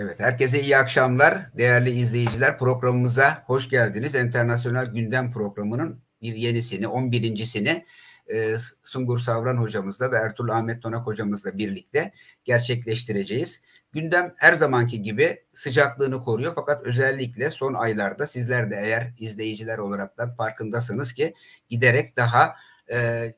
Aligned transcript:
Evet, 0.00 0.20
herkese 0.20 0.60
iyi 0.60 0.76
akşamlar. 0.76 1.42
Değerli 1.58 1.90
izleyiciler, 1.90 2.58
programımıza 2.58 3.42
hoş 3.46 3.68
geldiniz. 3.68 4.14
Enternasyonel 4.14 4.86
Gündem 4.86 5.32
programının 5.32 6.02
bir 6.22 6.34
yenisini, 6.34 6.84
11.sini 6.84 7.86
e, 8.32 8.54
Sungur 8.82 9.18
Savran 9.18 9.56
hocamızla 9.56 10.12
ve 10.12 10.16
Ertuğrul 10.16 10.48
Ahmet 10.48 10.82
Tonak 10.82 11.06
hocamızla 11.06 11.58
birlikte 11.58 12.12
gerçekleştireceğiz. 12.44 13.62
Gündem 13.92 14.32
her 14.36 14.52
zamanki 14.52 15.02
gibi 15.02 15.36
sıcaklığını 15.48 16.20
koruyor 16.20 16.52
fakat 16.54 16.86
özellikle 16.86 17.50
son 17.50 17.74
aylarda 17.74 18.26
sizler 18.26 18.70
de 18.70 18.76
eğer 18.82 19.12
izleyiciler 19.18 19.78
olarak 19.78 20.18
da 20.18 20.34
farkındasınız 20.34 21.12
ki 21.12 21.34
giderek 21.68 22.16
daha 22.16 22.54
e, 22.92 23.32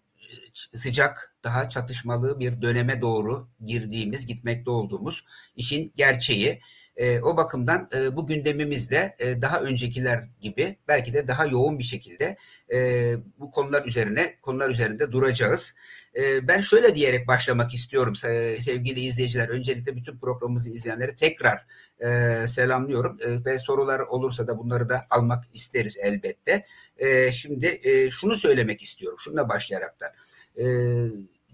sıcak, 0.55 1.30
daha 1.45 1.69
çatışmalı 1.69 2.41
bir 2.41 2.63
döneme 2.63 3.01
doğru 3.01 3.49
girdiğimiz, 3.65 4.27
gitmekte 4.27 4.71
olduğumuz 4.71 5.25
işin 5.57 5.93
gerçeği. 5.97 6.61
E, 6.97 7.21
o 7.21 7.37
bakımdan 7.37 7.89
e, 7.97 8.17
bu 8.17 8.27
gündemimizde 8.27 9.15
e, 9.19 9.43
daha 9.43 9.61
öncekiler 9.61 10.29
gibi 10.41 10.77
belki 10.89 11.15
de 11.15 11.29
daha 11.29 11.47
yoğun 11.47 11.79
bir 11.79 11.85
şekilde 11.85 12.37
e, 12.73 13.13
bu 13.39 13.51
konular 13.51 13.85
üzerine 13.87 14.35
konular 14.43 14.71
üzerinde 14.71 15.13
duracağız. 15.13 15.75
E, 16.17 16.49
ben 16.49 16.61
şöyle 16.61 16.95
diyerek 16.95 17.29
başlamak 17.29 17.75
istiyorum 17.75 18.17
sevgili 18.17 19.01
izleyiciler. 19.01 19.49
Öncelikle 19.49 19.97
bütün 19.97 20.19
programımızı 20.19 20.71
izleyenleri 20.71 21.17
tekrar 21.17 21.67
e, 22.01 22.47
selamlıyorum 22.49 23.19
e, 23.21 23.45
ve 23.45 23.59
sorular 23.59 24.01
olursa 24.01 24.49
da 24.49 24.59
bunları 24.59 24.89
da 24.89 25.07
almak 25.11 25.45
isteriz 25.55 25.97
elbette. 26.03 26.65
E, 26.99 27.33
şimdi 27.33 27.81
e, 27.83 28.11
şunu 28.11 28.37
söylemek 28.37 28.83
istiyorum. 28.83 29.19
Şununla 29.25 29.49
başlayarak 29.49 30.01
da. 30.01 30.13
E, 30.57 30.65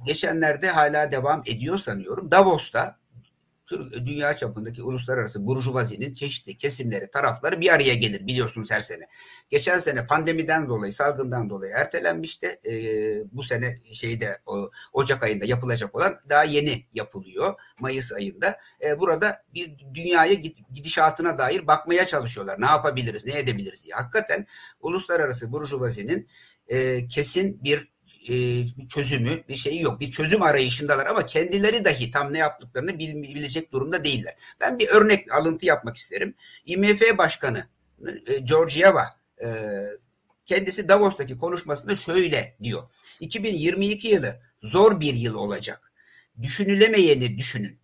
geçenlerde 0.04 0.68
hala 0.68 1.12
devam 1.12 1.42
ediyor 1.46 1.78
sanıyorum. 1.78 2.30
Davos'ta 2.30 2.98
dünya 4.06 4.36
çapındaki 4.36 4.82
uluslararası 4.82 5.46
burjuvazinin 5.46 6.14
çeşitli 6.14 6.58
kesimleri, 6.58 7.10
tarafları 7.10 7.60
bir 7.60 7.74
araya 7.74 7.94
gelir 7.94 8.26
biliyorsunuz 8.26 8.70
her 8.70 8.80
sene. 8.80 9.06
Geçen 9.50 9.78
sene 9.78 10.06
pandemiden 10.06 10.68
dolayı, 10.68 10.92
salgından 10.92 11.50
dolayı 11.50 11.72
ertelenmişti. 11.72 12.58
E, 12.66 12.72
bu 13.32 13.42
sene 13.42 13.74
şeyde 13.92 14.38
o, 14.46 14.70
Ocak 14.92 15.22
ayında 15.22 15.44
yapılacak 15.44 15.94
olan 15.94 16.20
daha 16.28 16.44
yeni 16.44 16.86
yapılıyor. 16.92 17.54
Mayıs 17.80 18.12
ayında. 18.12 18.58
E, 18.84 19.00
burada 19.00 19.42
bir 19.54 19.78
dünyaya 19.94 20.34
gidişatına 20.74 21.38
dair 21.38 21.66
bakmaya 21.66 22.06
çalışıyorlar. 22.06 22.60
Ne 22.60 22.66
yapabiliriz, 22.66 23.26
ne 23.26 23.38
edebiliriz 23.38 23.84
diye. 23.84 23.94
Hakikaten 23.94 24.46
uluslararası 24.80 25.52
burjuvazinin 25.52 26.28
e, 26.68 27.08
kesin 27.08 27.64
bir 27.64 27.95
bir 28.28 28.88
çözümü, 28.88 29.48
bir 29.48 29.56
şeyi 29.56 29.82
yok. 29.82 30.00
Bir 30.00 30.10
çözüm 30.10 30.42
arayışındalar 30.42 31.06
ama 31.06 31.26
kendileri 31.26 31.84
dahi 31.84 32.10
tam 32.10 32.32
ne 32.32 32.38
yaptıklarını 32.38 32.98
bilecek 32.98 33.72
durumda 33.72 34.04
değiller. 34.04 34.36
Ben 34.60 34.78
bir 34.78 34.88
örnek 34.88 35.34
alıntı 35.34 35.66
yapmak 35.66 35.96
isterim. 35.96 36.34
IMF 36.66 37.18
Başkanı 37.18 37.66
e, 38.26 38.38
Georgieva 38.38 39.16
e, 39.42 39.48
kendisi 40.46 40.88
Davos'taki 40.88 41.38
konuşmasında 41.38 41.96
şöyle 41.96 42.56
diyor. 42.62 42.82
2022 43.20 44.08
yılı 44.08 44.40
zor 44.62 45.00
bir 45.00 45.14
yıl 45.14 45.34
olacak. 45.34 45.92
Düşünülemeyeni 46.42 47.38
düşünün. 47.38 47.78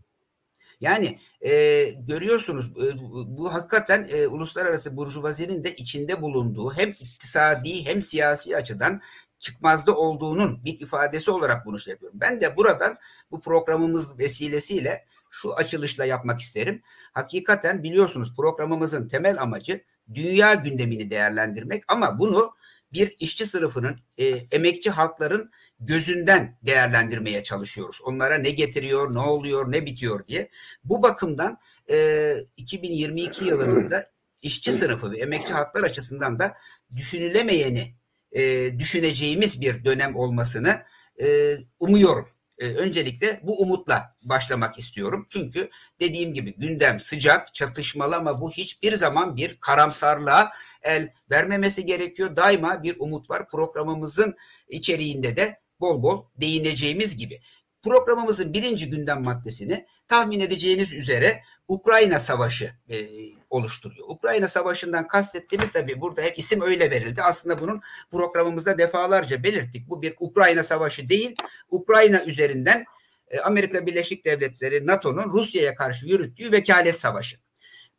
Yani 0.80 1.18
e, 1.40 1.84
görüyorsunuz 1.98 2.66
e, 2.66 2.98
bu 3.26 3.54
hakikaten 3.54 4.08
e, 4.12 4.26
uluslararası 4.26 4.96
burjuvazinin 4.96 5.64
de 5.64 5.76
içinde 5.76 6.22
bulunduğu 6.22 6.72
hem 6.72 6.90
iktisadi 6.90 7.86
hem 7.86 8.02
siyasi 8.02 8.56
açıdan 8.56 9.00
çıkmazda 9.42 9.96
olduğunun 9.96 10.64
bir 10.64 10.80
ifadesi 10.80 11.30
olarak 11.30 11.66
bunu 11.66 11.78
şey 11.78 11.90
yapıyorum. 11.90 12.20
Ben 12.20 12.40
de 12.40 12.56
buradan 12.56 12.98
bu 13.30 13.40
programımız 13.40 14.18
vesilesiyle 14.18 15.04
şu 15.30 15.54
açılışla 15.54 16.04
yapmak 16.04 16.40
isterim. 16.40 16.82
Hakikaten 17.12 17.82
biliyorsunuz 17.82 18.32
programımızın 18.36 19.08
temel 19.08 19.42
amacı 19.42 19.84
dünya 20.14 20.54
gündemini 20.54 21.10
değerlendirmek 21.10 21.84
ama 21.88 22.18
bunu 22.18 22.54
bir 22.92 23.16
işçi 23.18 23.46
sınıfının, 23.46 24.00
e, 24.18 24.26
emekçi 24.26 24.90
halkların 24.90 25.50
gözünden 25.80 26.58
değerlendirmeye 26.62 27.42
çalışıyoruz. 27.42 28.00
Onlara 28.04 28.38
ne 28.38 28.50
getiriyor, 28.50 29.14
ne 29.14 29.18
oluyor, 29.18 29.72
ne 29.72 29.86
bitiyor 29.86 30.26
diye. 30.26 30.50
Bu 30.84 31.02
bakımdan 31.02 31.58
e, 31.90 32.34
2022 32.56 33.44
yılında 33.44 34.06
işçi 34.42 34.72
sınıfı 34.72 35.10
ve 35.10 35.18
emekçi 35.18 35.52
halklar 35.52 35.82
açısından 35.82 36.38
da 36.38 36.54
düşünülemeyeni 36.96 37.94
e, 38.32 38.72
düşüneceğimiz 38.78 39.60
bir 39.60 39.84
dönem 39.84 40.16
olmasını 40.16 40.82
e, 41.22 41.56
umuyorum. 41.80 42.28
E, 42.58 42.66
öncelikle 42.66 43.40
bu 43.42 43.62
umutla 43.62 44.16
başlamak 44.22 44.78
istiyorum. 44.78 45.26
Çünkü 45.30 45.70
dediğim 46.00 46.34
gibi 46.34 46.54
gündem 46.56 47.00
sıcak, 47.00 47.54
çatışmalı 47.54 48.16
ama 48.16 48.40
bu 48.40 48.50
hiçbir 48.50 48.96
zaman 48.96 49.36
bir 49.36 49.56
karamsarlığa 49.60 50.52
el 50.82 51.08
vermemesi 51.30 51.86
gerekiyor. 51.86 52.36
Daima 52.36 52.82
bir 52.82 52.96
umut 52.98 53.30
var. 53.30 53.48
Programımızın 53.48 54.36
içeriğinde 54.68 55.36
de 55.36 55.60
bol 55.80 56.02
bol 56.02 56.24
değineceğimiz 56.36 57.16
gibi. 57.16 57.40
Programımızın 57.82 58.54
birinci 58.54 58.90
gündem 58.90 59.22
maddesini 59.22 59.86
tahmin 60.08 60.40
edeceğiniz 60.40 60.92
üzere 60.92 61.42
Ukrayna 61.68 62.20
Savaşı 62.20 62.72
e, 62.88 63.08
oluşturuyor. 63.52 64.06
Ukrayna 64.08 64.48
Savaşı'ndan 64.48 65.08
kastettiğimiz 65.08 65.72
tabii 65.72 66.00
burada 66.00 66.22
hep 66.22 66.38
isim 66.38 66.60
öyle 66.60 66.90
verildi. 66.90 67.22
Aslında 67.22 67.60
bunun 67.60 67.80
programımızda 68.10 68.78
defalarca 68.78 69.42
belirttik. 69.42 69.88
Bu 69.88 70.02
bir 70.02 70.14
Ukrayna 70.20 70.62
Savaşı 70.62 71.08
değil, 71.08 71.36
Ukrayna 71.70 72.24
üzerinden 72.24 72.84
e, 73.28 73.40
Amerika 73.40 73.86
Birleşik 73.86 74.24
Devletleri 74.24 74.86
NATO'nun 74.86 75.32
Rusya'ya 75.32 75.74
karşı 75.74 76.06
yürüttüğü 76.06 76.52
vekalet 76.52 77.00
savaşı. 77.00 77.36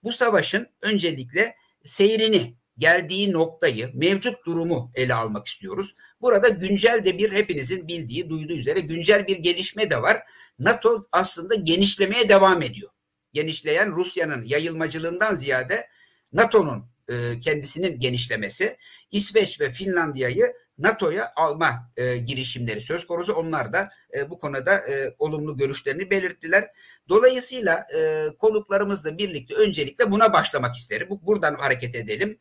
Bu 0.03 0.11
savaşın 0.11 0.67
öncelikle 0.81 1.55
seyrini, 1.83 2.55
geldiği 2.77 3.33
noktayı, 3.33 3.91
mevcut 3.93 4.45
durumu 4.45 4.91
ele 4.95 5.13
almak 5.13 5.47
istiyoruz. 5.47 5.95
Burada 6.21 6.49
güncel 6.49 7.05
de 7.05 7.17
bir 7.17 7.31
hepinizin 7.31 7.87
bildiği, 7.87 8.29
duyduğu 8.29 8.53
üzere 8.53 8.79
güncel 8.79 9.27
bir 9.27 9.37
gelişme 9.37 9.89
de 9.89 10.01
var. 10.01 10.17
NATO 10.59 11.07
aslında 11.11 11.55
genişlemeye 11.55 12.29
devam 12.29 12.61
ediyor 12.61 12.92
genişleyen 13.33 13.91
Rusya'nın 13.91 14.43
yayılmacılığından 14.43 15.35
ziyade 15.35 15.87
NATO'nun 16.33 16.85
e, 17.09 17.39
kendisinin 17.39 17.99
genişlemesi, 17.99 18.77
İsveç 19.11 19.61
ve 19.61 19.71
Finlandiya'yı 19.71 20.53
NATO'ya 20.77 21.33
alma 21.35 21.91
e, 21.97 22.17
girişimleri 22.17 22.81
söz 22.81 23.07
konusu. 23.07 23.33
Onlar 23.33 23.73
da 23.73 23.89
e, 24.17 24.29
bu 24.29 24.39
konuda 24.39 24.77
e, 24.77 25.15
olumlu 25.19 25.57
görüşlerini 25.57 26.09
belirttiler. 26.09 26.69
Dolayısıyla 27.09 27.85
e, 27.95 28.27
konuklarımızla 28.39 29.17
birlikte 29.17 29.55
öncelikle 29.55 30.11
buna 30.11 30.33
başlamak 30.33 30.75
isterim. 30.75 31.07
Bu, 31.09 31.25
buradan 31.25 31.55
hareket 31.55 31.95
edelim. 31.95 32.39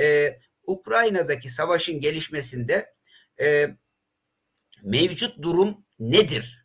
E, 0.00 0.38
Ukrayna'daki 0.66 1.50
savaşın 1.50 2.00
gelişmesinde 2.00 2.94
e, 3.40 3.76
mevcut 4.84 5.42
durum 5.42 5.84
nedir? 5.98 6.63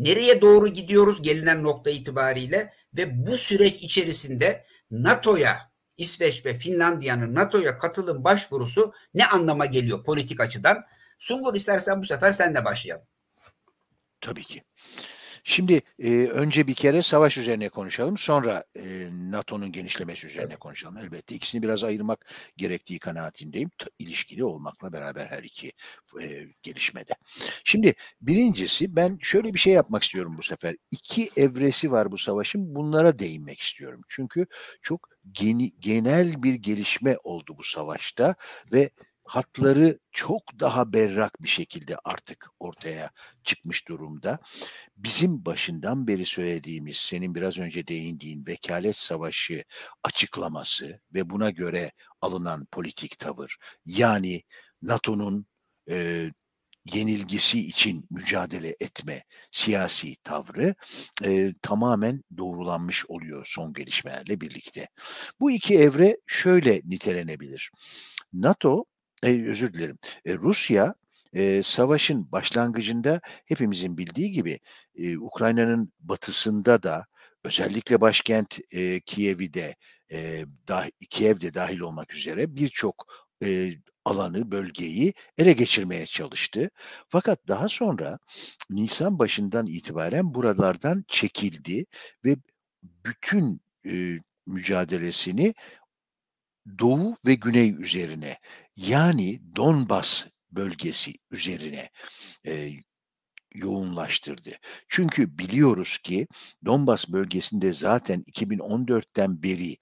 Nereye 0.00 0.40
doğru 0.40 0.68
gidiyoruz 0.68 1.22
gelinen 1.22 1.62
nokta 1.62 1.90
itibariyle? 1.90 2.72
ve 2.94 3.26
bu 3.26 3.36
süreç 3.36 3.74
içerisinde 3.74 4.64
NATO'ya 4.90 5.70
İsveç 5.96 6.46
ve 6.46 6.54
Finlandiya'nın 6.54 7.34
NATO'ya 7.34 7.78
katılım 7.78 8.24
başvurusu 8.24 8.92
ne 9.14 9.26
anlama 9.26 9.66
geliyor 9.66 10.04
politik 10.04 10.40
açıdan? 10.40 10.84
Sungur 11.18 11.54
istersen 11.54 12.02
bu 12.02 12.06
sefer 12.06 12.32
sen 12.32 12.54
de 12.54 12.64
başlayalım. 12.64 13.06
Tabii 14.20 14.44
ki. 14.44 14.62
Şimdi 15.44 15.82
e, 15.98 16.26
önce 16.26 16.66
bir 16.66 16.74
kere 16.74 17.02
savaş 17.02 17.38
üzerine 17.38 17.68
konuşalım. 17.68 18.18
Sonra 18.18 18.64
e, 18.76 19.08
NATO'nun 19.10 19.72
genişlemesi 19.72 20.26
üzerine 20.26 20.56
konuşalım. 20.56 20.96
Elbette 20.96 21.34
ikisini 21.34 21.62
biraz 21.62 21.84
ayırmak 21.84 22.26
gerektiği 22.56 22.98
kanaatindeyim. 22.98 23.70
T- 23.78 23.90
ilişkili 23.98 24.44
olmakla 24.44 24.92
beraber 24.92 25.26
her 25.26 25.42
iki 25.42 25.72
e, 26.22 26.46
gelişmede. 26.62 27.12
Şimdi 27.64 27.94
birincisi 28.20 28.96
ben 28.96 29.18
şöyle 29.22 29.54
bir 29.54 29.58
şey 29.58 29.72
yapmak 29.72 30.02
istiyorum 30.02 30.34
bu 30.38 30.42
sefer. 30.42 30.76
İki 30.90 31.30
evresi 31.36 31.92
var 31.92 32.12
bu 32.12 32.18
savaşın. 32.18 32.74
Bunlara 32.74 33.18
değinmek 33.18 33.60
istiyorum. 33.60 34.00
Çünkü 34.08 34.46
çok 34.82 35.08
geni, 35.32 35.72
genel 35.80 36.42
bir 36.42 36.54
gelişme 36.54 37.16
oldu 37.24 37.54
bu 37.58 37.62
savaşta 37.62 38.34
ve 38.72 38.90
hatları 39.30 39.98
çok 40.12 40.60
daha 40.60 40.92
berrak 40.92 41.42
bir 41.42 41.48
şekilde 41.48 41.96
artık 42.04 42.46
ortaya 42.60 43.10
çıkmış 43.44 43.88
durumda. 43.88 44.38
Bizim 44.96 45.44
başından 45.44 46.06
beri 46.06 46.26
söylediğimiz, 46.26 46.96
senin 46.96 47.34
biraz 47.34 47.58
önce 47.58 47.86
değindiğin 47.86 48.46
vekalet 48.46 48.96
savaşı 48.96 49.64
açıklaması 50.04 51.00
ve 51.14 51.30
buna 51.30 51.50
göre 51.50 51.92
alınan 52.20 52.66
politik 52.72 53.18
tavır, 53.18 53.56
yani 53.86 54.42
NATO'nun 54.82 55.46
e, 55.90 56.30
yenilgisi 56.94 57.66
için 57.66 58.06
mücadele 58.10 58.76
etme 58.80 59.24
siyasi 59.52 60.16
tavrı 60.24 60.74
e, 61.24 61.54
tamamen 61.62 62.24
doğrulanmış 62.36 63.06
oluyor 63.06 63.46
son 63.46 63.72
gelişmelerle 63.72 64.40
birlikte. 64.40 64.88
Bu 65.40 65.50
iki 65.50 65.78
evre 65.78 66.16
şöyle 66.26 66.80
nitelenebilir. 66.84 67.70
NATO 68.32 68.84
e, 69.22 69.46
özür 69.46 69.72
dilerim. 69.72 69.98
E, 70.24 70.34
Rusya 70.34 70.94
e, 71.32 71.62
savaşın 71.62 72.32
başlangıcında 72.32 73.20
hepimizin 73.24 73.98
bildiği 73.98 74.32
gibi 74.32 74.60
e, 74.94 75.18
Ukrayna'nın 75.18 75.92
batısında 76.00 76.82
da 76.82 77.06
özellikle 77.44 78.00
başkent 78.00 78.58
e, 78.72 79.00
Kiev'i 79.00 79.54
de 79.54 79.76
e, 80.12 80.44
dah, 80.68 80.88
Kiev 81.10 81.40
de 81.40 81.54
dahil 81.54 81.80
olmak 81.80 82.14
üzere 82.14 82.56
birçok 82.56 83.06
e, 83.44 83.72
alanı, 84.04 84.50
bölgeyi 84.50 85.14
ele 85.38 85.52
geçirmeye 85.52 86.06
çalıştı. 86.06 86.70
Fakat 87.08 87.48
daha 87.48 87.68
sonra 87.68 88.18
Nisan 88.70 89.18
başından 89.18 89.66
itibaren 89.66 90.34
buralardan 90.34 91.04
çekildi 91.08 91.86
ve 92.24 92.36
bütün 92.82 93.60
e, 93.86 94.18
mücadelesini 94.46 95.54
Doğu 96.78 97.16
ve 97.26 97.34
Güney 97.34 97.70
üzerine 97.70 98.38
yani 98.76 99.56
Donbas 99.56 100.26
bölgesi 100.52 101.12
üzerine 101.30 101.90
e, 102.46 102.70
yoğunlaştırdı. 103.54 104.50
Çünkü 104.88 105.38
biliyoruz 105.38 105.98
ki 105.98 106.26
Donbas 106.64 107.08
bölgesinde 107.08 107.72
zaten 107.72 108.22
2014'ten 108.22 109.42
beri 109.42 109.76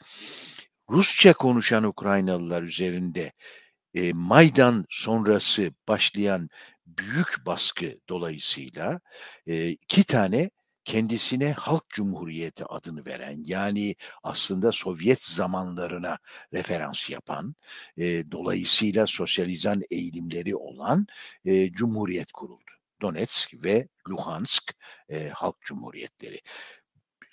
Rusça 0.90 1.32
konuşan 1.32 1.84
Ukraynalılar 1.84 2.62
üzerinde 2.62 3.32
e, 3.94 4.12
Maydan 4.12 4.84
sonrası 4.90 5.72
başlayan 5.88 6.48
büyük 6.86 7.46
baskı 7.46 7.98
dolayısıyla 8.08 9.00
e, 9.46 9.69
iki 9.69 10.04
tane 10.04 10.50
kendisine 10.88 11.52
Halk 11.52 11.90
Cumhuriyeti 11.90 12.64
adını 12.64 13.06
veren 13.06 13.43
yani 13.46 13.94
aslında 14.23 14.73
Sovyet 14.73 15.25
zamanlarına 15.25 16.19
referans 16.52 17.11
yapan 17.11 17.55
e, 17.96 18.31
dolayısıyla 18.31 19.06
sosyalizan 19.06 19.82
eğilimleri 19.90 20.56
olan 20.56 21.06
e, 21.44 21.73
cumhuriyet 21.73 22.32
kuruldu. 22.32 22.70
Donetsk 23.02 23.55
ve 23.64 23.88
Luhansk 24.08 24.75
e, 25.08 25.29
Halk 25.29 25.61
Cumhuriyetleri. 25.61 26.40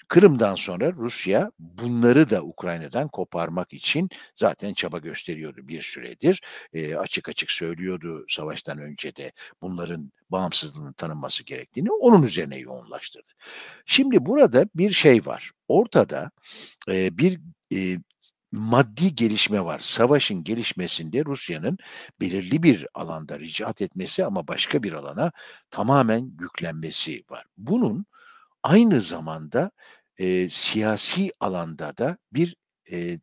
Kırım'dan 0.07 0.55
sonra 0.55 0.93
Rusya 0.93 1.51
bunları 1.59 2.29
da 2.29 2.43
Ukrayna'dan 2.43 3.07
koparmak 3.07 3.73
için 3.73 4.09
zaten 4.35 4.73
çaba 4.73 4.97
gösteriyordu 4.97 5.67
bir 5.67 5.81
süredir. 5.81 6.41
E, 6.73 6.95
açık 6.95 7.29
açık 7.29 7.51
söylüyordu 7.51 8.25
savaştan 8.27 8.77
önce 8.77 9.15
de 9.15 9.31
bunların 9.61 10.11
bağımsızlığının 10.29 10.93
tanınması 10.93 11.43
gerektiğini 11.43 11.91
onun 11.91 12.23
üzerine 12.23 12.57
yoğunlaştırdı. 12.57 13.31
Şimdi 13.85 14.25
burada 14.25 14.65
bir 14.75 14.91
şey 14.91 15.25
var. 15.25 15.51
Ortada 15.67 16.31
e, 16.89 17.17
bir 17.17 17.39
e, 17.73 17.97
maddi 18.51 19.15
gelişme 19.15 19.65
var. 19.65 19.79
Savaşın 19.79 20.43
gelişmesinde 20.43 21.25
Rusya'nın 21.25 21.77
belirli 22.21 22.63
bir 22.63 22.87
alanda 22.93 23.39
ricat 23.39 23.81
etmesi 23.81 24.25
ama 24.25 24.47
başka 24.47 24.83
bir 24.83 24.93
alana 24.93 25.31
tamamen 25.71 26.31
yüklenmesi 26.39 27.23
var. 27.29 27.45
Bunun 27.57 28.05
aynı 28.65 29.01
zamanda 29.01 29.71
e, 30.17 30.49
siyasi 30.49 31.31
alanda 31.39 31.97
da 31.97 32.17
bir 32.33 32.55
e, 32.91 33.19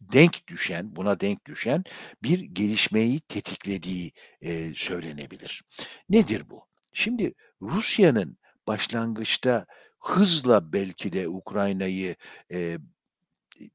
denk 0.00 0.46
düşen, 0.48 0.96
buna 0.96 1.20
denk 1.20 1.46
düşen 1.46 1.84
bir 2.22 2.38
gelişmeyi 2.40 3.20
tetiklediği 3.20 4.12
e, 4.40 4.74
söylenebilir. 4.74 5.62
Nedir 6.08 6.50
bu? 6.50 6.66
Şimdi 6.92 7.34
Rusya'nın 7.62 8.38
başlangıçta 8.66 9.66
hızla 10.00 10.72
belki 10.72 11.12
de 11.12 11.28
Ukrayna'yı 11.28 12.16
e, 12.52 12.78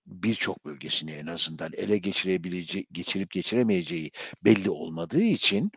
birçok 0.05 0.65
bölgesini 0.65 1.11
en 1.11 1.27
azından 1.27 1.71
ele 1.73 1.97
geçirebileceği, 1.97 2.87
geçirip 2.91 3.31
geçiremeyeceği 3.31 4.11
belli 4.43 4.69
olmadığı 4.69 5.21
için 5.21 5.71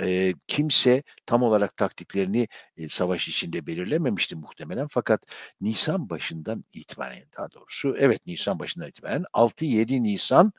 e, 0.00 0.34
kimse 0.48 1.02
tam 1.26 1.42
olarak 1.42 1.76
taktiklerini 1.76 2.48
e, 2.76 2.88
savaş 2.88 3.28
içinde 3.28 3.66
belirlememişti 3.66 4.36
muhtemelen. 4.36 4.86
Fakat 4.90 5.26
Nisan 5.60 6.10
başından 6.10 6.64
itibaren 6.72 7.24
daha 7.38 7.52
doğrusu 7.52 7.96
evet 7.98 8.26
Nisan 8.26 8.58
başından 8.58 8.88
itibaren 8.88 9.24
6-7 9.32 10.02
Nisan 10.02 10.52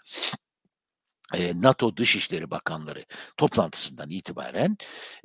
e, 1.33 1.61
NATO 1.61 1.97
Dışişleri 1.97 2.51
Bakanları 2.51 3.05
toplantısından 3.37 4.09
itibaren 4.09 4.77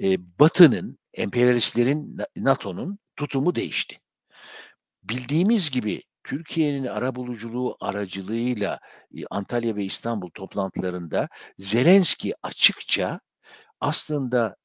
e, 0.02 0.38
Batı'nın, 0.38 0.98
emperyalistlerin, 1.14 2.18
NATO'nun 2.36 2.98
tutumu 3.16 3.54
değişti. 3.54 4.00
Bildiğimiz 5.02 5.70
gibi 5.70 6.02
Türkiye'nin 6.24 6.86
arabuluculuğu 6.86 7.76
aracılığıyla 7.80 8.80
Antalya 9.30 9.76
ve 9.76 9.84
İstanbul 9.84 10.30
toplantılarında 10.30 11.28
Zelenski 11.58 12.34
açıkça 12.42 13.20
aslında 13.80 14.56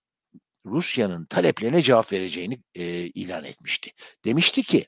Rusya'nın 0.65 1.25
taleplerine 1.25 1.81
cevap 1.81 2.11
vereceğini 2.13 2.63
e, 2.75 2.85
ilan 3.07 3.43
etmişti. 3.43 3.91
Demişti 4.25 4.63
ki 4.63 4.85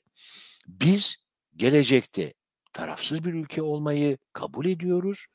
biz 0.66 1.16
gelecekte 1.56 2.34
tarafsız 2.72 3.24
bir 3.24 3.34
ülke 3.34 3.62
olmayı 3.62 4.18
kabul 4.32 4.66
ediyoruz. 4.66 5.26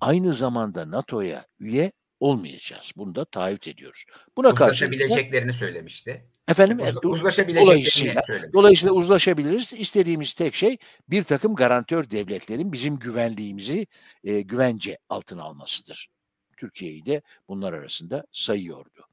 Aynı 0.00 0.34
zamanda 0.34 0.90
NATO'ya 0.90 1.46
üye 1.58 1.92
olmayacağız. 2.20 2.92
Bunu 2.96 3.14
da 3.14 3.24
taahhüt 3.24 3.68
ediyoruz. 3.68 4.04
Buna 4.36 4.54
karşı 4.54 4.84
Uzlaşabileceklerini 4.86 5.52
söylemişti. 5.52 6.28
Efendim 6.48 6.80
Uz, 6.80 7.04
uzlaşabileceklerini 7.04 7.66
dolayısıyla, 7.66 8.22
dolayısıyla 8.52 8.94
uzlaşabiliriz. 8.94 9.72
İstediğimiz 9.72 10.34
tek 10.34 10.54
şey 10.54 10.78
bir 11.08 11.22
takım 11.22 11.54
garantör 11.54 12.10
devletlerin 12.10 12.72
bizim 12.72 12.98
güvenliğimizi 12.98 13.86
e, 14.24 14.40
güvence 14.40 14.98
altına 15.08 15.42
almasıdır. 15.42 16.08
Türkiye'yi 16.56 17.06
de 17.06 17.22
bunlar 17.48 17.72
arasında 17.72 18.24
sayıyordu. 18.32 19.06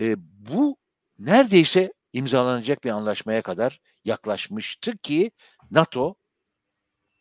E, 0.00 0.14
bu 0.18 0.76
neredeyse 1.18 1.92
imzalanacak 2.12 2.84
bir 2.84 2.90
anlaşmaya 2.90 3.42
kadar 3.42 3.80
yaklaşmıştı 4.04 4.98
ki 4.98 5.30
NATO 5.70 6.14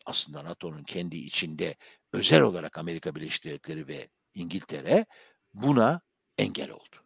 aslında 0.05 0.43
NATO'nun 0.43 0.83
kendi 0.83 1.17
içinde 1.17 1.75
özel 2.13 2.41
olarak 2.41 2.77
Amerika 2.77 3.15
Birleşik 3.15 3.45
Devletleri 3.45 3.87
ve 3.87 4.09
İngiltere 4.33 5.05
buna 5.53 6.01
engel 6.37 6.71
oldu. 6.71 7.00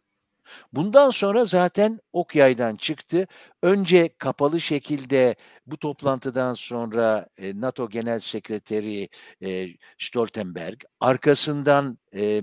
Bundan 0.72 1.10
sonra 1.10 1.44
zaten 1.44 2.00
ok 2.12 2.34
yaydan 2.36 2.76
çıktı. 2.76 3.26
Önce 3.62 4.14
kapalı 4.18 4.60
şekilde 4.60 5.36
bu 5.66 5.76
toplantıdan 5.76 6.54
sonra 6.54 7.26
e, 7.38 7.60
NATO 7.60 7.88
Genel 7.88 8.18
Sekreteri 8.18 9.08
e, 9.42 9.68
Stoltenberg, 9.98 10.80
arkasından 11.00 11.98
e, 12.14 12.42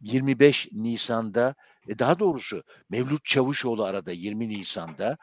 25 0.00 0.68
Nisan'da, 0.72 1.54
e, 1.88 1.98
daha 1.98 2.18
doğrusu 2.18 2.62
Mevlüt 2.90 3.24
Çavuşoğlu 3.24 3.84
arada 3.84 4.12
20 4.12 4.48
Nisan'da 4.48 5.18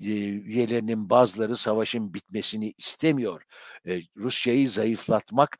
e, 0.00 0.28
üyelerinin 0.28 1.10
bazıları 1.10 1.56
savaşın 1.56 2.14
bitmesini 2.14 2.74
istemiyor. 2.78 3.42
Rusya'yı 4.16 4.68
zayıflatmak 4.68 5.58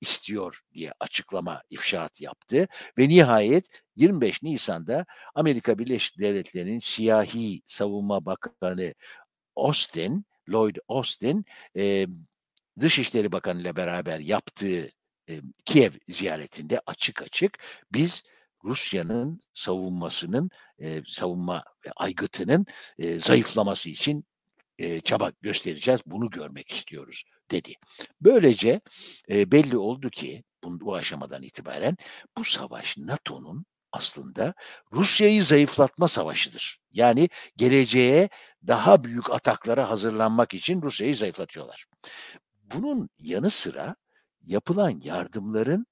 istiyor 0.00 0.60
diye 0.74 0.92
açıklama, 1.00 1.62
ifşaat 1.70 2.20
yaptı. 2.20 2.68
Ve 2.98 3.08
nihayet 3.08 3.68
25 3.96 4.42
Nisan'da 4.42 5.06
Amerika 5.34 5.78
Birleşik 5.78 6.18
Devletleri'nin 6.18 6.78
siyahi 6.78 7.62
savunma 7.66 8.24
bakanı 8.24 8.94
Austin, 9.56 10.26
Lloyd 10.48 10.76
Austin, 10.88 11.44
Dışişleri 12.80 13.32
Bakanı 13.32 13.60
ile 13.60 13.76
beraber 13.76 14.18
yaptığı 14.18 14.90
Kiev 15.64 15.92
ziyaretinde 16.08 16.80
açık 16.86 17.22
açık 17.22 17.58
biz 17.92 18.22
Rusya'nın 18.64 19.40
savunmasının 19.54 20.50
e, 20.78 21.02
savunma 21.06 21.64
aygıtının 21.96 22.66
e, 22.98 23.18
zayıflaması 23.18 23.90
için 23.90 24.24
e, 24.78 25.00
çaba 25.00 25.32
göstereceğiz. 25.42 26.00
Bunu 26.06 26.30
görmek 26.30 26.70
istiyoruz 26.70 27.24
dedi. 27.50 27.74
Böylece 28.20 28.80
e, 29.30 29.50
belli 29.52 29.78
oldu 29.78 30.10
ki 30.10 30.44
bu, 30.64 30.80
bu 30.80 30.94
aşamadan 30.94 31.42
itibaren 31.42 31.96
bu 32.38 32.44
savaş 32.44 32.98
NATO'nun 32.98 33.64
aslında 33.92 34.54
Rusya'yı 34.92 35.42
zayıflatma 35.42 36.08
savaşıdır. 36.08 36.80
Yani 36.92 37.28
geleceğe 37.56 38.28
daha 38.66 39.04
büyük 39.04 39.30
ataklara 39.30 39.90
hazırlanmak 39.90 40.54
için 40.54 40.82
Rusya'yı 40.82 41.16
zayıflatıyorlar. 41.16 41.86
Bunun 42.62 43.08
yanı 43.18 43.50
sıra 43.50 43.96
yapılan 44.44 45.00
yardımların 45.04 45.86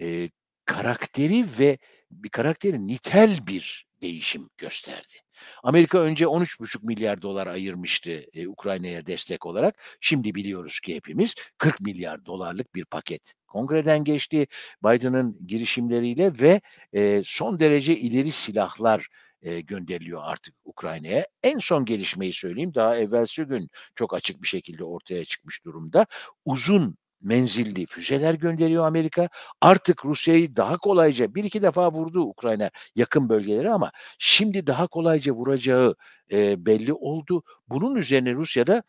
e, 0.00 0.30
karakteri 0.68 1.44
ve 1.58 1.78
bir 2.10 2.28
karakterin 2.28 2.88
nitel 2.88 3.46
bir 3.46 3.86
değişim 4.02 4.50
gösterdi. 4.58 5.14
Amerika 5.62 5.98
önce 5.98 6.24
13,5 6.24 6.86
milyar 6.86 7.22
dolar 7.22 7.46
ayırmıştı 7.46 8.24
e, 8.32 8.48
Ukrayna'ya 8.48 9.06
destek 9.06 9.46
olarak. 9.46 9.98
Şimdi 10.00 10.34
biliyoruz 10.34 10.80
ki 10.80 10.94
hepimiz 10.94 11.34
40 11.58 11.80
milyar 11.80 12.26
dolarlık 12.26 12.74
bir 12.74 12.84
paket 12.84 13.34
kongreden 13.46 14.04
geçti. 14.04 14.46
Biden'ın 14.84 15.46
girişimleriyle 15.46 16.38
ve 16.38 16.60
e, 16.92 17.22
son 17.24 17.60
derece 17.60 17.96
ileri 17.96 18.32
silahlar 18.32 19.08
e, 19.42 19.60
gönderiliyor 19.60 20.20
artık 20.24 20.54
Ukrayna'ya. 20.64 21.26
En 21.42 21.58
son 21.58 21.84
gelişmeyi 21.84 22.32
söyleyeyim. 22.32 22.74
Daha 22.74 22.98
evvelsi 22.98 23.44
gün 23.44 23.68
çok 23.94 24.14
açık 24.14 24.42
bir 24.42 24.48
şekilde 24.48 24.84
ortaya 24.84 25.24
çıkmış 25.24 25.64
durumda. 25.64 26.06
Uzun 26.44 26.96
menzilli 27.20 27.86
füzeler 27.86 28.34
gönderiyor 28.34 28.86
Amerika. 28.86 29.28
Artık 29.60 30.04
Rusya'yı 30.04 30.56
daha 30.56 30.76
kolayca 30.76 31.34
bir 31.34 31.44
iki 31.44 31.62
defa 31.62 31.92
vurdu 31.92 32.20
Ukrayna 32.20 32.70
yakın 32.96 33.28
bölgeleri 33.28 33.70
ama 33.70 33.92
şimdi 34.18 34.66
daha 34.66 34.86
kolayca 34.86 35.32
vuracağı 35.32 35.94
e, 36.32 36.66
belli 36.66 36.92
oldu. 36.92 37.42
Bunun 37.68 37.96
üzerine 37.96 38.34
Rusya'da 38.34 38.82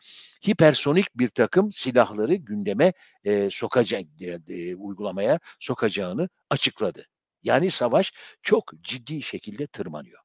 hipersonik 0.48 1.06
bir 1.14 1.28
takım 1.28 1.72
silahları 1.72 2.34
gündeme 2.34 2.92
e, 3.24 3.50
sokacak, 3.50 4.04
e, 4.48 4.74
uygulamaya 4.74 5.38
sokacağını 5.58 6.28
açıkladı. 6.50 7.06
Yani 7.42 7.70
savaş 7.70 8.12
çok 8.42 8.72
ciddi 8.82 9.22
şekilde 9.22 9.66
tırmanıyor. 9.66 10.20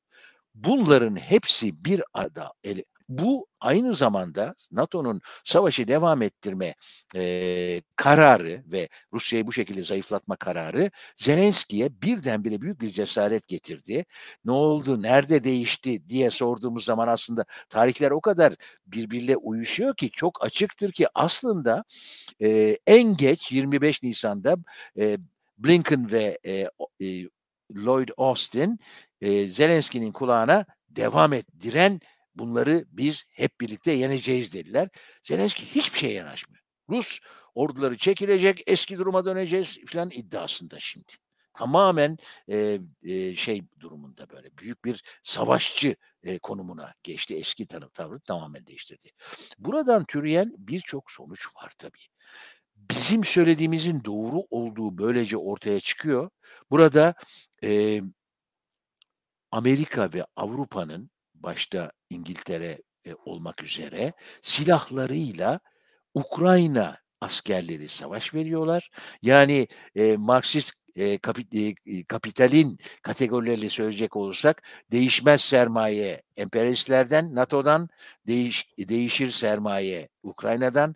Bunların 0.56 1.16
hepsi 1.16 1.86
bir 1.86 2.04
arada 2.14 2.54
ele, 2.64 2.84
bu 3.10 3.48
aynı 3.60 3.94
zamanda 3.94 4.56
NATO'nun 4.72 5.22
savaşı 5.44 5.88
devam 5.88 6.22
ettirme 6.22 6.76
e, 7.16 7.82
kararı 7.96 8.64
ve 8.66 8.90
Rusya'yı 9.14 9.48
bu 9.48 9.52
şekilde 9.52 9.82
zayıflatma 9.82 10.36
kararı 10.36 10.92
Zelenski'ye 11.16 12.02
birdenbire 12.02 12.62
büyük 12.62 12.82
bir 12.82 12.90
cesaret 12.90 13.48
getirdi. 13.48 14.06
Ne 14.46 14.52
oldu, 14.52 15.02
nerede 15.02 15.44
değişti 15.44 16.10
diye 16.10 16.30
sorduğumuz 16.30 16.86
zaman 16.86 17.08
aslında 17.08 17.46
tarihler 17.70 18.12
o 18.12 18.22
kadar 18.22 18.54
birbirle 18.88 19.38
uyuşuyor 19.38 19.96
ki 19.96 20.10
çok 20.12 20.46
açıktır 20.46 20.92
ki 20.92 21.08
aslında 21.16 21.84
e, 22.42 22.78
en 22.88 23.18
geç 23.18 23.52
25 23.52 24.04
Nisan'da 24.04 24.56
e, 25.00 25.18
Blinken 25.58 26.12
ve 26.12 26.40
e, 26.46 26.70
e, 27.02 27.30
Lloyd 27.76 28.10
Austin 28.18 28.80
e, 29.22 29.48
Zelenski'nin 29.48 30.12
kulağına 30.12 30.66
devam 30.90 31.34
et, 31.34 31.46
diren 31.62 32.00
bunları 32.36 32.86
biz 32.90 33.26
hep 33.30 33.62
birlikte 33.62 33.92
yeneceğiz 33.92 34.54
dediler. 34.54 34.90
Zelenski 35.24 35.66
hiçbir 35.66 36.00
şeye 36.00 36.14
yanaşmıyor. 36.14 36.64
Rus 36.90 37.20
orduları 37.56 37.98
çekilecek, 37.98 38.64
eski 38.68 38.98
duruma 38.98 39.26
döneceğiz 39.26 39.80
falan 39.86 40.12
iddiasında 40.12 40.80
şimdi. 40.80 41.14
Tamamen 41.54 42.18
e, 42.50 42.80
e, 43.04 43.36
şey 43.36 43.62
durumunda 43.80 44.30
böyle 44.30 44.58
büyük 44.58 44.86
bir 44.86 45.04
savaşçı 45.24 45.96
e, 46.24 46.40
konumuna 46.40 46.94
geçti. 47.04 47.36
Eski 47.36 47.68
tanım 47.68 47.90
tavrı 47.90 48.20
tamamen 48.20 48.68
değiştirdi. 48.68 49.10
Buradan 49.58 50.06
türeyen 50.06 50.54
birçok 50.58 51.12
sonuç 51.12 51.48
var 51.56 51.72
tabii. 51.78 52.06
Bizim 52.76 53.24
söylediğimizin 53.24 54.04
doğru 54.04 54.44
olduğu 54.50 54.98
böylece 54.98 55.38
ortaya 55.38 55.80
çıkıyor. 55.80 56.30
Burada 56.72 57.16
e, 57.64 58.02
Amerika 59.52 60.14
ve 60.14 60.26
Avrupa'nın 60.36 61.10
başta 61.46 61.92
İngiltere 62.10 62.82
e, 63.08 63.14
olmak 63.26 63.64
üzere 63.64 64.14
silahlarıyla 64.42 65.60
Ukrayna 66.14 66.98
askerleri 67.22 67.88
savaş 67.88 68.34
veriyorlar. 68.34 68.90
Yani 69.22 69.68
e, 69.96 70.18
Marksist 70.18 70.74
e, 70.96 71.18
kapit, 71.18 71.56
e, 71.56 72.04
kapitalin 72.04 72.78
kategorileriyle 73.02 73.70
söyleyecek 73.70 74.16
olursak 74.16 74.64
değişmez 74.92 75.42
sermaye 75.42 76.24
emperyalistlerden, 76.38 77.36
NATO'dan, 77.36 77.90
değiş, 78.28 78.66
değişir 78.78 79.30
sermaye 79.30 80.10
Ukrayna'dan 80.24 80.96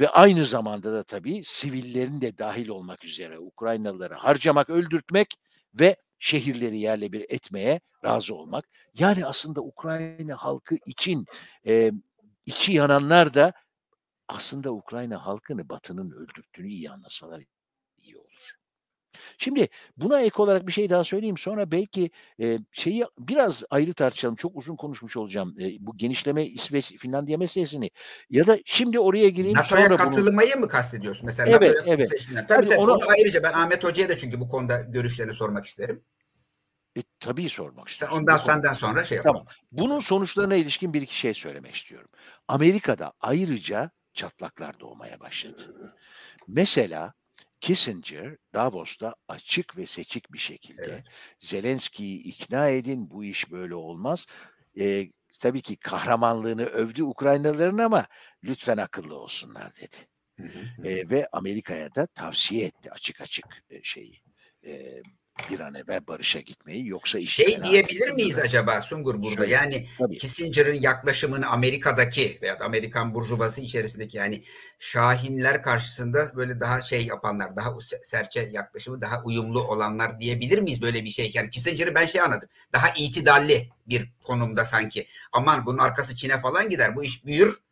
ve 0.00 0.08
aynı 0.08 0.44
zamanda 0.44 0.92
da 0.92 1.02
tabii 1.02 1.44
sivillerin 1.44 2.20
de 2.20 2.38
dahil 2.38 2.68
olmak 2.68 3.04
üzere 3.04 3.38
Ukraynalıları 3.38 4.14
harcamak, 4.14 4.70
öldürtmek 4.70 5.34
ve 5.74 5.96
şehirleri 6.18 6.78
yerle 6.78 7.12
bir 7.12 7.26
etmeye 7.28 7.80
razı 8.04 8.34
olmak. 8.34 8.64
Yani 8.94 9.26
aslında 9.26 9.62
Ukrayna 9.62 10.36
halkı 10.36 10.76
için 10.86 11.26
e, 11.66 11.92
içi 12.46 12.72
yananlar 12.72 13.34
da 13.34 13.52
aslında 14.28 14.72
Ukrayna 14.72 15.26
halkını 15.26 15.68
Batı'nın 15.68 16.10
öldürttüğünü 16.10 16.68
iyi 16.68 16.90
anlasalar. 16.90 17.42
Şimdi 19.38 19.68
buna 19.96 20.20
ek 20.20 20.42
olarak 20.42 20.66
bir 20.66 20.72
şey 20.72 20.90
daha 20.90 21.04
söyleyeyim. 21.04 21.38
Sonra 21.38 21.70
belki 21.70 22.10
e, 22.40 22.58
şeyi 22.72 23.04
biraz 23.18 23.64
ayrı 23.70 23.92
tartışalım. 23.92 24.36
Çok 24.36 24.56
uzun 24.56 24.76
konuşmuş 24.76 25.16
olacağım. 25.16 25.56
E, 25.60 25.76
bu 25.80 25.96
genişleme 25.96 26.46
İsveç, 26.46 26.96
Finlandiya 26.98 27.38
meselesini. 27.38 27.90
Ya 28.30 28.46
da 28.46 28.58
şimdi 28.64 29.00
oraya 29.00 29.28
gireyim. 29.28 29.56
NATO'ya 29.56 29.96
katılmayı 29.96 30.52
bunu... 30.54 30.60
mı 30.60 30.68
kastediyorsun? 30.68 31.26
Mesela 31.26 31.56
evet, 31.56 31.76
NATO'ya 31.76 31.94
evet. 31.94 32.26
Tabii 32.48 32.68
tabii. 32.68 32.76
Onu... 32.76 32.92
onu 32.92 33.04
ayrıca 33.18 33.42
ben 33.42 33.52
Ahmet 33.52 33.84
Hoca'ya 33.84 34.08
da 34.08 34.18
çünkü 34.18 34.40
bu 34.40 34.48
konuda 34.48 34.80
görüşlerini 34.80 35.34
sormak 35.34 35.64
isterim. 35.64 36.04
E, 36.96 37.02
tabii 37.20 37.48
sormak 37.48 37.88
istiyorum. 37.88 38.18
Ondan 38.18 38.36
senden 38.36 38.72
sonra 38.72 39.04
şey 39.04 39.16
yapalım. 39.16 39.36
Tamam. 39.36 39.48
Bunun 39.72 39.98
sonuçlarına 39.98 40.56
ilişkin 40.56 40.94
bir 40.94 41.02
iki 41.02 41.18
şey 41.18 41.34
söylemek 41.34 41.74
istiyorum. 41.74 42.08
Amerika'da 42.48 43.12
ayrıca 43.20 43.90
çatlaklar 44.14 44.80
doğmaya 44.80 45.20
başladı. 45.20 45.94
Mesela 46.48 47.14
Kissinger 47.60 48.36
Davos'ta 48.54 49.14
açık 49.28 49.76
ve 49.76 49.86
seçik 49.86 50.32
bir 50.32 50.38
şekilde 50.38 50.82
evet. 50.82 51.04
Zelenski'yi 51.40 52.22
ikna 52.22 52.68
edin 52.68 53.10
bu 53.10 53.24
iş 53.24 53.50
böyle 53.50 53.74
olmaz. 53.74 54.26
Ee, 54.80 55.10
tabii 55.40 55.62
ki 55.62 55.76
kahramanlığını 55.76 56.64
övdü 56.64 57.02
Ukraynalıların 57.02 57.78
ama 57.78 58.06
lütfen 58.44 58.76
akıllı 58.76 59.18
olsunlar 59.18 59.72
dedi. 59.76 59.96
Hı 60.36 60.42
hı. 60.42 60.88
Ee, 60.88 61.10
ve 61.10 61.28
Amerika'ya 61.32 61.94
da 61.94 62.06
tavsiye 62.06 62.66
etti 62.66 62.90
açık 62.92 63.20
açık 63.20 63.46
e, 63.70 63.82
şeyi 63.82 64.20
e, 64.66 65.02
bir 65.50 65.60
an 65.60 65.74
evvel 65.74 66.06
barışa 66.06 66.40
gitmeyi 66.40 66.86
yoksa 66.86 67.18
iş 67.18 67.34
şey 67.34 67.64
diyebilir 67.64 68.10
miyiz 68.10 68.38
acaba 68.38 68.82
Sungur 68.82 69.22
burada? 69.22 69.40
Şöyle, 69.40 69.52
yani 69.52 69.88
tabii. 69.98 70.18
Kissinger'ın 70.18 70.74
yaklaşımını 70.74 71.46
Amerika'daki 71.46 72.38
veya 72.42 72.58
Amerikan 72.60 73.14
burjuvası 73.14 73.60
içerisindeki 73.60 74.16
yani 74.16 74.44
Şahinler 74.78 75.62
karşısında 75.62 76.32
böyle 76.36 76.60
daha 76.60 76.82
şey 76.82 77.06
yapanlar 77.06 77.56
daha 77.56 77.74
serçe 78.02 78.50
yaklaşımı 78.52 79.00
daha 79.00 79.22
uyumlu 79.24 79.62
olanlar 79.62 80.20
diyebilir 80.20 80.58
miyiz 80.58 80.82
böyle 80.82 81.04
bir 81.04 81.10
şey? 81.10 81.32
Yani 81.34 81.50
Kissinger'ı 81.50 81.94
ben 81.94 82.06
şey 82.06 82.20
anladım 82.20 82.48
daha 82.72 82.88
itidalli 82.88 83.68
bir 83.86 84.10
konumda 84.24 84.64
sanki. 84.64 85.06
Aman 85.32 85.66
bunun 85.66 85.78
arkası 85.78 86.16
Çin'e 86.16 86.40
falan 86.40 86.70
gider 86.70 86.96
bu 86.96 87.04
iş 87.04 87.26
büyür 87.26 87.65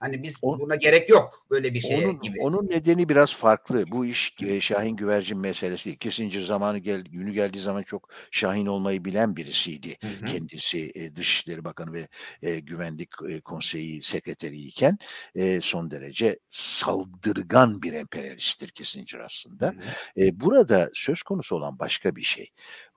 Hani 0.00 0.22
biz 0.22 0.38
o, 0.42 0.60
buna 0.60 0.76
gerek 0.76 1.08
yok 1.08 1.46
böyle 1.50 1.74
bir 1.74 1.80
şeye 1.80 2.06
onun, 2.06 2.20
gibi. 2.20 2.40
Onun 2.40 2.68
nedeni 2.68 3.08
biraz 3.08 3.34
farklı. 3.34 3.84
Bu 3.90 4.06
iş 4.06 4.34
e, 4.42 4.60
Şahin 4.60 4.96
güvercin 4.96 5.38
meselesi. 5.38 5.98
Kissinger 5.98 6.42
zamanı 6.42 6.78
gel, 6.78 7.00
günü 7.00 7.32
geldiği 7.32 7.58
zaman 7.58 7.82
çok 7.82 8.08
Şahin 8.30 8.66
olmayı 8.66 9.04
bilen 9.04 9.36
birisiydi. 9.36 9.96
Hı 10.00 10.06
hı. 10.06 10.32
Kendisi 10.32 10.92
e, 10.94 11.16
Dışişleri 11.16 11.64
Bakanı 11.64 11.92
ve 11.92 12.08
e, 12.42 12.60
Güvenlik 12.60 13.08
e, 13.28 13.40
Konseyi 13.40 14.02
sekreteriyken 14.02 14.98
e, 15.34 15.60
son 15.60 15.90
derece 15.90 16.38
saldırgan 16.48 17.82
bir 17.82 17.92
emperyalisttir 17.92 18.68
Kissinger 18.68 19.20
aslında. 19.20 19.66
Hı 19.66 19.70
hı. 20.20 20.24
E, 20.24 20.40
burada 20.40 20.90
söz 20.94 21.22
konusu 21.22 21.56
olan 21.56 21.78
başka 21.78 22.16
bir 22.16 22.22
şey. 22.22 22.50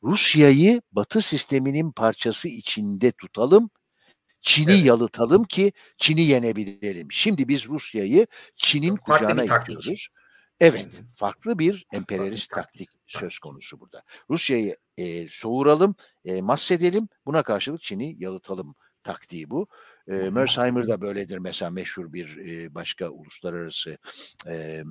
Rusya'yı 0.03 0.81
Batı 0.91 1.21
sisteminin 1.21 1.91
parçası 1.91 2.47
içinde 2.47 3.11
tutalım 3.11 3.69
Çin'i 4.41 4.71
evet. 4.71 4.85
yalıtalım 4.85 5.43
ki 5.43 5.73
Çin'i 5.97 6.21
yenebilelim. 6.21 7.11
Şimdi 7.11 7.47
biz 7.47 7.67
Rusya'yı 7.67 8.27
Çin'in 8.55 8.95
kucağına 8.95 9.43
itiyoruz. 9.43 10.07
Evet, 10.59 11.01
farklı 11.15 11.59
bir 11.59 11.85
emperyalist 11.93 12.51
taktik, 12.51 12.91
taktik 12.91 13.19
söz 13.19 13.39
konusu 13.39 13.79
burada. 13.79 14.03
Rusya'yı 14.29 14.77
e, 14.97 15.27
soğuralım, 15.27 15.95
e, 16.25 16.41
mahsedelim, 16.41 17.09
buna 17.25 17.43
karşılık 17.43 17.81
Çin'i 17.81 18.15
yalıtalım 18.19 18.75
taktiği 19.03 19.49
bu. 19.49 19.67
E, 20.07 20.13
Mersheimer 20.13 20.87
da 20.87 21.01
böyledir 21.01 21.37
mesela 21.37 21.71
meşhur 21.71 22.13
bir 22.13 22.37
e, 22.37 22.75
başka 22.75 23.09
uluslararası 23.09 23.97
e, 24.47 24.83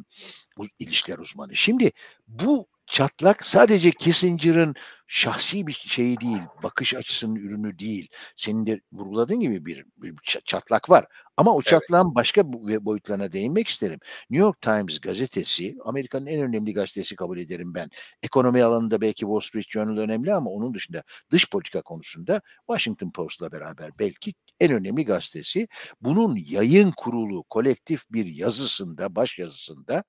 ilişkiler 0.78 1.18
uzmanı. 1.18 1.56
Şimdi 1.56 1.92
bu 2.28 2.68
çatlak 2.90 3.46
sadece 3.46 3.90
Kissinger'ın 3.90 4.74
şahsi 5.06 5.66
bir 5.66 5.72
şeyi 5.72 6.20
değil, 6.20 6.42
bakış 6.62 6.94
açısının 6.94 7.36
ürünü 7.36 7.78
değil. 7.78 8.08
Senin 8.36 8.66
de 8.66 8.80
vurguladığın 8.92 9.40
gibi 9.40 9.66
bir, 9.66 9.84
bir 9.96 10.14
çatlak 10.24 10.90
var. 10.90 11.06
Ama 11.36 11.54
o 11.54 11.62
çatlağın 11.62 12.06
evet. 12.06 12.14
başka 12.14 12.52
boyutlarına 12.84 13.32
değinmek 13.32 13.68
isterim. 13.68 13.98
New 14.30 14.46
York 14.46 14.60
Times 14.60 15.00
gazetesi, 15.00 15.76
Amerika'nın 15.84 16.26
en 16.26 16.42
önemli 16.42 16.74
gazetesi 16.74 17.16
kabul 17.16 17.38
ederim 17.38 17.74
ben. 17.74 17.90
Ekonomi 18.22 18.62
alanında 18.62 19.00
belki 19.00 19.20
Wall 19.20 19.40
Street 19.40 19.70
Journal 19.70 19.96
önemli 19.96 20.34
ama 20.34 20.50
onun 20.50 20.74
dışında 20.74 21.02
dış 21.30 21.50
politika 21.50 21.82
konusunda 21.82 22.42
Washington 22.66 23.10
Post'la 23.10 23.52
beraber 23.52 23.90
belki 23.98 24.34
en 24.60 24.72
önemli 24.72 25.04
gazetesi. 25.04 25.68
Bunun 26.00 26.36
yayın 26.48 26.92
kurulu 26.96 27.42
kolektif 27.42 28.04
bir 28.10 28.26
yazısında, 28.26 29.16
baş 29.16 29.38
yazısında 29.38 30.04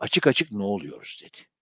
açık 0.00 0.26
açık 0.26 0.52
ne 0.52 0.62
oluyoruz 0.62 1.20
dedi. 1.24 1.53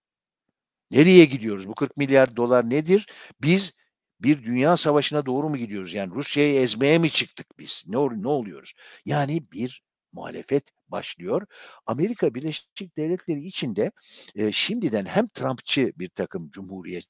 Nereye 0.93 1.25
gidiyoruz? 1.25 1.69
Bu 1.69 1.75
40 1.75 1.97
milyar 1.97 2.37
dolar 2.37 2.71
nedir? 2.71 3.09
Biz 3.43 3.73
bir 4.21 4.45
dünya 4.45 4.77
savaşına 4.77 5.27
doğru 5.27 5.49
mu 5.49 5.57
gidiyoruz? 5.57 5.95
Yani 5.95 6.15
Rusya'yı 6.15 6.61
ezmeye 6.61 6.99
mi 6.99 7.11
çıktık 7.11 7.59
biz? 7.59 7.85
Ne, 7.87 7.97
ne 8.23 8.29
oluyoruz? 8.29 8.73
Yani 9.07 9.43
bir 9.53 9.83
muhalefet 10.13 10.71
başlıyor. 10.89 11.47
Amerika 11.87 12.35
Birleşik 12.35 12.97
Devletleri 12.97 13.45
içinde 13.45 13.93
e, 14.37 14.53
şimdiden 14.53 15.05
hem 15.05 15.29
Trumpçı 15.29 15.93
bir 15.97 16.09
takım 16.09 16.51
cumhuriyet 16.51 17.05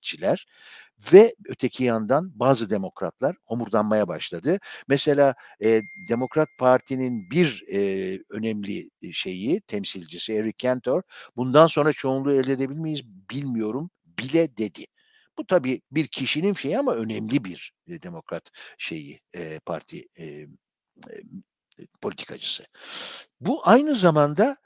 milliyetçiler 0.00 0.46
ve 1.12 1.34
öteki 1.48 1.84
yandan 1.84 2.32
bazı 2.34 2.70
demokratlar 2.70 3.36
homurdanmaya 3.44 4.08
başladı. 4.08 4.58
Mesela 4.88 5.34
e, 5.62 5.82
Demokrat 6.08 6.48
Parti'nin 6.58 7.30
bir 7.30 7.64
e, 7.72 7.78
önemli 8.30 8.90
şeyi, 9.12 9.60
temsilcisi 9.60 10.32
Eric 10.32 10.56
Cantor, 10.58 11.02
bundan 11.36 11.66
sonra 11.66 11.92
çoğunluğu 11.92 12.32
elde 12.32 12.52
edebilir 12.52 12.80
miyiz 12.80 13.02
bilmiyorum 13.30 13.90
bile 14.04 14.56
dedi. 14.56 14.86
Bu 15.38 15.46
tabii 15.46 15.80
bir 15.90 16.06
kişinin 16.06 16.54
şeyi 16.54 16.78
ama 16.78 16.94
önemli 16.94 17.44
bir 17.44 17.72
e, 17.88 18.02
demokrat 18.02 18.50
şeyi 18.78 19.20
e, 19.34 19.58
parti 19.58 20.08
e, 20.18 20.24
e, 20.24 20.46
politikacısı. 22.00 22.64
Bu 23.40 23.68
aynı 23.68 23.94
zamanda 23.94 24.56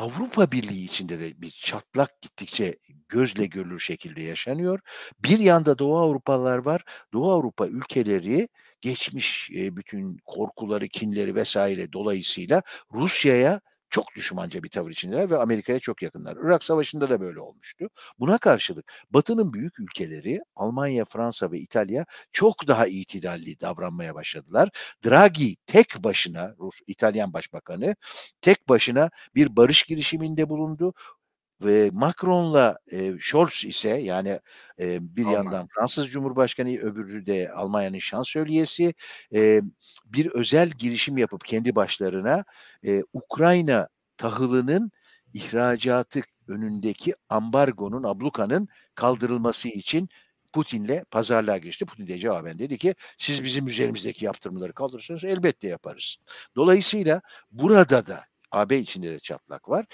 Avrupa 0.00 0.52
Birliği 0.52 0.84
içinde 0.84 1.20
de 1.20 1.42
bir 1.42 1.50
çatlak 1.50 2.20
gittikçe 2.22 2.76
gözle 3.08 3.46
görülür 3.46 3.80
şekilde 3.80 4.22
yaşanıyor. 4.22 4.80
Bir 5.24 5.38
yanda 5.38 5.78
Doğu 5.78 5.98
Avrupalılar 5.98 6.58
var. 6.58 6.82
Doğu 7.12 7.30
Avrupa 7.30 7.66
ülkeleri 7.66 8.48
geçmiş 8.80 9.50
bütün 9.52 10.18
korkuları, 10.26 10.88
kinleri 10.88 11.34
vesaire 11.34 11.92
dolayısıyla 11.92 12.62
Rusya'ya 12.94 13.60
çok 13.90 14.14
düşmanca 14.16 14.62
bir 14.62 14.68
tavır 14.68 14.90
içindeler 14.90 15.30
ve 15.30 15.38
Amerika'ya 15.38 15.80
çok 15.80 16.02
yakınlar. 16.02 16.36
Irak 16.44 16.64
Savaşı'nda 16.64 17.10
da 17.10 17.20
böyle 17.20 17.40
olmuştu. 17.40 17.88
Buna 18.18 18.38
karşılık 18.38 18.92
Batı'nın 19.10 19.52
büyük 19.52 19.80
ülkeleri 19.80 20.40
Almanya, 20.56 21.04
Fransa 21.04 21.52
ve 21.52 21.58
İtalya 21.58 22.04
çok 22.32 22.68
daha 22.68 22.86
itidalli 22.86 23.60
davranmaya 23.60 24.14
başladılar. 24.14 24.68
Draghi 25.04 25.56
tek 25.66 26.04
başına, 26.04 26.54
Rus 26.58 26.80
İtalyan 26.86 27.32
Başbakanı 27.32 27.94
tek 28.40 28.68
başına 28.68 29.10
bir 29.34 29.56
barış 29.56 29.82
girişiminde 29.82 30.48
bulundu 30.48 30.94
ve 31.62 31.90
Macron'la 31.92 32.78
e, 32.92 33.12
Scholz 33.20 33.64
ise 33.64 33.88
yani 33.88 34.40
e, 34.80 35.16
bir 35.16 35.24
Alman. 35.24 35.32
yandan 35.32 35.68
Fransız 35.74 36.10
Cumhurbaşkanı 36.10 36.78
öbürü 36.78 37.26
de 37.26 37.52
Almanya'nın 37.52 37.98
şansölyesi 37.98 38.94
e, 39.34 39.60
bir 40.04 40.26
özel 40.26 40.70
girişim 40.70 41.18
yapıp 41.18 41.44
kendi 41.44 41.74
başlarına 41.74 42.44
e, 42.86 43.02
Ukrayna 43.12 43.88
tahılının 44.16 44.92
ihracatı 45.34 46.22
önündeki 46.48 47.14
ambargonun, 47.28 48.02
ablukanın 48.02 48.68
kaldırılması 48.94 49.68
için 49.68 50.08
Putin'le 50.52 51.04
pazarlığa 51.10 51.56
geçti. 51.56 51.84
Putin 51.84 52.06
de 52.06 52.18
cevaben 52.18 52.58
dedi 52.58 52.78
ki 52.78 52.94
siz 53.18 53.44
bizim 53.44 53.66
üzerimizdeki 53.66 54.24
yaptırımları 54.24 54.72
kaldırırsanız 54.72 55.24
elbette 55.24 55.68
yaparız. 55.68 56.16
Dolayısıyla 56.56 57.22
burada 57.50 58.06
da 58.06 58.24
AB 58.50 58.78
içinde 58.78 59.10
de 59.10 59.18
çatlak 59.18 59.68
var 59.68 59.86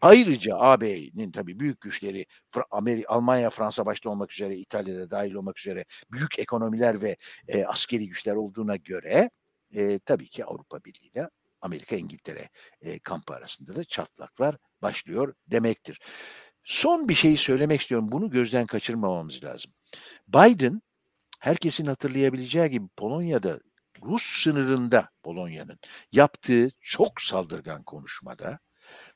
Ayrıca 0.00 0.56
AB'nin 0.56 1.32
tabii 1.32 1.60
büyük 1.60 1.80
güçleri 1.80 2.26
Amerika, 2.70 3.14
Almanya, 3.14 3.50
Fransa 3.50 3.86
başta 3.86 4.10
olmak 4.10 4.32
üzere 4.32 4.56
İtalya'da 4.56 5.10
dahil 5.10 5.34
olmak 5.34 5.58
üzere 5.58 5.84
büyük 6.12 6.38
ekonomiler 6.38 7.02
ve 7.02 7.16
e, 7.48 7.64
askeri 7.64 8.08
güçler 8.08 8.34
olduğuna 8.34 8.76
göre 8.76 9.30
e, 9.74 9.98
tabii 9.98 10.28
ki 10.28 10.44
Avrupa 10.44 10.84
Birliği 10.84 11.08
ile 11.08 11.28
Amerika 11.60 11.96
İngiltere 11.96 12.48
e, 12.80 12.98
kampı 12.98 13.34
arasında 13.34 13.76
da 13.76 13.84
çatlaklar 13.84 14.56
başlıyor 14.82 15.34
demektir. 15.46 16.00
Son 16.64 17.08
bir 17.08 17.14
şeyi 17.14 17.36
söylemek 17.36 17.80
istiyorum. 17.80 18.08
Bunu 18.12 18.30
gözden 18.30 18.66
kaçırmamamız 18.66 19.44
lazım. 19.44 19.72
Biden 20.28 20.82
herkesin 21.40 21.86
hatırlayabileceği 21.86 22.70
gibi 22.70 22.88
Polonya'da 22.96 23.60
Rus 24.02 24.22
sınırında 24.22 25.10
Polonya'nın 25.22 25.78
yaptığı 26.12 26.68
çok 26.80 27.20
saldırgan 27.20 27.82
konuşmada 27.82 28.58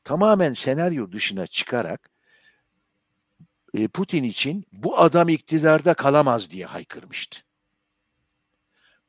tamamen 0.05 0.53
senaryo 0.53 1.13
dışına 1.13 1.47
çıkarak 1.47 2.11
e, 3.75 3.89
Putin 3.89 4.23
için 4.23 4.65
bu 4.73 4.99
adam 4.99 5.29
iktidarda 5.29 5.95
kalamaz 5.95 6.51
diye 6.51 6.67
haykırmıştı. 6.67 7.41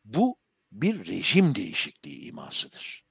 Bu 0.05 0.37
bir 0.71 1.07
rejim 1.07 1.55
değişikliği 1.55 2.21
imasıdır. 2.21 3.05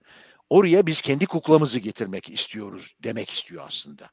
Oraya 0.51 0.87
biz 0.87 1.01
kendi 1.01 1.27
kuklamızı 1.27 1.79
getirmek 1.79 2.31
istiyoruz 2.31 2.95
demek 3.03 3.31
istiyor 3.31 3.65
aslında. 3.67 4.11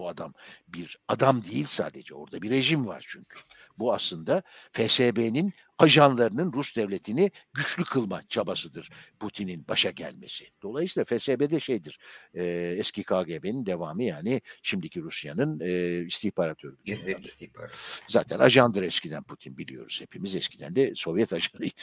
Bu 0.00 0.08
adam 0.08 0.34
bir 0.68 0.98
adam 1.08 1.44
değil 1.44 1.64
sadece 1.64 2.14
orada 2.14 2.42
bir 2.42 2.50
rejim 2.50 2.86
var 2.86 3.04
çünkü. 3.08 3.40
Bu 3.78 3.94
aslında 3.94 4.42
FSB'nin 4.72 5.52
ajanlarının 5.78 6.52
Rus 6.52 6.76
devletini 6.76 7.30
güçlü 7.54 7.84
kılma 7.84 8.22
çabasıdır 8.28 8.90
Putin'in 9.20 9.68
başa 9.68 9.90
gelmesi. 9.90 10.46
Dolayısıyla 10.62 11.04
FSB 11.04 11.50
de 11.50 11.60
şeydir 11.60 11.98
e, 12.34 12.44
eski 12.78 13.02
KGB'nin 13.02 13.66
devamı 13.66 14.02
yani 14.02 14.40
şimdiki 14.62 15.02
Rusya'nın 15.02 15.60
e, 15.60 15.98
istihbarat 16.06 16.64
örgütü. 16.64 16.84
Gizli 16.84 17.16
istihbarat. 17.24 18.02
Zaten 18.06 18.38
ajandır 18.38 18.82
eskiden 18.82 19.22
Putin 19.22 19.58
biliyoruz 19.58 20.00
hepimiz 20.00 20.36
eskiden 20.36 20.76
de 20.76 20.94
Sovyet 20.94 21.32
ajanıydı 21.32 21.82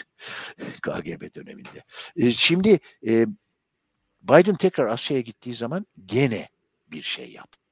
KGB 0.82 1.36
döneminde. 1.36 1.84
E, 2.15 2.32
şimdi 2.32 2.80
e, 3.08 3.25
Biden 4.21 4.56
tekrar 4.56 4.88
Asya'ya 4.88 5.21
gittiği 5.21 5.56
zaman 5.56 5.86
gene 6.06 6.49
bir 6.91 7.01
şey 7.01 7.32
yaptı. 7.32 7.66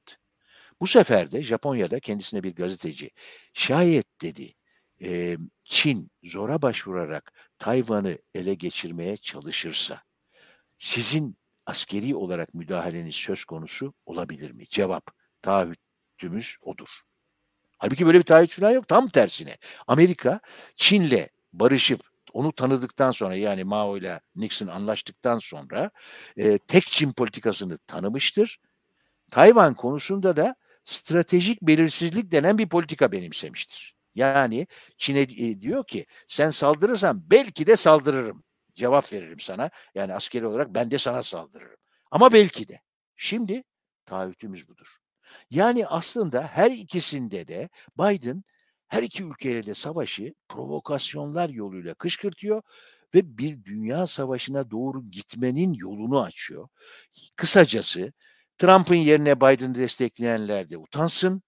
Bu 0.80 0.86
sefer 0.86 1.32
de 1.32 1.42
Japonya'da 1.42 2.00
kendisine 2.00 2.42
bir 2.42 2.54
gazeteci 2.54 3.10
şayet 3.54 4.22
dedi 4.22 4.54
e, 5.02 5.36
Çin 5.64 6.10
zora 6.24 6.62
başvurarak 6.62 7.32
Tayvan'ı 7.58 8.18
ele 8.34 8.54
geçirmeye 8.54 9.16
çalışırsa 9.16 10.02
sizin 10.78 11.38
askeri 11.66 12.14
olarak 12.14 12.54
müdahaleniz 12.54 13.14
söz 13.14 13.44
konusu 13.44 13.94
olabilir 14.06 14.50
mi? 14.50 14.66
Cevap 14.68 15.06
taahhütümüz 15.42 16.56
odur. 16.60 16.88
Halbuki 17.78 18.06
böyle 18.06 18.18
bir 18.18 18.24
taahhüt 18.24 18.52
falan 18.52 18.70
yok. 18.70 18.88
Tam 18.88 19.08
tersine. 19.08 19.58
Amerika 19.86 20.40
Çin'le 20.76 21.28
barışıp 21.52 22.00
onu 22.32 22.52
tanıdıktan 22.52 23.10
sonra 23.10 23.36
yani 23.36 23.64
Mao 23.64 23.96
ile 23.96 24.20
Nixon 24.34 24.66
anlaştıktan 24.66 25.38
sonra 25.38 25.90
e, 26.36 26.58
tek 26.58 26.86
Çin 26.86 27.12
politikasını 27.12 27.78
tanımıştır. 27.78 28.60
Tayvan 29.30 29.74
konusunda 29.74 30.36
da 30.36 30.56
stratejik 30.86 31.62
belirsizlik 31.62 32.30
denen 32.30 32.58
bir 32.58 32.68
politika 32.68 33.12
benimsemiştir. 33.12 33.94
Yani 34.14 34.66
Çin'e 34.98 35.20
e, 35.20 35.60
diyor 35.60 35.86
ki 35.86 36.06
sen 36.26 36.50
saldırırsan 36.50 37.30
belki 37.30 37.66
de 37.66 37.76
saldırırım. 37.76 38.42
Cevap 38.74 39.12
veririm 39.12 39.40
sana. 39.40 39.70
Yani 39.94 40.14
askeri 40.14 40.46
olarak 40.46 40.74
ben 40.74 40.90
de 40.90 40.98
sana 40.98 41.22
saldırırım. 41.22 41.76
Ama 42.10 42.32
belki 42.32 42.68
de. 42.68 42.80
Şimdi 43.16 43.64
taahhütümüz 44.06 44.68
budur. 44.68 44.96
Yani 45.50 45.86
aslında 45.86 46.42
her 46.42 46.70
ikisinde 46.70 47.48
de 47.48 47.68
Biden 47.98 48.44
her 48.88 49.02
iki 49.02 49.24
ülkeyle 49.24 49.66
de 49.66 49.74
savaşı 49.74 50.34
provokasyonlar 50.48 51.48
yoluyla 51.48 51.94
kışkırtıyor 51.94 52.62
ve 53.14 53.38
bir 53.38 53.64
dünya 53.64 54.06
savaşına 54.06 54.70
doğru 54.70 55.10
gitmenin 55.10 55.72
yolunu 55.72 56.22
açıyor. 56.22 56.68
Kısacası 57.36 58.12
Trump'ın 58.58 58.94
yerine 58.94 59.40
Biden'ı 59.40 59.74
destekleyenler 59.74 60.70
de 60.70 60.78
utansın. 60.78 61.42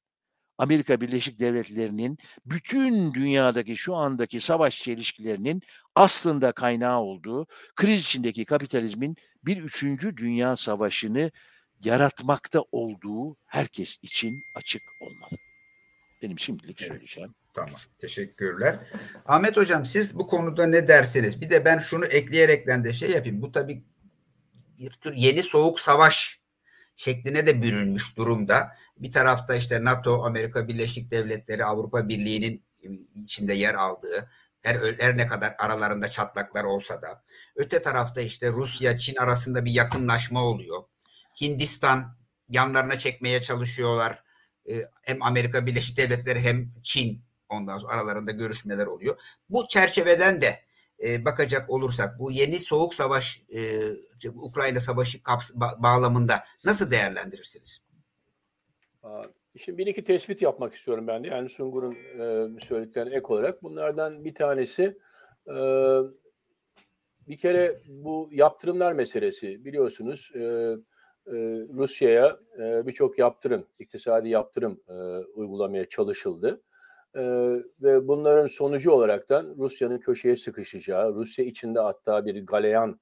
Amerika 0.58 1.00
Birleşik 1.00 1.38
Devletleri'nin 1.38 2.18
bütün 2.46 3.14
dünyadaki 3.14 3.76
şu 3.76 3.94
andaki 3.94 4.40
savaş 4.40 4.82
çelişkilerinin 4.82 5.62
aslında 5.94 6.52
kaynağı 6.52 7.00
olduğu 7.00 7.46
kriz 7.76 8.00
içindeki 8.00 8.44
kapitalizmin 8.44 9.16
bir 9.44 9.56
üçüncü 9.56 10.16
dünya 10.16 10.56
savaşını 10.56 11.30
yaratmakta 11.84 12.60
olduğu 12.72 13.36
herkes 13.46 13.98
için 14.02 14.42
açık 14.56 14.82
olmalı. 15.00 15.38
Benim 16.22 16.38
şimdilik 16.38 16.80
evet. 16.82 16.90
söyleyeceğim. 16.90 17.34
Tamam. 17.54 17.80
Teşekkürler. 17.98 18.78
Ahmet 19.26 19.56
Hocam 19.56 19.86
siz 19.86 20.18
bu 20.18 20.26
konuda 20.26 20.66
ne 20.66 20.88
dersiniz? 20.88 21.40
Bir 21.40 21.50
de 21.50 21.64
ben 21.64 21.78
şunu 21.78 22.04
ekleyerekten 22.06 22.84
de 22.84 22.92
şey 22.92 23.10
yapayım. 23.10 23.42
Bu 23.42 23.52
tabii 23.52 23.84
bir 24.78 24.90
tür 24.90 25.14
yeni 25.14 25.42
soğuk 25.42 25.80
savaş 25.80 26.40
şekline 26.98 27.46
de 27.46 27.62
bürünmüş 27.62 28.16
durumda. 28.16 28.76
Bir 28.96 29.12
tarafta 29.12 29.54
işte 29.54 29.84
NATO, 29.84 30.24
Amerika 30.24 30.68
Birleşik 30.68 31.10
Devletleri, 31.10 31.64
Avrupa 31.64 32.08
Birliği'nin 32.08 32.64
içinde 33.24 33.54
yer 33.54 33.74
aldığı 33.74 34.30
her, 34.62 34.76
her 34.98 35.16
ne 35.16 35.26
kadar 35.26 35.54
aralarında 35.58 36.10
çatlaklar 36.10 36.64
olsa 36.64 37.02
da 37.02 37.24
öte 37.56 37.82
tarafta 37.82 38.20
işte 38.20 38.50
Rusya, 38.50 38.98
Çin 38.98 39.16
arasında 39.16 39.64
bir 39.64 39.70
yakınlaşma 39.70 40.44
oluyor. 40.44 40.82
Hindistan 41.40 42.16
yanlarına 42.48 42.98
çekmeye 42.98 43.42
çalışıyorlar. 43.42 44.22
Ee, 44.70 44.88
hem 45.02 45.22
Amerika 45.22 45.66
Birleşik 45.66 45.96
Devletleri 45.96 46.40
hem 46.40 46.72
Çin 46.82 47.24
ondan 47.48 47.78
sonra 47.78 47.92
aralarında 47.92 48.30
görüşmeler 48.32 48.86
oluyor. 48.86 49.20
Bu 49.48 49.68
çerçeveden 49.68 50.42
de 50.42 50.67
e, 51.04 51.24
bakacak 51.24 51.70
olursak 51.70 52.18
bu 52.18 52.30
yeni 52.30 52.58
soğuk 52.58 52.94
savaş 52.94 53.42
e, 53.54 53.60
Ukrayna 54.34 54.80
savaşı 54.80 55.18
kaps- 55.18 55.58
ba- 55.58 55.82
bağlamında 55.82 56.44
nasıl 56.64 56.90
değerlendirirsiniz? 56.90 57.82
Şimdi 59.56 59.78
bir 59.78 59.86
iki 59.86 60.04
tespit 60.04 60.42
yapmak 60.42 60.74
istiyorum 60.74 61.06
ben 61.06 61.24
de. 61.24 61.28
Yani 61.28 61.48
Sungur'un 61.48 61.94
e, 61.94 62.60
söylediklerine 62.60 63.14
ek 63.14 63.26
olarak. 63.28 63.62
Bunlardan 63.62 64.24
bir 64.24 64.34
tanesi 64.34 64.98
e, 65.46 65.56
bir 67.28 67.38
kere 67.38 67.78
bu 67.88 68.28
yaptırımlar 68.32 68.92
meselesi. 68.92 69.64
Biliyorsunuz 69.64 70.30
e, 70.34 70.38
e, 70.38 71.36
Rusya'ya 71.74 72.38
e, 72.58 72.86
birçok 72.86 73.18
yaptırım, 73.18 73.66
iktisadi 73.78 74.28
yaptırım 74.28 74.80
e, 74.88 74.92
uygulamaya 75.34 75.88
çalışıldı. 75.88 76.62
E, 77.14 77.22
ve 77.82 78.08
bunların 78.08 78.46
sonucu 78.46 78.90
olaraktan 78.90 79.54
Rusya'nın 79.58 79.98
köşeye 79.98 80.36
sıkışacağı, 80.36 81.14
Rusya 81.14 81.44
içinde 81.44 81.80
hatta 81.80 82.26
bir 82.26 82.46
galeyan 82.46 83.00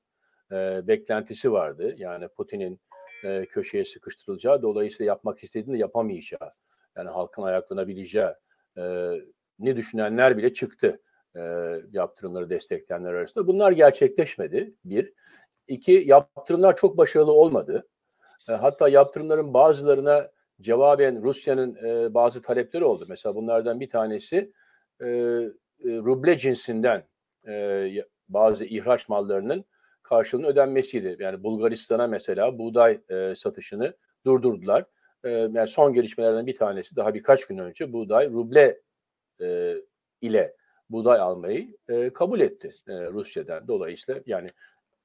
e, 0.53 0.87
beklentisi 0.89 1.53
vardı. 1.53 1.95
Yani 1.99 2.29
Putin'in 2.29 2.81
e, 3.25 3.47
köşeye 3.47 3.85
sıkıştırılacağı, 3.85 4.63
dolayısıyla 4.63 5.13
yapmak 5.13 5.45
istediğini 5.45 5.79
yapamayacağı, 5.79 6.53
yani 6.97 7.09
halkın 7.11 7.43
ayaklanabileceği 7.43 8.31
e, 8.79 9.13
ne 9.59 9.77
düşünenler 9.77 10.39
bile 10.39 10.53
çıktı 10.53 11.01
e, 11.37 11.41
yaptırımları 11.93 12.51
destekleyenler 12.51 13.15
arasında. 13.15 13.47
Bunlar 13.47 13.73
gerçekleşmedi. 13.73 14.75
Bir. 14.85 15.13
İki, 15.69 15.93
yaptırımlar 16.07 16.77
çok 16.77 16.97
başarılı 16.97 17.33
olmadı. 17.33 17.89
E, 18.49 18.53
hatta 18.53 18.89
yaptırımların 18.89 19.55
bazılarına 19.55 20.31
cevaben 20.61 21.23
Rusya'nın 21.23 21.75
e, 21.75 22.15
bazı 22.15 22.43
talepleri 22.43 22.85
oldu. 22.85 23.05
Mesela 23.09 23.35
bunlardan 23.35 23.81
bir 23.81 23.91
tanesi 23.91 24.53
e, 25.01 25.07
e, 25.07 25.51
ruble 25.81 26.39
cinsinden 26.39 27.09
e, 27.49 27.89
bazı 28.29 28.65
ihraç 28.65 29.09
mallarının 29.09 29.65
karşılığının 30.03 30.47
ödenmesiydi. 30.47 31.17
Yani 31.19 31.43
Bulgaristan'a 31.43 32.07
mesela 32.07 32.59
buğday 32.59 33.01
e, 33.11 33.35
satışını 33.37 33.97
durdurdular. 34.27 34.85
E, 35.25 35.31
yani 35.31 35.69
son 35.69 35.93
gelişmelerden 35.93 36.47
bir 36.47 36.57
tanesi 36.57 36.97
daha 36.97 37.15
birkaç 37.15 37.47
gün 37.47 37.59
önce 37.59 37.93
buğday 37.93 38.31
ruble 38.31 38.81
e, 39.41 39.77
ile 40.21 40.57
buğday 40.91 41.21
almayı 41.21 41.77
e, 41.89 42.13
kabul 42.13 42.41
etti 42.41 42.71
e, 42.89 42.93
Rusya'dan. 42.93 43.69
Dolayısıyla 43.69 44.23
yani 44.27 44.49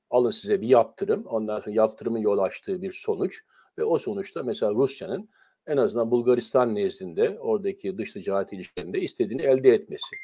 alın 0.10 0.32
size 0.32 0.62
bir 0.62 0.68
yaptırım, 0.68 1.26
ondan 1.26 1.60
sonra 1.60 1.72
yaptırımın 1.72 2.20
yol 2.20 2.40
açtığı 2.40 2.82
bir 2.82 2.94
sonuç 2.94 3.42
ve 3.78 3.84
o 3.84 3.98
sonuçta 3.98 4.44
mesela 4.44 4.72
Rusya'nın 4.72 5.30
en 5.72 5.78
azından 5.78 6.12
Bulgaristan 6.12 6.76
nezdinde 6.76 7.40
oradaki 7.40 7.98
dış 7.98 8.12
ticaret 8.12 8.54
ilişkilerinde 8.54 9.00
istediğini 9.00 9.42
elde 9.42 9.70
etmesi. 9.70 10.16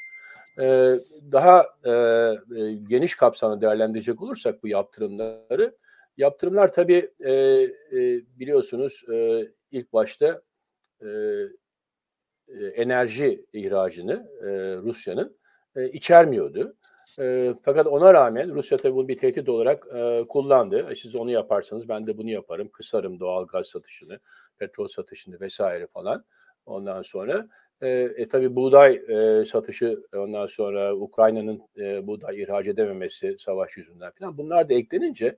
Ee, 0.60 0.95
daha 1.31 1.65
e, 1.83 1.91
e, 1.91 2.73
geniş 2.89 3.15
kapsamda 3.15 3.62
değerlendirecek 3.62 4.21
olursak 4.21 4.63
bu 4.63 4.67
yaptırımları, 4.67 5.75
yaptırımlar 6.17 6.73
tabii 6.73 7.12
e, 7.19 7.31
e, 7.31 7.71
biliyorsunuz 8.39 9.03
e, 9.13 9.47
ilk 9.71 9.93
başta 9.93 10.41
e, 11.01 11.07
e 12.47 12.65
enerji 12.75 13.45
ihracını 13.53 14.29
e, 14.41 14.47
Rusya'nın 14.75 15.38
e, 15.75 15.89
içermiyordu. 15.89 16.75
E, 17.19 17.53
fakat 17.63 17.88
ona 17.88 18.13
rağmen 18.13 18.55
Rusya 18.55 18.77
tabii 18.77 18.95
bunu 18.95 19.07
bir 19.07 19.17
tehdit 19.17 19.49
olarak 19.49 19.88
e, 19.95 20.25
kullandı. 20.29 20.88
E, 20.91 20.95
siz 20.95 21.15
onu 21.15 21.31
yaparsanız 21.31 21.89
ben 21.89 22.07
de 22.07 22.17
bunu 22.17 22.29
yaparım. 22.29 22.69
Kısarım 22.69 23.19
doğal 23.19 23.47
gaz 23.47 23.67
satışını, 23.67 24.19
petrol 24.60 24.88
satışını 24.88 25.39
vesaire 25.39 25.88
falan. 25.88 26.26
Ondan 26.65 27.02
sonra 27.02 27.48
e, 27.82 27.89
e 27.89 28.28
tabii 28.28 28.56
buğday 28.56 28.96
e, 28.96 29.46
satışı 29.46 30.04
ondan 30.15 30.46
sonra 30.46 30.96
Ukrayna'nın 30.96 31.62
e, 31.78 32.08
buğday 32.08 32.41
ihraç 32.41 32.67
edememesi 32.67 33.36
savaş 33.39 33.78
yüzünden 33.78 34.12
falan 34.12 34.38
bunlar 34.38 34.70
da 34.70 34.74
eklenince 34.74 35.38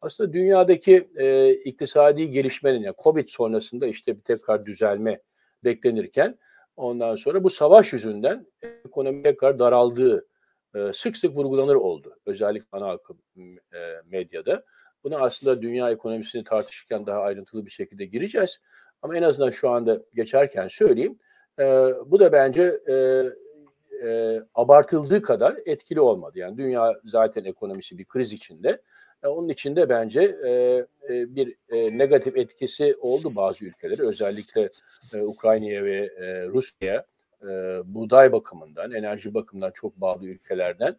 aslında 0.00 0.32
dünyadaki 0.32 1.08
e, 1.16 1.50
iktisadi 1.52 2.30
gelişmenin 2.30 2.82
yani 2.82 2.94
Covid 3.02 3.28
sonrasında 3.28 3.86
işte 3.86 4.16
bir 4.16 4.22
tekrar 4.22 4.66
düzelme 4.66 5.20
beklenirken 5.64 6.38
ondan 6.76 7.16
sonra 7.16 7.44
bu 7.44 7.50
savaş 7.50 7.92
yüzünden 7.92 8.46
ekonomi 8.62 9.22
tekrar 9.22 9.58
daraldığı 9.58 10.26
e, 10.74 10.92
sık 10.94 11.16
sık 11.16 11.36
vurgulanır 11.36 11.74
oldu. 11.74 12.16
Özellikle 12.26 12.66
ana 12.72 12.90
akım 12.90 13.18
e, 13.48 13.78
medyada. 14.04 14.64
Buna 15.06 15.18
aslında 15.18 15.62
dünya 15.62 15.90
ekonomisini 15.90 16.42
tartışırken 16.42 17.06
daha 17.06 17.20
ayrıntılı 17.20 17.66
bir 17.66 17.70
şekilde 17.70 18.04
gireceğiz. 18.04 18.60
Ama 19.02 19.16
en 19.16 19.22
azından 19.22 19.50
şu 19.50 19.70
anda 19.70 20.02
geçerken 20.14 20.68
söyleyeyim. 20.68 21.18
E, 21.58 21.64
bu 22.06 22.20
da 22.20 22.32
bence 22.32 22.80
e, 22.88 22.94
e, 24.08 24.40
abartıldığı 24.54 25.22
kadar 25.22 25.56
etkili 25.66 26.00
olmadı. 26.00 26.38
Yani 26.38 26.58
dünya 26.58 26.94
zaten 27.04 27.44
ekonomisi 27.44 27.98
bir 27.98 28.04
kriz 28.04 28.32
içinde. 28.32 28.82
E, 29.24 29.26
onun 29.26 29.48
içinde 29.48 29.88
bence 29.88 30.22
e, 30.22 30.50
e, 30.50 31.34
bir 31.36 31.54
e, 31.68 31.98
negatif 31.98 32.36
etkisi 32.36 32.96
oldu 33.00 33.32
bazı 33.36 33.64
ülkeleri. 33.64 34.02
Özellikle 34.02 34.70
e, 35.14 35.22
Ukrayna'ya 35.22 35.84
ve 35.84 36.10
e, 36.16 36.46
Rusya'ya 36.46 37.04
e, 37.42 37.46
buğday 37.84 38.32
bakımından, 38.32 38.92
enerji 38.92 39.34
bakımından 39.34 39.70
çok 39.74 40.00
bağlı 40.00 40.26
ülkelerden 40.26 40.96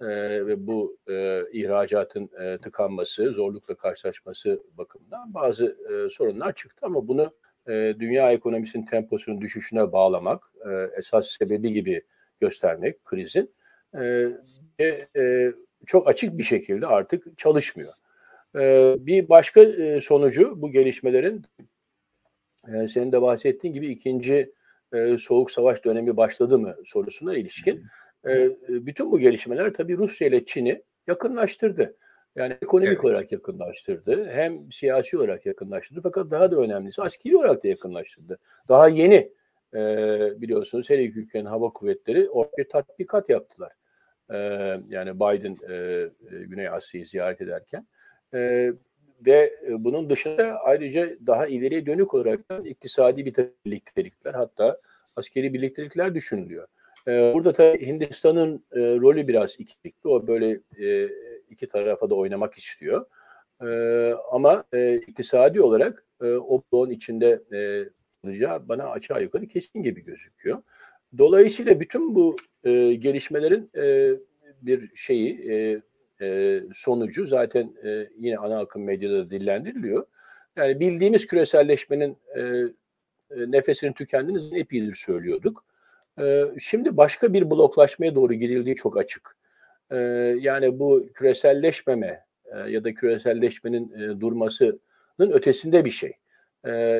ve 0.00 0.66
bu 0.66 0.96
e, 1.08 1.42
ihracatın 1.52 2.30
e, 2.40 2.58
tıkanması, 2.58 3.30
zorlukla 3.30 3.74
karşılaşması 3.74 4.62
bakımından 4.78 5.34
bazı 5.34 5.64
e, 5.66 6.10
sorunlar 6.10 6.52
çıktı. 6.52 6.86
Ama 6.86 7.08
bunu 7.08 7.32
e, 7.68 7.94
dünya 7.98 8.32
ekonomisinin 8.32 8.84
temposunun 8.84 9.40
düşüşüne 9.40 9.92
bağlamak, 9.92 10.52
e, 10.70 10.98
esas 10.98 11.26
sebebi 11.26 11.72
gibi 11.72 12.02
göstermek 12.40 13.04
krizin 13.04 13.50
e, 13.94 14.28
e, 15.16 15.52
çok 15.86 16.08
açık 16.08 16.38
bir 16.38 16.42
şekilde 16.42 16.86
artık 16.86 17.38
çalışmıyor. 17.38 17.92
E, 18.54 18.94
bir 18.98 19.28
başka 19.28 19.60
e, 19.62 20.00
sonucu 20.00 20.62
bu 20.62 20.70
gelişmelerin 20.70 21.44
e, 22.74 22.88
senin 22.88 23.12
de 23.12 23.22
bahsettiğin 23.22 23.74
gibi 23.74 23.86
ikinci 23.86 24.52
e, 24.92 25.18
soğuk 25.18 25.50
savaş 25.50 25.84
dönemi 25.84 26.16
başladı 26.16 26.58
mı 26.58 26.76
sorusuna 26.84 27.36
ilişkin. 27.36 27.84
E, 28.26 28.50
bütün 28.68 29.12
bu 29.12 29.18
gelişmeler 29.18 29.72
tabii 29.72 29.98
Rusya 29.98 30.28
ile 30.28 30.44
Çin'i 30.44 30.82
yakınlaştırdı. 31.06 31.96
Yani 32.36 32.56
ekonomik 32.62 32.88
evet. 32.88 33.04
olarak 33.04 33.32
yakınlaştırdı. 33.32 34.28
Hem 34.28 34.72
siyasi 34.72 35.18
olarak 35.18 35.46
yakınlaştırdı. 35.46 36.00
Fakat 36.02 36.30
daha 36.30 36.50
da 36.50 36.56
önemlisi 36.56 37.02
askeri 37.02 37.36
olarak 37.36 37.64
da 37.64 37.68
yakınlaştırdı. 37.68 38.38
Daha 38.68 38.88
yeni 38.88 39.32
e, 39.74 39.80
biliyorsunuz 40.40 40.90
her 40.90 40.98
iki 40.98 41.18
ülkenin 41.18 41.44
hava 41.44 41.70
kuvvetleri 41.70 42.28
bir 42.58 42.68
tatbikat 42.68 43.28
yaptılar. 43.28 43.72
E, 44.30 44.36
yani 44.88 45.16
Biden 45.16 45.56
e, 45.70 46.08
Güney 46.30 46.68
Asya'yı 46.68 47.06
ziyaret 47.06 47.40
ederken. 47.40 47.86
E, 48.34 48.70
ve 49.26 49.60
bunun 49.78 50.10
dışında 50.10 50.60
ayrıca 50.60 51.10
daha 51.26 51.46
ileriye 51.46 51.86
dönük 51.86 52.14
olarak 52.14 52.50
da 52.50 52.58
iktisadi 52.58 53.26
bir 53.26 53.34
birliktelikler 53.64 54.34
hatta 54.34 54.80
askeri 55.16 55.54
birliktelikler 55.54 56.14
düşünülüyor. 56.14 56.68
Burada 57.08 57.52
tabii 57.52 57.86
Hindistan'ın 57.86 58.64
rolü 58.74 59.28
biraz 59.28 59.60
ikilikli. 59.60 60.08
O 60.08 60.26
böyle 60.26 60.60
iki 61.50 61.68
tarafa 61.68 62.10
da 62.10 62.14
oynamak 62.14 62.58
istiyor. 62.58 63.06
Ama 64.32 64.64
iktisadi 65.06 65.62
olarak 65.62 66.04
o 66.22 66.62
bloğun 66.72 66.90
içinde 66.90 67.42
olacağı 68.24 68.68
bana 68.68 68.90
aşağı 68.90 69.22
yukarı 69.22 69.46
kesin 69.46 69.82
gibi 69.82 70.04
gözüküyor. 70.04 70.62
Dolayısıyla 71.18 71.80
bütün 71.80 72.14
bu 72.14 72.36
gelişmelerin 73.00 73.70
bir 74.62 74.96
şeyi 74.96 75.50
e, 76.20 76.62
sonucu 76.74 77.26
zaten 77.26 77.74
e, 77.84 78.08
yine 78.18 78.38
ana 78.38 78.58
akım 78.58 78.84
medyada 78.84 79.30
dillendiriliyor. 79.30 80.06
Yani 80.56 80.80
bildiğimiz 80.80 81.26
küreselleşmenin 81.26 82.16
e, 82.36 82.40
e, 82.40 82.70
nefesinin 83.30 83.92
tükendiğini 83.92 84.60
epeydir 84.60 84.94
söylüyorduk. 84.94 85.64
Şimdi 86.60 86.96
başka 86.96 87.32
bir 87.32 87.50
bloklaşmaya 87.50 88.14
doğru 88.14 88.34
gidildiği 88.34 88.74
çok 88.74 88.96
açık. 88.96 89.36
Yani 90.40 90.78
bu 90.78 91.08
küreselleşmeme 91.14 92.24
ya 92.68 92.84
da 92.84 92.94
küreselleşmenin 92.94 94.20
durmasının 94.20 95.30
ötesinde 95.32 95.84
bir 95.84 95.90
şey. 95.90 96.12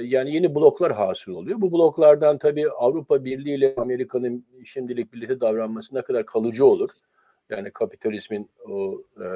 Yani 0.02 0.34
yeni 0.34 0.54
bloklar 0.54 0.92
hasıl 0.92 1.32
oluyor. 1.32 1.60
Bu 1.60 1.72
bloklardan 1.72 2.38
tabii 2.38 2.70
Avrupa 2.70 3.24
Birliği 3.24 3.54
ile 3.54 3.74
Amerika'nın 3.76 4.46
şimdilik 4.64 5.12
birlikte 5.12 5.40
davranması 5.40 5.94
ne 5.94 6.02
kadar 6.02 6.26
kalıcı 6.26 6.66
olur? 6.66 6.90
yani 7.50 7.70
kapitalizmin 7.70 8.50
o 8.68 9.02
e, 9.20 9.26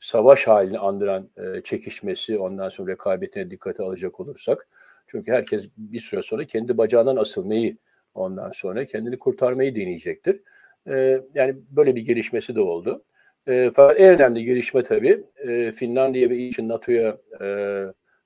savaş 0.00 0.46
halini 0.46 0.78
andıran 0.78 1.28
e, 1.36 1.60
çekişmesi, 1.60 2.38
ondan 2.38 2.68
sonra 2.68 2.92
rekabetine 2.92 3.50
dikkate 3.50 3.82
alacak 3.82 4.20
olursak. 4.20 4.68
Çünkü 5.06 5.32
herkes 5.32 5.68
bir 5.76 6.00
süre 6.00 6.22
sonra 6.22 6.44
kendi 6.44 6.78
bacağından 6.78 7.16
asılmayı, 7.16 7.76
ondan 8.14 8.50
sonra 8.50 8.84
kendini 8.84 9.18
kurtarmayı 9.18 9.74
deneyecektir. 9.74 10.40
E, 10.88 11.20
yani 11.34 11.56
böyle 11.70 11.96
bir 11.96 12.02
gelişmesi 12.02 12.54
de 12.54 12.60
oldu. 12.60 13.04
E, 13.46 13.70
fakat 13.74 14.00
en 14.00 14.14
önemli 14.14 14.44
gelişme 14.44 14.82
tabii 14.82 15.24
e, 15.36 15.72
Finlandiya 15.72 16.30
ve 16.30 16.36
için 16.36 16.68
NATO'ya 16.68 17.18
e, 17.40 17.46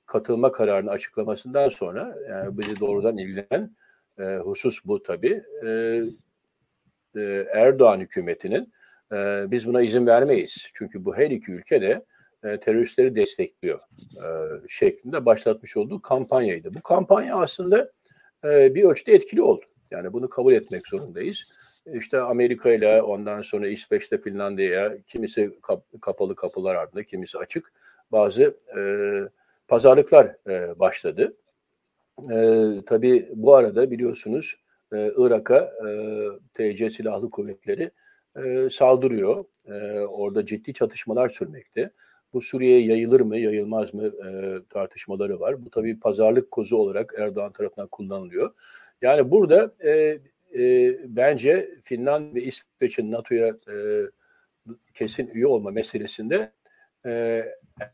katılma 0.07 0.53
kararını 0.53 0.90
açıklamasından 0.90 1.68
sonra 1.68 2.16
yani 2.29 2.59
bizi 2.59 2.81
doğrudan 2.81 3.18
ilgilenen 3.18 3.77
e, 4.18 4.23
husus 4.25 4.85
bu 4.85 5.03
tabii. 5.03 5.42
E, 5.66 6.01
e, 7.16 7.47
Erdoğan 7.53 8.01
hükümetinin 8.01 8.73
e, 9.12 9.51
biz 9.51 9.66
buna 9.66 9.83
izin 9.83 10.07
vermeyiz. 10.07 10.66
Çünkü 10.75 11.05
bu 11.05 11.16
her 11.16 11.31
iki 11.31 11.53
ülke 11.53 11.83
de 11.83 12.05
e, 12.44 12.61
teröristleri 12.61 13.16
destekliyor 13.16 13.81
e, 14.16 14.29
şeklinde 14.68 15.27
başlatmış 15.27 15.77
olduğu 15.77 16.03
kampanyaydı. 16.03 16.75
Bu 16.75 16.81
kampanya 16.81 17.37
aslında 17.37 17.92
e, 18.44 18.75
bir 18.75 18.85
ölçüde 18.85 19.12
etkili 19.12 19.42
oldu. 19.42 19.64
Yani 19.90 20.12
bunu 20.12 20.29
kabul 20.29 20.53
etmek 20.53 20.88
zorundayız. 20.88 21.44
İşte 21.92 22.20
Amerika 22.20 22.73
ile 22.73 23.03
ondan 23.03 23.40
sonra 23.40 23.68
İsveç'te 23.68 24.18
Finlandiya'ya 24.18 24.99
kimisi 25.07 25.59
kap, 25.62 25.85
kapalı 26.01 26.37
kapılar 26.37 26.75
ardında 26.75 27.05
kimisi 27.05 27.38
açık 27.38 27.73
bazı 28.12 28.57
e, 28.77 28.81
pazarlıklar 29.68 30.37
e, 30.49 30.79
başladı. 30.79 31.37
E, 32.33 32.68
tabii 32.87 33.29
bu 33.35 33.55
arada 33.55 33.90
biliyorsunuz 33.90 34.55
e, 34.92 35.12
Irak'a 35.16 35.59
e, 35.59 35.90
TC 36.55 36.90
silahlı 36.90 37.31
kuvvetleri 37.31 37.90
e, 38.44 38.70
saldırıyor. 38.70 39.44
E, 39.66 40.01
orada 40.01 40.44
ciddi 40.47 40.75
çatışmalar 40.75 41.29
sürmekte. 41.29 41.90
Bu 42.33 42.40
Suriye'ye 42.40 42.87
yayılır 42.87 43.20
mı, 43.20 43.38
yayılmaz 43.38 43.94
mı 43.94 44.07
e, 44.07 44.59
tartışmaları 44.70 45.40
var. 45.40 45.64
Bu 45.64 45.70
tabii 45.70 46.01
pazarlık 46.01 46.51
kozu 46.51 46.77
olarak 46.77 47.14
Erdoğan 47.18 47.53
tarafından 47.53 47.88
kullanılıyor. 47.88 48.53
Yani 49.04 49.30
burada 49.30 49.74
e, 49.80 50.18
e, 50.58 50.96
bence 51.16 51.70
Finland 51.82 52.34
ve 52.34 52.42
İsveç'in 52.42 53.12
NATO'ya 53.12 53.48
e, 53.48 53.76
kesin 54.94 55.28
üye 55.28 55.46
olma 55.46 55.70
meselesinde 55.70 56.52
e, 57.06 57.44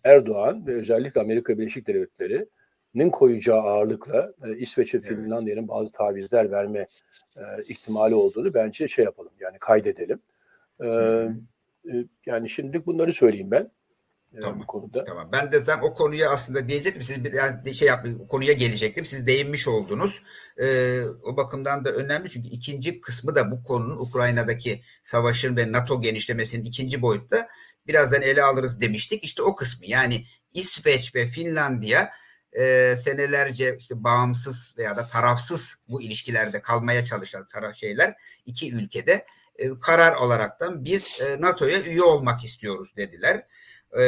Erdoğan 0.05 0.67
ve 0.67 0.75
özellikle 0.75 1.21
Amerika 1.21 1.59
Birleşik 1.59 1.87
Devletleri'nin 1.87 3.11
koyacağı 3.11 3.61
ağırlıkla 3.61 4.33
e, 4.45 4.57
İsveç 4.57 4.95
ve 4.95 5.01
Finlandiya'nın 5.01 5.69
bazı 5.69 5.93
tavizler 5.93 6.51
verme 6.51 6.87
e, 7.37 7.43
ihtimali 7.69 8.15
olduğunu 8.15 8.55
bence 8.55 8.89
şey 8.89 9.05
yapalım 9.05 9.33
yani 9.41 9.59
kaydedelim. 9.59 10.21
E, 10.81 10.87
e, 10.87 12.05
yani 12.27 12.49
şimdilik 12.49 12.87
bunları 12.87 13.13
söyleyeyim 13.13 13.51
ben. 13.51 13.71
Tamam. 14.35 14.61
bu 14.61 14.67
konuda. 14.67 15.05
Tamam. 15.05 15.29
Ben 15.33 15.53
de 15.53 15.61
zaten 15.61 15.83
o 15.83 15.95
konuya 15.95 16.31
aslında 16.31 16.69
diyecektim. 16.69 17.03
Siz 17.03 17.25
biraz 17.25 17.67
şey 17.75 17.89
yap, 17.89 18.07
konuya 18.29 18.53
gelecektim. 18.53 19.05
Siz 19.05 19.27
değinmiş 19.27 19.69
oldunuz. 19.69 20.23
Ee, 20.59 21.03
o 21.23 21.37
bakımdan 21.37 21.85
da 21.85 21.91
önemli 21.91 22.31
çünkü 22.31 22.49
ikinci 22.49 23.01
kısmı 23.01 23.35
da 23.35 23.51
bu 23.51 23.63
konunun 23.63 23.97
Ukrayna'daki 23.97 24.83
savaşın 25.05 25.57
ve 25.57 25.73
NATO 25.73 26.01
genişlemesinin 26.01 26.65
ikinci 26.65 27.03
boyutta 27.03 27.49
birazdan 27.87 28.23
ele 28.23 28.43
alırız 28.43 28.81
demiştik. 28.81 29.25
İşte 29.25 29.43
o 29.43 29.57
kısmı 29.57 29.87
yani 29.87 30.25
İsveç 30.55 31.15
ve 31.15 31.27
Finlandiya 31.27 32.13
e, 32.53 32.97
senelerce 32.97 33.77
işte 33.79 34.05
bağımsız 34.05 34.75
veya 34.79 34.97
da 34.97 35.07
tarafsız 35.09 35.77
bu 35.89 36.03
ilişkilerde 36.03 36.63
kalmaya 36.63 37.05
çalışan 37.05 37.47
taraf 37.47 37.77
şeyler 37.77 38.15
iki 38.47 38.73
ülkede 38.73 39.27
e, 39.59 39.79
karar 39.81 40.17
olaraktan 40.17 40.85
biz 40.85 41.21
e, 41.21 41.41
NATO'ya 41.41 41.83
üye 41.83 42.03
olmak 42.03 42.45
istiyoruz 42.45 42.93
dediler. 42.97 43.47
E, 43.99 44.05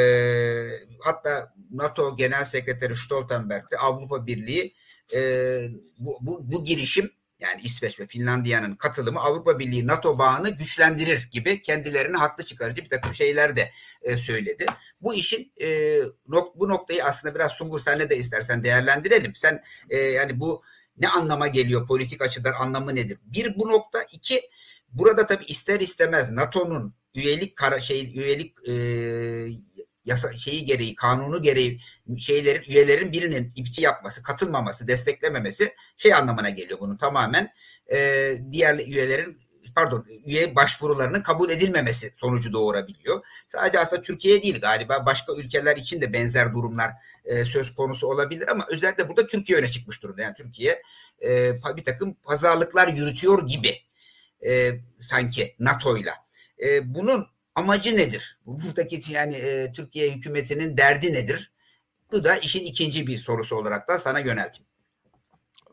hatta 0.99 1.53
NATO 1.71 2.15
Genel 2.17 2.45
Sekreteri 2.45 2.97
Stoltenberg 2.97 3.71
de 3.71 3.77
Avrupa 3.77 4.27
Birliği 4.27 4.75
e, 5.13 5.19
bu, 5.99 6.17
bu, 6.21 6.51
bu 6.51 6.63
girişim 6.63 7.11
yani 7.39 7.61
İsveç 7.61 7.99
ve 7.99 8.07
Finlandiya'nın 8.07 8.75
katılımı 8.75 9.19
Avrupa 9.19 9.59
Birliği 9.59 9.87
NATO 9.87 10.19
bağını 10.19 10.49
güçlendirir 10.49 11.29
gibi 11.31 11.61
kendilerini 11.61 12.17
haklı 12.17 12.45
çıkarıcı 12.45 12.83
bir 12.83 12.89
takım 12.89 13.13
şeyler 13.13 13.55
de 13.55 13.71
e, 14.01 14.17
söyledi. 14.17 14.65
Bu 15.01 15.13
işin 15.13 15.53
e, 15.61 15.99
nok 16.27 16.59
bu 16.59 16.69
noktayı 16.69 17.03
aslında 17.05 17.35
biraz 17.35 17.51
Sungur 17.51 17.79
senle 17.79 18.09
de 18.09 18.17
istersen 18.17 18.63
değerlendirelim. 18.63 19.35
Sen 19.35 19.63
e, 19.89 19.97
yani 19.97 20.39
bu 20.39 20.63
ne 20.97 21.09
anlama 21.09 21.47
geliyor 21.47 21.87
politik 21.87 22.21
açıdan 22.21 22.53
anlamı 22.53 22.95
nedir? 22.95 23.17
Bir 23.25 23.59
bu 23.59 23.67
nokta 23.67 24.03
iki 24.11 24.41
burada 24.89 25.27
tabii 25.27 25.45
ister 25.45 25.79
istemez 25.79 26.31
NATO'nun 26.31 26.93
üyelik 27.15 27.55
kara, 27.55 27.79
şey 27.79 28.13
üyelik 28.19 28.69
e, 28.69 28.73
yasa 30.05 30.33
şeyi 30.33 30.65
gereği, 30.65 30.95
kanunu 30.95 31.41
gereği 31.41 31.79
şeylerin 32.17 32.63
üyelerin 32.67 33.11
birinin 33.11 33.51
ipti 33.55 33.81
yapması, 33.81 34.23
katılmaması, 34.23 34.87
desteklememesi 34.87 35.73
şey 35.97 36.13
anlamına 36.13 36.49
geliyor 36.49 36.79
bunun 36.79 36.97
tamamen 36.97 37.53
e, 37.93 38.37
diğer 38.51 38.79
üyelerin 38.79 39.37
pardon 39.75 40.05
üye 40.25 40.55
başvurularının 40.55 41.21
kabul 41.21 41.49
edilmemesi 41.49 42.13
sonucu 42.15 42.53
doğurabiliyor. 42.53 43.21
Sadece 43.47 43.79
aslında 43.79 44.01
Türkiye 44.01 44.43
değil 44.43 44.61
galiba 44.61 45.05
başka 45.05 45.33
ülkeler 45.33 45.77
için 45.77 46.01
de 46.01 46.13
benzer 46.13 46.53
durumlar 46.53 46.91
e, 47.25 47.45
söz 47.45 47.75
konusu 47.75 48.07
olabilir 48.07 48.47
ama 48.47 48.65
özellikle 48.69 49.09
burada 49.09 49.27
Türkiye 49.27 49.57
öne 49.57 49.67
çıkmış 49.67 50.03
durumda. 50.03 50.21
Yani 50.21 50.35
Türkiye 50.35 50.81
e, 51.23 51.55
bir 51.75 51.83
takım 51.83 52.13
pazarlıklar 52.13 52.87
yürütüyor 52.87 53.47
gibi 53.47 53.75
e, 54.45 54.79
sanki 54.99 55.55
NATO'yla. 55.59 56.15
E, 56.63 56.93
bunun 56.93 57.27
amacı 57.55 57.97
nedir? 57.97 58.39
Buradaki 58.45 59.11
yani 59.11 59.35
e, 59.35 59.71
Türkiye 59.71 60.11
hükümetinin 60.11 60.77
derdi 60.77 61.13
nedir? 61.13 61.51
Bu 62.11 62.23
da 62.23 62.37
işin 62.37 62.63
ikinci 62.63 63.07
bir 63.07 63.17
sorusu 63.17 63.55
olarak 63.55 63.89
da 63.89 63.99
sana 63.99 64.19
yönelteyim. 64.19 64.67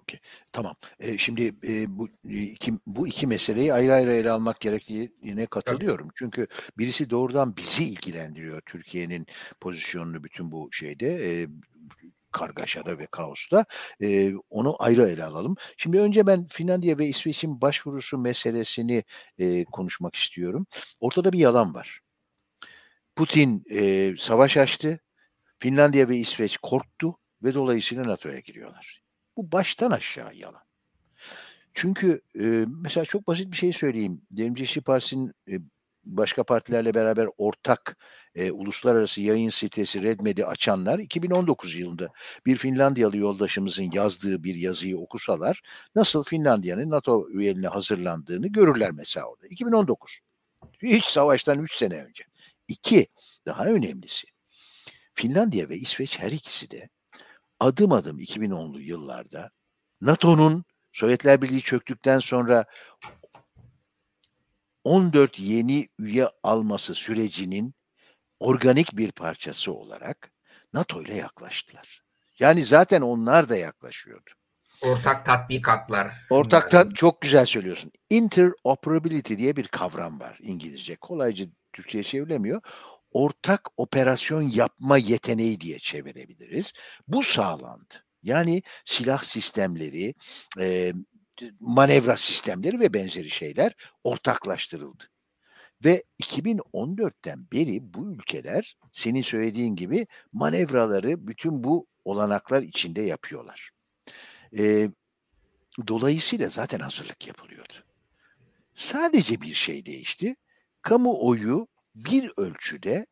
Okay. 0.02 0.20
Tamam. 0.52 0.74
E, 1.00 1.18
şimdi 1.18 1.54
e, 1.68 1.98
bu 1.98 2.08
iki 2.24 2.72
bu 2.86 3.08
iki 3.08 3.26
meseleyi 3.26 3.74
ayrı 3.74 3.94
ayrı 3.94 4.12
ele 4.12 4.30
almak 4.30 4.60
gerektiğine 4.60 5.46
katılıyorum. 5.46 6.08
Tabii. 6.08 6.14
Çünkü 6.16 6.46
birisi 6.78 7.10
doğrudan 7.10 7.56
bizi 7.56 7.84
ilgilendiriyor. 7.84 8.60
Türkiye'nin 8.60 9.26
pozisyonunu 9.60 10.24
bütün 10.24 10.52
bu 10.52 10.68
şeyde 10.72 11.08
e, 11.08 11.48
kargaşada 12.32 12.98
ve 12.98 13.06
kaosta. 13.06 13.64
E, 14.02 14.32
onu 14.50 14.76
ayrı 14.78 15.08
ele 15.08 15.24
alalım. 15.24 15.56
Şimdi 15.76 16.00
önce 16.00 16.26
ben 16.26 16.46
Finlandiya 16.46 16.98
ve 16.98 17.06
İsveç'in 17.06 17.60
başvurusu 17.60 18.18
meselesini 18.18 19.04
e, 19.38 19.64
konuşmak 19.64 20.14
istiyorum. 20.14 20.66
Ortada 21.00 21.32
bir 21.32 21.38
yalan 21.38 21.74
var. 21.74 22.00
Putin 23.16 23.64
e, 23.70 24.14
savaş 24.18 24.56
açtı. 24.56 25.00
Finlandiya 25.58 26.08
ve 26.08 26.16
İsveç 26.16 26.56
korktu 26.58 27.18
ve 27.42 27.54
dolayısıyla 27.54 28.04
NATO'ya 28.04 28.38
giriyorlar. 28.38 29.02
Bu 29.36 29.52
baştan 29.52 29.90
aşağı 29.90 30.34
yalan. 30.34 30.62
Çünkü 31.74 32.20
e, 32.40 32.64
mesela 32.82 33.04
çok 33.04 33.26
basit 33.26 33.52
bir 33.52 33.56
şey 33.56 33.72
söyleyeyim. 33.72 34.22
Devrimci 34.30 34.64
İşçi 34.64 34.80
Partisi'nin 34.80 35.32
e, 35.48 35.52
başka 36.04 36.44
partilerle 36.44 36.94
beraber 36.94 37.28
ortak 37.38 37.96
e, 38.34 38.50
uluslararası 38.50 39.20
yayın 39.20 39.50
sitesi 39.50 40.02
Redmed'i 40.02 40.46
açanlar 40.46 40.98
2019 40.98 41.74
yılında 41.74 42.08
bir 42.46 42.56
Finlandiyalı 42.56 43.16
yoldaşımızın 43.16 43.90
yazdığı 43.92 44.44
bir 44.44 44.54
yazıyı 44.54 44.98
okusalar 44.98 45.60
nasıl 45.94 46.22
Finlandiya'nın 46.22 46.90
NATO 46.90 47.28
üyeliğine 47.30 47.68
hazırlandığını 47.68 48.48
görürler 48.48 48.90
mesela 48.92 49.26
orada. 49.26 49.46
2019. 49.46 50.20
Hiç 50.82 51.04
savaştan 51.04 51.58
3 51.58 51.74
sene 51.74 52.04
önce. 52.04 52.24
İki, 52.68 53.06
daha 53.46 53.64
önemlisi. 53.64 54.26
Finlandiya 55.14 55.68
ve 55.68 55.76
İsveç 55.76 56.18
her 56.18 56.30
ikisi 56.30 56.70
de 56.70 56.88
adım 57.60 57.92
adım 57.92 58.20
2010'lu 58.20 58.80
yıllarda 58.80 59.50
NATO'nun 60.00 60.64
Sovyetler 60.92 61.42
Birliği 61.42 61.60
çöktükten 61.60 62.18
sonra 62.18 62.64
14 64.90 65.40
yeni 65.40 65.88
üye 65.98 66.28
alması 66.42 66.94
sürecinin 66.94 67.74
organik 68.40 68.96
bir 68.96 69.12
parçası 69.12 69.72
olarak 69.72 70.32
NATO 70.72 71.02
ile 71.02 71.14
yaklaştılar. 71.14 72.02
Yani 72.38 72.64
zaten 72.64 73.00
onlar 73.00 73.48
da 73.48 73.56
yaklaşıyordu. 73.56 74.30
Ortak 74.82 75.26
tatbikatlar. 75.26 76.12
Ortak 76.30 76.70
tat 76.70 76.96
çok 76.96 77.20
güzel 77.20 77.46
söylüyorsun. 77.46 77.92
Interoperability 78.10 79.34
diye 79.36 79.56
bir 79.56 79.68
kavram 79.68 80.20
var 80.20 80.38
İngilizce. 80.42 80.96
Kolayca 80.96 81.46
Türkçe'ye 81.72 82.04
çevrilemiyor. 82.04 82.60
Ortak 83.12 83.68
operasyon 83.76 84.42
yapma 84.42 84.98
yeteneği 84.98 85.60
diye 85.60 85.78
çevirebiliriz. 85.78 86.72
Bu 87.08 87.22
sağlandı. 87.22 87.94
Yani 88.22 88.62
silah 88.84 89.22
sistemleri, 89.22 90.14
e, 90.58 90.92
manevra 91.60 92.16
sistemleri 92.16 92.80
ve 92.80 92.94
benzeri 92.94 93.30
şeyler 93.30 93.74
ortaklaştırıldı. 94.04 95.04
Ve 95.84 96.04
2014'ten 96.22 97.46
beri 97.52 97.94
bu 97.94 98.12
ülkeler 98.12 98.76
senin 98.92 99.22
söylediğin 99.22 99.76
gibi 99.76 100.06
manevraları 100.32 101.26
bütün 101.28 101.64
bu 101.64 101.86
olanaklar 102.04 102.62
içinde 102.62 103.02
yapıyorlar. 103.02 103.70
E, 104.58 104.90
dolayısıyla 105.86 106.48
zaten 106.48 106.78
hazırlık 106.78 107.26
yapılıyordu. 107.26 107.72
Sadece 108.74 109.40
bir 109.40 109.54
şey 109.54 109.86
değişti. 109.86 110.36
Kamuoyu 110.82 111.68
bir 111.94 112.32
ölçüde 112.36 113.06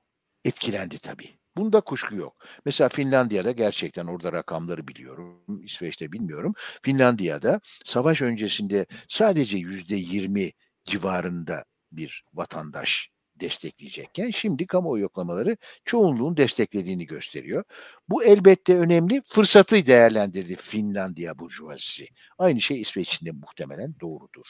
etkilendi 0.44 0.98
tabii. 0.98 1.37
Bunda 1.58 1.80
kuşku 1.80 2.16
yok. 2.16 2.36
Mesela 2.64 2.88
Finlandiya'da 2.88 3.52
gerçekten 3.52 4.06
orada 4.06 4.32
rakamları 4.32 4.88
biliyorum. 4.88 5.64
İsveç'te 5.64 6.12
bilmiyorum. 6.12 6.54
Finlandiya'da 6.82 7.60
savaş 7.84 8.22
öncesinde 8.22 8.86
sadece 9.08 9.58
yüzde 9.58 9.96
yirmi 9.96 10.52
civarında 10.84 11.64
bir 11.92 12.24
vatandaş 12.34 13.10
destekleyecekken 13.40 14.30
şimdi 14.30 14.66
kamuoyu 14.66 15.02
yoklamaları 15.02 15.56
çoğunluğun 15.84 16.36
desteklediğini 16.36 17.06
gösteriyor. 17.06 17.64
Bu 18.08 18.24
elbette 18.24 18.78
önemli. 18.78 19.22
Fırsatı 19.28 19.86
değerlendirdi 19.86 20.56
Finlandiya 20.56 21.38
burjuvazisi. 21.38 22.08
Aynı 22.38 22.60
şey 22.60 22.80
İsveç 22.80 23.14
için 23.14 23.26
de 23.26 23.30
muhtemelen 23.30 23.94
doğrudur. 24.00 24.46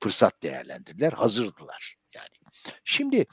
Fırsat 0.00 0.42
değerlendirdiler, 0.42 1.12
hazırdılar 1.12 1.96
yani. 2.14 2.52
Şimdi 2.84 3.26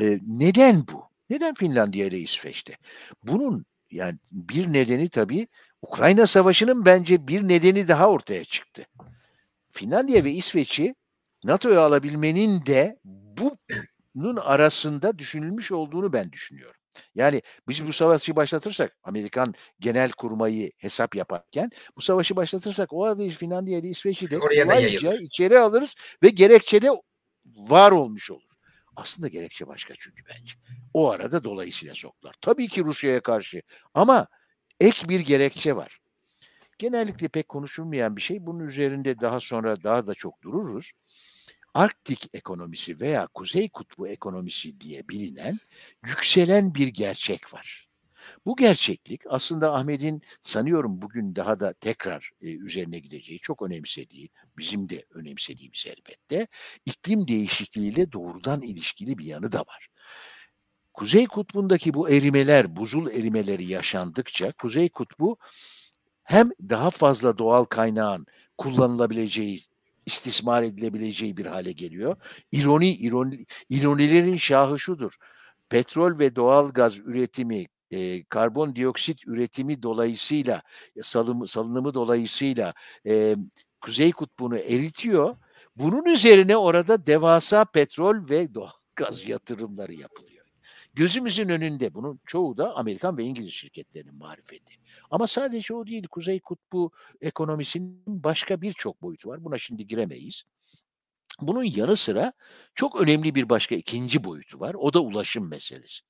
e, 0.00 0.18
neden 0.26 0.88
bu? 0.92 1.13
Neden 1.34 1.54
Finlandiya 1.54 2.06
ile 2.06 2.18
İsveç'te? 2.18 2.76
Bunun 3.22 3.66
yani 3.90 4.18
bir 4.30 4.72
nedeni 4.72 5.08
tabii 5.08 5.48
Ukrayna 5.82 6.26
Savaşı'nın 6.26 6.84
bence 6.84 7.28
bir 7.28 7.48
nedeni 7.48 7.88
daha 7.88 8.10
ortaya 8.10 8.44
çıktı. 8.44 8.86
Finlandiya 9.70 10.24
ve 10.24 10.30
İsveç'i 10.30 10.94
NATO'ya 11.44 11.80
alabilmenin 11.80 12.66
de 12.66 12.98
bunun 14.14 14.36
arasında 14.36 15.18
düşünülmüş 15.18 15.72
olduğunu 15.72 16.12
ben 16.12 16.32
düşünüyorum. 16.32 16.80
Yani 17.14 17.42
biz 17.68 17.86
bu 17.86 17.92
savaşı 17.92 18.36
başlatırsak 18.36 18.96
Amerikan 19.02 19.54
genel 19.80 20.10
kurmayı 20.10 20.70
hesap 20.78 21.14
yaparken 21.14 21.70
bu 21.96 22.00
savaşı 22.00 22.36
başlatırsak 22.36 22.92
o 22.92 23.04
arada 23.04 23.28
Finlandiya 23.28 23.78
ile 23.78 23.88
İsveç'i 23.88 24.30
de 24.30 24.38
kolayca 24.38 25.14
içeri 25.14 25.58
alırız 25.58 25.94
ve 26.22 26.28
gerekçede 26.28 26.90
var 27.44 27.92
olmuş 27.92 28.30
olur. 28.30 28.53
Aslında 28.96 29.28
gerekçe 29.28 29.66
başka 29.66 29.94
çünkü 29.98 30.22
bence. 30.28 30.54
O 30.94 31.10
arada 31.10 31.44
dolayısıyla 31.44 31.94
soktular. 31.94 32.34
Tabii 32.40 32.68
ki 32.68 32.84
Rusya'ya 32.84 33.20
karşı 33.20 33.62
ama 33.94 34.26
ek 34.80 35.08
bir 35.08 35.20
gerekçe 35.20 35.76
var. 35.76 36.00
Genellikle 36.78 37.28
pek 37.28 37.48
konuşulmayan 37.48 38.16
bir 38.16 38.22
şey. 38.22 38.46
Bunun 38.46 38.66
üzerinde 38.66 39.20
daha 39.20 39.40
sonra 39.40 39.82
daha 39.82 40.06
da 40.06 40.14
çok 40.14 40.42
dururuz. 40.42 40.92
Arktik 41.74 42.34
ekonomisi 42.34 43.00
veya 43.00 43.26
Kuzey 43.26 43.68
Kutbu 43.68 44.08
ekonomisi 44.08 44.80
diye 44.80 45.08
bilinen 45.08 45.58
yükselen 46.06 46.74
bir 46.74 46.88
gerçek 46.88 47.54
var. 47.54 47.83
Bu 48.46 48.56
gerçeklik 48.56 49.22
aslında 49.28 49.74
Ahmet'in 49.74 50.22
sanıyorum 50.42 51.02
bugün 51.02 51.36
daha 51.36 51.60
da 51.60 51.72
tekrar 51.72 52.30
e, 52.42 52.46
üzerine 52.46 52.98
gideceği, 52.98 53.38
çok 53.38 53.62
önemsediği, 53.62 54.28
bizim 54.58 54.88
de 54.88 55.04
önemsediğimiz 55.10 55.86
elbette, 55.86 56.46
iklim 56.86 57.28
değişikliğiyle 57.28 58.12
doğrudan 58.12 58.62
ilişkili 58.62 59.18
bir 59.18 59.24
yanı 59.24 59.52
da 59.52 59.60
var. 59.60 59.88
Kuzey 60.94 61.26
Kutbu'ndaki 61.26 61.94
bu 61.94 62.10
erimeler, 62.10 62.76
buzul 62.76 63.10
erimeleri 63.10 63.64
yaşandıkça 63.64 64.52
Kuzey 64.52 64.88
Kutbu 64.88 65.38
hem 66.22 66.50
daha 66.60 66.90
fazla 66.90 67.38
doğal 67.38 67.64
kaynağın 67.64 68.26
kullanılabileceği, 68.58 69.60
istismar 70.06 70.62
edilebileceği 70.62 71.36
bir 71.36 71.46
hale 71.46 71.72
geliyor. 71.72 72.16
İroni, 72.52 72.90
ironi, 72.94 73.46
ironilerin 73.70 74.36
şahı 74.36 74.78
şudur. 74.78 75.12
Petrol 75.68 76.18
ve 76.18 76.36
doğal 76.36 76.72
gaz 76.72 76.98
üretimi, 76.98 77.66
e, 77.94 78.24
karbondioksit 78.24 79.26
üretimi 79.26 79.82
dolayısıyla, 79.82 80.62
salım, 81.02 81.46
salınımı 81.46 81.94
dolayısıyla 81.94 82.74
e, 83.06 83.36
Kuzey 83.80 84.12
Kutbu'nu 84.12 84.56
eritiyor. 84.56 85.36
Bunun 85.76 86.04
üzerine 86.04 86.56
orada 86.56 87.06
devasa 87.06 87.64
petrol 87.64 88.28
ve 88.30 88.54
doğal 88.54 88.70
gaz 88.96 89.28
yatırımları 89.28 89.94
yapılıyor. 89.94 90.44
Gözümüzün 90.94 91.48
önünde 91.48 91.94
bunun 91.94 92.20
çoğu 92.26 92.56
da 92.56 92.76
Amerikan 92.76 93.18
ve 93.18 93.24
İngiliz 93.24 93.52
şirketlerinin 93.52 94.14
marifeti. 94.14 94.74
Ama 95.10 95.26
sadece 95.26 95.74
o 95.74 95.86
değil. 95.86 96.06
Kuzey 96.06 96.40
Kutbu 96.40 96.92
ekonomisinin 97.20 98.02
başka 98.06 98.62
birçok 98.62 99.02
boyutu 99.02 99.28
var. 99.28 99.44
Buna 99.44 99.58
şimdi 99.58 99.86
giremeyiz. 99.86 100.42
Bunun 101.40 101.64
yanı 101.64 101.96
sıra 101.96 102.32
çok 102.74 103.00
önemli 103.00 103.34
bir 103.34 103.48
başka 103.48 103.74
ikinci 103.74 104.24
boyutu 104.24 104.60
var. 104.60 104.74
O 104.74 104.92
da 104.92 105.00
ulaşım 105.00 105.48
meselesi. 105.48 106.02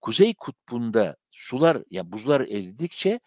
Kuzey 0.00 0.34
Kutbu'nda 0.34 1.16
sular 1.30 1.76
ya 1.76 1.82
yani 1.90 2.12
buzlar 2.12 2.40
eridikçe 2.40 3.20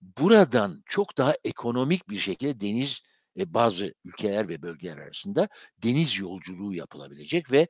buradan 0.00 0.82
çok 0.86 1.18
daha 1.18 1.34
ekonomik 1.44 2.08
bir 2.08 2.18
şekilde 2.18 2.60
deniz 2.60 3.02
e, 3.38 3.54
bazı 3.54 3.94
ülkeler 4.04 4.48
ve 4.48 4.62
bölgeler 4.62 4.98
arasında 4.98 5.48
deniz 5.82 6.18
yolculuğu 6.18 6.74
yapılabilecek 6.74 7.52
ve 7.52 7.68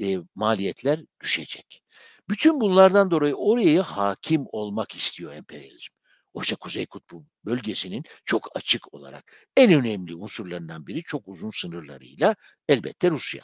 e, 0.00 0.18
maliyetler 0.34 1.00
düşecek. 1.20 1.82
Bütün 2.28 2.60
bunlardan 2.60 3.10
dolayı 3.10 3.34
oraya 3.34 3.82
hakim 3.82 4.44
olmak 4.52 4.94
istiyor 4.94 5.32
emperyalizm. 5.32 5.92
Oysa 6.34 6.56
Kuzey 6.56 6.86
Kutbu 6.86 7.24
bölgesinin 7.44 8.04
çok 8.24 8.56
açık 8.56 8.94
olarak 8.94 9.48
en 9.56 9.72
önemli 9.72 10.14
unsurlarından 10.14 10.86
biri 10.86 11.02
çok 11.02 11.28
uzun 11.28 11.50
sınırlarıyla 11.50 12.36
elbette 12.68 13.10
Rusya. 13.10 13.42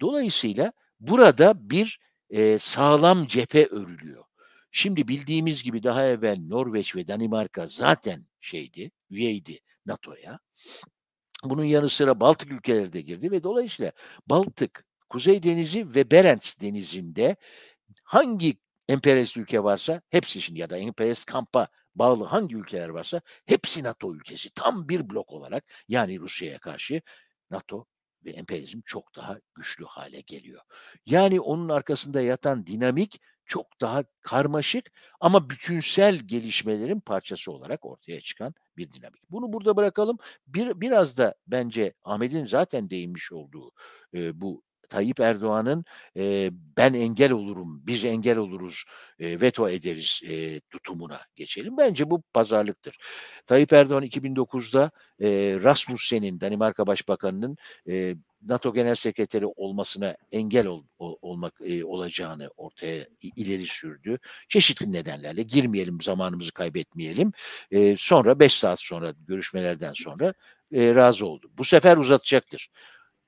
Dolayısıyla 0.00 0.72
burada 1.00 1.70
bir 1.70 1.98
e, 2.30 2.58
sağlam 2.58 3.26
cephe 3.26 3.66
örülüyor. 3.66 4.24
Şimdi 4.70 5.08
bildiğimiz 5.08 5.62
gibi 5.62 5.82
daha 5.82 6.04
evvel 6.04 6.38
Norveç 6.48 6.96
ve 6.96 7.08
Danimarka 7.08 7.66
zaten 7.66 8.26
şeydi, 8.40 8.90
üyeydi 9.10 9.60
NATO'ya. 9.86 10.38
Bunun 11.44 11.64
yanı 11.64 11.88
sıra 11.88 12.20
Baltık 12.20 12.52
ülkeleri 12.52 12.92
de 12.92 13.00
girdi 13.00 13.30
ve 13.30 13.42
dolayısıyla 13.42 13.92
Baltık, 14.26 14.84
Kuzey 15.08 15.42
Denizi 15.42 15.94
ve 15.94 16.10
Berents 16.10 16.60
Denizi'nde 16.60 17.36
hangi 18.04 18.58
emperyalist 18.88 19.36
ülke 19.36 19.64
varsa 19.64 20.02
hepsi 20.10 20.42
şimdi 20.42 20.60
ya 20.60 20.70
da 20.70 20.76
emperyalist 20.78 21.26
kampa 21.26 21.68
bağlı 21.94 22.24
hangi 22.24 22.56
ülkeler 22.56 22.88
varsa 22.88 23.20
hepsi 23.46 23.82
NATO 23.82 24.14
ülkesi. 24.14 24.50
Tam 24.50 24.88
bir 24.88 25.10
blok 25.10 25.32
olarak 25.32 25.64
yani 25.88 26.20
Rusya'ya 26.20 26.58
karşı 26.58 27.02
NATO 27.50 27.86
ve 28.24 28.30
emperyalizm 28.30 28.80
çok 28.84 29.16
daha 29.16 29.38
güçlü 29.54 29.84
hale 29.84 30.20
geliyor. 30.20 30.60
Yani 31.06 31.40
onun 31.40 31.68
arkasında 31.68 32.20
yatan 32.22 32.66
dinamik 32.66 33.20
çok 33.48 33.80
daha 33.80 34.04
karmaşık 34.20 34.92
ama 35.20 35.50
bütünsel 35.50 36.16
gelişmelerin 36.16 37.00
parçası 37.00 37.52
olarak 37.52 37.84
ortaya 37.86 38.20
çıkan 38.20 38.54
bir 38.76 38.92
dinamik. 38.92 39.30
Bunu 39.30 39.52
burada 39.52 39.76
bırakalım. 39.76 40.18
Bir, 40.46 40.80
biraz 40.80 41.18
da 41.18 41.34
bence 41.46 41.92
Ahmet'in 42.04 42.44
zaten 42.44 42.90
değinmiş 42.90 43.32
olduğu 43.32 43.72
e, 44.14 44.40
bu 44.40 44.62
Tayyip 44.88 45.20
Erdoğan'ın 45.20 45.84
e, 46.16 46.50
ben 46.76 46.94
engel 46.94 47.32
olurum, 47.32 47.86
biz 47.86 48.04
engel 48.04 48.38
oluruz, 48.38 48.84
e, 49.18 49.40
veto 49.40 49.68
ederiz 49.68 50.22
e, 50.28 50.60
tutumuna 50.60 51.20
geçelim. 51.36 51.76
Bence 51.76 52.10
bu 52.10 52.22
pazarlıktır. 52.32 52.96
Tayyip 53.46 53.72
Erdoğan 53.72 54.04
2009'da 54.04 54.90
e, 55.20 55.58
Rasmussen'in, 55.62 56.40
Danimarka 56.40 56.86
Başbakanı'nın 56.86 57.56
e, 57.88 58.14
NATO 58.42 58.74
Genel 58.74 58.94
Sekreteri 58.94 59.46
olmasına 59.46 60.16
engel 60.32 60.66
ol, 60.66 60.84
ol, 60.98 61.16
olmak 61.22 61.54
e, 61.64 61.84
olacağını 61.84 62.50
ortaya 62.56 63.06
ileri 63.36 63.66
sürdü. 63.66 64.18
Çeşitli 64.48 64.92
nedenlerle 64.92 65.42
girmeyelim, 65.42 66.00
zamanımızı 66.00 66.52
kaybetmeyelim. 66.52 67.32
E, 67.70 67.96
sonra 67.98 68.40
5 68.40 68.54
saat 68.54 68.80
sonra 68.80 69.14
görüşmelerden 69.28 69.92
sonra 69.92 70.34
e, 70.72 70.94
razı 70.94 71.26
oldu. 71.26 71.50
Bu 71.58 71.64
sefer 71.64 71.96
uzatacaktır. 71.96 72.68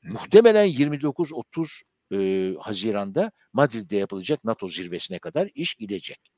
Muhtemelen 0.03 0.67
29-30 0.67 1.83
e, 2.13 2.55
Haziran'da 2.61 3.33
Madrid'de 3.53 3.97
yapılacak 3.97 4.45
NATO 4.45 4.69
zirvesine 4.69 5.19
kadar 5.19 5.51
iş 5.55 5.75
gidecek. 5.75 6.33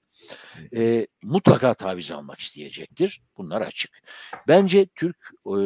E, 0.76 1.06
mutlaka 1.22 1.74
taviz 1.74 2.10
almak 2.10 2.40
isteyecektir. 2.40 3.22
Bunlar 3.36 3.60
açık. 3.60 3.90
Bence 4.48 4.86
Türk 4.94 5.16
e, 5.46 5.58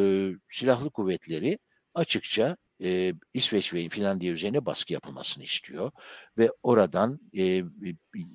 Silahlı 0.49 0.91
Kuvvetleri 0.91 1.59
açıkça 1.95 2.57
e, 2.83 3.15
İsveç 3.35 3.75
ve 3.75 3.89
Finlandiya 3.89 4.33
üzerine 4.33 4.67
baskı 4.67 4.93
yapılmasını 4.93 5.45
istiyor 5.45 5.91
ve 6.39 6.51
oradan 6.63 7.21
e, 7.37 7.65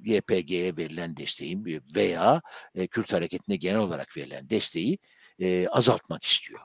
YPG'ye 0.03 0.77
verilen 0.77 1.17
desteğin 1.17 1.81
veya 1.95 2.41
e, 2.75 2.87
Kürt 2.87 3.13
hareketine 3.13 3.55
genel 3.55 3.79
olarak 3.79 4.17
verilen 4.17 4.49
desteği 4.49 4.97
e, 5.41 5.67
azaltmak 5.67 6.23
istiyor. 6.23 6.59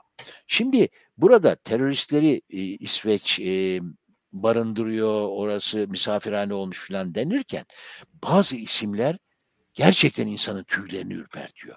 Şimdi 0.47 0.89
burada 1.17 1.55
teröristleri 1.55 2.41
e, 2.49 2.59
İsveç 2.59 3.39
e, 3.39 3.79
barındırıyor, 4.33 5.27
orası 5.29 5.87
misafirhane 5.87 6.53
olmuş 6.53 6.87
falan 6.87 7.15
denirken 7.15 7.65
bazı 8.23 8.57
isimler 8.57 9.17
gerçekten 9.73 10.27
insanın 10.27 10.63
tüylerini 10.63 11.13
ürpertiyor. 11.13 11.75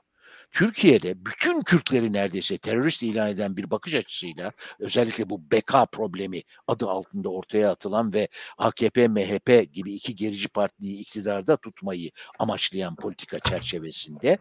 Türkiye'de 0.50 1.26
bütün 1.26 1.62
Kürtleri 1.62 2.12
neredeyse 2.12 2.58
terörist 2.58 3.02
ilan 3.02 3.28
eden 3.28 3.56
bir 3.56 3.70
bakış 3.70 3.94
açısıyla 3.94 4.52
özellikle 4.78 5.30
bu 5.30 5.50
BK 5.50 5.74
problemi 5.92 6.42
adı 6.66 6.88
altında 6.88 7.28
ortaya 7.28 7.70
atılan 7.70 8.12
ve 8.12 8.28
AKP, 8.58 9.08
MHP 9.08 9.72
gibi 9.72 9.94
iki 9.94 10.14
gerici 10.14 10.48
partiyi 10.48 10.98
iktidarda 10.98 11.56
tutmayı 11.56 12.10
amaçlayan 12.38 12.96
politika 12.96 13.40
çerçevesinde 13.40 14.38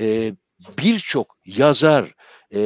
e, 0.00 0.34
birçok 0.78 1.36
yazar, 1.46 2.14
e, 2.54 2.60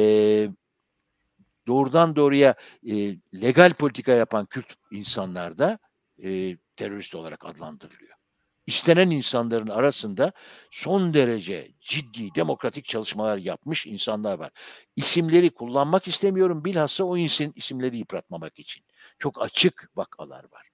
doğrudan 1.67 2.15
doğruya 2.15 2.55
e, 2.89 2.93
legal 3.41 3.73
politika 3.73 4.11
yapan 4.11 4.45
Kürt 4.45 4.75
insanlar 4.91 5.57
da 5.57 5.79
e, 6.23 6.57
terörist 6.75 7.15
olarak 7.15 7.45
adlandırılıyor. 7.45 8.17
İstenen 8.67 9.09
insanların 9.09 9.67
arasında 9.67 10.31
son 10.71 11.13
derece 11.13 11.71
ciddi 11.81 12.35
demokratik 12.35 12.85
çalışmalar 12.85 13.37
yapmış 13.37 13.87
insanlar 13.87 14.39
var. 14.39 14.51
İsimleri 14.95 15.49
kullanmak 15.49 16.07
istemiyorum 16.07 16.65
bilhassa 16.65 17.03
o 17.03 17.17
isim, 17.17 17.53
isimleri 17.55 17.97
yıpratmamak 17.97 18.59
için. 18.59 18.83
Çok 19.19 19.41
açık 19.41 19.89
vakalar 19.95 20.43
var. 20.43 20.67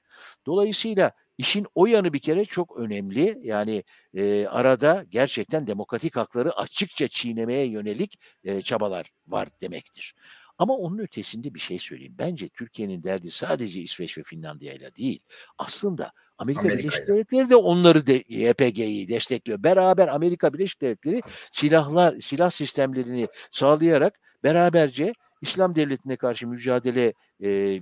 Dolayısıyla 0.45 1.11
işin 1.37 1.67
o 1.75 1.85
yanı 1.85 2.13
bir 2.13 2.19
kere 2.19 2.45
çok 2.45 2.77
önemli. 2.77 3.39
Yani 3.43 3.83
e, 4.13 4.47
arada 4.47 5.05
gerçekten 5.09 5.67
demokratik 5.67 6.15
hakları 6.15 6.57
açıkça 6.57 7.07
çiğnemeye 7.07 7.65
yönelik 7.65 8.19
e, 8.43 8.61
çabalar 8.61 9.11
var 9.27 9.47
demektir. 9.61 10.15
Ama 10.57 10.73
onun 10.73 10.97
ötesinde 10.97 11.53
bir 11.53 11.59
şey 11.59 11.79
söyleyeyim. 11.79 12.15
Bence 12.17 12.49
Türkiye'nin 12.49 13.03
derdi 13.03 13.31
sadece 13.31 13.81
İsveç 13.81 14.17
ve 14.17 14.23
Finlandiya 14.23 14.73
ile 14.73 14.95
değil. 14.95 15.19
Aslında 15.57 16.11
Amerika 16.37 16.61
Amerika 16.61 16.79
Birleşik 16.79 17.07
Devletleri 17.07 17.49
de 17.49 17.55
onları 17.55 18.07
de 18.07 18.23
YPG'yi 18.27 19.07
destekliyor. 19.07 19.63
Beraber 19.63 20.07
Amerika 20.07 20.53
Birleşik 20.53 20.81
Devletleri 20.81 21.21
silahlar, 21.51 22.19
silah 22.19 22.49
sistemlerini 22.49 23.27
sağlayarak 23.51 24.19
beraberce 24.43 25.13
İslam 25.41 25.75
devletine 25.75 26.15
karşı 26.15 26.47
mücadele 26.47 27.13
e, 27.43 27.79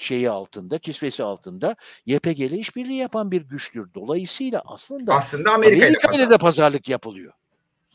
şeyi 0.00 0.30
altında, 0.30 0.78
kisvesi 0.78 1.22
altında 1.22 1.76
YPG 2.06 2.40
ile 2.40 2.56
işbirliği 2.58 2.96
yapan 2.96 3.30
bir 3.30 3.42
güçtür. 3.42 3.94
Dolayısıyla 3.94 4.62
aslında 4.66 5.14
Aslında 5.14 5.52
Amerika, 5.52 5.86
Amerika 5.86 6.12
ile 6.12 6.30
de 6.30 6.38
pazarlık 6.38 6.88
yapılıyor. 6.88 7.32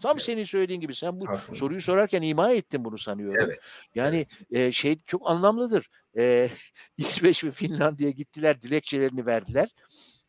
Tam 0.01 0.11
Evet. 0.11 0.21
senin 0.21 0.43
söylediğin 0.43 0.81
gibi 0.81 0.95
sen 0.95 1.19
bu 1.19 1.29
Aslında. 1.29 1.59
soruyu 1.59 1.81
sorarken 1.81 2.21
ima 2.21 2.51
ettin 2.51 2.85
bunu 2.85 2.97
sanıyorum. 2.97 3.45
Evet. 3.45 3.59
Yani 3.95 4.27
e, 4.51 4.71
şey 4.71 4.97
çok 5.05 5.29
anlamlıdır. 5.29 5.87
E, 6.17 6.49
İsveç 6.97 7.43
ve 7.43 7.51
Finlandiya 7.51 8.09
gittiler, 8.09 8.61
dilekçelerini 8.61 9.25
verdiler. 9.25 9.69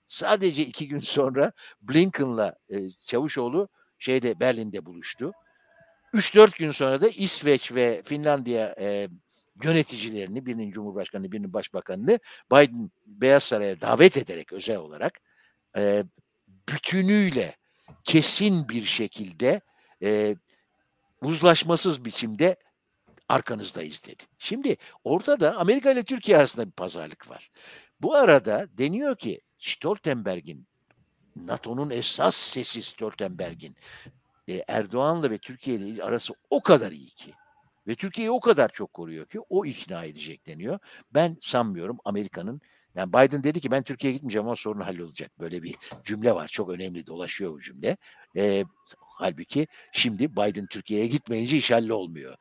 Sadece 0.06 0.62
iki 0.66 0.88
gün 0.88 0.98
sonra 0.98 1.52
Blinken'la 1.82 2.56
e, 2.70 2.90
Çavuşoğlu 2.90 3.68
şeyde 3.98 4.40
Berlin'de 4.40 4.86
buluştu. 4.86 5.32
3-4 6.14 6.58
gün 6.58 6.70
sonra 6.70 7.00
da 7.00 7.08
İsveç 7.08 7.72
ve 7.74 8.02
Finlandiya 8.04 8.74
e, 8.80 9.08
yöneticilerini, 9.62 10.46
birinin 10.46 10.70
Cumhurbaşkanı, 10.70 11.32
birinin 11.32 11.52
Başbakanını 11.52 12.20
Biden 12.52 12.90
Beyaz 13.06 13.42
Saray'a 13.42 13.80
davet 13.80 14.16
ederek 14.16 14.52
özel 14.52 14.76
olarak 14.76 15.20
e, 15.76 16.04
bütünüyle 16.68 17.56
kesin 18.04 18.68
bir 18.68 18.82
şekilde 18.82 19.60
e, 20.02 20.36
uzlaşmasız 21.22 22.04
biçimde 22.04 22.56
arkanızdayız 23.28 24.04
dedi. 24.04 24.22
Şimdi 24.38 24.76
ortada 25.04 25.56
Amerika 25.56 25.90
ile 25.90 26.02
Türkiye 26.02 26.38
arasında 26.38 26.66
bir 26.66 26.72
pazarlık 26.72 27.30
var. 27.30 27.50
Bu 28.00 28.14
arada 28.14 28.66
deniyor 28.78 29.16
ki 29.16 29.40
Stoltenberg'in 29.58 30.66
NATO'nun 31.36 31.90
esas 31.90 32.36
sesi 32.36 32.82
Stoltenberg'in 32.82 33.76
e, 34.48 34.64
Erdoğan'la 34.68 35.30
ve 35.30 35.38
Türkiye 35.38 35.76
ile 35.76 36.04
arası 36.04 36.34
o 36.50 36.62
kadar 36.62 36.92
iyi 36.92 37.10
ki 37.10 37.32
ve 37.86 37.94
Türkiye'yi 37.94 38.30
o 38.30 38.40
kadar 38.40 38.68
çok 38.68 38.94
koruyor 38.94 39.26
ki 39.26 39.40
o 39.48 39.64
ikna 39.64 40.04
edecek 40.04 40.46
deniyor. 40.46 40.78
Ben 41.14 41.36
sanmıyorum 41.40 41.98
Amerika'nın 42.04 42.60
yani 42.94 43.12
Biden 43.12 43.44
dedi 43.44 43.60
ki 43.60 43.70
ben 43.70 43.82
Türkiye'ye 43.82 44.14
gitmeyeceğim 44.14 44.46
ama 44.46 44.56
sorun 44.56 44.80
hallolacak. 44.80 45.40
Böyle 45.40 45.62
bir 45.62 45.74
cümle 46.04 46.34
var. 46.34 46.48
Çok 46.48 46.70
önemli 46.70 47.06
dolaşıyor 47.06 47.52
bu 47.52 47.60
cümle. 47.60 47.96
E, 48.36 48.64
halbuki 49.00 49.66
şimdi 49.92 50.36
Biden 50.36 50.66
Türkiye'ye 50.66 51.06
gitmeyince 51.06 51.56
iş 51.56 51.70
hallolmuyor. 51.70 52.36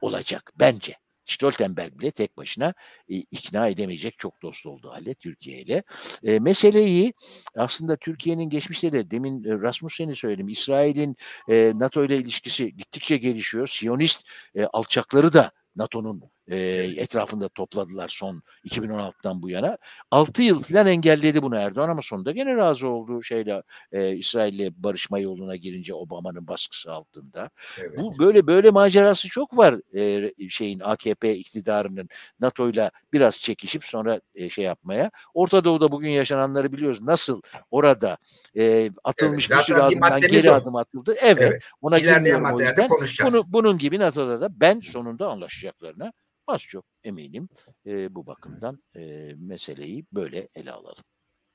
Olacak 0.00 0.52
bence. 0.58 0.94
Stoltenberg 1.28 1.98
bile 1.98 2.10
tek 2.10 2.36
başına 2.36 2.74
e, 3.08 3.14
ikna 3.16 3.68
edemeyecek 3.68 4.18
çok 4.18 4.42
dost 4.42 4.66
olduğu 4.66 4.90
halde 4.90 5.14
Türkiye 5.14 5.60
ile. 5.60 5.82
E, 6.24 6.38
meseleyi 6.38 7.12
aslında 7.56 7.96
Türkiye'nin 7.96 8.50
geçmişte 8.50 8.92
de 8.92 9.10
demin 9.10 9.44
e, 9.44 9.52
Rasmussen'i 9.52 10.16
söyledim. 10.16 10.48
İsrail'in 10.48 11.16
e, 11.48 11.72
NATO 11.74 12.04
ile 12.04 12.16
ilişkisi 12.16 12.76
gittikçe 12.76 13.16
gelişiyor. 13.16 13.66
Siyonist 13.66 14.28
e, 14.54 14.64
alçakları 14.64 15.32
da 15.32 15.52
NATO'nun 15.76 16.22
e, 16.48 16.58
etrafında 16.96 17.48
topladılar 17.48 18.08
son 18.08 18.42
2016'dan 18.64 19.42
bu 19.42 19.50
yana. 19.50 19.78
6 20.10 20.42
yıl 20.42 20.62
falan 20.62 20.86
engelledi 20.86 21.42
bunu 21.42 21.56
Erdoğan 21.56 21.88
ama 21.88 22.02
sonunda 22.02 22.32
gene 22.32 22.56
razı 22.56 22.88
oldu 22.88 23.22
şeyle 23.22 23.62
e, 23.92 24.16
İsrail'le 24.16 24.70
barışma 24.76 25.18
yoluna 25.18 25.56
girince 25.56 25.94
Obama'nın 25.94 26.46
baskısı 26.48 26.92
altında. 26.92 27.50
Evet. 27.78 27.98
Bu 27.98 28.18
böyle 28.18 28.46
böyle 28.46 28.70
macerası 28.70 29.28
çok 29.28 29.56
var 29.56 29.74
e, 29.96 30.32
şeyin 30.50 30.80
AKP 30.80 31.36
iktidarının 31.36 32.08
NATO'yla 32.40 32.90
biraz 33.12 33.38
çekişip 33.40 33.84
sonra 33.84 34.20
e, 34.34 34.48
şey 34.48 34.64
yapmaya. 34.64 35.10
Orta 35.34 35.64
Doğu'da 35.64 35.92
bugün 35.92 36.10
yaşananları 36.10 36.72
biliyoruz. 36.72 37.02
Nasıl 37.02 37.42
orada 37.70 38.18
e, 38.56 38.90
atılmış 39.04 39.50
Evet, 39.50 39.58
bir 39.60 39.64
sürü 39.64 39.78
adımdan 39.78 40.20
geri 40.20 40.50
o. 40.50 40.54
adım 40.54 40.76
atıldı. 40.76 41.14
Evet, 41.20 41.42
Evet. 41.42 41.62
ona 41.82 41.98
İlerleyen 41.98 42.42
maddelerde 42.42 42.86
konuşacağız. 42.88 43.34
Bunu, 43.34 43.44
bunun 43.48 43.78
gibi 43.78 43.98
NATO'da 43.98 44.40
da 44.40 44.60
ben 44.60 44.80
sonunda 44.80 45.28
anlaşacaklarına 45.28 46.12
az 46.48 46.60
çok 46.62 46.84
eminim. 47.04 47.48
E, 47.86 48.14
bu 48.14 48.26
bakımdan 48.26 48.82
e, 48.96 49.32
meseleyi 49.36 50.06
böyle 50.12 50.48
ele 50.54 50.72
alalım. 50.72 51.04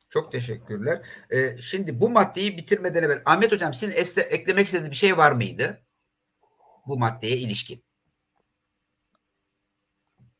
Çok 0.09 0.31
teşekkürler. 0.31 1.05
Ee, 1.31 1.57
şimdi 1.61 1.99
bu 2.01 2.09
maddeyi 2.09 2.57
bitirmeden 2.57 3.03
evvel 3.03 3.21
Ahmet 3.25 3.51
Hocam 3.51 3.73
sizin 3.73 3.93
esle- 3.93 4.21
eklemek 4.21 4.65
istediğiniz 4.65 4.91
bir 4.91 4.95
şey 4.95 5.17
var 5.17 5.31
mıydı? 5.31 5.83
Bu 6.87 6.99
maddeye 6.99 7.37
ilişkin. 7.37 7.83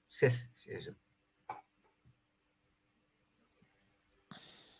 Ses. 0.09 0.49
sesim. 0.55 0.95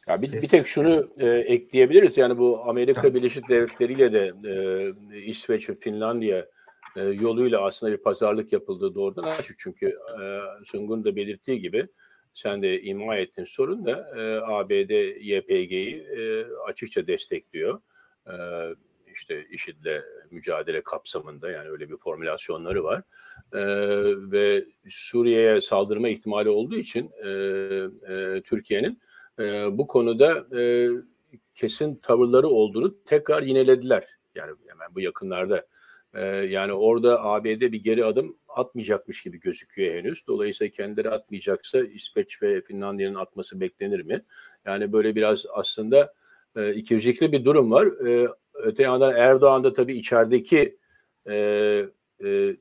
Ya 0.08 0.22
bir, 0.22 0.28
Ses- 0.28 0.44
bir 0.44 0.48
tek 0.48 0.68
şunu 0.68 1.14
e, 1.18 1.28
ekleyebiliriz. 1.28 2.18
Yani 2.18 2.38
bu 2.38 2.70
Amerika. 2.70 3.14
Birleşik 3.14 3.50
Devletleri 3.50 3.94
ile 3.94 4.14
de 4.14 4.34
e, 5.14 5.22
İsveç 5.22 5.70
ve 5.70 5.80
Finlandiya 5.80 6.46
e, 6.96 7.02
yoluyla 7.02 7.62
aslında 7.62 7.92
bir 7.92 7.98
pazarlık 7.98 8.54
yapıldığı 8.54 8.96
doğrudan 8.96 9.24
açık. 9.24 9.60
Çünkü 9.60 9.88
e, 10.22 10.40
Sungun 10.66 11.04
da 11.04 11.16
belirttiği 11.16 11.62
gibi 11.62 11.88
sen 12.34 12.62
de 12.62 12.82
ima 12.82 13.16
ettin 13.16 13.44
sorun 13.44 13.86
da 13.86 13.92
e, 14.18 14.22
ABD 14.54 14.92
YPG'yi 15.22 16.02
e, 16.02 16.46
açıkça 16.68 17.08
destekliyor. 17.08 17.82
E, 18.28 18.34
işte 19.14 19.46
IŞİD'le 19.50 20.04
mücadele 20.32 20.82
kapsamında 20.82 21.52
yani 21.52 21.70
öyle 21.70 21.90
bir 21.90 21.98
formülasyonları 21.98 22.84
var. 22.84 23.02
E, 23.54 23.62
ve 24.32 24.66
Suriye'ye 24.90 25.62
saldırma 25.62 26.10
ihtimali 26.10 26.50
olduğu 26.50 26.76
için 26.76 27.12
e, 27.24 27.30
e, 28.14 28.42
Türkiye'nin 28.42 29.00
e, 29.40 29.78
bu 29.78 29.88
konuda 29.88 30.58
e, 30.60 30.90
kesin 31.56 31.96
tavırları 31.96 32.48
olduğunu 32.48 32.96
tekrar 33.06 33.44
yinelediler. 33.44 34.06
Yani 34.36 34.52
hemen 34.68 34.96
bu 34.96 35.02
yakınlarda. 35.02 35.66
E, 36.14 36.22
yani 36.26 36.74
orada 36.74 37.24
ABD 37.24 37.62
bir 37.62 37.84
geri 37.84 38.06
adım 38.06 38.38
atmayacakmış 38.48 39.24
gibi 39.24 39.40
gözüküyor 39.40 39.96
henüz. 39.96 40.28
Dolayısıyla 40.28 40.72
kendileri 40.72 41.10
atmayacaksa 41.10 41.80
İsveç 41.80 42.42
ve 42.42 42.62
Finlandiya'nın 42.62 43.16
atması 43.16 43.60
beklenir 43.62 44.02
mi? 44.06 44.24
Yani 44.66 44.94
böyle 44.94 45.16
biraz 45.16 45.46
aslında 45.54 46.14
e, 46.56 46.74
ikircikli 46.74 47.32
bir 47.32 47.46
durum 47.46 47.72
var. 47.72 48.08
E, 48.08 48.28
öte 48.54 48.84
yandan 48.84 49.16
Erdoğan 49.16 49.64
da 49.64 49.74
tabii 49.74 49.98
içerideki 49.98 50.78
e, 51.30 51.36
e, 52.26 52.58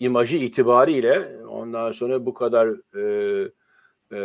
imajı 0.00 0.36
itibariyle 0.38 1.36
ondan 1.46 1.92
sonra 1.92 2.26
bu 2.26 2.34
kadar 2.34 2.68
e, 2.96 3.02
e, 4.12 4.18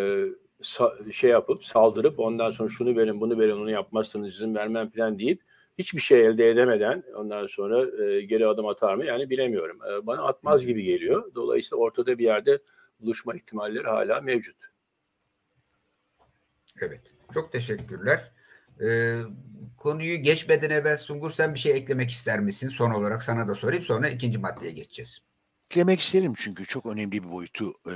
sa- 0.62 1.14
şey 1.14 1.30
yapıp 1.30 1.64
saldırıp 1.66 2.20
ondan 2.20 2.52
sonra 2.52 2.70
şunu 2.70 2.96
verin 2.98 3.22
bunu 3.22 3.40
verin 3.40 3.58
onu 3.58 3.72
yapmazsanız 3.72 4.28
izin 4.28 4.56
vermem 4.56 4.90
falan 4.90 5.20
deyip 5.20 5.42
hiçbir 5.78 6.02
şey 6.02 6.26
elde 6.26 6.50
edemeden 6.50 7.04
ondan 7.16 7.48
sonra 7.48 8.04
e, 8.04 8.22
geri 8.22 8.48
adım 8.48 8.68
atar 8.68 8.96
mı 8.96 9.06
yani 9.06 9.30
bilemiyorum. 9.30 9.80
E, 9.84 10.08
bana 10.08 10.22
atmaz 10.22 10.66
gibi 10.66 10.84
geliyor. 10.84 11.32
Dolayısıyla 11.36 11.78
ortada 11.78 12.18
bir 12.18 12.24
yerde 12.24 12.60
buluşma 13.00 13.36
ihtimalleri 13.36 13.88
hala 13.88 14.22
mevcut. 14.22 14.58
Evet. 16.82 17.02
Çok 17.34 17.52
teşekkürler. 17.52 18.32
Ee, 18.84 19.22
konuyu 19.78 20.18
geçmeden 20.18 20.70
evvel 20.70 20.98
Sungur 20.98 21.32
sen 21.32 21.54
bir 21.54 21.60
şey 21.60 21.78
eklemek 21.78 22.10
ister 22.10 22.40
misin? 22.40 22.70
Son 22.70 22.92
olarak 22.92 23.24
sana 23.24 23.48
da 23.48 23.56
sorayım 23.56 23.84
sonra 23.84 24.10
ikinci 24.10 24.38
maddeye 24.38 24.72
geçeceğiz. 24.72 25.20
Eklemek 25.72 26.00
isterim 26.00 26.34
çünkü 26.38 26.66
çok 26.66 26.86
önemli 26.86 27.12
bir 27.12 27.32
boyutu 27.32 27.74
e, 27.90 27.94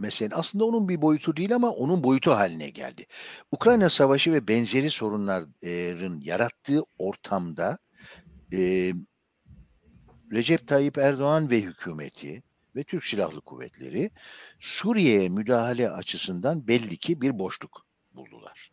mesele. 0.00 0.34
Aslında 0.34 0.64
onun 0.64 0.88
bir 0.88 1.02
boyutu 1.02 1.36
değil 1.36 1.54
ama 1.54 1.70
onun 1.70 2.04
boyutu 2.04 2.30
haline 2.30 2.70
geldi. 2.70 3.06
Ukrayna 3.52 3.90
Savaşı 3.90 4.32
ve 4.32 4.48
benzeri 4.48 4.90
sorunların 4.90 6.20
yarattığı 6.20 6.82
ortamda 6.98 7.78
e, 8.52 8.92
Recep 10.32 10.66
Tayyip 10.66 10.98
Erdoğan 10.98 11.50
ve 11.50 11.60
hükümeti 11.60 12.42
ve 12.76 12.84
Türk 12.84 13.04
Silahlı 13.04 13.40
Kuvvetleri 13.40 14.10
Suriye'ye 14.60 15.28
müdahale 15.28 15.90
açısından 15.90 16.68
belli 16.68 16.96
ki 16.96 17.20
bir 17.20 17.38
boşluk 17.38 17.86
buldular. 18.14 18.72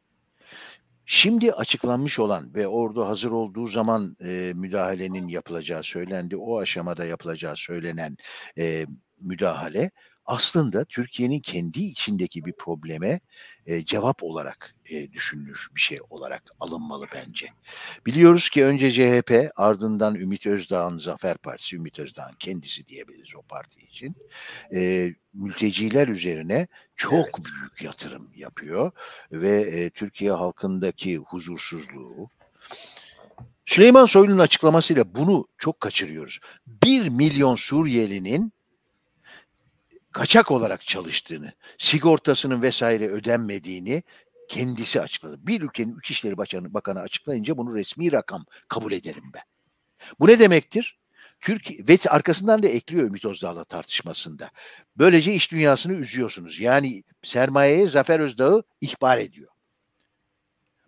Şimdi 1.06 1.54
açıklanmış 1.54 2.20
olan 2.20 2.54
ve 2.54 2.68
ordu 2.68 3.06
hazır 3.06 3.32
olduğu 3.32 3.68
zaman 3.68 4.18
e, 4.24 4.54
müdahalenin 4.56 5.28
yapılacağı 5.28 5.84
söylendi. 5.84 6.38
O 6.38 6.60
aşamada 6.60 7.06
yapılacağı 7.06 7.56
söylenen 7.56 8.18
e, 8.58 8.86
müdahale 9.22 9.92
aslında 10.30 10.86
Türkiye'nin 10.86 11.40
kendi 11.40 11.80
içindeki 11.80 12.46
bir 12.46 12.54
probleme 12.54 13.20
e, 13.66 13.86
cevap 13.86 14.24
olarak 14.24 14.76
e, 14.90 15.12
düşünülür 15.12 15.68
bir 15.76 15.82
şey 15.82 16.00
olarak 16.10 16.44
alınmalı 16.60 17.06
bence. 17.16 17.48
Biliyoruz 18.06 18.50
ki 18.50 18.66
önce 18.66 18.92
CHP 18.92 19.52
ardından 19.56 20.16
Ümit 20.16 20.46
Özdağ'ın 20.46 20.98
Zafer 20.98 21.38
Partisi, 21.38 21.76
Ümit 21.76 22.00
Özdağ'ın 22.00 22.36
kendisi 22.40 22.88
diyebiliriz 22.88 23.36
o 23.36 23.42
parti 23.42 23.82
için. 23.82 24.16
E, 24.74 25.10
mülteciler 25.34 26.08
üzerine 26.08 26.68
çok 26.96 27.14
Evet. 27.14 27.46
büyük 27.46 27.82
yatırım 27.82 28.32
yapıyor 28.36 28.92
ve 29.32 29.62
e, 29.62 29.90
Türkiye 29.90 30.32
halkındaki 30.32 31.18
huzursuzluğu 31.18 32.30
Süleyman 33.66 34.06
Soylu'nun 34.06 34.40
açıklamasıyla 34.40 35.16
bunu 35.16 35.48
çok 35.58 35.80
kaçırıyoruz. 35.80 36.40
Bir 36.68 37.10
milyon 37.10 37.56
Suriyelinin 37.56 38.54
kaçak 40.12 40.52
olarak 40.52 40.82
çalıştığını, 40.82 41.54
sigortasının 41.78 42.62
vesaire 42.62 43.08
ödenmediğini 43.08 44.04
kendisi 44.48 45.02
açıkladı. 45.02 45.48
Bir 45.48 45.62
ülkenin 45.62 45.96
üç 45.96 46.12
işleri 46.12 46.38
Bakanı, 46.38 46.74
Bakanı 46.74 47.00
açıklayınca 47.00 47.58
bunu 47.58 47.76
resmi 47.76 48.12
rakam 48.12 48.46
kabul 48.68 48.92
ederim 48.92 49.32
ben. 49.34 49.44
Bu 50.20 50.28
ne 50.28 50.40
demektir? 50.40 51.00
Türkiye 51.42 51.80
ve 51.88 51.98
arkasından 52.10 52.64
da 52.64 52.68
ekliyor 52.68 53.08
Ümit 53.08 53.26
Özdağ'la 53.26 53.64
tartışmasında. 53.64 54.52
Böylece 54.98 55.34
iş 55.34 55.52
dünyasını 55.52 55.94
üzüyorsunuz. 55.94 56.60
Yani 56.60 57.04
sermayeye 57.24 57.88
Zafer 57.88 58.20
Özdağ'ı 58.20 58.64
ihbar 58.82 59.18
ediyor. 59.18 59.50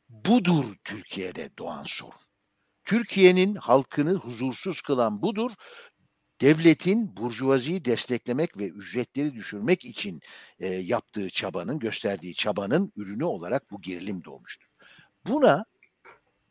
Budur 0.10 0.66
Türkiye'de 0.84 1.50
doğan 1.60 1.84
sorun. 1.88 2.14
Türkiye'nin 2.84 3.56
halkını 3.56 4.14
huzursuz 4.14 4.82
kılan 4.82 5.22
budur. 5.22 5.52
Devletin 6.42 7.18
burjuvaziyi 7.18 7.86
desteklemek 7.86 8.58
ve 8.58 8.68
ücretleri 8.68 9.34
düşürmek 9.34 9.86
için 9.86 10.22
e, 10.60 10.68
yaptığı 10.68 11.30
çabanın, 11.30 11.80
gösterdiği 11.80 12.34
çabanın 12.34 12.94
ürünü 12.96 13.24
olarak 13.24 13.72
bu 13.72 13.82
gerilim 13.82 14.24
doğmuştur. 14.24 14.68
Buna 15.28 15.66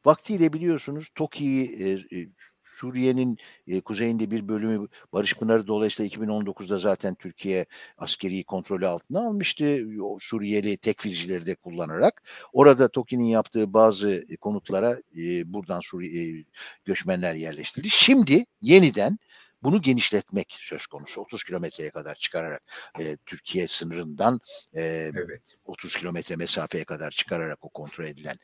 vaktiyle 0.04 0.52
biliyorsunuz 0.52 1.08
TOKİ'yi 1.14 1.82
e, 1.82 2.18
e, 2.18 2.28
Suriye'nin 2.62 3.38
e, 3.66 3.80
kuzeyinde 3.80 4.30
bir 4.30 4.48
bölümü 4.48 4.88
Barış 5.12 5.34
Pınarı 5.34 5.66
dolayısıyla 5.66 6.24
2019'da 6.24 6.78
zaten 6.78 7.14
Türkiye 7.14 7.66
askeri 7.98 8.44
kontrolü 8.44 8.86
altına 8.86 9.26
almıştı. 9.26 9.86
O 10.02 10.18
Suriyeli 10.20 10.76
tekfircileri 10.76 11.46
de 11.46 11.54
kullanarak. 11.54 12.22
Orada 12.52 12.88
TOKİ'nin 12.88 13.24
yaptığı 13.24 13.74
bazı 13.74 14.24
konutlara 14.40 14.98
e, 15.18 15.52
buradan 15.52 15.80
Suriye 15.80 16.38
e, 16.38 16.44
göçmenler 16.84 17.34
yerleştirildi. 17.34 17.90
Şimdi 17.90 18.46
yeniden 18.60 19.18
bunu 19.62 19.82
genişletmek 19.82 20.56
söz 20.60 20.86
konusu. 20.86 21.20
30 21.20 21.44
kilometreye 21.44 21.90
kadar 21.90 22.14
çıkararak 22.14 22.62
e, 23.00 23.16
Türkiye 23.26 23.68
sınırından 23.68 24.40
e, 24.74 24.82
evet. 25.14 25.56
30 25.64 25.96
kilometre 25.96 26.36
mesafeye 26.36 26.84
kadar 26.84 27.10
çıkararak 27.10 27.64
o 27.64 27.68
kontrol 27.68 28.04
edilen 28.04 28.38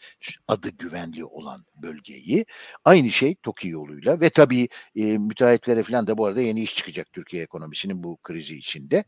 adı 0.49 0.69
güvenli 0.71 1.25
olan 1.25 1.65
bölgeyi 1.75 2.47
aynı 2.85 3.11
şey 3.11 3.35
TOKİ 3.35 3.69
yoluyla 3.69 4.21
ve 4.21 4.31
tabii 4.31 4.69
e, 4.97 5.19
müteahhitlere 5.19 5.83
falan 5.83 6.07
da 6.07 6.19
bu 6.19 6.27
arada 6.27 6.41
yeni 6.41 6.63
iş 6.63 6.77
çıkacak 6.77 7.13
Türkiye 7.13 7.43
ekonomisinin 7.43 8.03
bu 8.03 8.17
krizi 8.17 8.57
içinde. 8.57 9.05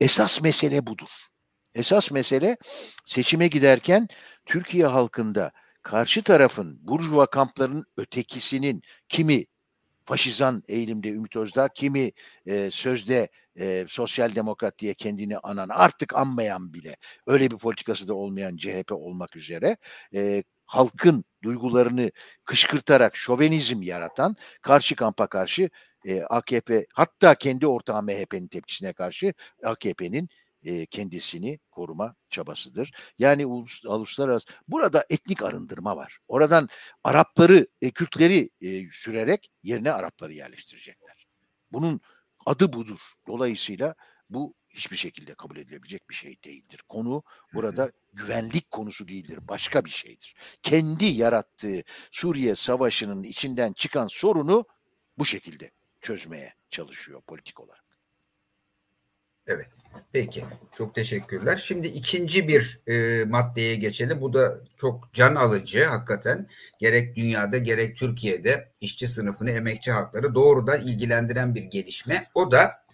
Esas 0.00 0.42
mesele 0.42 0.86
budur. 0.86 1.08
Esas 1.74 2.10
mesele 2.10 2.56
seçime 3.04 3.48
giderken 3.48 4.08
Türkiye 4.46 4.86
halkında 4.86 5.52
karşı 5.82 6.22
tarafın 6.22 6.78
burjuva 6.82 7.26
kamplarının 7.26 7.84
ötekisinin 7.96 8.82
kimi 9.08 9.46
faşizan 10.10 10.62
eğilimde 10.68 11.08
Ümit 11.08 11.36
Özdağ, 11.36 11.68
kimi 11.68 12.12
e, 12.46 12.70
sözde 12.70 13.28
e, 13.60 13.84
sosyal 13.88 14.34
demokrat 14.34 14.78
diye 14.78 14.94
kendini 14.94 15.38
anan, 15.38 15.68
artık 15.68 16.16
anmayan 16.16 16.74
bile, 16.74 16.96
öyle 17.26 17.50
bir 17.50 17.56
politikası 17.56 18.08
da 18.08 18.14
olmayan 18.14 18.56
CHP 18.56 18.92
olmak 18.92 19.36
üzere 19.36 19.76
e, 20.14 20.42
halkın 20.66 21.24
duygularını 21.44 22.10
kışkırtarak 22.44 23.16
şovenizm 23.16 23.82
yaratan 23.82 24.36
karşı 24.62 24.96
kampa 24.96 25.26
karşı 25.26 25.70
e, 26.06 26.22
AKP 26.22 26.86
hatta 26.94 27.34
kendi 27.34 27.66
ortağı 27.66 28.02
MHP'nin 28.02 28.48
tepkisine 28.48 28.92
karşı 28.92 29.34
AKP'nin 29.64 30.28
e, 30.64 30.86
kendisini 30.86 31.58
koruma 31.70 32.14
çabasıdır. 32.30 32.92
Yani 33.18 33.46
ulus, 33.46 33.84
uluslararası 33.84 34.48
burada 34.68 35.06
etnik 35.10 35.42
arındırma 35.42 35.96
var. 35.96 36.18
Oradan 36.28 36.68
Arapları, 37.04 37.66
e, 37.82 37.90
Kürtleri 37.90 38.50
e, 38.60 38.88
sürerek 38.90 39.50
yerine 39.62 39.92
Arapları 39.92 40.32
yerleştirecekler. 40.32 41.26
Bunun 41.72 42.00
adı 42.46 42.72
budur. 42.72 43.00
Dolayısıyla 43.26 43.94
bu 44.30 44.54
hiçbir 44.68 44.96
şekilde 44.96 45.34
kabul 45.34 45.56
edilebilecek 45.56 46.10
bir 46.10 46.14
şey 46.14 46.42
değildir. 46.44 46.82
Konu 46.88 47.22
burada 47.54 47.92
güvenlik 48.12 48.70
konusu 48.70 49.08
değildir, 49.08 49.38
başka 49.48 49.84
bir 49.84 49.90
şeydir. 49.90 50.34
Kendi 50.62 51.04
yarattığı 51.04 51.82
Suriye 52.10 52.54
Savaşı'nın 52.54 53.22
içinden 53.22 53.72
çıkan 53.72 54.06
sorunu 54.06 54.64
bu 55.18 55.24
şekilde 55.24 55.70
çözmeye 56.00 56.54
çalışıyor 56.70 57.22
politik 57.22 57.60
olarak. 57.60 57.89
Evet. 59.50 59.66
Peki. 60.12 60.44
Çok 60.76 60.94
teşekkürler. 60.94 61.56
Şimdi 61.56 61.86
ikinci 61.86 62.48
bir 62.48 62.80
e, 62.86 63.24
maddeye 63.24 63.76
geçelim. 63.76 64.20
Bu 64.20 64.32
da 64.32 64.58
çok 64.76 65.12
can 65.12 65.34
alıcı 65.34 65.84
hakikaten. 65.84 66.48
Gerek 66.78 67.16
dünyada 67.16 67.58
gerek 67.58 67.96
Türkiye'de 67.96 68.72
işçi 68.80 69.08
sınıfını, 69.08 69.50
emekçi 69.50 69.92
hakları 69.92 70.34
doğrudan 70.34 70.80
ilgilendiren 70.80 71.54
bir 71.54 71.62
gelişme. 71.62 72.30
O 72.34 72.52
da 72.52 72.84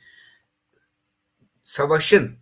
savaşın, 1.64 2.38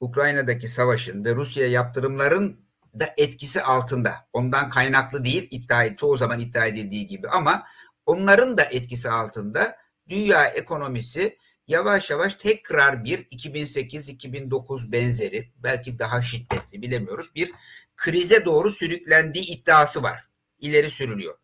Ukrayna'daki 0.00 0.68
savaşın 0.68 1.24
ve 1.24 1.34
Rusya 1.34 1.66
yaptırımların 1.68 2.60
da 3.00 3.14
etkisi 3.16 3.62
altında. 3.62 4.14
Ondan 4.32 4.70
kaynaklı 4.70 5.24
değil, 5.24 5.48
iddia 5.50 5.96
çoğu 5.96 6.16
zaman 6.16 6.40
iddia 6.40 6.66
edildiği 6.66 7.06
gibi 7.06 7.28
ama 7.28 7.64
onların 8.06 8.58
da 8.58 8.62
etkisi 8.62 9.10
altında 9.10 9.76
dünya 10.08 10.44
ekonomisi 10.44 11.38
yavaş 11.68 12.10
yavaş 12.10 12.34
tekrar 12.34 13.04
bir 13.04 13.18
2008-2009 13.18 14.92
benzeri 14.92 15.48
belki 15.56 15.98
daha 15.98 16.22
şiddetli 16.22 16.82
bilemiyoruz 16.82 17.34
bir 17.34 17.52
krize 17.96 18.44
doğru 18.44 18.70
sürüklendiği 18.70 19.46
iddiası 19.46 20.02
var. 20.02 20.28
İleri 20.60 20.90
sürülüyor. 20.90 21.34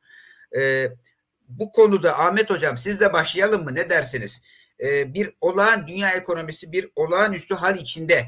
Ee, 0.56 0.88
bu 1.48 1.72
konuda 1.72 2.18
Ahmet 2.18 2.50
Hocam 2.50 2.78
siz 2.78 3.00
de 3.00 3.12
başlayalım 3.12 3.64
mı 3.64 3.74
ne 3.74 3.90
dersiniz? 3.90 4.42
Ee, 4.84 5.14
bir 5.14 5.30
olağan 5.40 5.88
dünya 5.88 6.10
ekonomisi 6.10 6.72
bir 6.72 6.88
olağanüstü 6.96 7.54
hal 7.54 7.76
içinde 7.76 8.22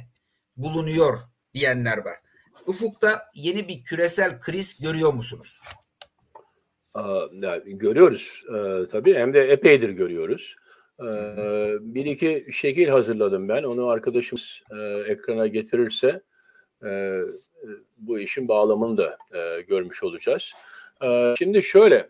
bulunuyor 0.56 1.18
diyenler 1.54 1.98
var. 1.98 2.16
Ufukta 2.66 3.30
yeni 3.34 3.68
bir 3.68 3.84
küresel 3.84 4.40
kriz 4.40 4.80
görüyor 4.80 5.12
musunuz? 5.12 5.60
Aa, 6.94 7.26
görüyoruz 7.64 8.44
ee, 8.48 8.88
tabii 8.88 9.14
hem 9.14 9.34
de 9.34 9.40
epeydir 9.40 9.88
görüyoruz. 9.88 10.56
Bir 11.80 12.04
iki 12.04 12.46
şekil 12.52 12.88
hazırladım 12.88 13.48
ben. 13.48 13.62
Onu 13.62 13.88
arkadaşımız 13.88 14.62
ekrana 15.06 15.46
getirirse 15.46 16.22
bu 17.96 18.18
işin 18.18 18.48
bağlamını 18.48 18.96
da 18.96 19.18
görmüş 19.68 20.02
olacağız. 20.02 20.52
Şimdi 21.38 21.62
şöyle, 21.62 22.08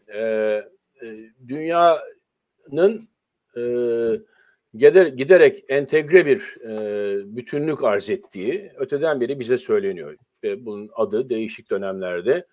dünyanın 1.49 3.09
gider, 4.75 5.07
giderek 5.07 5.65
entegre 5.69 6.27
bir 6.27 6.57
bütünlük 7.37 7.85
arz 7.85 8.11
ettiği 8.11 8.73
öteden 8.77 9.21
beri 9.21 9.41
bize 9.41 9.57
söyleniyor. 9.57 10.17
Ve 10.43 10.67
bunun 10.67 10.91
adı 10.95 11.29
değişik 11.29 11.71
dönemlerde 11.71 12.47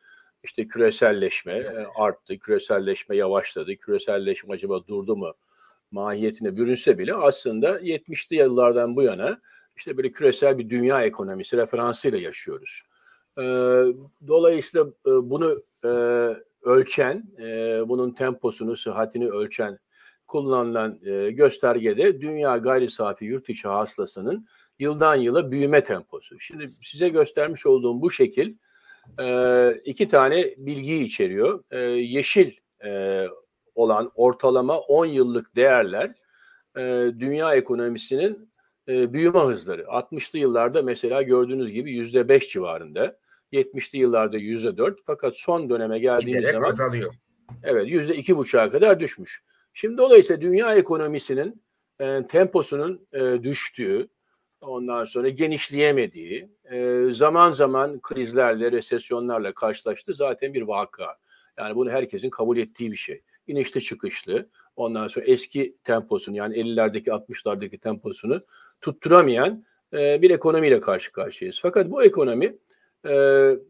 işte 0.44 0.68
küreselleşme 0.68 1.64
arttı, 1.96 2.38
küreselleşme 2.38 3.16
yavaşladı, 3.16 3.76
küreselleşme 3.76 4.54
acaba 4.54 4.88
durdu 4.88 5.16
mu? 5.16 5.34
Mahiyetine 5.94 6.56
bürünse 6.56 6.98
bile 6.98 7.14
aslında 7.14 7.80
70'li 7.80 8.36
yıllardan 8.36 8.96
bu 8.96 9.02
yana 9.02 9.42
işte 9.76 9.98
böyle 9.98 10.12
küresel 10.12 10.58
bir 10.58 10.70
dünya 10.70 11.04
ekonomisi 11.04 11.58
referansıyla 11.58 12.18
yaşıyoruz. 12.18 12.82
E, 13.38 13.44
dolayısıyla 14.28 14.88
e, 14.88 15.10
bunu 15.10 15.64
e, 15.84 15.90
ölçen, 16.62 17.24
e, 17.40 17.82
bunun 17.90 18.12
temposunu, 18.12 18.78
sıhhatini 18.78 19.30
ölçen 19.30 19.80
kullanılan 20.28 21.00
e, 21.06 21.32
göstergede 21.32 22.22
dünya 22.22 22.58
gayri 22.58 22.90
safi 22.90 23.26
yurt 23.26 23.50
içi 23.50 23.68
hasılasının 23.68 24.48
yıldan 24.80 25.16
yıla 25.16 25.52
büyüme 25.52 25.84
temposu. 25.84 26.40
Şimdi 26.40 26.74
size 26.82 27.10
göstermiş 27.10 27.66
olduğum 27.66 28.02
bu 28.02 28.12
şekil 28.12 28.56
e, 29.20 29.72
iki 29.86 30.08
tane 30.08 30.54
bilgi 30.58 30.96
içeriyor. 30.96 31.64
E, 31.72 31.78
yeşil 31.88 32.52
e, 32.86 33.26
olan 33.76 34.12
ortalama 34.16 34.80
10 34.80 35.06
yıllık 35.06 35.56
değerler 35.56 36.12
e, 36.78 36.82
dünya 37.20 37.56
ekonomisinin 37.56 38.50
e, 38.88 39.14
büyüme 39.14 39.40
hızları. 39.40 39.82
60'lı 39.82 40.40
yıllarda 40.40 40.82
mesela 40.82 41.22
gördüğünüz 41.22 41.72
gibi 41.72 41.92
%5 41.92 42.50
civarında. 42.50 43.18
70'li 43.54 44.00
yıllarda 44.00 44.38
%4 44.38 44.96
fakat 45.06 45.38
son 45.38 45.70
döneme 45.70 46.00
geldiğimiz 46.00 46.38
Giderek 46.38 46.52
zaman 46.52 46.70
azalıyor. 46.70 47.14
Evet 47.64 47.88
%2,5'a 47.88 48.70
kadar 48.70 49.00
düşmüş. 49.00 49.44
Şimdi 49.74 49.98
dolayısıyla 49.98 50.42
dünya 50.42 50.76
ekonomisinin 50.76 51.64
e, 52.00 52.28
temposunun 52.28 53.08
e, 53.14 53.44
düştüğü, 53.44 54.08
ondan 54.62 55.04
sonra 55.04 55.30
genişleyemediği, 55.30 56.50
e, 56.72 57.08
zaman 57.14 57.52
zaman 57.52 58.02
krizlerle, 58.02 58.72
resesyonlarla 58.72 59.54
karşılaştı 59.54 60.14
zaten 60.14 60.54
bir 60.54 60.62
vaka. 60.62 61.18
Yani 61.58 61.76
bunu 61.76 61.90
herkesin 61.90 62.30
kabul 62.30 62.58
ettiği 62.58 62.92
bir 62.92 62.98
şey 62.98 63.22
inişli 63.48 63.82
çıkışlı. 63.82 64.50
Ondan 64.76 65.08
sonra 65.08 65.26
eski 65.26 65.76
temposunu 65.84 66.36
yani 66.36 66.56
50'lerdeki 66.56 67.10
60'lardaki 67.10 67.78
temposunu 67.78 68.42
tutturamayan 68.82 69.66
e, 69.94 70.22
bir 70.22 70.30
ekonomiyle 70.30 70.80
karşı 70.80 71.12
karşıyayız. 71.12 71.60
Fakat 71.62 71.92
bu 71.92 72.04
ekonomi 72.04 72.58
e, 73.06 73.14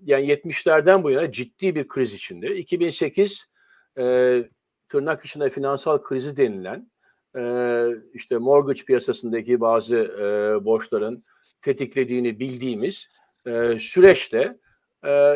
yani 0.04 0.28
70'lerden 0.28 1.04
bu 1.04 1.12
yana 1.12 1.32
ciddi 1.32 1.76
bir 1.76 1.88
kriz 1.88 2.14
içinde. 2.14 2.56
2008 2.56 3.52
e, 3.98 4.44
tırnak 4.90 5.26
içinde 5.26 5.50
finansal 5.50 5.98
krizi 6.02 6.38
denilen 6.38 6.92
e, 7.36 7.44
işte 8.14 8.38
mortgage 8.38 8.84
piyasasındaki 8.84 9.62
bazı 9.62 9.98
e, 9.98 10.66
borçların 10.66 11.24
tetiklediğini 11.62 12.40
bildiğimiz 12.40 13.08
e, 13.48 13.80
süreçte 13.80 14.58
e, 15.06 15.36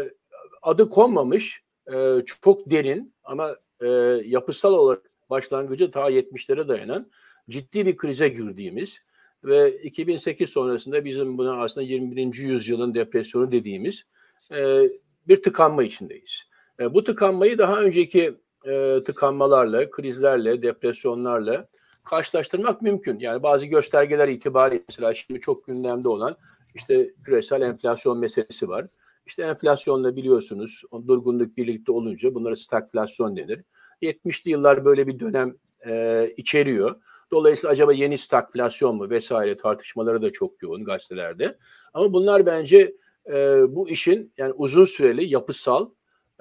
adı 0.61 0.89
konmamış 0.89 1.63
e, 1.93 2.21
çok 2.25 2.71
derin 2.71 3.13
ama 3.23 3.55
e, 3.81 3.87
yapısal 4.25 4.73
olarak 4.73 5.01
başlangıcı 5.29 5.91
ta 5.91 6.11
70'lere 6.11 6.67
dayanan 6.67 7.11
ciddi 7.49 7.85
bir 7.85 7.97
krize 7.97 8.29
girdiğimiz 8.29 9.01
ve 9.43 9.81
2008 9.81 10.49
sonrasında 10.49 11.05
bizim 11.05 11.37
buna 11.37 11.63
aslında 11.63 11.87
21. 11.87 12.33
yüzyılın 12.33 12.93
depresyonu 12.93 13.51
dediğimiz 13.51 14.03
e, 14.51 14.81
bir 15.27 15.43
tıkanma 15.43 15.83
içindeyiz. 15.83 16.43
E, 16.79 16.93
bu 16.93 17.03
tıkanmayı 17.03 17.57
daha 17.57 17.81
önceki 17.81 18.37
e, 18.65 19.03
tıkanmalarla, 19.05 19.89
krizlerle, 19.89 20.61
depresyonlarla 20.61 21.67
karşılaştırmak 22.03 22.81
mümkün. 22.81 23.19
Yani 23.19 23.43
bazı 23.43 23.65
göstergeler 23.65 24.27
itibariyle 24.27 24.83
mesela 24.89 25.13
şimdi 25.13 25.39
çok 25.39 25.67
gündemde 25.67 26.07
olan 26.07 26.37
işte 26.75 27.13
küresel 27.25 27.61
enflasyon 27.61 28.17
meselesi 28.17 28.69
var. 28.69 28.87
İşte 29.27 29.43
enflasyonla 29.43 30.15
biliyorsunuz 30.15 30.83
durgunluk 31.07 31.57
birlikte 31.57 31.91
olunca 31.91 32.33
bunlara 32.35 32.55
stagflasyon 32.55 33.37
denir. 33.37 33.61
70'li 34.01 34.51
yıllar 34.51 34.85
böyle 34.85 35.07
bir 35.07 35.19
dönem 35.19 35.55
e, 35.85 36.25
içeriyor. 36.37 36.95
Dolayısıyla 37.31 37.71
acaba 37.71 37.93
yeni 37.93 38.17
stagflasyon 38.17 38.95
mu 38.95 39.09
vesaire 39.09 39.57
tartışmaları 39.57 40.21
da 40.21 40.31
çok 40.31 40.61
yoğun 40.63 40.83
gazetelerde. 40.83 41.57
Ama 41.93 42.13
bunlar 42.13 42.45
bence 42.45 42.95
e, 43.27 43.35
bu 43.69 43.89
işin 43.89 44.33
yani 44.37 44.53
uzun 44.53 44.83
süreli 44.83 45.25
yapısal 45.25 45.89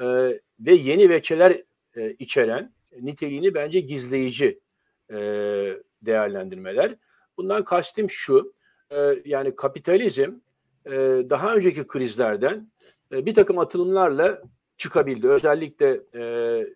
e, 0.00 0.04
ve 0.60 0.74
yeni 0.74 1.10
veçeler 1.10 1.62
e, 1.96 2.10
içeren 2.10 2.72
niteliğini 3.00 3.54
bence 3.54 3.80
gizleyici 3.80 4.60
e, 5.10 5.16
değerlendirmeler. 6.02 6.96
Bundan 7.36 7.64
kastım 7.64 8.10
şu, 8.10 8.54
e, 8.90 8.96
yani 9.24 9.56
kapitalizm 9.56 10.32
e, 10.86 10.90
daha 11.30 11.54
önceki 11.54 11.86
krizlerden 11.86 12.70
e, 13.12 13.26
bir 13.26 13.34
takım 13.34 13.58
atılımlarla 13.58 14.42
çıkabildi. 14.76 15.28
Özellikle 15.28 16.00
e, 16.14 16.66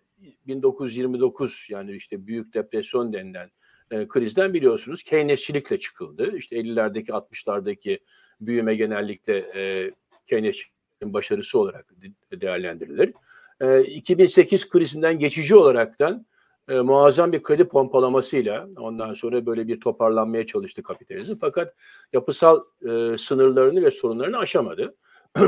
1929 0.47 1.67
yani 1.69 1.91
işte 1.91 2.27
büyük 2.27 2.53
depresyon 2.53 3.13
denilen 3.13 3.49
e, 3.91 4.07
krizden 4.07 4.53
biliyorsunuz 4.53 5.03
Keynesçilikle 5.03 5.79
çıkıldı. 5.79 6.37
İşte 6.37 6.55
50'lerdeki 6.55 7.11
60'lardaki 7.11 7.99
büyüme 8.41 8.75
genellikle 8.75 9.37
e, 9.37 9.91
Keynesçiliğin 10.27 11.13
başarısı 11.13 11.59
olarak 11.59 11.93
değerlendirilir. 12.31 13.13
E, 13.61 13.83
2008 13.83 14.69
krizinden 14.69 15.19
geçici 15.19 15.55
olaraktan 15.55 16.25
e, 16.71 16.81
muazzam 16.81 17.31
bir 17.31 17.43
kredi 17.43 17.67
pompalamasıyla 17.67 18.67
ondan 18.77 19.13
sonra 19.13 19.45
böyle 19.45 19.67
bir 19.67 19.79
toparlanmaya 19.79 20.45
çalıştı 20.45 20.83
kapitalizm. 20.83 21.35
Fakat 21.41 21.75
yapısal 22.13 22.61
e, 22.89 23.17
sınırlarını 23.17 23.81
ve 23.81 23.91
sorunlarını 23.91 24.37
aşamadı. 24.37 24.95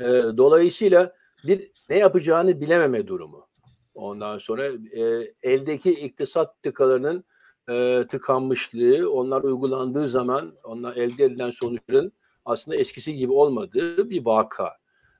e, 0.00 0.06
dolayısıyla 0.36 1.12
bir 1.46 1.70
ne 1.90 1.98
yapacağını 1.98 2.60
bilememe 2.60 3.06
durumu. 3.06 3.46
Ondan 3.94 4.38
sonra 4.38 4.66
e, 4.92 5.32
eldeki 5.42 5.90
iktisat 5.90 6.62
tıkalarının 6.62 7.24
e, 7.70 8.04
tıkanmışlığı, 8.10 9.10
onlar 9.10 9.42
uygulandığı 9.42 10.08
zaman 10.08 10.54
onlar 10.64 10.96
elde 10.96 11.24
edilen 11.24 11.50
sonuçların 11.50 12.12
aslında 12.44 12.76
eskisi 12.76 13.14
gibi 13.14 13.32
olmadığı 13.32 14.10
bir 14.10 14.24
vaka. 14.24 14.72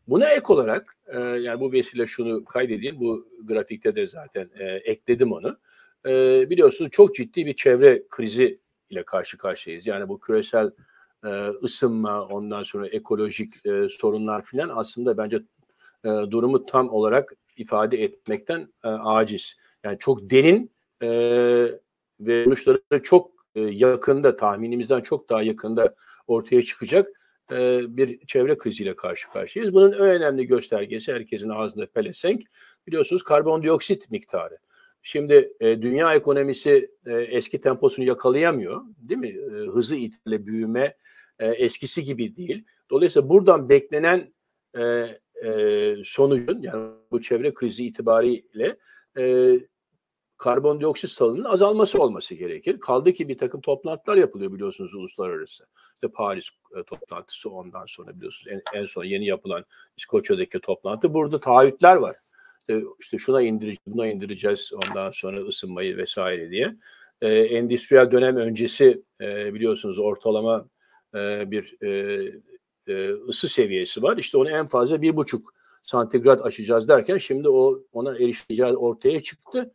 Buna 0.09 0.30
ek 0.30 0.52
olarak 0.52 0.96
e, 1.07 1.18
yani 1.18 1.61
bu 1.61 1.72
vesile 1.72 2.07
şunu 2.07 2.44
kaydedeyim. 2.44 3.00
Bu 3.00 3.28
grafikte 3.42 3.96
de 3.96 4.07
zaten 4.07 4.50
e, 4.59 4.64
ekledim 4.64 5.32
onu. 5.32 5.59
E, 6.07 6.11
biliyorsunuz 6.50 6.90
çok 6.90 7.14
ciddi 7.14 7.46
bir 7.46 7.57
çevre 7.57 8.02
krizi 8.11 8.61
ile 8.90 9.02
karşı 9.02 9.38
karşıyayız. 9.38 9.86
Yani 9.86 10.09
bu 10.09 10.20
küresel 10.20 10.70
e, 11.24 11.28
ısınma, 11.62 12.26
ondan 12.26 12.62
sonra 12.62 12.88
ekolojik 12.88 13.66
e, 13.66 13.88
sorunlar 13.88 14.42
filan 14.42 14.70
aslında 14.74 15.16
bence 15.18 15.36
e, 16.05 16.09
durumu 16.09 16.66
tam 16.66 16.88
olarak 16.90 17.32
ifade 17.57 18.02
etmekten 18.02 18.68
e, 18.84 18.88
aciz. 18.88 19.57
Yani 19.84 19.98
çok 19.98 20.30
derin 20.30 20.70
e, 21.02 21.09
ve 22.20 22.44
sonuçları 22.44 23.02
çok 23.02 23.30
e, 23.55 23.61
yakında, 23.61 24.36
tahminimizden 24.36 25.00
çok 25.00 25.28
daha 25.28 25.42
yakında 25.42 25.94
ortaya 26.26 26.62
çıkacak 26.62 27.23
e, 27.53 27.57
bir 27.97 28.26
çevre 28.26 28.59
kriziyle 28.59 28.97
karşı 28.97 29.30
karşıyayız. 29.30 29.74
Bunun 29.74 29.92
en 29.92 30.01
önemli 30.01 30.47
göstergesi 30.47 31.12
herkesin 31.12 31.49
ağzında 31.49 31.86
pelesenk 31.86 32.42
biliyorsunuz 32.86 33.22
karbondioksit 33.22 34.11
miktarı. 34.11 34.59
Şimdi 35.03 35.53
e, 35.61 35.82
dünya 35.82 36.14
ekonomisi 36.14 36.90
e, 37.07 37.12
eski 37.12 37.61
temposunu 37.61 38.05
yakalayamıyor 38.05 38.82
değil 38.99 39.20
mi? 39.20 39.28
E, 39.28 39.66
hızı 39.66 39.97
itibariyle 39.97 40.47
büyüme 40.47 40.97
e, 41.38 41.47
eskisi 41.47 42.05
gibi 42.05 42.36
değil. 42.36 42.64
Dolayısıyla 42.90 43.28
buradan 43.28 43.68
beklenen 43.68 44.32
e, 44.74 44.82
e, 45.49 45.97
sonucun 46.05 46.62
yani 46.62 46.90
bu 47.11 47.20
çevre 47.20 47.55
krizi 47.55 47.86
itibariyle 47.86 48.76
e, 49.18 49.55
karbondioksit 50.37 51.11
salınımının 51.11 51.49
azalması 51.49 52.03
olması 52.03 52.35
gerekir. 52.35 52.80
Kaldı 52.80 53.12
ki 53.12 53.28
bir 53.28 53.39
takım 53.39 53.61
toplantılar 53.61 54.16
yapılıyor 54.16 54.53
biliyorsunuz 54.53 54.95
uluslararası. 54.95 55.66
İşte 55.95 56.09
Paris 56.09 56.49
e, 56.76 56.82
toplantısı 56.82 57.51
ondan 57.51 57.85
sonra 57.87 58.16
biliyorsunuz 58.16 58.57
en, 58.57 58.80
en 58.80 58.85
son 58.85 59.05
yeni 59.05 59.26
yapılan 59.26 59.64
İskoçya'daki 59.97 60.61
toplantı. 60.61 61.14
Burada 61.14 61.41
taahhütler 61.41 61.97
var. 61.97 62.16
İşte, 62.61 62.82
işte 63.01 63.18
şuna 63.18 63.43
indireceğiz, 63.43 63.78
buna 63.87 64.07
indireceğiz 64.07 64.70
ondan 64.74 65.11
sonra 65.11 65.41
ısınmayı 65.41 65.97
vesaire 65.97 66.51
diye. 66.51 66.76
E, 67.22 67.28
endüstriyel 67.28 68.11
dönem 68.11 68.37
öncesi 68.37 69.03
e, 69.20 69.55
biliyorsunuz 69.55 69.99
ortalama 69.99 70.68
e, 71.14 71.51
bir 71.51 71.76
e, 71.82 71.91
e, 72.87 73.09
ısı 73.11 73.49
seviyesi 73.49 74.03
var. 74.03 74.16
İşte 74.16 74.39
onu 74.39 74.51
en 74.51 74.66
fazla 74.66 75.03
bir 75.03 75.16
buçuk 75.16 75.55
santigrat 75.82 76.47
aşacağız 76.47 76.89
derken 76.89 77.18
şimdi 77.18 77.49
o 77.49 77.82
ona 77.93 78.14
erişeceğiz 78.14 78.76
ortaya 78.76 79.20
çıktı 79.20 79.74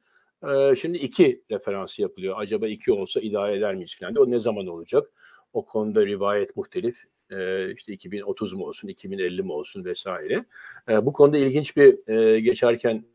şimdi 0.77 0.97
iki 0.97 1.43
referansı 1.51 2.01
yapılıyor. 2.01 2.35
Acaba 2.37 2.67
iki 2.67 2.91
olsa 2.91 3.19
idare 3.19 3.57
eder 3.57 3.75
miyiz 3.75 3.99
falan 3.99 4.15
O 4.15 4.31
ne 4.31 4.39
zaman 4.39 4.67
olacak? 4.67 5.11
O 5.53 5.65
konuda 5.65 6.05
rivayet 6.05 6.55
muhtelif. 6.55 7.03
E, 7.31 7.71
işte 7.73 7.93
2030 7.93 8.53
mu 8.53 8.65
olsun, 8.65 8.87
2050 8.87 9.43
mi 9.43 9.51
olsun 9.51 9.85
vesaire. 9.85 10.45
Bu 10.87 11.13
konuda 11.13 11.37
ilginç 11.37 11.77
bir 11.77 11.97
geçerken 12.37 13.05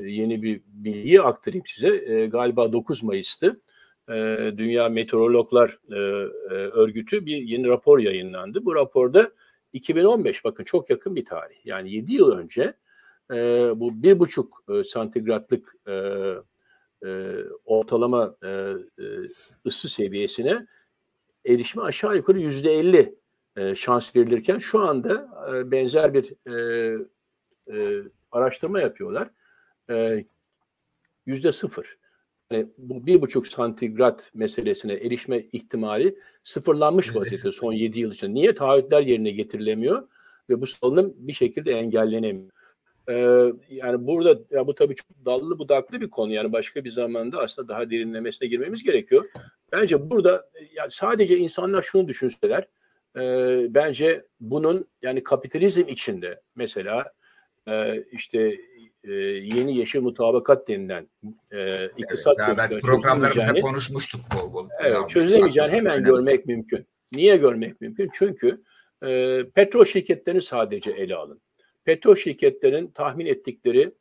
yeni 0.00 0.42
bir 0.42 0.60
bilgiyi 0.66 1.22
aktarayım 1.22 1.66
size. 1.66 2.26
Galiba 2.26 2.72
9 2.72 3.02
Mayıs'tı. 3.02 3.60
Dünya 4.56 4.88
Meteorologlar 4.88 5.78
Örgütü 6.72 7.26
bir 7.26 7.36
yeni 7.36 7.68
rapor 7.68 7.98
yayınlandı. 7.98 8.64
Bu 8.64 8.74
raporda 8.74 9.32
2015 9.72 10.44
bakın 10.44 10.64
çok 10.64 10.90
yakın 10.90 11.16
bir 11.16 11.24
tarih. 11.24 11.56
Yani 11.66 11.92
7 11.92 12.14
yıl 12.14 12.32
önce 12.32 12.74
e, 13.32 13.70
bu 13.80 14.02
bir 14.02 14.18
buçuk 14.18 14.64
e, 14.68 14.84
santigratlık 14.84 15.76
e, 15.86 15.92
e, 17.06 17.36
ortalama 17.64 18.36
e, 18.42 18.48
e, 18.48 19.04
ısı 19.66 19.88
seviyesine 19.88 20.66
erişme 21.46 21.82
aşağı 21.82 22.16
yukarı 22.16 22.38
yüzde 22.38 22.72
elli 22.72 23.14
şans 23.74 24.16
verilirken 24.16 24.58
şu 24.58 24.80
anda 24.80 25.28
e, 25.52 25.70
benzer 25.70 26.14
bir 26.14 26.32
e, 26.46 27.06
e, 27.72 28.02
araştırma 28.32 28.80
yapıyorlar. 28.80 29.30
Yüzde 31.26 31.52
sıfır. 31.52 31.98
Yani 32.50 32.66
bu 32.78 33.06
bir 33.06 33.20
buçuk 33.20 33.46
santigrat 33.46 34.30
meselesine 34.34 34.92
erişme 34.92 35.40
ihtimali 35.52 36.16
sıfırlanmış 36.44 37.16
vaziyette 37.16 37.52
son 37.52 37.72
yedi 37.72 37.98
yıl 37.98 38.12
içinde. 38.12 38.34
Niye 38.34 38.54
taahhütler 38.54 39.02
yerine 39.02 39.30
getirilemiyor 39.30 40.08
ve 40.50 40.60
bu 40.60 40.66
salınım 40.66 41.14
bir 41.16 41.32
şekilde 41.32 41.72
engellenemiyor? 41.72 42.50
Ee, 43.08 43.52
yani 43.70 44.06
burada 44.06 44.40
ya 44.50 44.66
bu 44.66 44.74
tabii 44.74 44.94
çok 44.94 45.08
dallı 45.24 45.58
budaklı 45.58 46.00
bir 46.00 46.10
konu. 46.10 46.32
Yani 46.32 46.52
başka 46.52 46.84
bir 46.84 46.90
zamanda 46.90 47.38
aslında 47.38 47.68
daha 47.68 47.90
derinlemesine 47.90 48.48
girmemiz 48.48 48.82
gerekiyor. 48.82 49.24
Bence 49.72 50.10
burada 50.10 50.50
yani 50.74 50.90
sadece 50.90 51.38
insanlar 51.38 51.82
şunu 51.82 52.08
düşünseler 52.08 52.68
e, 53.16 53.20
bence 53.74 54.24
bunun 54.40 54.86
yani 55.02 55.22
kapitalizm 55.22 55.88
içinde 55.88 56.40
mesela 56.54 57.12
e, 57.68 58.02
işte 58.12 58.56
e, 59.04 59.12
yeni 59.12 59.76
yeşil 59.76 60.00
mutabakat 60.00 60.68
denilen 60.68 61.08
e, 61.52 61.86
iktisat 61.96 62.36
evet, 62.48 62.60
evet, 62.70 62.82
programlarımızda 62.82 63.60
konuşmuştuk 63.60 64.20
bol 64.34 64.52
bol. 64.52 64.68
Evet, 64.80 65.08
çözülemeyeceğini 65.08 65.72
hemen 65.72 65.92
önemli. 65.92 66.10
görmek 66.10 66.46
mümkün. 66.46 66.86
Niye 67.12 67.36
görmek 67.36 67.80
mümkün? 67.80 68.10
Çünkü 68.12 68.62
e, 69.02 69.42
petrol 69.54 69.84
şirketlerini 69.84 70.42
sadece 70.42 70.90
ele 70.90 71.16
alın 71.16 71.40
petrol 71.84 72.14
şirketlerinin 72.14 72.90
tahmin 72.90 73.26
ettikleri 73.26 73.94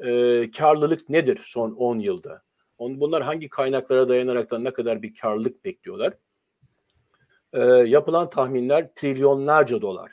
e, 0.00 0.50
karlılık 0.50 1.08
nedir 1.08 1.40
son 1.44 1.72
10 1.72 1.98
yılda? 1.98 2.42
On, 2.78 3.00
bunlar 3.00 3.22
hangi 3.22 3.48
kaynaklara 3.48 4.08
dayanaraktan 4.08 4.64
ne 4.64 4.72
kadar 4.72 5.02
bir 5.02 5.14
karlılık 5.14 5.64
bekliyorlar? 5.64 6.14
E, 7.52 7.60
yapılan 7.62 8.30
tahminler 8.30 8.94
trilyonlarca 8.94 9.82
dolar. 9.82 10.12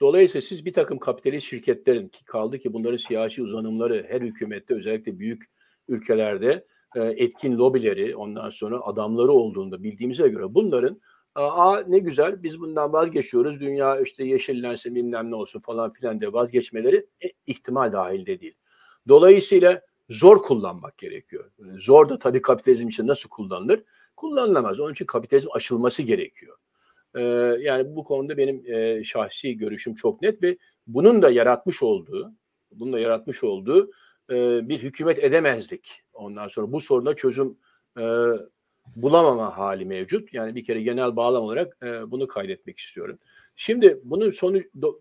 Dolayısıyla 0.00 0.42
siz 0.42 0.64
bir 0.64 0.72
takım 0.72 0.98
kapitalist 0.98 1.46
şirketlerin 1.46 2.08
ki 2.08 2.24
kaldı 2.24 2.58
ki 2.58 2.72
bunların 2.72 2.96
siyasi 2.96 3.42
uzanımları 3.42 4.06
her 4.08 4.20
hükümette 4.20 4.74
özellikle 4.74 5.18
büyük 5.18 5.42
ülkelerde 5.88 6.64
e, 6.96 7.00
etkin 7.02 7.58
lobileri 7.58 8.16
ondan 8.16 8.50
sonra 8.50 8.80
adamları 8.80 9.32
olduğunda 9.32 9.82
bildiğimize 9.82 10.28
göre 10.28 10.54
bunların 10.54 11.00
Aa 11.34 11.82
ne 11.86 11.98
güzel 11.98 12.42
biz 12.42 12.60
bundan 12.60 12.92
vazgeçiyoruz. 12.92 13.60
Dünya 13.60 14.00
işte 14.00 14.24
yeşillensin 14.24 14.94
bilmem 14.94 15.30
ne 15.30 15.34
olsun 15.34 15.60
falan 15.60 15.92
filan 15.92 16.20
diye 16.20 16.32
vazgeçmeleri 16.32 17.06
e, 17.24 17.26
ihtimal 17.46 17.92
dahilde 17.92 18.40
değil. 18.40 18.54
Dolayısıyla 19.08 19.82
zor 20.08 20.42
kullanmak 20.42 20.98
gerekiyor. 20.98 21.50
Zor 21.78 22.08
da 22.08 22.18
tabii 22.18 22.42
kapitalizm 22.42 22.88
için 22.88 23.06
nasıl 23.06 23.28
kullanılır? 23.28 23.84
Kullanılamaz. 24.16 24.80
Onun 24.80 24.92
için 24.92 25.06
kapitalizm 25.06 25.48
aşılması 25.52 26.02
gerekiyor. 26.02 26.56
Ee, 27.14 27.20
yani 27.60 27.96
bu 27.96 28.04
konuda 28.04 28.36
benim 28.36 28.74
e, 28.74 29.04
şahsi 29.04 29.56
görüşüm 29.56 29.94
çok 29.94 30.22
net 30.22 30.42
ve 30.42 30.58
bunun 30.86 31.22
da 31.22 31.30
yaratmış 31.30 31.82
olduğu, 31.82 32.32
bunun 32.72 32.92
da 32.92 32.98
yaratmış 32.98 33.44
olduğu 33.44 33.90
e, 34.30 34.68
bir 34.68 34.78
hükümet 34.78 35.18
edemezdik. 35.18 36.02
Ondan 36.12 36.48
sonra 36.48 36.72
bu 36.72 36.80
soruna 36.80 37.14
çözüm 37.14 37.58
e, 37.98 38.04
bulamama 38.96 39.58
hali 39.58 39.84
mevcut. 39.84 40.34
Yani 40.34 40.54
bir 40.54 40.64
kere 40.64 40.82
genel 40.82 41.16
bağlam 41.16 41.42
olarak 41.42 41.76
e, 41.82 42.10
bunu 42.10 42.28
kaydetmek 42.28 42.78
istiyorum. 42.78 43.18
Şimdi 43.56 44.00
bunun 44.04 44.30
sonu 44.30 44.58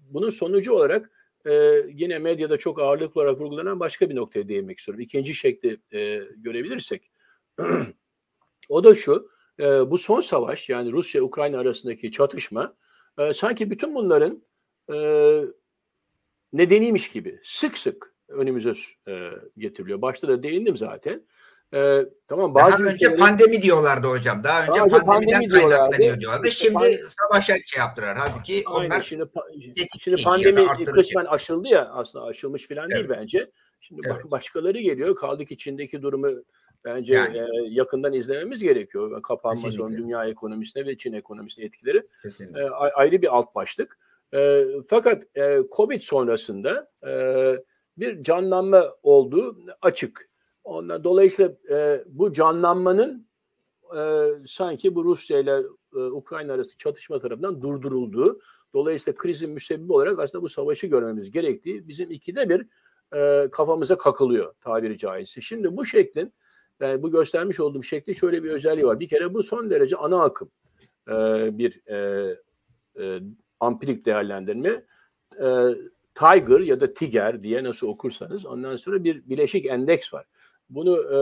bunun 0.09 0.29
sonucu 0.29 0.73
olarak 0.73 1.11
e, 1.45 1.51
yine 1.93 2.19
medyada 2.19 2.57
çok 2.57 2.79
ağırlıklı 2.79 3.21
olarak 3.21 3.41
vurgulanan 3.41 3.79
başka 3.79 4.09
bir 4.09 4.15
noktaya 4.15 4.47
değinmek 4.47 4.79
istiyorum. 4.79 5.01
İkinci 5.01 5.35
şekli 5.35 5.77
e, 5.93 6.21
görebilirsek. 6.37 7.11
o 8.69 8.83
da 8.83 8.95
şu, 8.95 9.29
e, 9.59 9.91
bu 9.91 9.97
son 9.97 10.21
savaş 10.21 10.69
yani 10.69 10.91
Rusya-Ukrayna 10.91 11.59
arasındaki 11.59 12.11
çatışma 12.11 12.73
e, 13.17 13.33
sanki 13.33 13.71
bütün 13.71 13.95
bunların 13.95 14.43
e, 14.93 14.97
nedeniymiş 16.53 17.11
gibi 17.11 17.39
sık 17.43 17.77
sık 17.77 18.13
önümüze 18.27 18.73
e, 19.07 19.31
getiriliyor. 19.57 20.01
Başta 20.01 20.27
da 20.27 20.43
değindim 20.43 20.77
zaten. 20.77 21.23
Ee, 21.73 22.05
tamam 22.27 22.55
bazı 22.55 22.83
Daha 22.83 22.93
önce 22.93 23.05
ülkelerin... 23.05 23.19
pandemi 23.19 23.61
diyorlardı 23.61 24.07
hocam. 24.07 24.43
Daha 24.43 24.61
önce 24.61 24.71
Daha 24.71 24.87
pandemiden 24.87 25.05
pandemi 25.05 25.47
kaynaklanıyor 25.47 26.19
diyorlardı. 26.19 26.51
Şimdi 26.51 26.73
pandemi... 26.73 26.95
savaşa 26.95 27.53
şey 27.65 27.79
yaptılar. 27.79 28.17
Halbuki 28.17 28.63
Aynen. 28.65 28.87
onlar 28.87 29.01
şimdi, 29.01 29.25
şimdi 29.99 30.23
pandemi 30.23 30.67
kısmen 30.85 31.25
aşıldı 31.25 31.67
ya 31.67 31.89
aslında 31.93 32.25
aşılmış 32.25 32.67
falan 32.67 32.87
evet. 32.91 33.09
değil 33.09 33.19
bence. 33.21 33.51
Şimdi 33.81 34.01
evet. 34.05 34.31
başkaları 34.31 34.79
geliyor. 34.79 35.15
Kaldı 35.15 35.45
ki 35.45 35.57
Çin'deki 35.57 36.01
durumu 36.01 36.27
bence 36.85 37.13
yani. 37.13 37.37
e, 37.37 37.45
yakından 37.69 38.13
izlememiz 38.13 38.63
gerekiyor. 38.63 39.21
Kapanma 39.21 39.71
son 39.71 39.97
dünya 39.97 40.25
ekonomisine 40.25 40.85
ve 40.85 40.97
Çin 40.97 41.13
ekonomisine 41.13 41.65
etkileri 41.65 42.03
e, 42.55 42.61
ayrı 42.95 43.21
bir 43.21 43.35
alt 43.37 43.55
başlık. 43.55 43.97
E, 44.33 44.65
fakat 44.89 45.23
e, 45.37 45.59
Covid 45.75 46.01
sonrasında 46.01 46.89
e, 47.07 47.11
bir 47.97 48.23
canlanma 48.23 48.95
olduğu 49.03 49.57
açık. 49.81 50.26
Ondan, 50.67 51.03
dolayısıyla 51.03 51.51
e, 51.69 52.03
bu 52.07 52.33
canlanmanın 52.33 53.27
e, 53.97 54.29
sanki 54.47 54.95
bu 54.95 55.05
Rusya 55.05 55.39
ile 55.39 55.63
e, 55.95 55.97
Ukrayna 55.97 56.53
arası 56.53 56.77
çatışma 56.77 57.19
tarafından 57.19 57.61
durdurulduğu, 57.61 58.39
dolayısıyla 58.73 59.17
krizin 59.17 59.51
müsebbibi 59.51 59.93
olarak 59.93 60.19
aslında 60.19 60.41
bu 60.41 60.49
savaşı 60.49 60.87
görmemiz 60.87 61.31
gerektiği 61.31 61.87
bizim 61.87 62.11
ikide 62.11 62.49
bir 62.49 62.65
e, 63.17 63.49
kafamıza 63.51 63.97
kakılıyor 63.97 64.53
tabiri 64.61 64.97
caizse. 64.97 65.41
Şimdi 65.41 65.77
bu 65.77 65.85
şeklin, 65.85 66.33
yani 66.79 67.03
bu 67.03 67.11
göstermiş 67.11 67.59
olduğum 67.59 67.83
şekli 67.83 68.15
şöyle 68.15 68.43
bir 68.43 68.49
özelliği 68.49 68.85
var. 68.85 68.99
Bir 68.99 69.07
kere 69.07 69.33
bu 69.33 69.43
son 69.43 69.69
derece 69.69 69.95
ana 69.95 70.23
akım 70.23 70.51
e, 71.07 71.13
bir 71.57 71.81
e, 71.87 71.97
e, 72.99 73.19
ampirik 73.59 74.05
değerlendirme. 74.05 74.85
E, 75.41 75.75
Tiger 76.15 76.59
ya 76.59 76.79
da 76.79 76.93
Tiger 76.93 77.41
diye 77.41 77.63
nasıl 77.63 77.87
okursanız 77.87 78.45
ondan 78.45 78.75
sonra 78.75 79.03
bir 79.03 79.29
bileşik 79.29 79.65
endeks 79.65 80.13
var. 80.13 80.25
Bunu 80.69 80.97
e, 80.97 81.17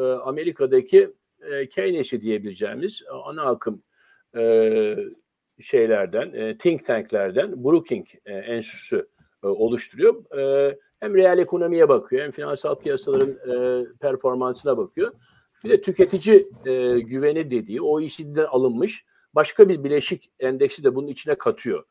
e, 0.00 0.12
Amerika'daki 0.12 1.10
e, 1.40 1.68
Keynes'i 1.68 2.22
diyebileceğimiz 2.22 3.02
ana 3.24 3.42
akım 3.42 3.82
e, 4.36 4.96
şeylerden, 5.60 6.32
e, 6.32 6.58
think 6.58 6.86
tanklerden 6.86 7.64
Brookings 7.64 8.14
e, 8.26 8.32
Enstitüsü 8.32 9.08
e, 9.44 9.46
oluşturuyor. 9.46 10.38
E, 10.38 10.78
hem 11.00 11.14
reel 11.14 11.38
ekonomiye 11.38 11.88
bakıyor, 11.88 12.24
hem 12.24 12.30
finansal 12.30 12.74
piyasaların 12.74 13.30
e, 13.30 13.86
performansına 14.00 14.76
bakıyor. 14.76 15.12
Bir 15.64 15.70
de 15.70 15.80
tüketici 15.80 16.48
e, 16.66 17.00
güveni 17.00 17.50
dediği 17.50 17.82
OECD'den 17.82 18.44
alınmış 18.44 19.04
başka 19.34 19.68
bir 19.68 19.84
bileşik 19.84 20.30
endeksi 20.40 20.84
de 20.84 20.94
bunun 20.94 21.08
içine 21.08 21.34
katıyor. 21.34 21.84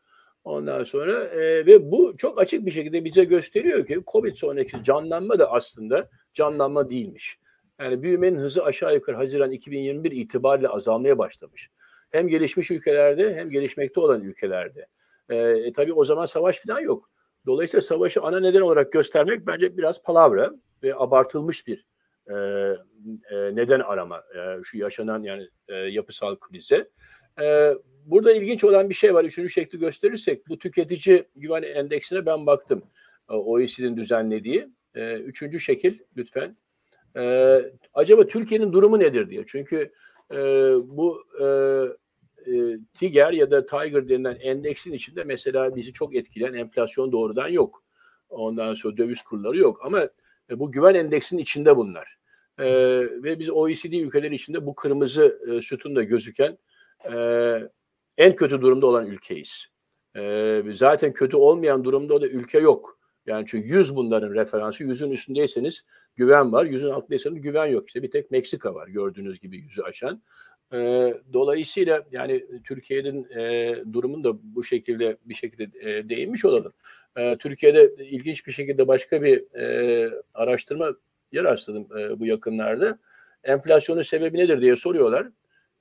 Ondan 0.44 0.84
sonra 0.84 1.24
e, 1.24 1.66
ve 1.66 1.92
bu 1.92 2.18
çok 2.18 2.42
açık 2.42 2.66
bir 2.66 2.72
şekilde 2.72 3.06
bize 3.06 3.24
gösteriyor 3.24 3.86
ki 3.86 4.02
Covid 4.08 4.36
sonraki 4.36 4.84
canlanma 4.84 5.40
da 5.40 5.52
aslında 5.52 6.10
canlanma 6.34 6.90
değilmiş. 6.90 7.40
Yani 7.80 8.04
büyümenin 8.04 8.40
hızı 8.40 8.64
aşağı 8.64 8.94
yukarı 8.94 9.16
Haziran 9.16 9.52
2021 9.52 10.12
itibariyle 10.12 10.68
azalmaya 10.68 11.18
başlamış. 11.18 11.70
Hem 12.10 12.28
gelişmiş 12.28 12.72
ülkelerde 12.72 13.36
hem 13.36 13.50
gelişmekte 13.50 14.00
olan 14.00 14.22
ülkelerde. 14.22 14.88
E, 15.30 15.36
e, 15.36 15.74
tabii 15.74 15.94
o 15.94 16.06
zaman 16.06 16.26
savaş 16.26 16.60
falan 16.68 16.80
yok. 16.80 17.10
Dolayısıyla 17.46 17.82
savaşı 17.82 18.22
ana 18.22 18.40
neden 18.40 18.62
olarak 18.62 18.92
göstermek 18.92 19.48
bence 19.48 19.78
biraz 19.78 20.04
palavra 20.04 20.52
ve 20.84 20.96
abartılmış 20.96 21.68
bir 21.68 21.86
e, 22.28 22.34
e, 23.32 23.56
neden 23.56 23.80
arama 23.80 24.18
e, 24.18 24.64
şu 24.64 24.78
yaşanan 24.78 25.24
yani 25.24 25.48
e, 25.68 25.76
yapısal 25.76 26.36
krize. 26.36 26.90
E, 27.40 27.74
burada 28.06 28.34
ilginç 28.34 28.64
olan 28.64 28.90
bir 28.90 28.96
şey 28.96 29.14
var. 29.14 29.24
Üçüncü 29.24 29.50
şekli 29.50 29.80
gösterirsek 29.80 30.50
bu 30.50 30.58
tüketici 30.58 31.24
güven 31.36 31.64
endeksine 31.64 32.26
ben 32.26 32.46
baktım. 32.46 32.84
E, 33.30 33.34
OECD'nin 33.34 33.98
düzenlediği. 33.98 34.68
E, 34.96 35.14
üçüncü 35.14 35.60
şekil 35.60 36.00
lütfen. 36.18 36.58
E, 37.18 37.56
acaba 37.94 38.28
Türkiye'nin 38.28 38.74
durumu 38.74 39.00
nedir 39.00 39.30
diye. 39.30 39.44
Çünkü 39.48 39.92
e, 40.32 40.38
bu 40.84 41.24
e, 41.40 41.46
e, 42.52 42.78
Tiger 42.94 43.32
ya 43.32 43.52
da 43.52 43.66
Tiger 43.66 44.10
denilen 44.10 44.38
endeksin 44.42 44.94
içinde 44.94 45.24
mesela 45.24 45.76
bizi 45.76 45.94
çok 45.94 46.16
etkileyen 46.16 46.54
enflasyon 46.54 47.12
doğrudan 47.12 47.48
yok. 47.48 47.84
Ondan 48.30 48.74
sonra 48.74 48.98
döviz 48.98 49.22
kurları 49.22 49.58
yok. 49.58 49.80
Ama 49.84 50.10
e, 50.50 50.60
bu 50.60 50.72
güven 50.72 50.96
endeksinin 50.96 51.42
içinde 51.42 51.78
bunlar. 51.78 52.18
E, 52.58 52.66
ve 53.24 53.40
biz 53.40 53.50
OECD 53.50 53.94
ülkeleri 53.94 54.36
içinde 54.36 54.66
bu 54.66 54.76
kırmızı 54.76 55.40
e, 55.52 55.62
sütunda 55.62 56.04
gözüken 56.04 56.58
e, 57.14 57.18
en 58.18 58.36
kötü 58.36 58.62
durumda 58.62 58.88
olan 58.88 59.06
ülkeyiz. 59.06 59.68
E, 60.16 60.64
zaten 60.74 61.14
kötü 61.14 61.38
olmayan 61.38 61.84
durumda 61.84 62.22
da 62.22 62.28
ülke 62.28 62.60
yok. 62.60 63.00
Yani 63.26 63.46
çünkü 63.48 63.68
100 63.68 63.96
bunların 63.96 64.34
referansı. 64.34 64.84
100'ün 64.84 65.12
üstündeyseniz 65.12 65.86
güven 66.16 66.52
var. 66.52 66.66
100'ün 66.66 66.92
altındaysanız 66.92 67.42
güven 67.42 67.66
yok. 67.66 67.88
İşte 67.88 68.04
bir 68.04 68.12
tek 68.12 68.32
Meksika 68.32 68.76
var 68.76 68.88
gördüğünüz 68.88 69.40
gibi 69.40 69.58
yüzü 69.58 69.82
aşan. 69.82 70.22
E, 70.74 70.78
dolayısıyla 71.34 72.06
yani 72.12 72.46
Türkiye'nin 72.64 73.30
e, 73.40 73.76
durumunu 73.94 74.24
da 74.24 74.38
bu 74.44 74.64
şekilde 74.64 75.18
bir 75.26 75.36
şekilde 75.36 75.90
e, 75.90 76.10
değinmiş 76.10 76.46
olalım. 76.46 76.74
E, 77.18 77.38
Türkiye'de 77.38 77.94
ilginç 78.06 78.48
bir 78.48 78.52
şekilde 78.52 78.88
başka 78.88 79.22
bir 79.22 79.56
e, 79.56 80.12
araştırma 80.34 80.92
yer 81.32 81.44
rastladım 81.44 81.98
e, 81.98 82.20
bu 82.20 82.26
yakınlarda. 82.26 83.00
Enflasyonun 83.44 84.02
sebebi 84.02 84.38
nedir 84.38 84.62
diye 84.62 84.76
soruyorlar. 84.76 85.28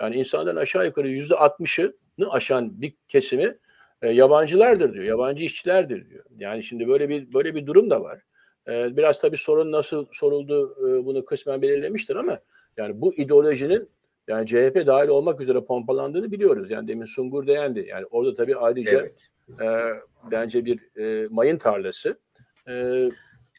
Yani 0.01 0.16
insanların 0.16 0.57
aşağı 0.57 0.86
yukarı 0.86 1.09
yüzde 1.09 1.34
altmışını 1.34 1.92
aşan 2.30 2.82
bir 2.82 2.94
kesimi 3.09 3.57
e, 4.03 4.09
yabancılardır 4.11 4.94
diyor, 4.94 5.05
yabancı 5.05 5.44
işçilerdir 5.44 6.11
diyor. 6.11 6.24
Yani 6.38 6.62
şimdi 6.62 6.88
böyle 6.88 7.09
bir 7.09 7.34
böyle 7.34 7.55
bir 7.55 7.66
durum 7.66 7.90
da 7.90 8.03
var. 8.03 8.20
E, 8.68 8.96
biraz 8.96 9.20
tabii 9.20 9.36
sorun 9.36 9.72
nasıl 9.72 10.07
soruldu 10.12 10.76
e, 10.88 11.05
bunu 11.05 11.24
kısmen 11.24 11.62
belirlemiştir 11.62 12.16
ama 12.16 12.40
yani 12.76 13.01
bu 13.01 13.14
ideolojinin 13.14 13.88
yani 14.28 14.46
CHP 14.46 14.86
dahil 14.86 15.09
olmak 15.09 15.40
üzere 15.40 15.61
pompalandığını 15.61 16.32
biliyoruz. 16.32 16.70
Yani 16.70 16.88
demin 16.88 17.05
Sungur 17.05 17.46
değendi. 17.46 17.86
Yani 17.88 18.07
orada 18.11 18.34
tabii 18.34 18.57
ayrıca 18.57 19.01
evet. 19.01 19.28
e, 19.61 19.66
bence 20.30 20.64
bir 20.64 20.98
e, 20.98 21.28
mayın 21.30 21.59
tarlası. 21.59 22.18
E, 22.68 23.09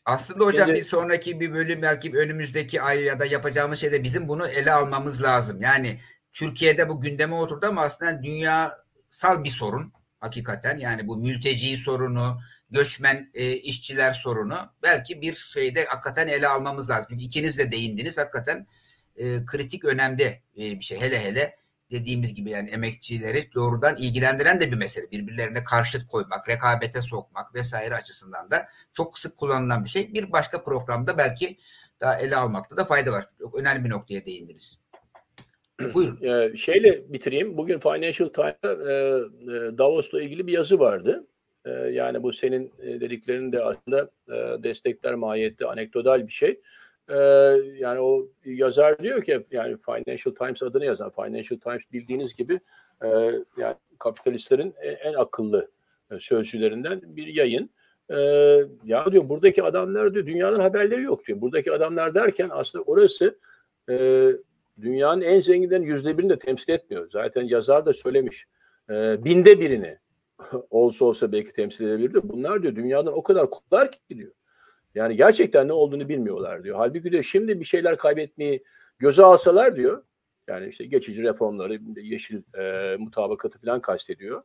aslında 0.06 0.46
hocam 0.46 0.66
Şimdi, 0.66 0.80
bir 0.80 0.86
sonraki 0.86 1.40
bir 1.40 1.54
bölüm 1.54 1.82
belki 1.82 2.12
önümüzdeki 2.18 2.82
ay 2.82 3.04
ya 3.04 3.20
da 3.20 3.26
yapacağımız 3.26 3.80
şeyde 3.80 4.04
bizim 4.04 4.28
bunu 4.28 4.48
ele 4.48 4.72
almamız 4.72 5.24
lazım. 5.24 5.62
Yani 5.62 5.88
Türkiye'de 6.34 6.90
bu 6.90 7.02
gündeme 7.02 7.36
oturdu 7.36 7.66
ama 7.70 7.82
aslında 7.82 8.24
dünyasal 8.24 9.44
bir 9.44 9.50
sorun 9.50 9.94
hakikaten. 10.20 10.80
Yani 10.80 11.08
bu 11.08 11.18
mülteci 11.18 11.78
sorunu, 11.78 12.42
göçmen 12.70 13.30
e, 13.34 13.52
işçiler 13.52 14.14
sorunu 14.14 14.58
belki 14.84 15.22
bir 15.22 15.36
şeyde 15.36 15.86
hakikaten 15.86 16.28
ele 16.28 16.48
almamız 16.48 16.90
lazım. 16.90 17.06
Çünkü 17.10 17.24
ikiniz 17.24 17.58
de 17.58 17.72
değindiniz 17.72 18.18
hakikaten 18.18 18.68
e, 19.16 19.46
kritik 19.46 19.86
önemde 19.86 20.42
e, 20.58 20.80
bir 20.80 20.82
şey. 20.82 21.02
Hele 21.02 21.24
hele 21.24 21.56
dediğimiz 21.92 22.34
gibi 22.34 22.50
yani 22.50 22.70
emekçileri 22.70 23.54
doğrudan 23.54 23.98
ilgilendiren 23.98 24.62
de 24.62 24.72
bir 24.72 24.78
mesele. 24.78 25.12
Birbirlerine 25.12 25.64
karşıt 25.64 26.08
koymak, 26.08 26.50
rekabete 26.50 27.02
sokmak 27.02 27.56
vesaire 27.56 27.96
açısından 27.96 28.52
da 28.52 28.68
çok 28.94 29.20
sık 29.20 29.38
kullanılan 29.38 29.84
bir 29.86 29.90
şey. 29.90 30.14
Bir 30.14 30.32
başka 30.32 30.64
programda 30.64 31.18
belki 31.18 31.58
daha 32.02 32.20
ele 32.20 32.36
almakta 32.36 32.78
da 32.78 32.86
fayda 32.86 33.12
var. 33.12 33.28
Çok 33.40 33.60
önemli 33.60 33.86
bir 33.86 33.90
noktaya 33.90 34.26
değindiniz. 34.26 34.81
Buyurun. 35.94 36.20
Ee, 36.22 36.58
şeyle 36.58 37.14
bitireyim. 37.14 37.58
Bugün 37.58 37.80
Financial 37.80 38.30
Times'ta 38.30 38.72
e, 38.72 38.94
e, 38.94 39.78
Davos'la 39.78 40.22
ilgili 40.22 40.48
bir 40.48 40.54
yazı 40.54 40.80
vardı. 40.80 41.28
E, 41.66 41.70
yani 41.72 42.24
bu 42.24 42.34
senin 42.34 42.72
e, 42.80 43.02
dediklerinin 43.02 43.52
de 43.52 43.64
aslında 43.64 44.10
e, 44.30 44.64
destekler 44.64 45.16
mahiyette 45.16 45.66
anekdotal 45.66 46.28
bir 46.28 46.32
şey. 46.34 46.60
E, 47.10 47.18
yani 47.78 48.00
o 48.00 48.28
yazar 48.46 49.00
diyor 49.00 49.24
ki 49.24 49.46
yani 49.52 49.78
Financial 49.78 50.36
Times 50.36 50.64
adını 50.64 50.86
yazan 50.86 51.10
Financial 51.10 51.60
Times 51.60 51.82
bildiğiniz 51.94 52.36
gibi 52.36 52.60
e, 53.04 53.08
yani 53.58 53.76
kapitalistlerin 54.00 54.74
en, 54.82 54.96
en 54.96 55.14
akıllı 55.14 55.72
e, 56.12 56.20
sözcülerinden 56.20 57.02
bir 57.04 57.28
yayın. 57.28 57.70
e, 58.10 58.18
ya 58.86 59.12
diyor 59.12 59.30
buradaki 59.30 59.64
adamlar 59.64 60.14
diyor 60.14 60.26
dünyanın 60.26 60.60
haberleri 60.60 61.04
yok 61.04 61.28
diyor. 61.28 61.42
Buradaki 61.42 61.72
adamlar 61.72 62.16
derken 62.16 62.50
aslında 62.52 62.84
orası 62.84 63.38
e, 63.90 64.28
dünyanın 64.82 65.22
en 65.22 65.40
zenginlerin 65.40 65.84
yüzde 65.84 66.18
birini 66.18 66.30
de 66.30 66.40
temsil 66.40 66.72
etmiyor. 66.74 67.10
Zaten 67.10 67.44
yazar 67.44 67.86
da 67.86 67.94
söylemiş. 67.94 68.46
E, 68.90 69.24
binde 69.24 69.60
birini 69.60 69.98
olsa 70.70 71.06
olsa 71.06 71.32
belki 71.32 71.54
temsil 71.54 71.86
edebilirdi. 71.86 72.20
Bunlar 72.24 72.64
diyor 72.64 72.76
dünyadan 72.76 73.14
o 73.14 73.24
kadar 73.24 73.50
koplar 73.50 73.92
ki 73.92 74.00
diyor. 74.10 74.32
Yani 74.96 75.16
gerçekten 75.16 75.68
ne 75.68 75.74
olduğunu 75.74 76.10
bilmiyorlar 76.10 76.64
diyor. 76.64 76.78
Halbuki 76.78 77.12
diyor 77.12 77.24
şimdi 77.24 77.60
bir 77.60 77.66
şeyler 77.66 77.98
kaybetmeyi 77.98 78.64
göze 79.00 79.24
alsalar 79.24 79.76
diyor. 79.76 80.04
Yani 80.48 80.68
işte 80.68 80.86
geçici 80.86 81.24
reformları, 81.24 81.80
yeşil 82.02 82.42
e, 82.58 82.96
mutabakatı 82.98 83.60
falan 83.60 83.82
kastediyor. 83.82 84.44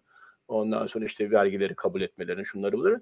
Ondan 0.49 0.87
sonra 0.87 1.05
işte 1.05 1.31
vergileri 1.31 1.75
kabul 1.75 2.01
etmelerini, 2.01 2.47
şunları 2.47 2.79
bunları. 2.79 3.01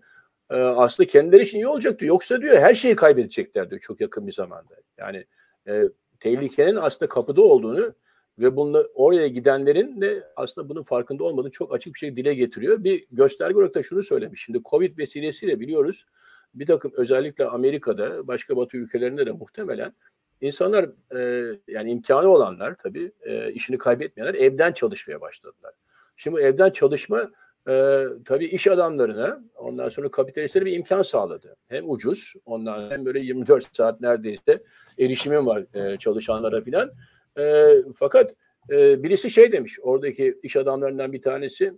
E, 0.50 0.54
aslında 0.54 1.06
kendileri 1.06 1.42
için 1.42 1.58
iyi 1.58 1.66
olacak 1.66 2.00
diyor. 2.00 2.08
Yoksa 2.08 2.40
diyor 2.40 2.58
her 2.58 2.74
şeyi 2.74 2.96
kaybedecekler 2.96 3.70
diyor 3.70 3.80
çok 3.80 4.00
yakın 4.00 4.26
bir 4.26 4.32
zamanda. 4.32 4.74
Yani 4.98 5.24
e, 5.68 5.82
tehlikenin 6.24 6.76
aslında 6.76 7.08
kapıda 7.08 7.42
olduğunu 7.42 7.94
ve 8.38 8.56
bunu 8.56 8.84
oraya 8.94 9.28
gidenlerin 9.28 10.00
de 10.00 10.24
aslında 10.36 10.68
bunun 10.68 10.82
farkında 10.82 11.24
olmadığını 11.24 11.50
çok 11.50 11.74
açık 11.74 11.94
bir 11.94 11.98
şekilde 11.98 12.16
dile 12.16 12.34
getiriyor. 12.34 12.84
Bir 12.84 13.06
gösterge 13.12 13.56
olarak 13.56 13.74
da 13.74 13.82
şunu 13.82 14.02
söylemiş. 14.02 14.44
Şimdi 14.44 14.60
Covid 14.70 14.98
vesilesiyle 14.98 15.60
biliyoruz 15.60 16.06
bir 16.54 16.66
takım 16.66 16.92
özellikle 16.96 17.44
Amerika'da 17.44 18.26
başka 18.26 18.56
batı 18.56 18.76
ülkelerinde 18.76 19.26
de 19.26 19.32
muhtemelen 19.32 19.92
insanlar 20.40 20.90
e, 21.16 21.52
yani 21.68 21.90
imkanı 21.90 22.28
olanlar 22.28 22.74
tabii 22.82 23.12
e, 23.22 23.52
işini 23.52 23.78
kaybetmeyenler 23.78 24.34
evden 24.34 24.72
çalışmaya 24.72 25.20
başladılar. 25.20 25.72
Şimdi 26.16 26.40
evden 26.40 26.70
çalışma 26.70 27.30
e, 27.68 28.04
tabii 28.24 28.46
iş 28.46 28.66
adamlarına 28.66 29.44
ondan 29.56 29.88
sonra 29.88 30.10
kapitalistlere 30.10 30.64
bir 30.64 30.72
imkan 30.72 31.02
sağladı. 31.02 31.56
Hem 31.68 31.90
ucuz 31.90 32.34
ondan 32.46 32.90
hem 32.90 33.04
böyle 33.04 33.20
24 33.20 33.76
saat 33.76 34.00
neredeyse 34.00 34.62
erişimim 34.98 35.46
var 35.46 35.64
e, 35.74 35.98
çalışanlara 35.98 36.60
filan. 36.60 36.92
E, 37.38 37.74
fakat 37.96 38.34
e, 38.70 39.02
birisi 39.02 39.30
şey 39.30 39.52
demiş 39.52 39.78
oradaki 39.82 40.38
iş 40.42 40.56
adamlarından 40.56 41.12
bir 41.12 41.22
tanesi 41.22 41.72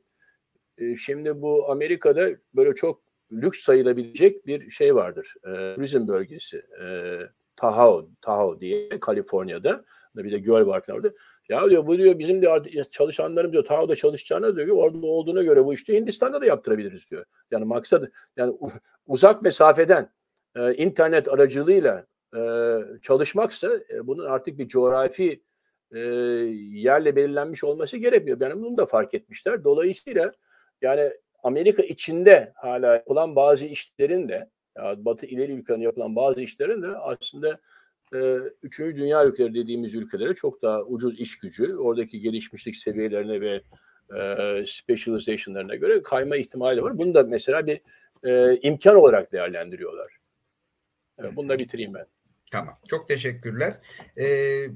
e, 0.78 0.96
şimdi 0.96 1.42
bu 1.42 1.70
Amerika'da 1.70 2.28
böyle 2.54 2.74
çok 2.74 3.02
lüks 3.32 3.60
sayılabilecek 3.60 4.46
bir 4.46 4.70
şey 4.70 4.94
vardır. 4.94 5.34
E, 5.44 5.74
turizm 5.74 6.08
bölgesi. 6.08 6.62
E, 6.82 7.18
Tahoe, 7.56 8.06
Tahoe 8.22 8.60
diye 8.60 9.00
Kaliforniya'da. 9.00 9.84
Bir 10.16 10.32
de 10.32 10.38
göl 10.38 10.66
var 10.66 10.84
orada. 10.92 11.12
Ya 11.48 11.70
diyor 11.70 11.86
bu 11.86 11.98
diyor 11.98 12.18
bizim 12.18 12.42
de 12.42 12.48
artık 12.48 12.92
çalışanlarımız 12.92 13.52
diyor 13.52 13.64
Tahoe'da 13.64 13.96
çalışacağına 13.96 14.56
diyor 14.56 14.68
orada 14.68 15.06
olduğuna 15.06 15.42
göre 15.42 15.64
bu 15.64 15.74
işte 15.74 15.94
Hindistan'da 15.94 16.40
da 16.40 16.46
yaptırabiliriz 16.46 17.10
diyor. 17.10 17.24
Yani 17.50 17.64
maksat 17.64 18.10
yani 18.36 18.54
uzak 19.06 19.42
mesafeden 19.42 20.10
e, 20.56 20.74
internet 20.74 21.28
aracılığıyla 21.28 22.06
e, 22.36 22.40
çalışmaksa 23.02 23.70
e, 23.90 24.06
bunun 24.06 24.24
artık 24.24 24.58
bir 24.58 24.68
coğrafi 24.68 25.42
e, 25.94 25.98
yerle 25.98 27.16
belirlenmiş 27.16 27.64
olması 27.64 27.96
gerekmiyor. 27.96 28.40
Yani 28.40 28.62
bunu 28.62 28.76
da 28.76 28.86
fark 28.86 29.14
etmişler. 29.14 29.64
Dolayısıyla 29.64 30.32
yani 30.82 31.12
Amerika 31.42 31.82
içinde 31.82 32.52
hala 32.54 32.94
yapılan 32.94 33.36
bazı 33.36 33.64
işlerin 33.64 34.28
de 34.28 34.50
ya 34.76 35.04
Batı 35.04 35.26
ileri 35.26 35.52
ülkelerinde 35.52 35.84
yapılan 35.84 36.16
bazı 36.16 36.40
işlerin 36.40 36.82
de 36.82 36.88
aslında 36.88 37.58
e, 38.14 38.36
üçüncü 38.62 38.96
dünya 38.96 39.26
ülkeleri 39.26 39.54
dediğimiz 39.54 39.94
ülkelere 39.94 40.34
çok 40.34 40.62
daha 40.62 40.82
ucuz 40.82 41.20
iş 41.20 41.38
gücü, 41.38 41.76
oradaki 41.76 42.20
gelişmişlik 42.20 42.76
seviyelerine 42.76 43.40
ve 43.40 43.60
e, 44.18 44.64
specialization'larına 44.66 45.74
göre 45.74 46.02
kayma 46.02 46.36
ihtimali 46.36 46.82
var. 46.82 46.98
Bunu 46.98 47.14
da 47.14 47.22
mesela 47.22 47.66
bir 47.66 47.80
e, 48.24 48.60
imkan 48.60 48.96
olarak 48.96 49.32
değerlendiriyorlar. 49.32 50.15
Evet, 51.18 51.36
bunu 51.36 51.48
da 51.48 51.58
bitireyim 51.58 51.94
ben. 51.94 52.06
Tamam. 52.50 52.78
Çok 52.88 53.08
teşekkürler. 53.08 53.78
Ee, 54.18 54.66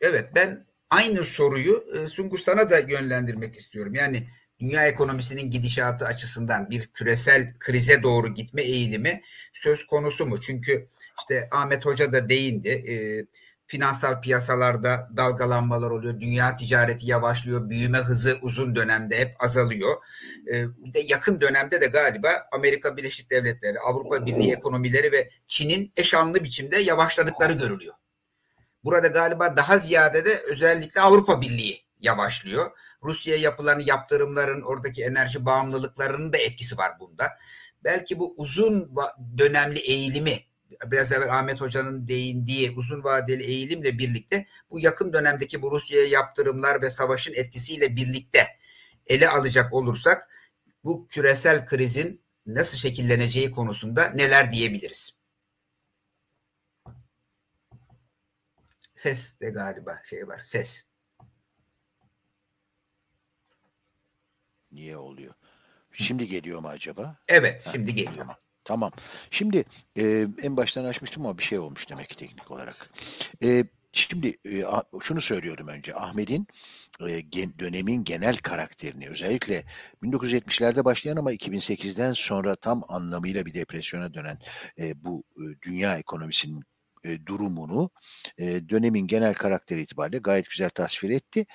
evet 0.00 0.28
ben 0.34 0.66
aynı 0.90 1.24
soruyu 1.24 1.84
e, 1.94 2.06
Sungur 2.06 2.38
sana 2.38 2.70
da 2.70 2.78
yönlendirmek 2.78 3.56
istiyorum. 3.56 3.94
Yani 3.94 4.28
dünya 4.60 4.86
ekonomisinin 4.86 5.50
gidişatı 5.50 6.04
açısından 6.04 6.70
bir 6.70 6.86
küresel 6.86 7.54
krize 7.58 8.02
doğru 8.02 8.34
gitme 8.34 8.62
eğilimi 8.62 9.22
söz 9.52 9.86
konusu 9.86 10.26
mu? 10.26 10.40
Çünkü 10.40 10.88
işte 11.20 11.48
Ahmet 11.50 11.86
Hoca 11.86 12.12
da 12.12 12.28
değindi. 12.28 12.68
E, 12.68 12.94
finansal 13.70 14.20
piyasalarda 14.20 15.10
dalgalanmalar 15.16 15.90
oluyor. 15.90 16.20
Dünya 16.20 16.56
ticareti 16.56 17.10
yavaşlıyor. 17.10 17.70
Büyüme 17.70 17.98
hızı 17.98 18.38
uzun 18.42 18.76
dönemde 18.76 19.18
hep 19.18 19.36
azalıyor. 19.44 19.96
E, 20.52 20.68
bir 20.84 20.94
de 20.94 21.00
yakın 21.00 21.40
dönemde 21.40 21.80
de 21.80 21.86
galiba 21.86 22.48
Amerika 22.52 22.96
Birleşik 22.96 23.30
Devletleri, 23.30 23.80
Avrupa 23.80 24.26
Birliği 24.26 24.52
ekonomileri 24.52 25.12
ve 25.12 25.30
Çin'in 25.48 25.92
eşanlı 25.96 26.44
biçimde 26.44 26.76
yavaşladıkları 26.76 27.52
görülüyor. 27.52 27.94
Burada 28.84 29.06
galiba 29.06 29.56
daha 29.56 29.78
ziyade 29.78 30.24
de 30.24 30.42
özellikle 30.50 31.00
Avrupa 31.00 31.40
Birliği 31.40 31.84
yavaşlıyor. 32.00 32.70
Rusya'ya 33.02 33.40
yapılan 33.40 33.80
yaptırımların 33.80 34.62
oradaki 34.62 35.04
enerji 35.04 35.46
bağımlılıklarının 35.46 36.32
da 36.32 36.38
etkisi 36.38 36.78
var 36.78 36.92
bunda. 37.00 37.28
Belki 37.84 38.18
bu 38.18 38.34
uzun 38.36 38.96
dönemli 39.38 39.78
eğilimi 39.78 40.49
biraz 40.86 41.12
evvel 41.12 41.38
Ahmet 41.38 41.60
Hoca'nın 41.60 42.08
değindiği 42.08 42.70
uzun 42.70 43.04
vadeli 43.04 43.42
eğilimle 43.42 43.98
birlikte 43.98 44.46
bu 44.70 44.80
yakın 44.80 45.12
dönemdeki 45.12 45.62
bu 45.62 45.70
Rusya'ya 45.70 46.06
yaptırımlar 46.06 46.82
ve 46.82 46.90
savaşın 46.90 47.34
etkisiyle 47.34 47.96
birlikte 47.96 48.46
ele 49.06 49.28
alacak 49.28 49.72
olursak 49.72 50.28
bu 50.84 51.06
küresel 51.08 51.66
krizin 51.66 52.22
nasıl 52.46 52.78
şekilleneceği 52.78 53.50
konusunda 53.50 54.08
neler 54.08 54.52
diyebiliriz? 54.52 55.20
Ses 58.94 59.40
de 59.40 59.50
galiba 59.50 60.02
şey 60.04 60.28
var. 60.28 60.38
Ses. 60.38 60.84
Niye 64.72 64.96
oluyor? 64.96 65.34
Şimdi 65.92 66.28
geliyor 66.28 66.60
mu 66.60 66.68
acaba? 66.68 67.16
Evet, 67.28 67.68
şimdi 67.72 67.94
geliyor. 67.94 68.14
Tamam. 68.16 68.36
Tamam. 68.64 68.92
Şimdi 69.30 69.64
e, 69.98 70.26
en 70.42 70.56
baştan 70.56 70.84
açmıştım 70.84 71.26
ama 71.26 71.38
bir 71.38 71.42
şey 71.42 71.58
olmuş 71.58 71.90
demek 71.90 72.08
ki 72.08 72.16
teknik 72.16 72.50
olarak. 72.50 72.90
E, 73.42 73.64
şimdi 73.92 74.34
e, 74.46 74.64
şunu 75.02 75.20
söylüyordum 75.20 75.68
önce. 75.68 75.94
Ahmet'in 75.94 76.46
e, 77.08 77.20
gen, 77.20 77.58
dönemin 77.58 78.04
genel 78.04 78.36
karakterini 78.36 79.08
özellikle 79.08 79.64
1970'lerde 80.02 80.84
başlayan 80.84 81.16
ama 81.16 81.32
2008'den 81.32 82.12
sonra 82.12 82.56
tam 82.56 82.82
anlamıyla 82.88 83.46
bir 83.46 83.54
depresyona 83.54 84.14
dönen 84.14 84.38
e, 84.78 85.04
bu 85.04 85.24
e, 85.36 85.42
dünya 85.62 85.98
ekonomisinin 85.98 86.62
e, 87.04 87.26
durumunu 87.26 87.90
e, 88.38 88.68
dönemin 88.68 89.06
genel 89.06 89.34
karakteri 89.34 89.82
itibariyle 89.82 90.18
gayet 90.18 90.50
güzel 90.50 90.68
tasvir 90.70 91.10
etti. 91.10 91.46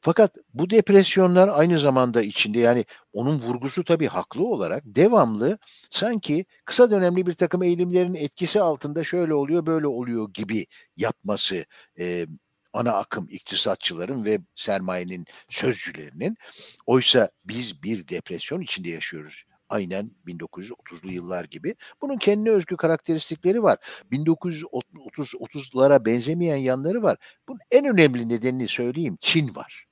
Fakat 0.00 0.36
bu 0.54 0.70
depresyonlar 0.70 1.48
aynı 1.48 1.78
zamanda 1.78 2.22
içinde 2.22 2.58
yani 2.58 2.84
onun 3.12 3.40
vurgusu 3.40 3.84
tabii 3.84 4.06
haklı 4.06 4.46
olarak 4.46 4.82
devamlı 4.86 5.58
sanki 5.90 6.44
kısa 6.64 6.90
dönemli 6.90 7.26
bir 7.26 7.32
takım 7.32 7.62
eğilimlerin 7.62 8.14
etkisi 8.14 8.60
altında 8.60 9.04
şöyle 9.04 9.34
oluyor 9.34 9.66
böyle 9.66 9.86
oluyor 9.86 10.30
gibi 10.34 10.66
yapması 10.96 11.64
e, 11.98 12.26
ana 12.72 12.92
akım 12.92 13.26
iktisatçıların 13.30 14.24
ve 14.24 14.38
sermayenin 14.54 15.26
sözcülerinin. 15.48 16.36
Oysa 16.86 17.30
biz 17.44 17.82
bir 17.82 18.08
depresyon 18.08 18.60
içinde 18.60 18.88
yaşıyoruz. 18.88 19.44
Aynen 19.68 20.10
1930'lu 20.26 21.12
yıllar 21.12 21.44
gibi. 21.44 21.74
Bunun 22.02 22.16
kendine 22.18 22.50
özgü 22.50 22.76
karakteristikleri 22.76 23.62
var. 23.62 23.78
1930'lara 24.12 26.04
benzemeyen 26.04 26.56
yanları 26.56 27.02
var. 27.02 27.18
Bunun 27.48 27.60
en 27.70 27.84
önemli 27.84 28.28
nedenini 28.28 28.68
söyleyeyim. 28.68 29.18
Çin 29.20 29.54
var. 29.54 29.86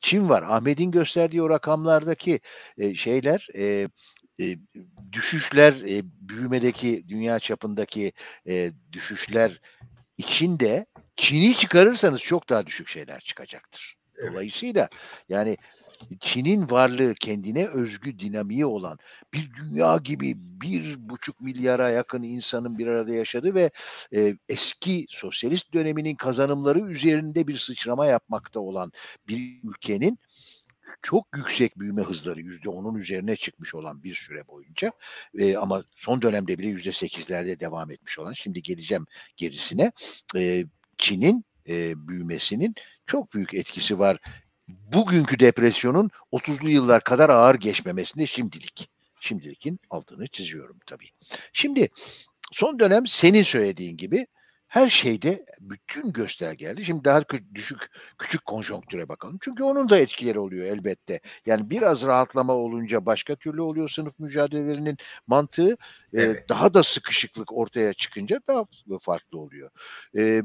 Çin 0.00 0.28
var. 0.28 0.42
Ahmet'in 0.42 0.90
gösterdiği 0.90 1.42
o 1.42 1.50
rakamlardaki 1.50 2.40
e, 2.78 2.94
şeyler 2.94 3.48
e, 3.54 3.88
e, 4.40 4.58
düşüşler 5.12 5.72
e, 5.72 6.02
büyümedeki 6.04 7.08
dünya 7.08 7.38
çapındaki 7.38 8.12
e, 8.48 8.70
düşüşler 8.92 9.60
içinde 10.18 10.86
Çin'i 11.16 11.54
çıkarırsanız 11.54 12.20
çok 12.20 12.48
daha 12.48 12.66
düşük 12.66 12.88
şeyler 12.88 13.20
çıkacaktır. 13.20 13.96
Dolayısıyla 14.30 14.88
yani 15.28 15.56
Çin'in 16.20 16.70
varlığı 16.70 17.14
kendine 17.14 17.66
özgü 17.66 18.18
dinamiği 18.18 18.66
olan 18.66 18.98
bir 19.34 19.50
dünya 19.54 19.96
gibi 19.96 20.34
bir 20.36 21.08
buçuk 21.08 21.40
milyara 21.40 21.90
yakın 21.90 22.22
insanın 22.22 22.78
bir 22.78 22.86
arada 22.86 23.14
yaşadığı 23.14 23.54
ve 23.54 23.70
e, 24.14 24.36
eski 24.48 25.06
sosyalist 25.08 25.74
döneminin 25.74 26.14
kazanımları 26.14 26.80
üzerinde 26.80 27.46
bir 27.46 27.56
sıçrama 27.56 28.06
yapmakta 28.06 28.60
olan 28.60 28.92
bir 29.28 29.60
ülkenin 29.64 30.18
çok 31.02 31.26
yüksek 31.36 31.78
büyüme 31.78 32.02
hızları 32.02 32.40
yüzde 32.40 32.68
onun 32.68 32.94
üzerine 32.94 33.36
çıkmış 33.36 33.74
olan 33.74 34.02
bir 34.02 34.14
süre 34.14 34.48
boyunca 34.48 34.92
e, 35.38 35.56
ama 35.56 35.84
son 35.94 36.22
dönemde 36.22 36.58
bile 36.58 36.66
yüzde 36.68 36.92
sekizlerde 36.92 37.60
devam 37.60 37.90
etmiş 37.90 38.18
olan 38.18 38.32
şimdi 38.32 38.62
geleceğim 38.62 39.06
gerisine 39.36 39.92
e, 40.36 40.64
Çin'in 40.98 41.44
e, 41.68 42.08
büyümesinin 42.08 42.74
çok 43.06 43.34
büyük 43.34 43.54
etkisi 43.54 43.98
var 43.98 44.18
bugünkü 44.92 45.38
depresyonun 45.38 46.10
30'lu 46.32 46.70
yıllar 46.70 47.04
kadar 47.04 47.30
ağır 47.30 47.54
geçmemesinde 47.54 48.26
şimdilik. 48.26 48.88
Şimdilikin 49.20 49.80
altını 49.90 50.26
çiziyorum 50.26 50.78
tabii. 50.86 51.08
Şimdi 51.52 51.88
son 52.52 52.78
dönem 52.78 53.06
senin 53.06 53.42
söylediğin 53.42 53.96
gibi 53.96 54.26
her 54.72 54.88
şeyde 54.88 55.44
bütün 55.60 56.12
göstergeleri 56.12 56.84
şimdi 56.84 57.04
daha 57.04 57.22
düşük 57.54 57.90
küçük 58.18 58.44
konjonktüre 58.44 59.08
bakalım. 59.08 59.38
Çünkü 59.40 59.62
onun 59.62 59.88
da 59.88 59.98
etkileri 59.98 60.38
oluyor 60.38 60.66
elbette. 60.66 61.20
Yani 61.46 61.70
biraz 61.70 62.06
rahatlama 62.06 62.52
olunca 62.52 63.06
başka 63.06 63.36
türlü 63.36 63.62
oluyor 63.62 63.88
sınıf 63.88 64.18
mücadelelerinin 64.18 64.96
mantığı. 65.26 65.76
Evet. 66.14 66.44
E, 66.44 66.48
daha 66.48 66.74
da 66.74 66.82
sıkışıklık 66.82 67.52
ortaya 67.52 67.92
çıkınca 67.92 68.40
daha 68.48 68.64
farklı 69.00 69.38
oluyor. 69.38 69.70
E, 70.18 70.42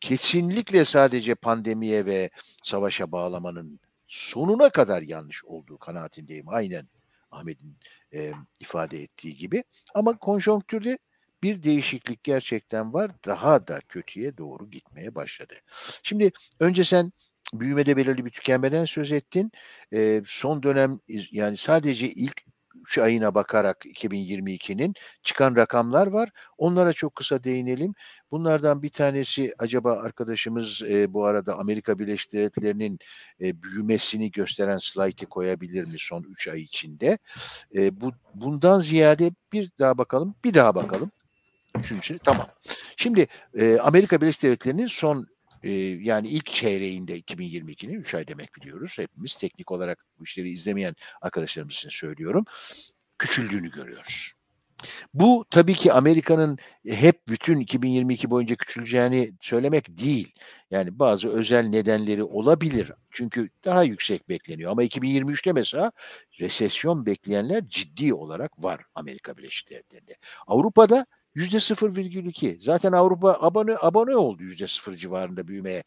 kesinlikle 0.00 0.84
sadece 0.84 1.34
pandemiye 1.34 2.06
ve 2.06 2.30
savaşa 2.62 3.12
bağlamanın 3.12 3.80
sonuna 4.06 4.70
kadar 4.70 5.02
yanlış 5.02 5.44
olduğu 5.44 5.78
kanaatindeyim. 5.78 6.48
Aynen 6.48 6.88
Ahmet'in 7.30 7.76
e, 8.14 8.32
ifade 8.60 9.02
ettiği 9.02 9.36
gibi. 9.36 9.64
Ama 9.94 10.18
konjonktürde 10.18 10.98
bir 11.42 11.62
değişiklik 11.62 12.24
gerçekten 12.24 12.92
var. 12.92 13.10
Daha 13.26 13.68
da 13.68 13.80
kötüye 13.88 14.38
doğru 14.38 14.70
gitmeye 14.70 15.14
başladı. 15.14 15.54
Şimdi 16.02 16.32
önce 16.60 16.84
sen 16.84 17.12
büyümede 17.54 17.96
belirli 17.96 18.24
bir 18.24 18.30
tükenmeden 18.30 18.84
söz 18.84 19.12
ettin. 19.12 19.52
E, 19.92 20.22
son 20.26 20.62
dönem 20.62 21.00
yani 21.30 21.56
sadece 21.56 22.10
ilk 22.10 22.47
3 22.88 22.98
ayına 22.98 23.34
bakarak 23.34 23.84
2022'nin 23.86 24.94
çıkan 25.22 25.56
rakamlar 25.56 26.06
var. 26.06 26.30
Onlara 26.58 26.92
çok 26.92 27.14
kısa 27.14 27.44
değinelim. 27.44 27.94
Bunlardan 28.30 28.82
bir 28.82 28.88
tanesi 28.88 29.54
acaba 29.58 29.92
arkadaşımız 29.92 30.82
e, 30.82 31.12
bu 31.12 31.24
arada 31.24 31.58
Amerika 31.58 31.98
Birleşik 31.98 32.32
Devletleri'nin 32.32 32.98
e, 33.40 33.62
büyümesini 33.62 34.30
gösteren 34.30 34.78
slaytı 34.78 35.26
koyabilir 35.26 35.84
mi 35.84 35.96
son 35.98 36.22
3 36.22 36.48
ay 36.48 36.62
içinde? 36.62 37.18
E, 37.74 38.00
bu 38.00 38.12
bundan 38.34 38.78
ziyade 38.78 39.30
bir 39.52 39.70
daha 39.78 39.98
bakalım, 39.98 40.34
bir 40.44 40.54
daha 40.54 40.74
bakalım. 40.74 41.10
Üçüncüsü 41.78 42.18
tamam. 42.18 42.48
Şimdi 42.96 43.26
e, 43.58 43.78
Amerika 43.78 44.20
Birleşik 44.20 44.42
Devletleri'nin 44.42 44.86
son 44.86 45.26
yani 46.00 46.28
ilk 46.28 46.46
çeyreğinde 46.46 47.20
2022'nin 47.20 47.94
3 47.94 48.14
ay 48.14 48.28
demek 48.28 48.54
biliyoruz. 48.56 48.98
Hepimiz 48.98 49.34
teknik 49.34 49.70
olarak 49.70 50.04
bu 50.18 50.24
işleri 50.24 50.50
izlemeyen 50.50 50.96
arkadaşlarımız 51.20 51.74
için 51.74 51.90
söylüyorum. 51.90 52.44
Küçüldüğünü 53.18 53.70
görüyoruz. 53.70 54.32
Bu 55.14 55.44
tabii 55.50 55.74
ki 55.74 55.92
Amerika'nın 55.92 56.58
hep 56.88 57.28
bütün 57.28 57.60
2022 57.60 58.30
boyunca 58.30 58.56
küçüleceğini 58.56 59.32
söylemek 59.40 59.98
değil. 59.98 60.34
Yani 60.70 60.98
bazı 60.98 61.28
özel 61.28 61.66
nedenleri 61.66 62.22
olabilir. 62.22 62.92
Çünkü 63.10 63.48
daha 63.64 63.82
yüksek 63.82 64.28
bekleniyor. 64.28 64.72
Ama 64.72 64.84
2023'te 64.84 65.52
mesela 65.52 65.92
resesyon 66.40 67.06
bekleyenler 67.06 67.68
ciddi 67.68 68.14
olarak 68.14 68.64
var 68.64 68.84
Amerika 68.94 69.36
Birleşik 69.36 69.70
Devletleri'nde. 69.70 70.16
Avrupa'da 70.46 71.06
0,2. 71.38 72.60
Zaten 72.60 72.92
Avrupa 72.92 73.38
abone 73.40 73.76
abone 73.80 74.16
oldu 74.16 74.42
yüzde 74.42 74.66
sıfır 74.66 74.94
civarında 74.94 75.48
büyümeye. 75.48 75.84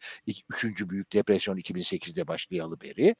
Üçüncü 0.53 0.89
büyük 0.89 1.13
depresyon 1.13 1.57
2008'de 1.57 2.27
başlayalı 2.27 2.81
beri. 2.81 3.15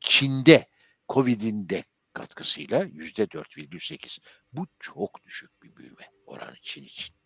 Çin'de 0.00 0.68
Covid'in 1.08 1.68
de 1.68 1.84
katkısıyla 2.12 2.84
yüzde 2.84 3.22
4,8. 3.22 4.18
Bu 4.52 4.66
çok 4.78 5.24
düşük 5.24 5.62
bir 5.62 5.76
büyüme 5.76 6.10
oranı 6.26 6.54
Çin 6.62 6.84
için. 6.84 7.16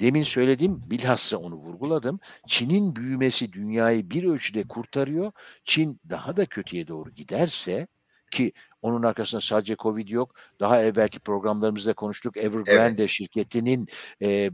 Demin 0.00 0.22
söyledim, 0.22 0.82
bilhassa 0.90 1.36
onu 1.38 1.54
vurguladım. 1.54 2.20
Çin'in 2.46 2.96
büyümesi 2.96 3.52
dünyayı 3.52 4.10
bir 4.10 4.24
ölçüde 4.24 4.68
kurtarıyor. 4.68 5.32
Çin 5.64 6.00
daha 6.10 6.36
da 6.36 6.46
kötüye 6.46 6.88
doğru 6.88 7.10
giderse 7.10 7.86
ki 8.30 8.52
onun 8.82 9.02
arkasında 9.02 9.40
sadece 9.40 9.76
Covid 9.76 10.08
yok. 10.08 10.34
Daha 10.60 10.82
evvelki 10.82 11.20
programlarımızda 11.20 11.92
konuştuk. 11.92 12.36
Evergrande 12.36 13.02
evet. 13.02 13.10
şirketinin 13.10 13.88
e, 14.22 14.50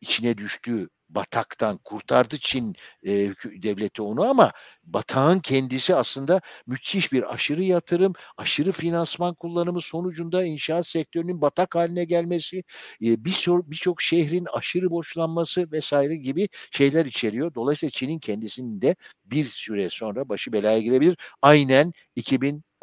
içine 0.00 0.38
düştüğü 0.38 0.88
bataktan 1.08 1.78
kurtardı 1.78 2.38
Çin 2.38 2.74
e, 3.06 3.12
devleti 3.44 4.02
onu 4.02 4.22
ama 4.22 4.52
batağın 4.84 5.40
kendisi 5.40 5.94
aslında 5.94 6.40
müthiş 6.66 7.12
bir 7.12 7.34
aşırı 7.34 7.62
yatırım, 7.62 8.12
aşırı 8.36 8.72
finansman 8.72 9.34
kullanımı 9.34 9.80
sonucunda 9.80 10.44
inşaat 10.44 10.86
sektörünün 10.86 11.40
batak 11.40 11.74
haline 11.74 12.04
gelmesi, 12.04 12.58
e, 13.02 13.24
birçok 13.24 13.70
bir 13.70 14.04
şehrin 14.04 14.46
aşırı 14.52 14.90
borçlanması 14.90 15.72
vesaire 15.72 16.16
gibi 16.16 16.48
şeyler 16.70 17.06
içeriyor. 17.06 17.54
Dolayısıyla 17.54 17.90
Çin'in 17.90 18.18
kendisinin 18.18 18.80
de 18.80 18.96
bir 19.24 19.44
süre 19.44 19.88
sonra 19.88 20.28
başı 20.28 20.52
belaya 20.52 20.80
girebilir. 20.80 21.16
Aynen 21.42 21.92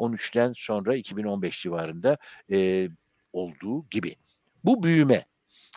2013'ten 0.00 0.52
sonra 0.52 0.96
2015 0.96 1.62
civarında 1.62 2.18
e, 2.52 2.88
olduğu 3.32 3.88
gibi. 3.90 4.16
Bu 4.64 4.82
büyüme 4.82 5.26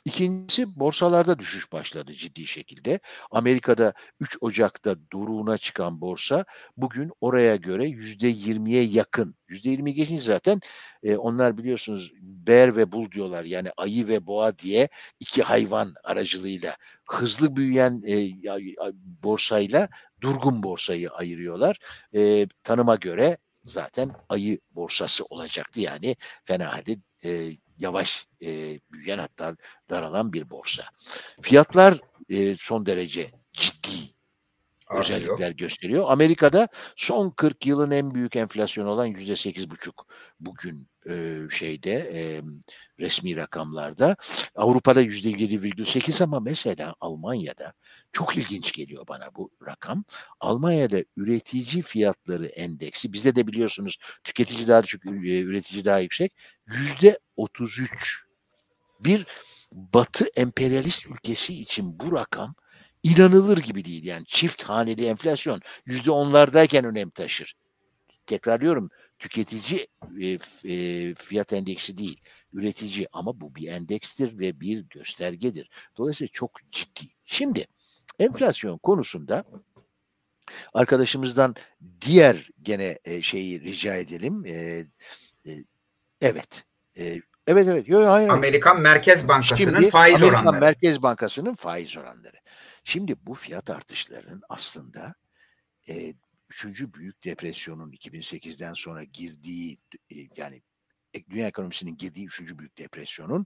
İkincisi 0.05 0.79
borsalarda 0.79 1.39
düşüş 1.39 1.71
başladı 1.71 2.13
ciddi 2.13 2.45
şekilde. 2.45 2.99
Amerika'da 3.31 3.93
3 4.19 4.37
Ocak'ta 4.41 4.95
duruğuna 5.11 5.57
çıkan 5.57 6.01
borsa 6.01 6.45
bugün 6.77 7.11
oraya 7.21 7.55
göre 7.55 7.85
%20'ye 7.89 8.83
yakın. 8.83 9.35
%20 9.49 9.89
geçince 9.89 10.23
zaten 10.23 10.59
e, 11.03 11.17
onlar 11.17 11.57
biliyorsunuz 11.57 12.11
bear 12.21 12.75
ve 12.75 12.91
bul 12.91 13.11
diyorlar. 13.11 13.43
Yani 13.43 13.69
ayı 13.77 14.07
ve 14.07 14.27
boğa 14.27 14.57
diye 14.57 14.89
iki 15.19 15.43
hayvan 15.43 15.93
aracılığıyla 16.03 16.75
hızlı 17.09 17.55
büyüyen 17.55 18.03
e, 18.07 18.29
borsayla 19.23 19.89
durgun 20.21 20.63
borsayı 20.63 21.09
ayırıyorlar. 21.09 21.77
E, 22.15 22.47
tanıma 22.63 22.95
göre 22.95 23.37
zaten 23.63 24.11
ayı 24.29 24.59
borsası 24.71 25.25
olacaktı. 25.25 25.81
Yani 25.81 26.15
fena 26.43 26.73
halde 26.73 26.97
e, 27.23 27.51
yavaş 27.77 28.27
e, 28.41 28.79
büyüyen 28.91 29.17
hatta 29.17 29.55
daralan 29.89 30.33
bir 30.33 30.49
borsa. 30.49 30.83
Fiyatlar 31.41 31.99
e, 32.29 32.55
son 32.55 32.85
derece 32.85 33.31
ciddi 33.53 34.19
özellikler 34.89 35.51
gösteriyor. 35.51 36.05
Amerika'da 36.07 36.67
son 36.95 37.29
40 37.29 37.65
yılın 37.65 37.91
en 37.91 38.13
büyük 38.13 38.35
enflasyon 38.35 38.85
olan 38.85 39.05
yüzde 39.05 39.35
sekiz 39.35 39.69
buçuk 39.69 40.07
bugün 40.39 40.87
e, 41.09 41.39
şeyde 41.51 41.91
e, 41.91 42.41
resmi 42.99 43.35
rakamlarda. 43.35 44.15
Avrupa'da 44.55 45.01
yüzde 45.01 45.29
yedi 45.29 45.63
virgül 45.63 45.85
sekiz 45.85 46.21
ama 46.21 46.39
mesela 46.39 46.95
Almanya'da 46.99 47.73
çok 48.11 48.37
ilginç 48.37 48.71
geliyor 48.71 49.07
bana 49.07 49.35
bu 49.35 49.51
rakam. 49.65 50.03
Almanya'da 50.39 51.03
üretici 51.17 51.81
fiyatları 51.81 52.45
endeksi 52.45 53.13
bizde 53.13 53.35
de 53.35 53.47
biliyorsunuz 53.47 53.97
tüketici 54.23 54.67
daha 54.67 54.83
düşük, 54.83 55.05
üretici 55.05 55.85
daha 55.85 55.99
yüksek. 55.99 56.33
Yüzde 56.67 57.19
otuz 57.37 57.79
üç. 57.79 58.23
Bir 58.99 59.25
Batı 59.71 60.25
emperyalist 60.35 61.07
ülkesi 61.07 61.61
için 61.61 61.99
bu 61.99 62.11
rakam 62.11 62.55
inanılır 63.03 63.57
gibi 63.57 63.85
değil. 63.85 64.05
Yani 64.05 64.25
çift 64.25 64.63
haneli 64.63 65.05
enflasyon 65.05 65.61
yüzde 65.85 66.11
onlardayken 66.11 66.85
önem 66.85 67.09
taşır. 67.09 67.55
Tekrarlıyorum 68.25 68.89
tüketici 69.19 69.87
e, 70.21 70.27
e, 70.73 71.15
fiyat 71.15 71.53
endeksi 71.53 71.97
değil 71.97 72.21
üretici 72.53 73.07
ama 73.11 73.41
bu 73.41 73.55
bir 73.55 73.67
endekstir 73.67 74.39
ve 74.39 74.59
bir 74.59 74.85
göstergedir. 74.89 75.69
Dolayısıyla 75.97 76.29
çok 76.31 76.71
ciddi. 76.71 77.05
Şimdi 77.25 77.65
enflasyon 78.19 78.77
konusunda 78.77 79.43
arkadaşımızdan 80.73 81.55
diğer 82.01 82.49
gene 82.61 82.99
e, 83.05 83.21
şeyi 83.21 83.61
rica 83.61 83.95
edelim. 83.95 84.45
E, 84.45 84.51
e, 85.45 85.63
evet. 86.21 86.63
E, 86.97 87.21
evet 87.47 87.67
evet. 87.67 87.87
Yo, 87.87 88.05
hayır. 88.05 88.29
Amerikan 88.29 88.81
Merkez 88.81 89.27
Bankası'nın 89.27 89.79
Şimdi, 89.79 89.89
faiz 89.89 90.15
Amerikan 90.15 90.33
oranları. 90.33 90.49
Amerikan 90.49 90.67
Merkez 90.69 91.01
Bankası'nın 91.01 91.53
faiz 91.53 91.97
oranları. 91.97 92.37
Şimdi 92.83 93.15
bu 93.21 93.33
fiyat 93.33 93.69
artışlarının 93.69 94.41
aslında 94.49 95.15
e, 95.89 96.13
üçüncü 96.49 96.93
büyük 96.93 97.23
depresyonun 97.23 97.91
2008'den 97.91 98.73
sonra 98.73 99.03
girdiği 99.03 99.77
e, 100.11 100.15
yani 100.37 100.61
dünya 101.29 101.47
ekonomisinin 101.47 101.97
girdiği 101.97 102.25
üçüncü 102.25 102.59
büyük 102.59 102.77
depresyonun 102.77 103.45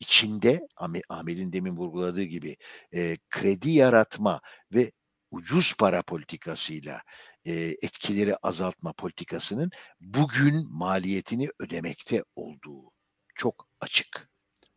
içinde 0.00 0.66
Ahmet'in 1.08 1.52
demin 1.52 1.76
vurguladığı 1.76 2.22
gibi 2.22 2.56
e, 2.94 3.16
kredi 3.30 3.70
yaratma 3.70 4.40
ve 4.72 4.92
ucuz 5.30 5.76
para 5.76 6.02
politikasıyla 6.02 7.02
e, 7.44 7.52
etkileri 7.82 8.36
azaltma 8.36 8.92
politikasının 8.92 9.70
bugün 10.00 10.72
maliyetini 10.72 11.48
ödemekte 11.58 12.24
olduğu 12.36 12.90
çok 13.34 13.68
açık. 13.80 14.30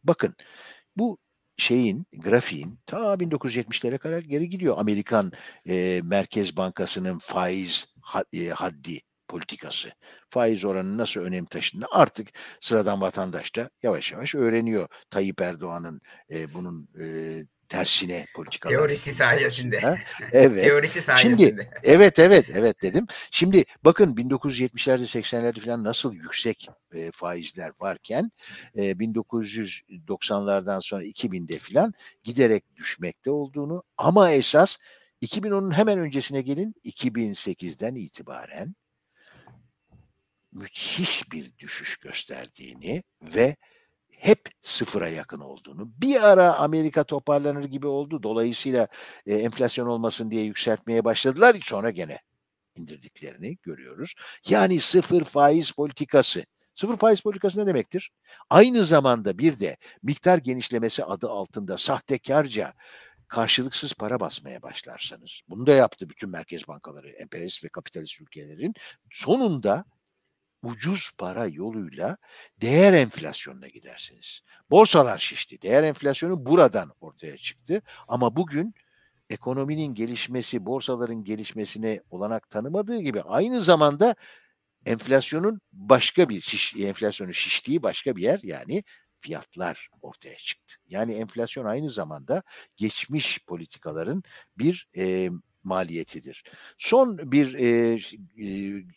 Bakın 0.03 0.36
bu 0.95 1.17
şeyin, 1.58 2.06
grafiğin 2.14 2.80
ta 2.86 3.14
1970'lere 3.14 3.97
kadar 3.97 4.20
geri 4.20 4.49
gidiyor. 4.49 4.78
Amerikan 4.78 5.32
e, 5.70 6.02
Merkez 6.04 6.58
Bankası'nın 6.58 7.20
faiz 7.20 7.95
e, 8.34 8.49
haddi 8.49 9.02
politikası. 9.28 9.91
Faiz 10.30 10.66
oranı 10.66 10.97
nasıl 10.97 11.22
önem 11.22 11.45
taşındığını 11.45 11.88
artık 11.91 12.28
sıradan 12.60 13.02
vatandaş 13.02 13.56
da 13.56 13.70
yavaş 13.84 14.12
yavaş 14.12 14.36
öğreniyor. 14.36 14.88
Tayyip 15.10 15.41
Erdoğan'ın 15.41 16.02
e, 16.32 16.54
bunun 16.54 16.89
e, 17.02 17.06
tersine 17.72 18.26
politikalar. 18.36 18.76
Teorisi 18.76 19.13
sayesinde. 19.13 19.80
Ha? 19.80 19.97
Evet. 20.32 20.63
Teorisi 20.63 21.01
sayesinde. 21.01 21.36
Şimdi 21.36 21.69
evet 21.84 22.19
evet 22.19 22.49
evet 22.53 22.82
dedim. 22.82 23.07
Şimdi 23.32 23.65
bakın 23.84 24.15
1970'lerde 24.15 25.03
80'lerde 25.03 25.59
falan 25.59 25.84
nasıl 25.84 26.13
yüksek 26.13 26.69
e, 26.93 27.11
faizler 27.13 27.72
varken 27.80 28.32
e, 28.76 28.91
1990'lardan 28.91 30.82
sonra 30.82 31.03
2000'de 31.03 31.59
falan 31.59 31.93
giderek 32.24 32.76
düşmekte 32.76 33.32
olduğunu 33.32 33.84
ama 33.97 34.32
esas 34.32 34.78
2010'un 35.22 35.72
hemen 35.72 35.99
öncesine 35.99 36.41
gelin 36.41 36.76
2008'den 36.86 37.95
itibaren 37.95 38.76
müthiş 40.53 41.32
bir 41.32 41.57
düşüş 41.57 41.97
gösterdiğini 41.97 43.03
ve 43.22 43.55
hep 44.22 44.39
sıfıra 44.61 45.07
yakın 45.07 45.39
olduğunu. 45.39 45.91
Bir 45.97 46.30
ara 46.30 46.53
Amerika 46.53 47.03
toparlanır 47.03 47.63
gibi 47.63 47.88
oldu. 47.88 48.24
Dolayısıyla 48.24 48.88
e, 49.26 49.36
enflasyon 49.36 49.88
olmasın 49.88 50.32
diye 50.32 50.43
yükseltmeye 50.43 51.05
başladılar. 51.05 51.55
Sonra 51.63 51.89
gene 51.89 52.19
indirdiklerini 52.76 53.57
görüyoruz. 53.63 54.13
Yani 54.49 54.80
sıfır 54.80 55.24
faiz 55.24 55.72
politikası. 55.72 56.45
Sıfır 56.76 56.97
faiz 56.97 57.22
politikası 57.22 57.61
ne 57.61 57.65
demektir? 57.65 58.11
Aynı 58.49 58.84
zamanda 58.86 59.38
bir 59.38 59.59
de 59.59 59.78
miktar 60.03 60.38
genişlemesi 60.38 61.03
adı 61.03 61.30
altında 61.30 61.78
sahtekarca 61.78 62.74
karşılıksız 63.28 63.93
para 63.93 64.19
basmaya 64.19 64.61
başlarsanız, 64.61 65.41
bunu 65.47 65.67
da 65.67 65.72
yaptı 65.72 66.09
bütün 66.09 66.30
merkez 66.30 66.67
bankaları, 66.67 67.09
emperyalist 67.09 67.63
ve 67.63 67.69
kapitalist 67.69 68.22
ülkelerin, 68.22 68.74
sonunda 69.11 69.86
ucuz 70.64 71.12
para 71.18 71.47
yoluyla 71.47 72.18
değer 72.62 72.93
enflasyonuna 72.93 73.68
gidersiniz. 73.68 74.41
Borsalar 74.70 75.18
şişti. 75.18 75.62
Değer 75.62 75.84
enflasyonu 75.84 76.45
buradan 76.45 76.93
ortaya 77.01 77.38
çıktı. 77.38 77.82
Ama 78.07 78.36
bugün 78.36 78.76
ekonominin 79.30 79.95
gelişmesi, 79.95 80.66
borsaların 80.66 81.24
gelişmesine 81.24 82.01
olanak 82.09 82.49
tanımadığı 82.49 83.01
gibi 83.01 83.22
aynı 83.22 83.62
zamanda 83.62 84.16
enflasyonun 84.86 85.62
başka 85.74 86.30
bir 86.30 86.41
şiş, 86.41 86.76
enflasyonun 86.76 87.32
şiştiği 87.32 87.84
başka 87.84 88.16
bir 88.16 88.22
yer 88.22 88.39
yani 88.43 88.84
fiyatlar 89.20 89.89
ortaya 90.01 90.38
çıktı. 90.38 90.76
Yani 90.88 91.14
enflasyon 91.14 91.66
aynı 91.66 91.89
zamanda 91.89 92.43
geçmiş 92.78 93.45
politikaların 93.45 94.24
bir 94.57 94.88
e, 94.97 95.30
maliyetidir. 95.64 96.43
Son 96.78 97.32
bir 97.32 97.53
e, 97.53 97.99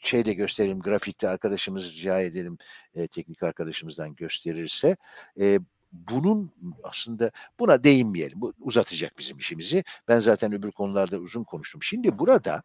şey 0.00 0.24
de 0.24 0.32
gösterelim 0.32 0.80
grafikte 0.80 1.28
arkadaşımız 1.28 1.92
rica 1.92 2.20
edelim 2.20 2.58
e, 2.94 3.06
teknik 3.06 3.42
arkadaşımızdan 3.42 4.14
gösterirse 4.14 4.96
e, 5.40 5.58
bunun 5.92 6.52
aslında 6.82 7.30
buna 7.58 7.84
değinmeyelim. 7.84 8.40
Bu 8.40 8.52
uzatacak 8.60 9.18
bizim 9.18 9.38
işimizi. 9.38 9.84
Ben 10.08 10.18
zaten 10.18 10.52
öbür 10.52 10.70
konularda 10.70 11.18
uzun 11.18 11.44
konuştum. 11.44 11.82
Şimdi 11.82 12.18
burada 12.18 12.62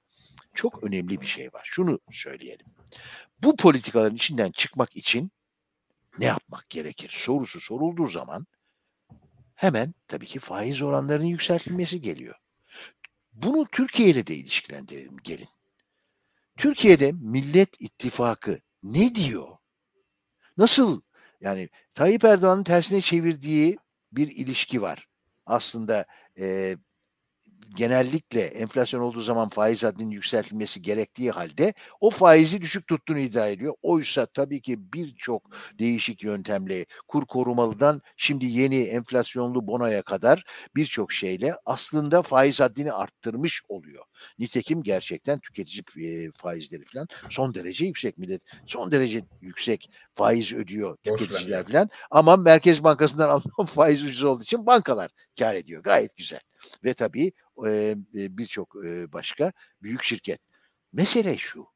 çok 0.53 0.83
önemli 0.83 1.21
bir 1.21 1.25
şey 1.25 1.53
var. 1.53 1.61
Şunu 1.63 1.99
söyleyelim. 2.09 2.65
Bu 3.43 3.55
politikaların 3.55 4.15
içinden 4.15 4.51
çıkmak 4.51 4.95
için 4.95 5.31
ne 6.19 6.25
yapmak 6.25 6.69
gerekir 6.69 7.09
sorusu 7.13 7.59
sorulduğu 7.59 8.07
zaman 8.07 8.47
hemen 9.55 9.93
tabii 10.07 10.25
ki 10.25 10.39
faiz 10.39 10.81
oranlarının 10.81 11.25
yükseltilmesi 11.25 12.01
geliyor. 12.01 12.35
Bunu 13.43 13.65
Türkiye 13.71 14.09
ile 14.09 14.27
de 14.27 14.35
ilişkilendirelim 14.35 15.17
gelin. 15.23 15.47
Türkiye'de 16.57 17.11
Millet 17.11 17.81
İttifakı 17.81 18.59
ne 18.83 19.15
diyor? 19.15 19.47
Nasıl 20.57 21.01
yani 21.41 21.69
Tayyip 21.93 22.23
Erdoğan'ın 22.23 22.63
tersine 22.63 23.01
çevirdiği 23.01 23.77
bir 24.11 24.27
ilişki 24.27 24.81
var. 24.81 25.07
Aslında 25.45 26.05
e, 26.39 26.75
genellikle 27.75 28.41
enflasyon 28.41 29.01
olduğu 29.01 29.21
zaman 29.21 29.49
faiz 29.49 29.83
haddinin 29.83 30.11
yükseltilmesi 30.11 30.81
gerektiği 30.81 31.31
halde 31.31 31.73
o 31.99 32.09
faizi 32.09 32.61
düşük 32.61 32.87
tuttuğunu 32.87 33.19
iddia 33.19 33.47
ediyor. 33.47 33.73
Oysa 33.81 34.25
tabii 34.25 34.61
ki 34.61 34.93
birçok 34.93 35.43
değişik 35.79 36.23
yöntemle 36.23 36.85
kur 37.07 37.25
korumalıdan 37.25 38.01
şimdi 38.17 38.45
yeni 38.45 38.81
enflasyonlu 38.81 39.67
bonoya 39.67 40.01
kadar 40.01 40.43
birçok 40.75 41.11
şeyle 41.11 41.55
aslında 41.65 42.21
faiz 42.21 42.59
haddini 42.59 42.91
arttırmış 42.91 43.61
oluyor. 43.69 44.05
Nitekim 44.39 44.83
gerçekten 44.83 45.39
tüketici 45.39 45.83
e, 45.97 46.31
faizleri 46.37 46.85
falan 46.85 47.07
son 47.29 47.53
derece 47.53 47.85
yüksek 47.85 48.17
millet. 48.17 48.41
Son 48.65 48.91
derece 48.91 49.23
yüksek 49.41 49.89
faiz 50.15 50.53
ödüyor 50.53 50.97
tüketiciler 51.03 51.65
falan. 51.65 51.89
Ama 52.11 52.37
Merkez 52.37 52.83
Bankası'ndan 52.83 53.29
alınan 53.29 53.65
faiz 53.65 54.03
ucuz 54.03 54.23
olduğu 54.23 54.43
için 54.43 54.65
bankalar 54.65 55.11
kar 55.39 55.55
ediyor. 55.55 55.83
Gayet 55.83 56.17
güzel. 56.17 56.39
Ve 56.83 56.93
tabii 56.93 57.31
e, 57.67 57.95
birçok 58.13 58.75
e, 58.85 59.13
başka 59.13 59.51
büyük 59.81 60.03
şirket. 60.03 60.41
Mesele 60.93 61.37
şu. 61.37 61.67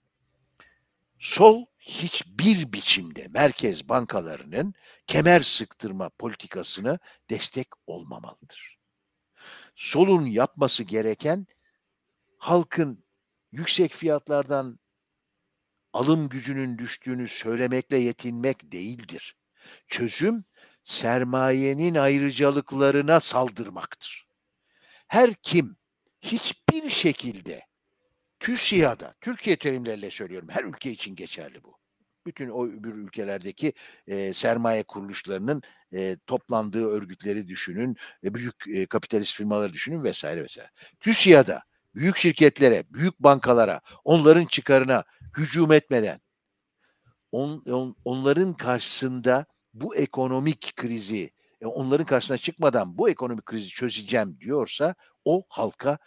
Sol 1.20 1.66
hiçbir 1.80 2.74
biçimde 2.74 3.28
merkez 3.28 3.90
bankalarının 3.90 4.74
kemer 5.08 5.40
sıktırma 5.40 6.10
politikasını 6.10 7.00
destek 7.30 7.68
olmamalıdır. 7.88 8.78
Solun 9.76 10.26
yapması 10.26 10.84
gereken 10.84 11.48
halkın 12.38 13.04
yüksek 13.52 13.94
fiyatlardan 13.94 14.80
alım 15.94 16.30
gücünün 16.30 16.78
düştüğünü 16.78 17.28
söylemekle 17.28 17.98
yetinmek 17.98 18.72
değildir. 18.72 19.36
Çözüm 19.88 20.46
sermayenin 20.84 21.96
ayrıcalıklarına 21.96 23.20
saldırmaktır. 23.20 24.23
Her 25.14 25.34
kim 25.34 25.76
hiçbir 26.22 26.90
şekilde 26.90 27.62
TÜSİAD'a, 28.40 29.14
Türkiye 29.22 29.56
terimleriyle 29.56 30.12
söylüyorum, 30.12 30.48
her 30.52 30.64
ülke 30.64 30.92
için 30.92 31.16
geçerli 31.16 31.64
bu. 31.64 31.78
Bütün 32.26 32.50
o 32.50 32.68
öbür 32.68 32.94
ülkelerdeki 32.94 33.74
e, 34.08 34.34
sermaye 34.34 34.84
kuruluşlarının 34.84 35.62
e, 35.94 36.18
toplandığı 36.28 36.88
örgütleri 36.88 37.48
düşünün, 37.48 37.98
e, 38.24 38.34
büyük 38.34 38.56
e, 38.68 38.86
kapitalist 38.86 39.36
firmaları 39.36 39.74
düşünün 39.74 40.04
vesaire 40.04 40.44
vesaire. 40.44 40.70
TÜSİAD'a 41.00 41.64
büyük 41.96 42.18
şirketlere, 42.18 42.84
büyük 42.90 43.20
bankalara, 43.20 43.82
onların 44.04 44.46
çıkarına 44.46 45.04
hücum 45.38 45.72
etmeden, 45.72 46.22
on, 47.32 47.64
on, 47.66 47.96
onların 48.06 48.54
karşısında 48.54 49.46
bu 49.74 49.96
ekonomik 49.96 50.76
krizi, 50.76 51.32
e, 51.64 51.66
onların 51.66 52.06
karşısına 52.06 52.38
çıkmadan 52.38 52.98
bu 52.98 53.10
ekonomik 53.10 53.46
krizi 53.46 53.70
çözeceğim 53.70 54.40
diyorsa 54.40 54.96
o 55.26 55.44
halka 55.50 55.98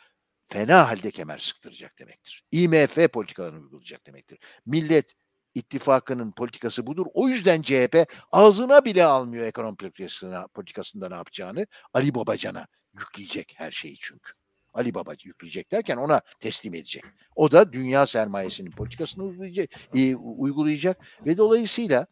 fena 0.46 0.88
halde 0.88 1.10
kemer 1.10 1.38
sıktıracak 1.38 1.98
demektir. 1.98 2.44
IMF 2.52 3.12
politikalarını 3.12 3.60
uygulayacak 3.60 4.06
demektir. 4.06 4.38
Millet 4.66 5.14
ittifakının 5.54 6.32
politikası 6.32 6.86
budur. 6.86 7.06
O 7.14 7.28
yüzden 7.28 7.62
CHP 7.62 8.06
ağzına 8.32 8.84
bile 8.84 9.04
almıyor 9.04 9.46
ekonomi 9.46 9.76
politikasına, 9.76 10.46
politikasında 10.46 11.08
ne 11.08 11.14
yapacağını. 11.14 11.66
Ali 11.94 12.14
Babacan'a 12.14 12.66
yükleyecek 12.98 13.54
her 13.56 13.70
şeyi 13.70 13.96
çünkü. 14.00 14.32
Ali 14.74 14.94
Baba 14.94 15.12
yükleyecek 15.24 15.72
derken 15.72 15.96
ona 15.96 16.20
teslim 16.40 16.74
edecek. 16.74 17.04
O 17.36 17.52
da 17.52 17.72
dünya 17.72 18.06
sermayesinin 18.06 18.70
politikasını 18.70 19.24
uygulayacak, 19.24 19.70
e, 19.94 20.16
uygulayacak 20.16 21.00
ve 21.26 21.36
dolayısıyla 21.36 22.06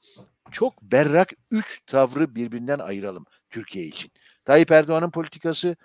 çok 0.51 0.83
berrak 0.83 1.33
üç 1.51 1.83
tavrı 1.87 2.35
birbirinden 2.35 2.79
ayıralım 2.79 3.27
Türkiye 3.51 3.85
için. 3.85 4.13
Tayyip 4.45 4.71
Erdoğan'ın 4.71 5.11
politikası 5.11 5.77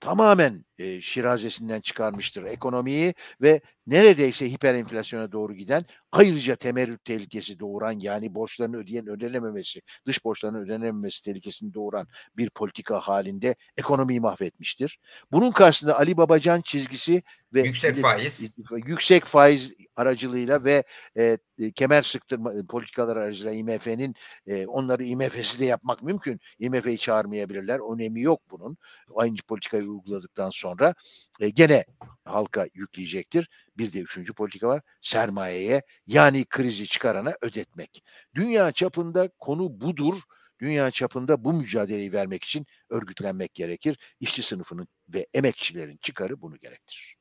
tamamen 0.00 0.64
e, 0.78 1.00
şirazesinden 1.00 1.80
çıkarmıştır 1.80 2.44
ekonomiyi 2.44 3.14
ve 3.42 3.60
neredeyse 3.86 4.50
hiper 4.50 4.74
enflasyona 4.74 5.32
doğru 5.32 5.54
giden 5.54 5.84
ayrıca 6.12 6.54
temerrüt 6.54 7.04
tehlikesi 7.04 7.58
doğuran 7.58 7.98
yani 8.00 8.34
borçlarını 8.34 8.76
ödeyen 8.76 9.08
ödenememesi, 9.08 9.82
dış 10.06 10.24
borçlarının 10.24 10.64
ödenememesi 10.64 11.22
tehlikesini 11.22 11.74
doğuran 11.74 12.08
bir 12.36 12.50
politika 12.50 13.00
halinde 13.00 13.54
ekonomiyi 13.76 14.20
mahvetmiştir. 14.20 14.98
Bunun 15.32 15.50
karşısında 15.50 15.98
Ali 15.98 16.16
Babacan 16.16 16.60
çizgisi 16.60 17.22
ve 17.54 17.62
yüksek 17.62 17.96
faiz 17.96 18.54
yüksek 18.86 19.24
faiz 19.24 19.74
aracılığıyla 19.96 20.64
ve 20.64 20.84
e, 21.16 21.38
kemer 21.74 22.02
sıktırma 22.02 22.52
politikalar 22.68 23.16
aracılığıyla 23.16 23.74
IMF'nin 23.74 24.14
e, 24.46 24.66
onları 24.66 25.04
IMF'siz 25.04 25.60
de 25.60 25.64
yapmak 25.64 26.02
mümkün. 26.02 26.40
IMF'yi 26.58 26.98
çağırmayabilirler. 26.98 27.94
Önemi 27.94 28.22
yok 28.22 28.40
bunun. 28.50 28.76
Aynı 29.16 29.36
politikayı 29.48 29.82
uyguladıktan 29.82 30.50
sonra 30.50 30.65
sonra 30.66 30.94
e, 31.40 31.48
gene 31.48 31.84
halka 32.24 32.66
yükleyecektir. 32.74 33.48
Bir 33.78 33.92
de 33.92 34.00
üçüncü 34.00 34.34
politika 34.34 34.68
var. 34.68 34.82
Sermayeye 35.00 35.82
yani 36.06 36.44
krizi 36.44 36.86
çıkarana 36.86 37.34
ödetmek. 37.42 38.02
Dünya 38.34 38.72
çapında 38.72 39.28
konu 39.38 39.80
budur. 39.80 40.14
Dünya 40.60 40.90
çapında 40.90 41.44
bu 41.44 41.52
mücadeleyi 41.52 42.12
vermek 42.12 42.44
için 42.44 42.66
örgütlenmek 42.90 43.54
gerekir. 43.54 43.98
İşçi 44.20 44.42
sınıfının 44.42 44.88
ve 45.08 45.26
emekçilerin 45.34 45.96
çıkarı 45.96 46.40
bunu 46.40 46.56
gerektirir. 46.58 47.16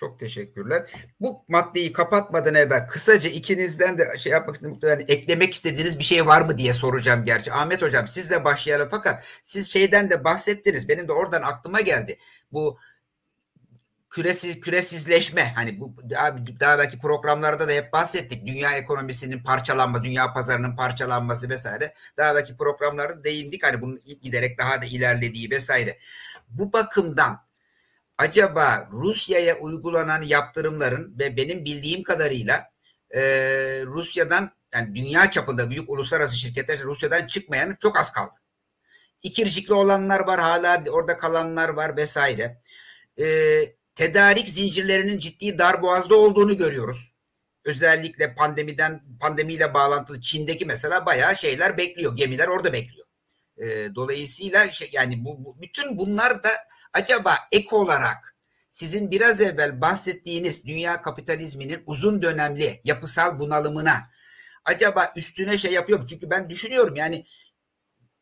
Çok 0.00 0.20
teşekkürler. 0.20 0.90
Bu 1.20 1.44
maddeyi 1.48 1.92
kapatmadan 1.92 2.54
evvel 2.54 2.86
kısaca 2.86 3.30
ikinizden 3.30 3.98
de 3.98 4.18
şey 4.18 4.32
yapmak 4.32 4.54
istedim. 4.54 4.78
Yani 4.82 5.04
eklemek 5.08 5.54
istediğiniz 5.54 5.98
bir 5.98 6.04
şey 6.04 6.26
var 6.26 6.42
mı 6.42 6.58
diye 6.58 6.72
soracağım 6.72 7.24
gerçi. 7.24 7.52
Ahmet 7.52 7.82
Hocam 7.82 8.08
sizle 8.08 8.44
başlayalım 8.44 8.88
fakat 8.90 9.24
siz 9.42 9.70
şeyden 9.70 10.10
de 10.10 10.24
bahsettiniz. 10.24 10.88
Benim 10.88 11.08
de 11.08 11.12
oradan 11.12 11.42
aklıma 11.42 11.80
geldi. 11.80 12.18
Bu 12.52 12.78
küresiz 14.10 14.60
küresizleşme 14.60 15.52
hani 15.56 15.80
bu 15.80 15.96
daha, 16.10 16.36
daha 16.60 16.78
belki 16.78 16.98
programlarda 16.98 17.68
da 17.68 17.72
hep 17.72 17.92
bahsettik. 17.92 18.46
Dünya 18.46 18.72
ekonomisinin 18.72 19.42
parçalanma, 19.42 20.04
dünya 20.04 20.32
pazarının 20.32 20.76
parçalanması 20.76 21.48
vesaire. 21.48 21.94
Daha 22.16 22.34
belki 22.34 22.56
programlarda 22.56 23.24
değindik 23.24 23.64
hani 23.64 23.82
bunun 23.82 24.00
giderek 24.22 24.58
daha 24.58 24.82
da 24.82 24.86
ilerlediği 24.86 25.50
vesaire. 25.50 25.98
Bu 26.48 26.72
bakımdan 26.72 27.49
acaba 28.20 28.88
Rusya'ya 28.92 29.58
uygulanan 29.58 30.22
yaptırımların 30.22 31.18
ve 31.18 31.36
benim 31.36 31.64
bildiğim 31.64 32.02
kadarıyla 32.02 32.70
e, 33.10 33.22
Rusya'dan 33.86 34.50
yani 34.74 34.94
dünya 34.94 35.30
çapında 35.30 35.70
büyük 35.70 35.90
uluslararası 35.90 36.36
şirketler 36.36 36.82
Rusya'dan 36.82 37.26
çıkmayan 37.26 37.76
çok 37.80 37.98
az 37.98 38.12
kaldı. 38.12 38.34
İkircikli 39.22 39.74
olanlar 39.74 40.26
var 40.26 40.40
hala 40.40 40.84
orada 40.90 41.16
kalanlar 41.16 41.68
var 41.68 41.96
vesaire. 41.96 42.60
E, 43.20 43.26
tedarik 43.94 44.48
zincirlerinin 44.48 45.18
ciddi 45.18 45.58
darboğazda 45.58 46.16
olduğunu 46.16 46.56
görüyoruz. 46.56 47.12
Özellikle 47.64 48.34
pandemiden 48.34 49.02
pandemiyle 49.20 49.74
bağlantılı 49.74 50.20
Çin'deki 50.20 50.66
mesela 50.66 51.06
bayağı 51.06 51.36
şeyler 51.36 51.78
bekliyor. 51.78 52.16
Gemiler 52.16 52.48
orada 52.48 52.72
bekliyor. 52.72 53.06
E, 53.58 53.94
dolayısıyla 53.94 54.68
şey, 54.68 54.90
yani 54.92 55.24
bu, 55.24 55.44
bu 55.44 55.62
bütün 55.62 55.98
bunlar 55.98 56.44
da 56.44 56.50
acaba 56.92 57.36
ek 57.52 57.76
olarak 57.76 58.36
sizin 58.70 59.10
biraz 59.10 59.40
evvel 59.40 59.80
bahsettiğiniz 59.80 60.66
dünya 60.66 61.02
kapitalizminin 61.02 61.82
uzun 61.86 62.22
dönemli 62.22 62.80
yapısal 62.84 63.38
bunalımına 63.38 64.00
acaba 64.64 65.12
üstüne 65.16 65.58
şey 65.58 65.72
yapıyor 65.72 65.98
mu? 65.98 66.06
Çünkü 66.06 66.30
ben 66.30 66.50
düşünüyorum 66.50 66.96
yani 66.96 67.26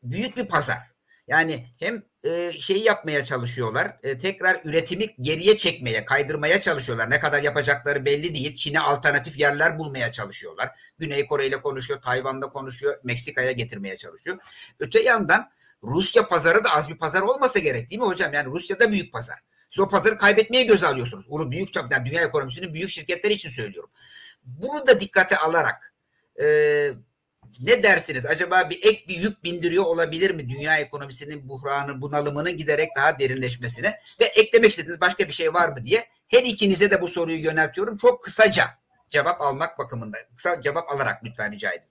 büyük 0.03 0.37
bir 0.37 0.45
pazar. 0.45 0.89
Yani 1.27 1.67
hem 1.79 2.03
e, 2.23 2.59
şeyi 2.59 2.83
yapmaya 2.83 3.25
çalışıyorlar. 3.25 3.97
E, 4.03 4.17
tekrar 4.17 4.61
üretimi 4.63 5.15
geriye 5.21 5.57
çekmeye, 5.57 6.05
kaydırmaya 6.05 6.61
çalışıyorlar. 6.61 7.09
Ne 7.09 7.19
kadar 7.19 7.43
yapacakları 7.43 8.05
belli 8.05 8.35
değil. 8.35 8.55
Çin'e 8.55 8.79
alternatif 8.79 9.39
yerler 9.39 9.79
bulmaya 9.79 10.11
çalışıyorlar. 10.11 10.69
Güney 10.97 11.27
Kore 11.27 11.47
ile 11.47 11.61
konuşuyor, 11.61 12.01
Tayvan'da 12.01 12.49
konuşuyor, 12.49 12.99
Meksika'ya 13.03 13.51
getirmeye 13.51 13.97
çalışıyor. 13.97 14.37
Öte 14.79 15.01
yandan 15.01 15.51
Rusya 15.83 16.27
pazarı 16.27 16.63
da 16.63 16.69
az 16.75 16.89
bir 16.89 16.97
pazar 16.97 17.21
olmasa 17.21 17.59
gerek 17.59 17.89
değil 17.89 18.01
mi 18.01 18.07
hocam? 18.07 18.33
Yani 18.33 18.51
Rusya 18.51 18.79
da 18.79 18.91
büyük 18.91 19.13
pazar. 19.13 19.39
Siz 19.69 19.79
o 19.79 19.89
pazarı 19.89 20.17
kaybetmeye 20.17 20.63
göze 20.63 20.87
alıyorsunuz. 20.87 21.25
Bunu 21.29 21.51
büyük 21.51 21.73
çap, 21.73 21.91
yani 21.91 22.09
dünya 22.09 22.21
ekonomisinin 22.21 22.73
büyük 22.73 22.89
şirketleri 22.89 23.33
için 23.33 23.49
söylüyorum. 23.49 23.89
Bunu 24.43 24.87
da 24.87 24.99
dikkate 24.99 25.37
alarak 25.37 25.93
e, 26.41 26.45
ne 27.59 27.83
dersiniz? 27.83 28.25
Acaba 28.25 28.69
bir 28.69 28.79
ek 28.83 29.05
bir 29.07 29.15
yük 29.15 29.43
bindiriyor 29.43 29.85
olabilir 29.85 30.31
mi 30.31 30.49
dünya 30.49 30.77
ekonomisinin 30.77 31.49
buhranı, 31.49 32.01
bunalımının 32.01 32.57
giderek 32.57 32.89
daha 32.97 33.19
derinleşmesine? 33.19 33.99
Ve 34.21 34.25
eklemek 34.25 34.71
istediğiniz 34.71 35.01
başka 35.01 35.27
bir 35.27 35.33
şey 35.33 35.53
var 35.53 35.69
mı 35.69 35.85
diye 35.85 36.07
her 36.27 36.43
ikinize 36.43 36.91
de 36.91 37.01
bu 37.01 37.07
soruyu 37.07 37.43
yöneltiyorum. 37.43 37.97
Çok 37.97 38.23
kısaca 38.23 38.69
cevap 39.09 39.41
almak 39.41 39.79
bakımından. 39.79 40.19
Kısa 40.35 40.61
cevap 40.61 40.91
alarak 40.91 41.23
lütfen 41.23 41.51
rica 41.51 41.71
edin. 41.71 41.87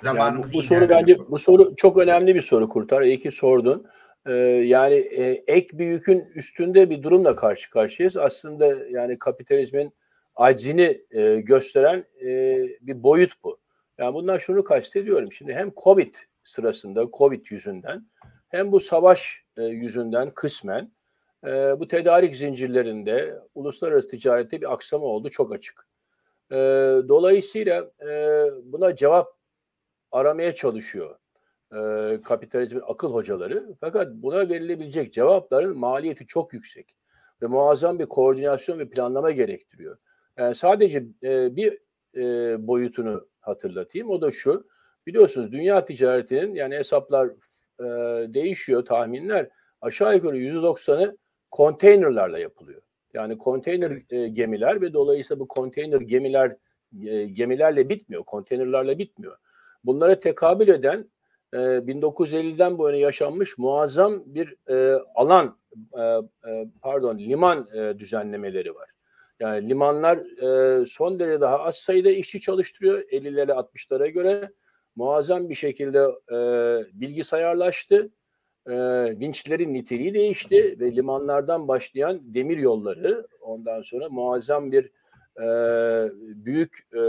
Zamanımız 0.00 0.54
yani 0.54 0.54
bu, 0.54 0.58
bu 0.58 0.62
soru 0.62 0.88
bence 0.88 1.18
bu 1.30 1.38
soru 1.38 1.76
çok 1.76 1.98
önemli 1.98 2.34
bir 2.34 2.42
soru 2.42 2.68
Kurtar. 2.68 3.02
İyi 3.02 3.20
ki 3.20 3.30
sordun. 3.30 3.86
Ee, 4.26 4.32
yani 4.32 4.94
e, 4.94 5.44
ek 5.46 5.78
bir 5.78 5.86
yükün 5.86 6.24
üstünde 6.34 6.90
bir 6.90 7.02
durumla 7.02 7.36
karşı 7.36 7.70
karşıyayız. 7.70 8.16
Aslında 8.16 8.66
yani 8.90 9.18
kapitalizmin 9.18 9.92
aczini 10.36 11.02
e, 11.10 11.40
gösteren 11.40 12.04
e, 12.20 12.28
bir 12.80 13.02
boyut 13.02 13.32
bu. 13.44 13.58
Yani 13.98 14.14
bundan 14.14 14.38
şunu 14.38 14.64
kastediyorum. 14.64 15.32
Şimdi 15.32 15.54
hem 15.54 15.72
Covid 15.84 16.14
sırasında, 16.44 17.08
Covid 17.12 17.46
yüzünden 17.50 18.06
hem 18.48 18.72
bu 18.72 18.80
savaş 18.80 19.44
e, 19.56 19.62
yüzünden 19.62 20.30
kısmen 20.30 20.92
e, 21.44 21.50
bu 21.80 21.88
tedarik 21.88 22.36
zincirlerinde 22.36 23.38
uluslararası 23.54 24.08
ticarette 24.08 24.60
bir 24.60 24.72
aksama 24.72 25.06
oldu 25.06 25.30
çok 25.30 25.52
açık. 25.52 25.86
E, 26.50 26.56
dolayısıyla 27.08 27.90
e, 28.08 28.44
buna 28.64 28.96
cevap 28.96 29.35
aramaya 30.12 30.54
çalışıyor 30.54 31.18
e, 31.72 31.78
kapitalizmin 32.24 32.82
akıl 32.86 33.12
hocaları. 33.12 33.74
Fakat 33.80 34.12
buna 34.14 34.48
verilebilecek 34.48 35.12
cevapların 35.12 35.78
maliyeti 35.78 36.26
çok 36.26 36.52
yüksek 36.52 36.96
ve 37.42 37.46
muazzam 37.46 37.98
bir 37.98 38.06
koordinasyon 38.06 38.78
ve 38.78 38.88
planlama 38.88 39.30
gerektiriyor. 39.30 39.96
Yani 40.36 40.54
sadece 40.54 41.04
e, 41.22 41.56
bir 41.56 41.78
e, 42.16 42.66
boyutunu 42.66 43.28
hatırlatayım. 43.40 44.10
O 44.10 44.20
da 44.20 44.30
şu. 44.30 44.66
Biliyorsunuz 45.06 45.52
dünya 45.52 45.84
ticaretinin 45.84 46.54
yani 46.54 46.74
hesaplar 46.76 47.28
e, 47.80 47.84
değişiyor 48.34 48.84
tahminler. 48.84 49.48
Aşağı 49.80 50.14
yukarı 50.14 50.36
%90'ı 50.36 51.16
konteynerlarla 51.50 52.38
yapılıyor. 52.38 52.82
Yani 53.14 53.38
konteyner 53.38 54.02
e, 54.10 54.28
gemiler 54.28 54.80
ve 54.80 54.92
dolayısıyla 54.92 55.40
bu 55.40 55.48
konteyner 55.48 56.00
gemiler 56.00 56.56
e, 57.06 57.26
gemilerle 57.26 57.88
bitmiyor, 57.88 58.24
konteynerlarla 58.24 58.98
bitmiyor. 58.98 59.36
Bunlara 59.86 60.20
tekabül 60.20 60.68
eden 60.68 61.10
e, 61.52 61.56
1950'den 61.56 62.78
bu 62.78 62.86
yana 62.88 62.96
yaşanmış 62.96 63.58
muazzam 63.58 64.22
bir 64.26 64.54
e, 64.68 65.00
alan, 65.14 65.58
e, 65.98 66.02
e, 66.50 66.66
pardon 66.82 67.18
liman 67.18 67.68
e, 67.74 67.98
düzenlemeleri 67.98 68.74
var. 68.74 68.90
Yani 69.40 69.68
limanlar 69.68 70.18
e, 70.18 70.86
son 70.86 71.18
derece 71.18 71.40
daha 71.40 71.58
az 71.58 71.76
sayıda 71.76 72.10
işçi 72.10 72.40
çalıştırıyor 72.40 72.98
50'lere 72.98 73.52
60'lara 73.52 74.08
göre. 74.08 74.50
Muazzam 74.96 75.48
bir 75.48 75.54
şekilde 75.54 75.98
e, 76.32 76.38
bilgisayarlaştı. 77.00 78.10
E, 78.66 78.74
vinçlerin 79.20 79.74
niteliği 79.74 80.14
değişti 80.14 80.76
ve 80.80 80.96
limanlardan 80.96 81.68
başlayan 81.68 82.20
demir 82.34 82.58
yolları 82.58 83.26
ondan 83.40 83.82
sonra 83.82 84.08
muazzam 84.08 84.72
bir 84.72 84.90
e, 85.40 85.46
büyük 86.44 86.88
e, 86.94 87.02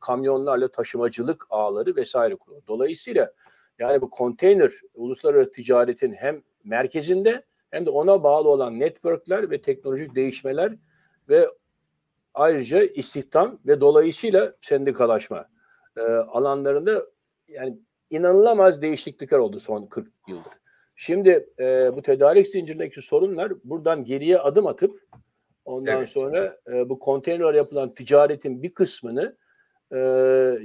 kamyonlarla 0.00 0.68
taşımacılık 0.68 1.46
ağları 1.50 1.96
vesaire 1.96 2.36
kuruyor. 2.36 2.62
Dolayısıyla 2.68 3.32
yani 3.78 4.00
bu 4.00 4.10
konteyner 4.10 4.72
uluslararası 4.94 5.52
ticaretin 5.52 6.12
hem 6.12 6.42
merkezinde 6.64 7.44
hem 7.70 7.86
de 7.86 7.90
ona 7.90 8.22
bağlı 8.22 8.48
olan 8.48 8.80
networkler 8.80 9.50
ve 9.50 9.60
teknolojik 9.60 10.14
değişmeler 10.14 10.72
ve 11.28 11.48
ayrıca 12.34 12.82
istihdam 12.82 13.58
ve 13.66 13.80
dolayısıyla 13.80 14.54
sendikalaşma 14.60 15.48
e, 15.96 16.00
alanlarında 16.10 17.06
yani 17.48 17.78
inanılamaz 18.10 18.82
değişiklikler 18.82 19.38
oldu 19.38 19.60
son 19.60 19.86
40 19.86 20.12
yıldır. 20.28 20.52
Şimdi 20.96 21.48
e, 21.58 21.96
bu 21.96 22.02
tedarik 22.02 22.48
zincirindeki 22.48 23.02
sorunlar 23.02 23.52
buradan 23.64 24.04
geriye 24.04 24.38
adım 24.38 24.66
atıp 24.66 24.94
ondan 25.68 25.96
evet. 25.96 26.08
sonra 26.08 26.58
e, 26.72 26.88
bu 26.88 26.98
konteynerler 26.98 27.54
yapılan 27.54 27.94
ticaretin 27.94 28.62
bir 28.62 28.74
kısmını 28.74 29.36
e, 29.92 29.98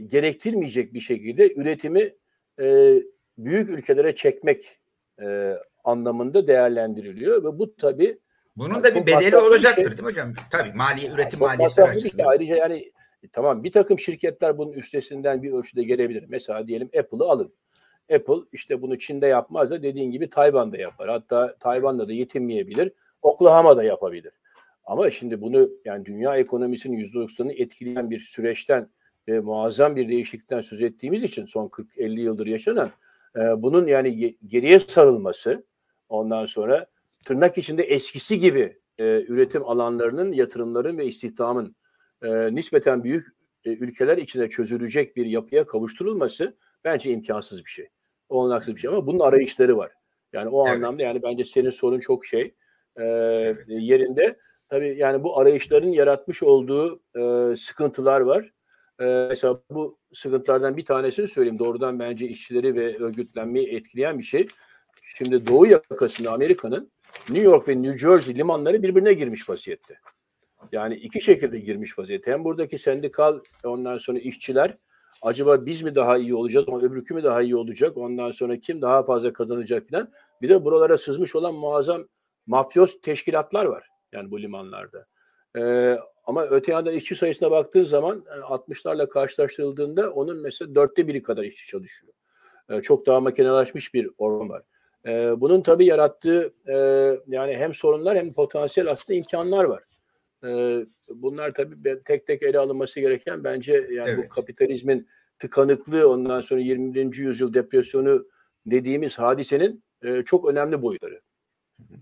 gerektirmeyecek 0.07 0.93
bir 0.93 0.99
şekilde 0.99 1.53
üretimi 1.53 2.15
e, 2.59 2.95
büyük 3.37 3.69
ülkelere 3.69 4.15
çekmek 4.15 4.79
e, 5.21 5.53
anlamında 5.83 6.47
değerlendiriliyor 6.47 7.43
ve 7.43 7.59
bu 7.59 7.75
tabi 7.75 8.19
bunun 8.55 8.83
da 8.83 8.95
bir 8.95 9.07
bedeli 9.07 9.37
olacaktır 9.37 9.83
şey. 9.83 9.91
değil 9.91 10.01
mi 10.01 10.05
hocam? 10.05 10.33
Tabii 10.51 10.77
mali 10.77 11.07
üretim 11.07 11.39
yani 11.41 11.47
maliyetleri 11.47 11.87
açısından. 11.87 12.25
Ayrıca 12.25 12.55
yani 12.55 12.91
e, 13.23 13.27
tamam 13.31 13.63
bir 13.63 13.71
takım 13.71 13.99
şirketler 13.99 14.57
bunun 14.57 14.73
üstesinden 14.73 15.43
bir 15.43 15.51
ölçüde 15.51 15.83
gelebilir. 15.83 16.25
Mesela 16.27 16.67
diyelim 16.67 16.89
Apple'ı 16.99 17.23
alın. 17.23 17.53
Apple 18.13 18.47
işte 18.51 18.81
bunu 18.81 18.97
Çin'de 18.97 19.27
yapmaz 19.27 19.71
da 19.71 19.83
dediğin 19.83 20.11
gibi 20.11 20.29
Tayvan'da 20.29 20.77
yapar. 20.77 21.09
Hatta 21.09 21.55
Tayvan'da 21.59 22.07
da 22.07 22.13
yetinmeyebilir. 22.13 22.91
Oklahoma'da 23.21 23.83
yapabilir. 23.83 24.33
Ama 24.85 25.09
şimdi 25.09 25.41
bunu 25.41 25.69
yani 25.85 26.05
dünya 26.05 26.37
ekonomisinin 26.37 27.03
%90'ını 27.03 27.61
etkileyen 27.61 28.09
bir 28.09 28.19
süreçten 28.19 28.89
ve 29.27 29.39
muazzam 29.39 29.95
bir 29.95 30.07
değişiklikten 30.07 30.61
söz 30.61 30.81
ettiğimiz 30.81 31.23
için 31.23 31.45
son 31.45 31.67
40-50 31.67 32.19
yıldır 32.19 32.47
yaşanan 32.47 32.89
e, 33.35 33.39
bunun 33.39 33.87
yani 33.87 34.37
geriye 34.47 34.79
sarılması 34.79 35.65
ondan 36.09 36.45
sonra 36.45 36.87
tırnak 37.25 37.57
içinde 37.57 37.83
eskisi 37.83 38.39
gibi 38.39 38.77
e, 38.97 39.03
üretim 39.21 39.63
alanlarının, 39.63 40.31
yatırımların 40.31 40.97
ve 40.97 41.05
istihdamın 41.05 41.75
e, 42.21 42.55
nispeten 42.55 43.03
büyük 43.03 43.27
e, 43.65 43.71
ülkeler 43.71 44.17
içinde 44.17 44.49
çözülecek 44.49 45.15
bir 45.15 45.25
yapıya 45.25 45.65
kavuşturulması 45.65 46.57
bence 46.83 47.11
imkansız 47.11 47.65
bir 47.65 47.69
şey. 47.69 47.89
Olanaksız 48.29 48.75
bir 48.75 48.79
şey 48.79 48.89
ama 48.89 49.07
bunun 49.07 49.19
arayışları 49.19 49.77
var. 49.77 49.91
Yani 50.33 50.49
o 50.49 50.67
evet. 50.67 50.77
anlamda 50.77 51.03
yani 51.03 51.23
bence 51.23 51.43
senin 51.43 51.69
sorun 51.69 51.99
çok 51.99 52.25
şey 52.25 52.41
e, 52.97 53.03
evet. 53.03 53.65
yerinde. 53.67 54.39
Tabii 54.69 54.97
yani 54.97 55.23
bu 55.23 55.39
arayışların 55.39 55.87
yaratmış 55.87 56.43
olduğu 56.43 56.99
e, 57.15 57.55
sıkıntılar 57.55 58.21
var. 58.21 58.51
E, 58.99 59.05
mesela 59.29 59.61
bu 59.69 59.97
sıkıntılardan 60.13 60.77
bir 60.77 60.85
tanesini 60.85 61.27
söyleyeyim. 61.27 61.59
Doğrudan 61.59 61.99
bence 61.99 62.27
işçileri 62.27 62.75
ve 62.75 62.97
örgütlenmeyi 62.97 63.67
etkileyen 63.67 64.17
bir 64.19 64.23
şey. 64.23 64.47
Şimdi 65.17 65.47
Doğu 65.47 65.67
yakasında 65.67 66.31
Amerika'nın 66.31 66.91
New 67.29 67.43
York 67.43 67.67
ve 67.67 67.81
New 67.81 67.97
Jersey 67.97 68.35
limanları 68.35 68.83
birbirine 68.83 69.13
girmiş 69.13 69.49
vaziyette. 69.49 69.99
Yani 70.71 70.95
iki 70.95 71.21
şekilde 71.21 71.59
girmiş 71.59 71.99
vaziyette. 71.99 72.31
Hem 72.31 72.43
buradaki 72.43 72.77
sendikal 72.77 73.39
ondan 73.63 73.97
sonra 73.97 74.19
işçiler 74.19 74.77
acaba 75.21 75.65
biz 75.65 75.81
mi 75.81 75.95
daha 75.95 76.17
iyi 76.17 76.35
olacağız 76.35 76.67
öbürkü 76.67 77.13
mü 77.13 77.23
daha 77.23 77.41
iyi 77.41 77.55
olacak 77.55 77.97
ondan 77.97 78.31
sonra 78.31 78.57
kim 78.57 78.81
daha 78.81 79.03
fazla 79.03 79.33
kazanacak 79.33 79.85
filan. 79.85 80.11
Bir 80.41 80.49
de 80.49 80.65
buralara 80.65 80.97
sızmış 80.97 81.35
olan 81.35 81.53
muazzam 81.53 82.07
mafyos 82.47 83.01
teşkilatlar 83.01 83.65
var 83.65 83.92
yani 84.13 84.31
bu 84.31 84.41
limanlarda. 84.41 85.05
Ee, 85.57 85.97
ama 86.25 86.45
öte 86.45 86.71
yandan 86.71 86.93
işçi 86.93 87.15
sayısına 87.15 87.51
baktığın 87.51 87.83
zaman 87.83 88.23
60'larla 88.41 89.05
e, 89.05 89.09
karşılaştırıldığında 89.09 90.11
onun 90.11 90.41
mesela 90.41 90.75
dörtte 90.75 91.07
biri 91.07 91.23
kadar 91.23 91.43
işçi 91.43 91.67
çalışıyor. 91.67 92.13
Ee, 92.69 92.81
çok 92.81 93.05
daha 93.05 93.19
makinelaşmış 93.19 93.93
bir 93.93 94.09
orman 94.17 94.49
var. 94.49 94.63
Ee, 95.05 95.41
bunun 95.41 95.61
tabii 95.61 95.85
yarattığı 95.85 96.53
e, 96.67 96.75
yani 97.27 97.57
hem 97.57 97.73
sorunlar 97.73 98.17
hem 98.17 98.33
potansiyel 98.33 98.89
aslında 98.89 99.17
imkanlar 99.17 99.63
var. 99.63 99.83
Ee, 100.45 100.85
bunlar 101.09 101.53
tabii 101.53 102.03
tek 102.05 102.27
tek 102.27 102.43
ele 102.43 102.59
alınması 102.59 102.99
gereken 102.99 103.43
bence 103.43 103.73
yani 103.73 104.09
evet. 104.09 104.25
bu 104.25 104.29
kapitalizmin 104.29 105.07
tıkanıklığı 105.39 106.09
ondan 106.09 106.41
sonra 106.41 106.59
21. 106.59 107.15
yüzyıl 107.15 107.53
depresyonu 107.53 108.25
dediğimiz 108.65 109.19
hadisenin 109.19 109.83
e, 110.01 110.23
çok 110.23 110.49
önemli 110.49 110.81
boyutları 110.81 111.21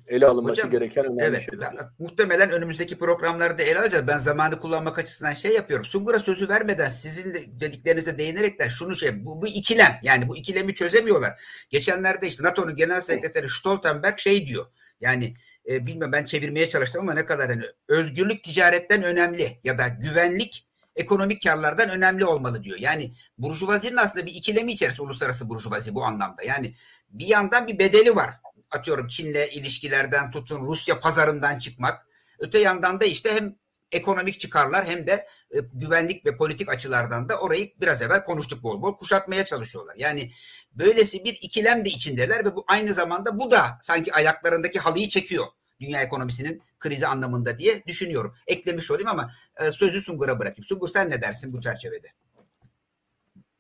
ele 0.07 0.25
alınması 0.27 0.51
Hocam, 0.51 0.71
gereken 0.71 1.05
önemli 1.05 1.23
evet, 1.23 1.45
şeyler. 1.49 1.73
Muhtemelen 1.99 2.51
önümüzdeki 2.51 2.99
programlarda 2.99 3.63
ele 3.63 3.79
alacağız. 3.79 4.07
Ben 4.07 4.17
zamanı 4.17 4.59
kullanmak 4.59 4.99
açısından 4.99 5.33
şey 5.33 5.53
yapıyorum. 5.53 5.85
Sungur'a 5.85 6.19
sözü 6.19 6.49
vermeden 6.49 6.89
sizin 6.89 7.33
de 7.33 7.59
dediklerinize 7.59 8.17
değinerekten 8.17 8.67
şunu 8.67 8.95
şey 8.95 9.25
bu, 9.25 9.41
bu 9.41 9.47
ikilem 9.47 9.99
yani 10.03 10.27
bu 10.27 10.37
ikilemi 10.37 10.75
çözemiyorlar. 10.75 11.31
Geçenlerde 11.69 12.27
işte 12.27 12.43
NATO'nun 12.43 12.75
genel 12.75 13.01
sekreteri 13.01 13.49
Stoltenberg 13.49 14.19
şey 14.19 14.47
diyor. 14.47 14.65
Yani 15.01 15.35
e, 15.69 15.85
bilmem 15.85 16.11
ben 16.11 16.25
çevirmeye 16.25 16.69
çalıştım 16.69 17.01
ama 17.01 17.13
ne 17.13 17.25
kadar 17.25 17.49
hani 17.49 17.63
özgürlük 17.87 18.43
ticaretten 18.43 19.03
önemli 19.03 19.59
ya 19.63 19.77
da 19.77 19.87
güvenlik 19.87 20.67
ekonomik 20.95 21.43
karlardan 21.43 21.89
önemli 21.89 22.25
olmalı 22.25 22.63
diyor. 22.63 22.77
Yani 22.79 23.13
burjuvazinin 23.37 23.97
aslında 23.97 24.25
bir 24.25 24.33
ikilemi 24.33 24.71
içerisinde 24.71 25.01
uluslararası 25.01 25.49
burjuvazi 25.49 25.95
bu 25.95 26.03
anlamda. 26.03 26.43
Yani 26.43 26.75
bir 27.09 27.27
yandan 27.27 27.67
bir 27.67 27.79
bedeli 27.79 28.15
var 28.15 28.29
atıyorum 28.71 29.07
Çin'le 29.07 29.47
ilişkilerden 29.51 30.31
tutun 30.31 30.65
Rusya 30.65 30.99
pazarından 30.99 31.59
çıkmak. 31.59 32.07
Öte 32.39 32.59
yandan 32.59 32.99
da 32.99 33.05
işte 33.05 33.33
hem 33.33 33.55
ekonomik 33.91 34.39
çıkarlar 34.39 34.85
hem 34.85 35.07
de 35.07 35.27
e, 35.51 35.59
güvenlik 35.73 36.25
ve 36.25 36.37
politik 36.37 36.69
açılardan 36.69 37.29
da 37.29 37.39
orayı 37.39 37.71
biraz 37.81 38.01
evvel 38.01 38.23
konuştuk 38.23 38.63
bol 38.63 38.81
bol 38.81 38.97
kuşatmaya 38.97 39.45
çalışıyorlar. 39.45 39.95
Yani 39.97 40.31
böylesi 40.71 41.23
bir 41.23 41.33
ikilem 41.41 41.85
de 41.85 41.89
içindeler 41.89 42.45
ve 42.45 42.55
bu 42.55 42.65
aynı 42.67 42.93
zamanda 42.93 43.39
bu 43.39 43.51
da 43.51 43.79
sanki 43.81 44.13
ayaklarındaki 44.13 44.79
halıyı 44.79 45.09
çekiyor 45.09 45.45
dünya 45.79 46.01
ekonomisinin 46.01 46.61
krizi 46.79 47.07
anlamında 47.07 47.59
diye 47.59 47.83
düşünüyorum. 47.87 48.35
Eklemiş 48.47 48.91
olayım 48.91 49.07
ama 49.07 49.33
e, 49.59 49.71
sözü 49.71 50.01
Sungur'a 50.01 50.39
bırakayım. 50.39 50.63
Sungur 50.63 50.87
sen 50.87 51.09
ne 51.09 51.21
dersin 51.21 51.53
bu 51.53 51.61
çerçevede? 51.61 52.07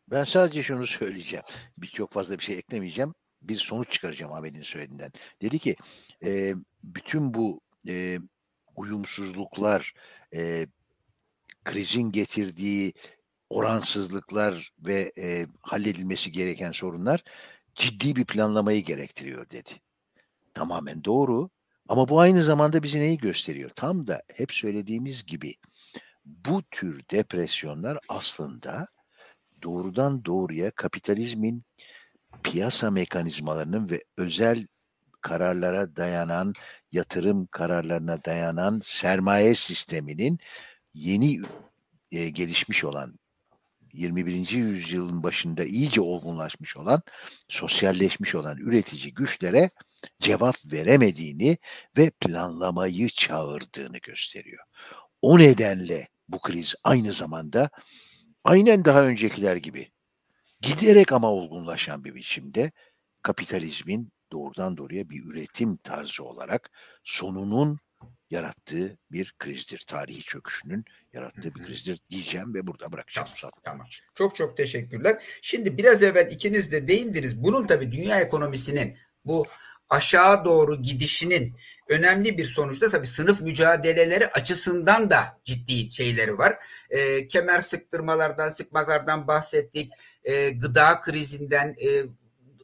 Ben 0.07 0.23
sadece 0.23 0.63
şunu 0.63 0.87
söyleyeceğim. 0.87 1.45
Bir 1.77 1.87
çok 1.87 2.11
fazla 2.11 2.39
bir 2.39 2.43
şey 2.43 2.57
eklemeyeceğim 2.57 3.13
bir 3.41 3.57
sonuç 3.57 3.91
çıkaracağım 3.91 4.33
Ahmet'in 4.33 4.61
söylediğinden. 4.61 5.11
Dedi 5.41 5.59
ki 5.59 5.75
e, 6.23 6.53
bütün 6.83 7.33
bu 7.33 7.61
e, 7.87 8.19
uyumsuzluklar, 8.75 9.93
e, 10.33 10.67
krizin 11.63 12.11
getirdiği 12.11 12.93
oransızlıklar 13.49 14.71
ve 14.79 15.11
e, 15.17 15.45
halledilmesi 15.61 16.31
gereken 16.31 16.71
sorunlar 16.71 17.23
ciddi 17.75 18.15
bir 18.15 18.25
planlamayı 18.25 18.83
gerektiriyor 18.83 19.49
dedi. 19.49 19.69
Tamamen 20.53 21.03
doğru 21.03 21.49
ama 21.87 22.09
bu 22.09 22.19
aynı 22.19 22.43
zamanda 22.43 22.83
bizi 22.83 22.99
neyi 22.99 23.17
gösteriyor? 23.17 23.69
Tam 23.75 24.07
da 24.07 24.21
hep 24.35 24.51
söylediğimiz 24.51 25.25
gibi 25.25 25.55
bu 26.25 26.63
tür 26.71 27.01
depresyonlar 27.11 27.99
aslında 28.09 28.87
doğrudan 29.63 30.25
doğruya 30.25 30.71
kapitalizmin 30.71 31.63
piyasa 32.43 32.91
mekanizmalarının 32.91 33.89
ve 33.89 33.99
özel 34.17 34.67
kararlara 35.21 35.95
dayanan, 35.95 36.53
yatırım 36.91 37.45
kararlarına 37.45 38.25
dayanan 38.25 38.79
sermaye 38.83 39.55
sisteminin 39.55 40.39
yeni 40.93 41.41
e, 42.11 42.29
gelişmiş 42.29 42.83
olan 42.83 43.19
21. 43.93 44.49
yüzyılın 44.51 45.23
başında 45.23 45.63
iyice 45.63 46.01
olgunlaşmış 46.01 46.77
olan, 46.77 47.01
sosyalleşmiş 47.47 48.35
olan 48.35 48.57
üretici 48.57 49.13
güçlere 49.13 49.69
cevap 50.19 50.55
veremediğini 50.65 51.57
ve 51.97 52.09
planlamayı 52.09 53.09
çağırdığını 53.09 53.97
gösteriyor. 53.97 54.63
O 55.21 55.39
nedenle 55.39 56.07
bu 56.27 56.39
kriz 56.39 56.75
aynı 56.83 57.13
zamanda 57.13 57.69
aynen 58.43 58.85
daha 58.85 59.03
öncekiler 59.03 59.55
gibi 59.55 59.91
giderek 60.61 61.11
ama 61.11 61.31
olgunlaşan 61.31 62.03
bir 62.03 62.15
biçimde 62.15 62.71
kapitalizmin 63.21 64.11
doğrudan 64.31 64.77
doğruya 64.77 65.09
bir 65.09 65.25
üretim 65.25 65.77
tarzı 65.77 66.23
olarak 66.23 66.69
sonunun 67.03 67.79
yarattığı 68.29 68.97
bir 69.11 69.33
krizdir. 69.39 69.83
Tarihi 69.87 70.21
çöküşünün 70.21 70.85
yarattığı 71.13 71.55
bir 71.55 71.63
krizdir 71.63 71.99
diyeceğim 72.09 72.53
ve 72.53 72.67
burada 72.67 72.91
bırakacağım. 72.91 73.27
Tamam, 73.41 73.53
tamam. 73.63 73.87
Çok 74.15 74.35
çok 74.35 74.57
teşekkürler. 74.57 75.23
Şimdi 75.41 75.77
biraz 75.77 76.03
evvel 76.03 76.31
ikiniz 76.31 76.71
de 76.71 76.87
değindiniz. 76.87 77.43
Bunun 77.43 77.67
tabii 77.67 77.91
dünya 77.91 78.21
ekonomisinin 78.21 78.97
bu 79.25 79.45
aşağı 79.91 80.45
doğru 80.45 80.81
gidişinin 80.81 81.55
önemli 81.89 82.37
bir 82.37 82.45
sonuçta 82.45 82.89
tabii 82.89 83.07
sınıf 83.07 83.41
mücadeleleri 83.41 84.27
açısından 84.27 85.09
da 85.09 85.39
ciddi 85.45 85.91
şeyleri 85.91 86.37
var. 86.37 86.55
E, 86.89 87.27
kemer 87.27 87.61
sıktırmalardan, 87.61 88.49
sıkmalardan 88.49 89.27
bahsettik. 89.27 89.91
E, 90.23 90.49
gıda 90.49 91.01
krizinden, 91.01 91.75
e, 91.85 92.05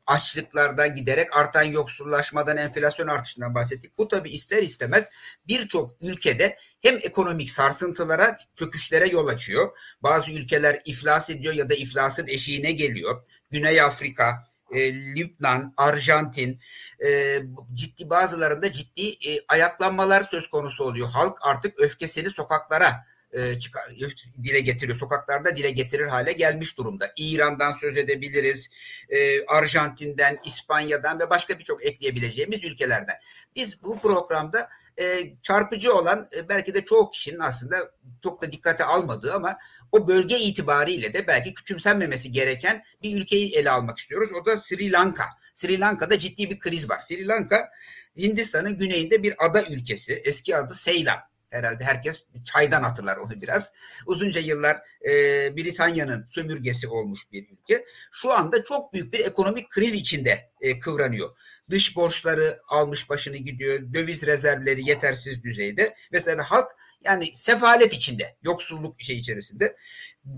açlıklardan 0.07 0.95
giderek 0.95 1.37
artan 1.37 1.63
yoksullaşmadan, 1.63 2.57
enflasyon 2.57 3.07
artışından 3.07 3.55
bahsettik. 3.55 3.97
Bu 3.97 4.07
tabii 4.07 4.29
ister 4.29 4.63
istemez 4.63 5.09
birçok 5.47 5.95
ülkede 6.01 6.57
hem 6.81 6.95
ekonomik 6.95 7.51
sarsıntılara, 7.51 8.37
çöküşlere 8.55 9.07
yol 9.07 9.27
açıyor. 9.27 9.77
Bazı 10.03 10.31
ülkeler 10.31 10.81
iflas 10.85 11.29
ediyor 11.29 11.53
ya 11.53 11.69
da 11.69 11.73
iflasın 11.73 12.27
eşiğine 12.27 12.71
geliyor. 12.71 13.23
Güney 13.51 13.81
Afrika, 13.81 14.47
e, 14.71 14.93
Lübnan, 14.93 15.73
Arjantin 15.77 16.61
e, 17.05 17.39
ciddi 17.73 18.09
bazılarında 18.09 18.71
ciddi 18.71 19.07
e, 19.07 19.45
ayaklanmalar 19.47 20.23
söz 20.23 20.49
konusu 20.49 20.83
oluyor. 20.83 21.07
Halk 21.07 21.37
artık 21.41 21.79
öfkesini 21.79 22.29
sokaklara 22.29 23.07
e, 23.31 23.59
çıkar, 23.59 23.83
dile 24.43 24.59
getiriyor. 24.59 24.97
Sokaklarda 24.97 25.57
dile 25.57 25.71
getirir 25.71 26.07
hale 26.07 26.31
gelmiş 26.31 26.77
durumda. 26.77 27.11
İran'dan 27.17 27.73
söz 27.73 27.97
edebiliriz. 27.97 28.69
E, 29.09 29.45
Arjantin'den, 29.45 30.39
İspanya'dan 30.45 31.19
ve 31.19 31.29
başka 31.29 31.59
birçok 31.59 31.85
ekleyebileceğimiz 31.85 32.63
ülkelerden. 32.63 33.15
Biz 33.55 33.83
bu 33.83 33.99
programda 33.99 34.69
e, 34.99 35.05
çarpıcı 35.41 35.93
olan 35.93 36.27
e, 36.37 36.49
belki 36.49 36.73
de 36.73 36.85
çoğu 36.85 37.09
kişinin 37.09 37.39
aslında 37.39 37.91
çok 38.23 38.41
da 38.41 38.51
dikkate 38.51 38.83
almadığı 38.83 39.33
ama 39.33 39.57
o 39.91 40.07
bölge 40.07 40.39
itibariyle 40.39 41.13
de 41.13 41.27
belki 41.27 41.53
küçümsenmemesi 41.53 42.31
gereken 42.31 42.83
bir 43.03 43.21
ülkeyi 43.21 43.55
ele 43.55 43.69
almak 43.69 43.99
istiyoruz. 43.99 44.29
O 44.41 44.45
da 44.45 44.57
Sri 44.57 44.91
Lanka. 44.91 45.23
Sri 45.53 45.79
Lanka'da 45.79 46.19
ciddi 46.19 46.49
bir 46.49 46.59
kriz 46.59 46.89
var. 46.89 46.99
Sri 46.99 47.27
Lanka 47.27 47.69
Hindistan'ın 48.17 48.77
güneyinde 48.77 49.23
bir 49.23 49.45
ada 49.45 49.63
ülkesi. 49.63 50.13
Eski 50.13 50.57
adı 50.57 50.75
Seylan. 50.75 51.17
Herhalde 51.49 51.83
herkes 51.83 52.25
çaydan 52.45 52.83
hatırlar 52.83 53.17
onu 53.17 53.41
biraz. 53.41 53.71
Uzunca 54.05 54.41
yıllar 54.41 54.77
e, 55.05 55.11
Britanya'nın 55.57 56.27
sömürgesi 56.29 56.87
olmuş 56.87 57.31
bir 57.31 57.49
ülke. 57.49 57.85
Şu 58.11 58.33
anda 58.33 58.63
çok 58.63 58.93
büyük 58.93 59.13
bir 59.13 59.19
ekonomik 59.19 59.69
kriz 59.69 59.93
içinde 59.93 60.51
e, 60.61 60.79
kıvranıyor. 60.79 61.29
Dış 61.69 61.95
borçları 61.95 62.59
almış 62.67 63.09
başını 63.09 63.37
gidiyor. 63.37 63.93
Döviz 63.93 64.25
rezervleri 64.25 64.89
yetersiz 64.89 65.43
düzeyde. 65.43 65.95
Mesela 66.11 66.43
halk 66.43 66.67
yani 67.03 67.31
sefalet 67.33 67.93
içinde, 67.93 68.35
yoksulluk 68.43 69.01
şey 69.01 69.17
içerisinde 69.17 69.75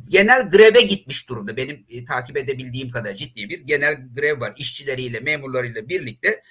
genel 0.05 0.49
greve 0.49 0.81
gitmiş 0.81 1.29
durumda. 1.29 1.57
Benim 1.57 1.85
e, 1.89 2.05
takip 2.05 2.37
edebildiğim 2.37 2.91
kadar 2.91 3.15
ciddi 3.15 3.49
bir 3.49 3.59
genel 3.59 3.97
grev 4.15 4.39
var. 4.39 4.53
işçileriyle, 4.57 5.19
memurlarıyla 5.19 5.89
birlikte 5.89 6.43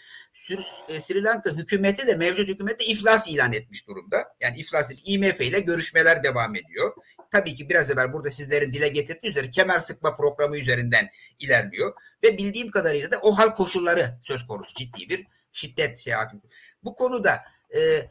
e, 0.89 1.01
Sri 1.01 1.25
Lanka 1.25 1.51
hükümeti 1.51 2.07
de 2.07 2.17
mevcut 2.17 2.49
hükümeti 2.49 2.85
iflas 2.85 3.29
ilan 3.29 3.53
etmiş 3.53 3.87
durumda. 3.89 4.35
Yani 4.41 4.59
iflas 4.59 4.91
edip 4.91 5.03
IMF 5.05 5.41
ile 5.41 5.61
görüşmeler 5.61 6.25
devam 6.25 6.57
ediyor. 6.57 6.95
Tabii 7.33 7.55
ki 7.55 7.69
biraz 7.69 7.91
evvel 7.91 8.13
burada 8.13 8.31
sizlerin 8.31 8.73
dile 8.73 8.89
getirdiği 8.89 9.29
üzere 9.29 9.51
kemer 9.51 9.79
sıkma 9.79 10.17
programı 10.17 10.59
üzerinden 10.59 11.11
ilerliyor. 11.39 11.93
Ve 12.25 12.39
bildiğim 12.39 12.71
kadarıyla 12.71 13.11
da 13.11 13.19
o 13.19 13.39
hal 13.39 13.55
koşulları 13.55 14.19
söz 14.23 14.47
konusu 14.47 14.75
ciddi 14.75 15.09
bir 15.09 15.27
şiddet 15.53 15.99
şey 15.99 16.13
hakim. 16.13 16.43
Bu 16.85 16.95
konuda 16.95 17.45
e, 17.77 18.09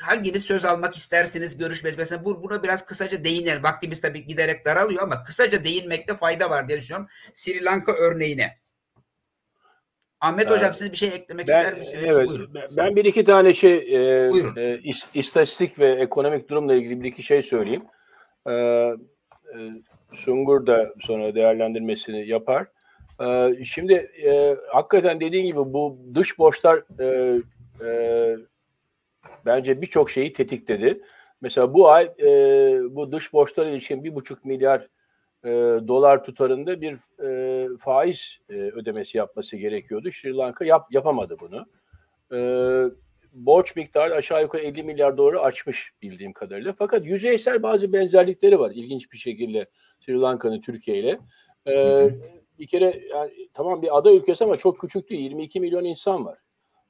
hanginiz 0.00 0.42
söz 0.44 0.64
almak 0.64 0.96
istersiniz 0.96 1.56
görüşmek 1.58 1.94
mesela 1.98 2.24
bu, 2.24 2.42
buna 2.42 2.62
biraz 2.62 2.84
kısaca 2.84 3.24
değinelim. 3.24 3.62
Vaktimiz 3.62 4.00
tabii 4.00 4.26
giderek 4.26 4.66
daralıyor 4.66 5.02
ama 5.02 5.22
kısaca 5.22 5.64
değinmekte 5.64 6.14
fayda 6.14 6.50
var 6.50 6.68
diye 6.68 6.78
düşünüyorum. 6.78 7.08
Sri 7.34 7.64
Lanka 7.64 7.92
örneğine. 7.92 8.52
Ahmet 10.20 10.46
Evet. 10.46 10.56
Hocam 10.56 10.74
siz 10.74 10.92
bir 10.92 10.96
şey 10.96 11.08
eklemek 11.08 11.48
Ben, 11.48 11.60
ister 11.60 11.78
misiniz? 11.78 12.04
evet, 12.08 12.28
Buyurun. 12.28 12.54
ben- 12.76 12.96
bir 12.96 13.04
iki 13.04 13.24
tane 13.24 13.54
şey 13.54 13.76
e, 13.76 14.30
Buyurun. 14.30 14.56
e, 14.56 14.60
is- 14.74 15.06
istatistik 15.14 15.78
ve 15.78 15.90
ekonomik 15.92 16.48
durumla 16.48 16.74
ilgili 16.74 17.02
bir 17.02 17.08
iki 17.08 17.22
şey 17.22 17.42
söyleyeyim. 17.42 17.84
E, 18.46 18.52
e, 18.52 18.94
Sungur 20.14 20.66
da 20.66 20.94
sonra 21.00 21.34
değerlendirmesini 21.34 22.28
yapar. 22.28 22.66
E, 23.20 23.50
şimdi 23.64 23.92
e, 24.24 24.56
hakikaten 24.72 25.20
dediğin 25.20 25.46
gibi 25.46 25.58
bu 25.58 25.98
dış 26.14 26.38
borçlar 26.38 26.82
e, 27.00 27.40
e, 27.86 28.36
bence 29.44 29.82
birçok 29.82 30.10
şeyi 30.10 30.32
tetikledi. 30.32 31.02
Mesela 31.40 31.74
bu 31.74 31.88
ay 31.88 32.04
e, 32.18 32.28
bu 32.90 33.12
dış 33.12 33.32
borçlara 33.32 33.68
ilişkin 33.68 34.04
bir 34.04 34.14
buçuk 34.14 34.44
milyar 34.44 34.88
e, 35.44 35.48
dolar 35.88 36.24
tutarında 36.24 36.80
bir 36.80 36.96
e, 37.24 37.68
faiz 37.78 38.38
e, 38.50 38.54
ödemesi 38.54 39.18
yapması 39.18 39.56
gerekiyordu. 39.56 40.10
Sri 40.12 40.36
Lanka 40.36 40.64
yap, 40.64 40.86
yapamadı 40.90 41.36
bunu. 41.40 41.66
E, 42.32 42.38
borç 43.32 43.76
miktarı 43.76 44.14
aşağı 44.14 44.42
yukarı 44.42 44.62
50 44.62 44.82
milyar 44.82 45.16
doları 45.16 45.40
aşmış 45.40 45.92
bildiğim 46.02 46.32
kadarıyla. 46.32 46.72
Fakat 46.72 47.06
yüzeysel 47.06 47.62
bazı 47.62 47.92
benzerlikleri 47.92 48.58
var 48.58 48.70
ilginç 48.70 49.12
bir 49.12 49.18
şekilde 49.18 49.66
Sri 50.00 50.20
Lanka'nın 50.20 50.60
Türkiye 50.60 50.98
ile. 50.98 51.18
E, 51.68 52.08
bir 52.58 52.66
kere 52.66 53.02
yani, 53.10 53.30
tamam 53.54 53.82
bir 53.82 53.98
ada 53.98 54.12
ülkesi 54.12 54.44
ama 54.44 54.56
çok 54.56 54.80
küçük 54.80 55.10
değil. 55.10 55.20
22 55.20 55.60
milyon 55.60 55.84
insan 55.84 56.24
var. 56.24 56.38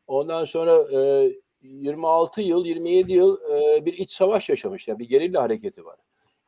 Ondan 0.07 0.45
sonra 0.45 0.99
e, 0.99 1.31
26 1.65 2.43
yıl, 2.43 2.65
27 2.65 3.13
yıl 3.13 3.39
e, 3.51 3.85
bir 3.87 3.93
iç 3.93 4.11
savaş 4.11 4.49
yaşamış. 4.49 4.89
Yani 4.89 4.99
bir 4.99 5.09
gerilla 5.09 5.43
hareketi 5.43 5.85
var. 5.85 5.97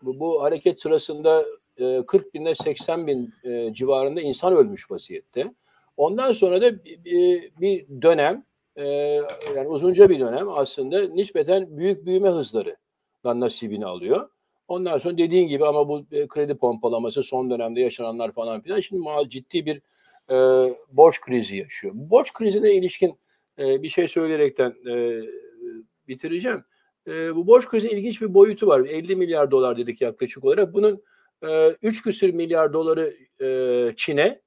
Bu, 0.02 0.20
bu 0.20 0.42
hareket 0.42 0.80
sırasında 0.80 1.44
e, 1.78 2.02
40 2.06 2.34
binle 2.34 2.54
80 2.54 3.06
bin 3.06 3.30
e, 3.44 3.72
civarında 3.72 4.20
insan 4.20 4.56
ölmüş 4.56 4.90
vaziyette. 4.90 5.52
Ondan 5.96 6.32
sonra 6.32 6.60
da 6.60 6.84
bir, 6.84 7.50
bir- 7.60 8.02
dönem, 8.02 8.44
e, 8.76 8.84
yani 9.56 9.68
uzunca 9.68 10.08
bir 10.10 10.20
dönem 10.20 10.48
aslında 10.48 11.08
nispeten 11.08 11.78
büyük 11.78 12.06
büyüme 12.06 12.28
hızlarından 12.28 13.40
nasibini 13.40 13.86
alıyor. 13.86 14.28
Ondan 14.68 14.98
sonra 14.98 15.18
dediğin 15.18 15.48
gibi 15.48 15.66
ama 15.66 15.88
bu 15.88 16.04
e, 16.12 16.26
kredi 16.26 16.54
pompalaması 16.54 17.22
son 17.22 17.50
dönemde 17.50 17.80
yaşananlar 17.80 18.32
falan 18.32 18.60
filan 18.60 18.80
şimdi 18.80 19.08
ciddi 19.28 19.66
bir 19.66 19.80
e, 20.30 20.36
borç 20.92 21.20
krizi 21.20 21.56
yaşıyor. 21.56 21.94
Borç 21.96 22.32
krizine 22.32 22.72
ilişkin 22.74 23.18
e, 23.58 23.82
bir 23.82 23.88
şey 23.88 24.08
söyleyerekten 24.08 24.74
e, 24.90 25.22
bitireceğim. 26.08 26.64
E, 27.06 27.36
bu 27.36 27.46
borç 27.46 27.68
krizinin 27.68 27.96
ilginç 27.96 28.22
bir 28.22 28.34
boyutu 28.34 28.66
var. 28.66 28.80
50 28.80 29.16
milyar 29.16 29.50
dolar 29.50 29.76
dedik 29.76 30.00
yaklaşık 30.00 30.44
olarak. 30.44 30.74
Bunun 30.74 31.02
e, 31.42 31.70
3 31.82 32.02
küsür 32.02 32.34
milyar 32.34 32.72
doları 32.72 33.16
e, 33.40 33.92
Çin'e, 33.96 34.42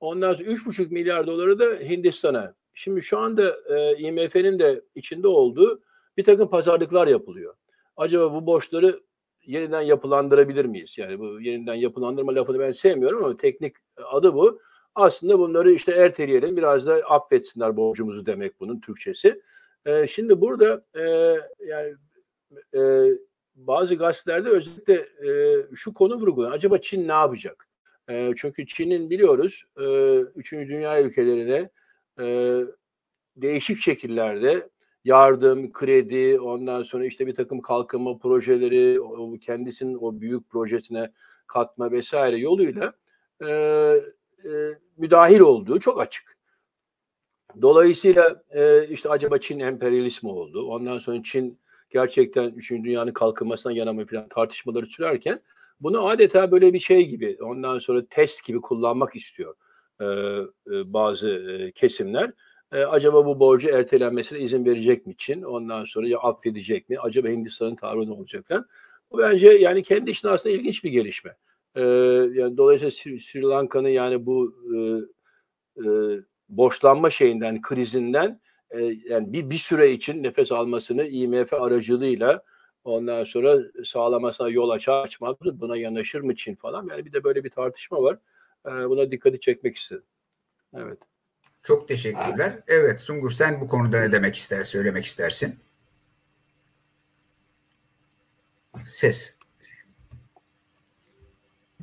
ondan 0.00 0.34
sonra 0.34 0.48
3,5 0.48 0.90
milyar 0.90 1.26
doları 1.26 1.58
da 1.58 1.64
Hindistan'a. 1.64 2.54
Şimdi 2.74 3.02
şu 3.02 3.18
anda 3.18 3.56
e, 3.68 3.96
IMF'nin 3.96 4.58
de 4.58 4.82
içinde 4.94 5.28
olduğu 5.28 5.82
bir 6.16 6.24
takım 6.24 6.50
pazarlıklar 6.50 7.06
yapılıyor. 7.06 7.54
Acaba 7.96 8.34
bu 8.34 8.46
borçları 8.46 9.00
yeniden 9.46 9.80
yapılandırabilir 9.80 10.64
miyiz? 10.64 10.98
Yani 10.98 11.18
bu 11.18 11.40
yeniden 11.40 11.74
yapılandırma 11.74 12.34
lafını 12.34 12.58
ben 12.58 12.72
sevmiyorum 12.72 13.24
ama 13.24 13.36
teknik 13.36 13.76
adı 13.96 14.34
bu. 14.34 14.60
Aslında 14.98 15.38
bunları 15.38 15.72
işte 15.72 15.92
erteleyelim, 15.92 16.56
biraz 16.56 16.86
da 16.86 16.94
affetsinler 16.94 17.76
borcumuzu 17.76 18.26
demek 18.26 18.60
bunun 18.60 18.80
Türkçesi. 18.80 19.42
E, 19.86 20.06
şimdi 20.06 20.40
burada 20.40 20.84
e, 20.94 21.02
yani 21.66 21.94
e, 22.74 23.10
bazı 23.54 23.94
gazetelerde 23.94 24.48
özellikle 24.48 24.94
e, 24.94 25.62
şu 25.74 25.94
konu 25.94 26.14
vurgulanıyor. 26.14 26.56
Acaba 26.56 26.78
Çin 26.78 27.08
ne 27.08 27.12
yapacak? 27.12 27.68
E, 28.08 28.32
çünkü 28.36 28.66
Çin'in 28.66 29.10
biliyoruz 29.10 29.64
e, 29.80 29.84
üçüncü 30.20 30.68
dünya 30.68 31.02
ülkelerine 31.02 31.70
e, 32.20 32.60
değişik 33.36 33.78
şekillerde 33.78 34.68
yardım, 35.04 35.72
kredi, 35.72 36.40
ondan 36.40 36.82
sonra 36.82 37.06
işte 37.06 37.26
bir 37.26 37.34
takım 37.34 37.60
kalkınma 37.60 38.18
projeleri, 38.18 39.00
o, 39.00 39.38
kendisinin 39.38 39.98
o 40.00 40.20
büyük 40.20 40.50
projesine 40.50 41.12
katma 41.46 41.92
vesaire 41.92 42.38
yoluyla 42.38 42.92
e, 43.46 43.48
e, 44.44 44.50
müdahil 44.96 45.40
olduğu 45.40 45.78
çok 45.78 46.00
açık. 46.00 46.38
Dolayısıyla 47.62 48.42
e, 48.50 48.88
işte 48.88 49.08
acaba 49.08 49.38
Çin 49.38 49.58
emperyalist 49.58 50.22
mi 50.22 50.30
oldu? 50.30 50.66
Ondan 50.66 50.98
sonra 50.98 51.22
Çin 51.22 51.60
gerçekten 51.90 52.50
3. 52.50 52.70
dünyanın 52.70 53.12
kalkınmasına 53.12 53.72
yana 53.72 53.92
mı 53.92 54.06
falan 54.06 54.28
tartışmaları 54.28 54.86
sürerken 54.86 55.42
bunu 55.80 56.08
adeta 56.08 56.50
böyle 56.50 56.72
bir 56.72 56.78
şey 56.78 57.06
gibi 57.06 57.38
ondan 57.40 57.78
sonra 57.78 58.06
test 58.10 58.44
gibi 58.44 58.60
kullanmak 58.60 59.16
istiyor 59.16 59.54
e, 60.00 60.04
e, 60.04 60.92
bazı 60.92 61.28
e, 61.30 61.72
kesimler. 61.72 62.32
E, 62.72 62.84
acaba 62.84 63.26
bu 63.26 63.40
borcu 63.40 63.68
ertelenmesine 63.68 64.38
izin 64.38 64.64
verecek 64.64 65.06
mi 65.06 65.14
Çin? 65.18 65.42
Ondan 65.42 65.84
sonra 65.84 66.08
ya 66.08 66.18
affedecek 66.18 66.88
mi? 66.88 66.98
Acaba 67.00 67.28
Hindistan'ın 67.28 67.76
tavrı 67.76 68.06
ne 68.06 68.12
olacak 68.12 68.44
falan? 68.48 68.66
Bu 69.10 69.18
bence 69.18 69.50
yani 69.50 69.82
kendi 69.82 70.10
içinde 70.10 70.32
aslında 70.32 70.54
ilginç 70.56 70.84
bir 70.84 70.90
gelişme. 70.90 71.36
E, 71.78 71.82
yani 72.40 72.56
dolayısıyla 72.56 72.90
Sri, 72.90 73.20
Sri 73.20 73.42
Lanka'nın 73.42 73.88
yani 73.88 74.26
bu 74.26 74.54
e, 74.74 74.78
e, 75.82 75.86
borçlanma 76.48 77.10
şeyinden, 77.10 77.62
krizinden 77.62 78.40
e, 78.70 78.78
yani 79.08 79.32
bir, 79.32 79.50
bir 79.50 79.56
süre 79.56 79.92
için 79.92 80.22
nefes 80.22 80.52
almasını 80.52 81.06
IMF 81.06 81.52
aracılığıyla 81.52 82.42
ondan 82.84 83.24
sonra 83.24 83.58
sağlamasına 83.84 84.48
yol 84.48 84.70
açar 84.70 85.02
açmaz 85.02 85.36
buna 85.42 85.76
yanaşır 85.76 86.20
mı 86.20 86.34
Çin 86.34 86.54
falan. 86.54 86.86
Yani 86.90 87.04
bir 87.04 87.12
de 87.12 87.24
böyle 87.24 87.44
bir 87.44 87.50
tartışma 87.50 88.02
var. 88.02 88.18
E, 88.66 88.70
buna 88.70 89.10
dikkati 89.10 89.40
çekmek 89.40 89.76
istedim. 89.76 90.04
Evet. 90.74 90.98
Çok 91.62 91.88
teşekkürler. 91.88 92.58
Evet 92.68 93.00
Sungur 93.00 93.30
sen 93.30 93.60
bu 93.60 93.68
konuda 93.68 94.00
ne 94.00 94.12
demek 94.12 94.34
ister, 94.34 94.64
söylemek 94.64 95.04
istersin? 95.04 95.56
Ses. 98.86 99.37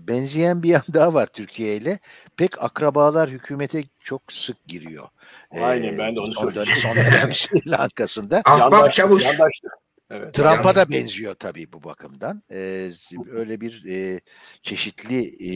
Benzeyen 0.08 0.64
bir 0.64 0.70
yan 0.70 0.84
daha 0.94 1.14
var 1.14 1.28
Türkiye 1.28 1.76
ile. 1.76 2.00
Pek 2.38 2.64
akrabalar 2.64 3.30
hükümete 3.30 3.84
çok 4.00 4.22
sık 4.34 4.68
giriyor. 4.68 5.08
Aynen, 5.52 5.98
ben 5.98 6.16
de 6.16 6.20
onu 6.20 6.34
son, 6.34 6.44
söyleyeceğim. 6.44 6.80
son 6.82 6.96
dönem 6.96 7.30
Sri 7.34 7.70
Lanka'sında. 7.72 8.42
Ahbap 8.46 8.74
Yandaşlık, 8.74 8.94
çavuş. 8.94 9.26
yandaşlık. 9.26 9.72
Evet. 10.10 10.34
Trump'a 10.34 10.76
da 10.76 10.90
benziyor 10.90 11.36
tabii 11.36 11.74
bu 11.74 11.84
bakımdan. 11.84 12.44
Ee, 12.52 12.90
öyle 13.32 13.62
bir 13.62 13.86
e, 13.90 14.20
çeşitli 14.62 15.48
e, 15.50 15.52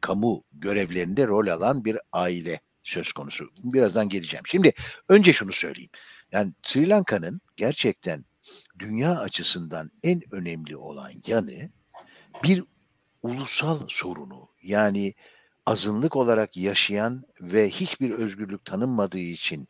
kamu 0.00 0.44
görevlerinde 0.52 1.26
rol 1.26 1.46
alan 1.46 1.84
bir 1.84 1.98
aile 2.12 2.60
söz 2.82 3.12
konusu. 3.12 3.50
Birazdan 3.58 4.08
geleceğim. 4.08 4.44
Şimdi 4.46 4.72
önce 5.08 5.32
şunu 5.32 5.52
söyleyeyim. 5.52 5.90
Yani 6.32 6.52
Sri 6.62 6.88
Lanka'nın 6.88 7.40
gerçekten 7.56 8.24
dünya 8.78 9.18
açısından 9.18 9.90
en 10.02 10.20
önemli 10.30 10.76
olan 10.76 11.10
yanı 11.26 11.70
bir 12.42 12.64
ulusal 13.24 13.78
sorunu. 13.88 14.48
Yani 14.62 15.14
azınlık 15.66 16.16
olarak 16.16 16.56
yaşayan 16.56 17.24
ve 17.40 17.70
hiçbir 17.70 18.10
özgürlük 18.10 18.64
tanınmadığı 18.64 19.18
için 19.18 19.68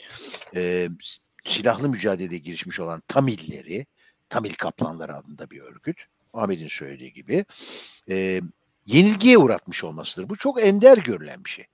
e, 0.55 0.89
silahlı 1.45 1.89
mücadeleye 1.89 2.39
girişmiş 2.39 2.81
olan 2.81 3.03
Tamilleri, 3.09 3.87
Tamil 4.29 4.55
Kaplanları 4.55 5.17
adında 5.17 5.51
bir 5.51 5.61
örgüt, 5.61 6.05
Ahmet'in 6.33 6.69
söylediği 6.69 7.13
gibi, 7.13 7.45
e, 8.11 8.41
yenilgiye 8.87 9.39
uğratmış 9.39 9.85
olmasıdır. 9.85 10.29
Bu 10.29 10.37
çok 10.37 10.65
ender 10.65 10.99
görülen 10.99 11.45
bir 11.45 11.51
şey. 11.51 11.65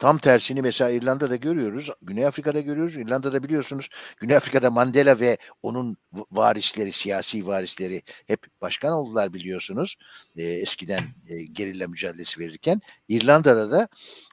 Tam 0.00 0.18
tersini 0.18 0.62
mesela 0.62 0.90
İrlanda'da 0.90 1.36
görüyoruz, 1.36 1.90
Güney 2.02 2.26
Afrika'da 2.26 2.60
görüyoruz. 2.60 2.96
İrlanda'da 2.96 3.42
biliyorsunuz 3.42 3.88
Güney 4.16 4.36
Afrika'da 4.36 4.70
Mandela 4.70 5.20
ve 5.20 5.38
onun 5.62 5.96
varisleri, 6.30 6.92
siyasi 6.92 7.46
varisleri 7.46 8.02
hep 8.26 8.46
başkan 8.60 8.92
oldular 8.92 9.32
biliyorsunuz. 9.32 9.96
E, 10.36 10.42
eskiden 10.42 11.02
e, 11.28 11.42
gerilla 11.42 11.88
mücadelesi 11.88 12.40
verirken. 12.40 12.80
İrlanda'da 13.08 13.70
da 13.70 13.88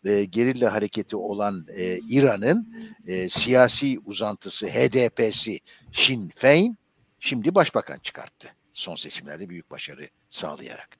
e, 0.06 0.23
gerilla 0.23 0.73
hareketi 0.73 1.15
olan 1.15 1.65
e, 1.77 1.99
İran'ın 2.10 2.73
e, 3.07 3.30
siyasi 3.30 3.99
uzantısı 4.06 4.68
HDP'si 4.68 5.60
Sinn 5.94 6.30
Féin 6.35 6.77
şimdi 7.19 7.56
başbakan 7.56 7.99
çıkarttı. 7.99 8.49
Son 8.72 8.95
seçimlerde 8.95 9.49
büyük 9.49 9.72
başarı 9.72 10.10
sağlayarak. 10.30 10.98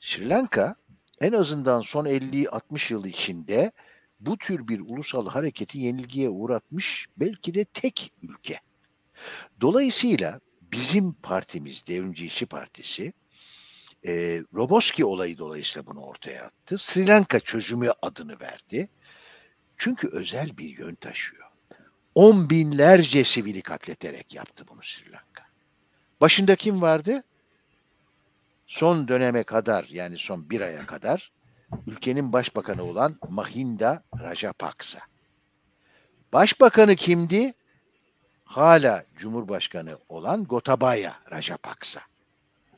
Sri 0.00 0.28
Lanka 0.28 0.76
en 1.20 1.32
azından 1.32 1.80
son 1.80 2.06
50-60 2.06 2.92
yıl 2.92 3.04
içinde 3.04 3.72
bu 4.20 4.38
tür 4.38 4.68
bir 4.68 4.80
ulusal 4.80 5.28
hareketi 5.28 5.78
yenilgiye 5.78 6.28
uğratmış 6.28 7.06
belki 7.16 7.54
de 7.54 7.64
tek 7.64 8.12
ülke. 8.22 8.60
Dolayısıyla 9.60 10.40
bizim 10.60 11.12
partimiz, 11.12 11.86
Devrimci 11.86 12.26
İşçi 12.26 12.46
Partisi, 12.46 13.12
e, 14.06 14.42
Roboski 14.54 15.04
olayı 15.04 15.38
dolayısıyla 15.38 15.86
bunu 15.86 16.00
ortaya 16.00 16.44
attı. 16.44 16.78
Sri 16.78 17.06
Lanka 17.06 17.40
çözümü 17.40 17.90
adını 18.02 18.40
verdi. 18.40 18.88
Çünkü 19.76 20.08
özel 20.08 20.58
bir 20.58 20.78
yön 20.78 20.94
taşıyor. 20.94 21.46
On 22.14 22.50
binlerce 22.50 23.24
sivili 23.24 23.62
katleterek 23.62 24.34
yaptı 24.34 24.64
bunu 24.68 24.82
Sri 24.82 25.12
Lanka. 25.12 25.46
Başında 26.20 26.56
kim 26.56 26.82
vardı? 26.82 27.22
Son 28.66 29.08
döneme 29.08 29.42
kadar 29.42 29.84
yani 29.90 30.18
son 30.18 30.50
bir 30.50 30.60
aya 30.60 30.86
kadar 30.86 31.32
ülkenin 31.86 32.32
başbakanı 32.32 32.82
olan 32.82 33.18
Mahinda 33.28 34.02
Rajapaksa. 34.20 35.00
Başbakanı 36.32 36.96
kimdi? 36.96 37.54
Hala 38.44 39.04
Cumhurbaşkanı 39.16 39.98
olan 40.08 40.44
Gotabaya 40.44 41.20
Rajapaksa. 41.30 42.00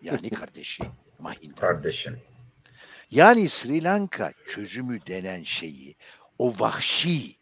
Yani 0.02 0.30
kardeşi 0.30 0.82
Mahinda. 1.18 1.60
Kardeşim. 1.60 2.20
Yani 3.10 3.48
Sri 3.48 3.84
Lanka 3.84 4.32
çözümü 4.48 5.06
denen 5.06 5.42
şeyi 5.42 5.96
o 6.38 6.54
vahşi 6.58 7.36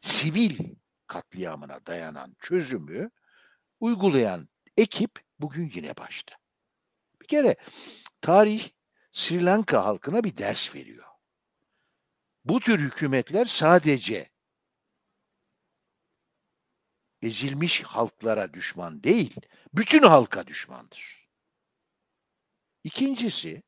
sivil 0.00 0.58
katliamına 1.06 1.86
dayanan 1.86 2.36
çözümü 2.40 3.10
uygulayan 3.80 4.48
ekip 4.76 5.10
bugün 5.40 5.72
yine 5.74 5.96
başta. 5.96 6.39
Kere 7.30 7.56
tarih 8.22 8.68
Sri 9.12 9.44
Lanka 9.44 9.84
halkına 9.84 10.24
bir 10.24 10.36
ders 10.36 10.74
veriyor. 10.74 11.06
Bu 12.44 12.60
tür 12.60 12.78
hükümetler 12.78 13.44
sadece 13.44 14.30
ezilmiş 17.22 17.82
halklara 17.82 18.54
düşman 18.54 19.02
değil, 19.02 19.36
bütün 19.74 20.02
halka 20.02 20.46
düşmandır. 20.46 21.28
İkincisi, 22.84 23.62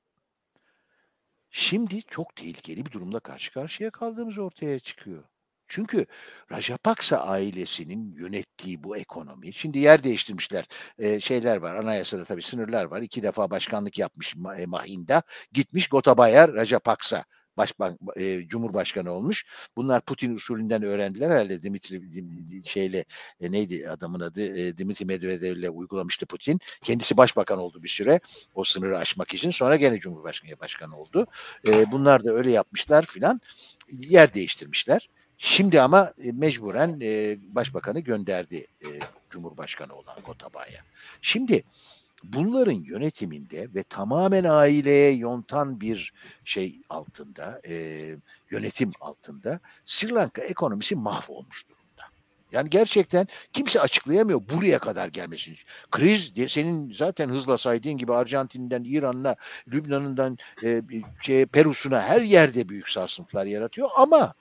şimdi 1.51 2.03
çok 2.03 2.37
tehlikeli 2.37 2.87
bir 2.87 2.91
durumla 2.91 3.21
karşı 3.21 3.53
karşıya 3.53 3.91
kaldığımız 3.91 4.39
ortaya 4.39 4.79
çıkıyor. 4.79 5.25
Çünkü 5.73 6.07
Rajapaksa 6.53 7.17
ailesinin 7.17 8.15
yönettiği 8.17 8.85
bu 8.85 8.97
ekonomi, 8.97 9.53
şimdi 9.53 9.79
yer 9.79 10.05
değiştirmişler. 10.05 10.65
Ee, 10.99 11.21
şeyler 11.21 11.57
var, 11.57 11.77
anayasada 11.77 12.25
tabii 12.25 12.43
sınırlar 12.43 12.85
var. 12.85 13.03
İki 13.03 13.23
defa 13.23 13.51
başkanlık 13.51 13.99
yapmış 13.99 14.37
Mahinda. 14.67 15.23
Gitmiş 15.53 15.89
Gotabaya 15.89 16.49
Rajapaksa 16.49 17.25
başban, 17.57 17.99
e, 18.17 18.49
cumhurbaşkanı 18.49 19.11
olmuş. 19.13 19.47
Bunlar 19.77 20.01
Putin 20.01 20.35
usulünden 20.35 20.83
öğrendiler 20.83 21.31
herhalde 21.31 21.63
Dimitri 21.63 22.13
Dim, 22.13 22.65
şeyle 22.65 23.05
e, 23.41 23.53
neydi 23.53 23.89
adamın 23.91 24.21
adı 24.21 24.59
e, 24.59 24.79
Dimitri 24.79 25.07
Medvedev 25.07 25.57
ile 25.57 25.71
uygulamıştı 25.71 26.27
Putin. 26.27 26.61
Kendisi 26.83 27.17
başbakan 27.17 27.59
oldu 27.59 27.83
bir 27.83 27.89
süre 27.89 28.21
o 28.55 28.65
sınırı 28.65 28.99
aşmak 28.99 29.35
için. 29.35 29.51
Sonra 29.51 29.77
gene 29.77 29.99
cumhurbaşkanı 29.99 30.61
başkanı 30.61 30.97
oldu. 30.97 31.27
E, 31.69 31.93
bunlar 31.93 32.25
da 32.25 32.33
öyle 32.33 32.53
yapmışlar 32.53 33.07
filan. 33.07 33.41
Yer 33.93 34.35
değiştirmişler. 34.35 35.09
Şimdi 35.45 35.81
ama 35.81 36.13
e, 36.25 36.33
mecburen 36.33 37.01
e, 37.03 37.39
başbakanı 37.55 38.01
gönderdi 38.01 38.67
e, 38.83 38.89
Cumhurbaşkanı 39.31 39.95
olan 39.95 40.17
Gotabaya. 40.27 40.81
Şimdi 41.23 41.65
bunların 42.25 42.73
yönetiminde 42.85 43.69
ve 43.75 43.83
tamamen 43.83 44.45
aileye 44.45 45.13
yontan 45.13 45.81
bir 45.81 46.13
şey 46.45 46.81
altında, 46.91 47.61
yönetim 48.51 48.93
altında 49.01 49.61
Sri 49.85 50.15
Lanka 50.15 50.43
ekonomisi 50.43 50.97
mahvolmuş 50.97 51.69
durumda. 51.69 52.03
Yani 52.53 52.71
gerçekten 52.71 53.27
kimse 53.53 53.81
açıklayamıyor 53.81 54.41
buraya 54.53 54.79
kadar 54.79 55.09
gelmesini. 55.09 55.57
Kriz 55.91 56.33
senin 56.49 56.93
zaten 56.93 57.29
hızla 57.29 57.59
saydığın 57.59 57.99
gibi 57.99 58.15
Arjantin'den 58.15 58.85
İran'la, 58.85 59.37
Lübnan'ından 59.69 60.39
e, 60.65 60.83
şey, 61.23 61.47
Peru'suna 61.47 62.03
her 62.03 62.21
yerde 62.21 62.69
büyük 62.69 62.89
sarsıntılar 62.89 63.47
yaratıyor 63.47 63.89
ama 63.97 64.35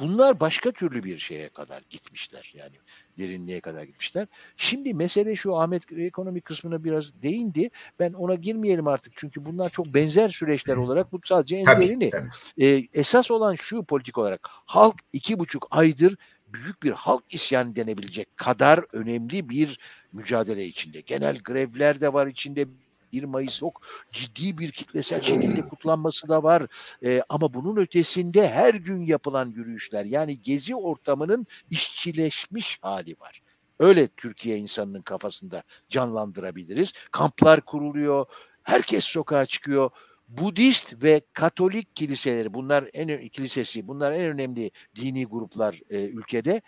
Bunlar 0.00 0.40
başka 0.40 0.72
türlü 0.72 1.04
bir 1.04 1.18
şeye 1.18 1.48
kadar 1.48 1.82
gitmişler. 1.90 2.52
Yani 2.56 2.72
derinliğe 3.18 3.60
kadar 3.60 3.82
gitmişler. 3.82 4.26
Şimdi 4.56 4.94
mesele 4.94 5.36
şu 5.36 5.56
Ahmet 5.56 5.92
ekonomi 5.92 6.40
kısmına 6.40 6.84
biraz 6.84 7.22
değindi. 7.22 7.70
Ben 7.98 8.12
ona 8.12 8.34
girmeyelim 8.34 8.88
artık 8.88 9.12
çünkü 9.16 9.44
bunlar 9.44 9.70
çok 9.70 9.86
benzer 9.86 10.28
süreçler 10.28 10.76
olarak 10.76 11.12
bu 11.12 11.20
sadece 11.24 11.56
en 11.56 11.64
tabii, 11.64 11.86
derini. 11.86 12.10
Tabii. 12.10 12.28
Ee, 12.60 12.88
esas 12.94 13.30
olan 13.30 13.54
şu 13.54 13.84
politik 13.84 14.18
olarak 14.18 14.48
halk 14.50 14.94
iki 15.12 15.38
buçuk 15.38 15.66
aydır 15.70 16.16
büyük 16.52 16.82
bir 16.82 16.90
halk 16.90 17.24
isyan 17.30 17.76
denebilecek 17.76 18.36
kadar 18.36 18.84
önemli 18.92 19.48
bir 19.48 19.78
mücadele 20.12 20.64
içinde. 20.64 21.00
Genel 21.00 21.38
grevler 21.38 22.00
de 22.00 22.12
var 22.12 22.26
içinde 22.26 22.66
1 23.12 23.24
Mayıs 23.24 23.58
çok 23.58 23.80
ciddi 24.12 24.58
bir 24.58 24.72
kitlesel 24.72 25.20
şekilde 25.20 25.68
kutlanması 25.68 26.28
da 26.28 26.42
var. 26.42 26.66
E, 27.04 27.22
ama 27.28 27.54
bunun 27.54 27.76
ötesinde 27.76 28.48
her 28.48 28.74
gün 28.74 29.00
yapılan 29.00 29.50
yürüyüşler 29.50 30.04
yani 30.04 30.42
gezi 30.42 30.76
ortamının 30.76 31.46
işçileşmiş 31.70 32.78
hali 32.82 33.16
var. 33.20 33.42
Öyle 33.78 34.08
Türkiye 34.08 34.58
insanının 34.58 35.02
kafasında 35.02 35.62
canlandırabiliriz. 35.88 36.92
Kamplar 37.10 37.60
kuruluyor, 37.60 38.26
herkes 38.62 39.04
sokağa 39.04 39.46
çıkıyor. 39.46 39.90
Budist 40.28 41.02
ve 41.02 41.20
Katolik 41.32 41.96
kiliseleri 41.96 42.54
bunlar 42.54 42.88
en 42.92 43.28
kilisesi 43.28 43.88
bunlar 43.88 44.12
en 44.12 44.20
önemli 44.20 44.70
dini 44.94 45.26
gruplar 45.26 45.80
e, 45.90 46.04
ülkede. 46.04 46.62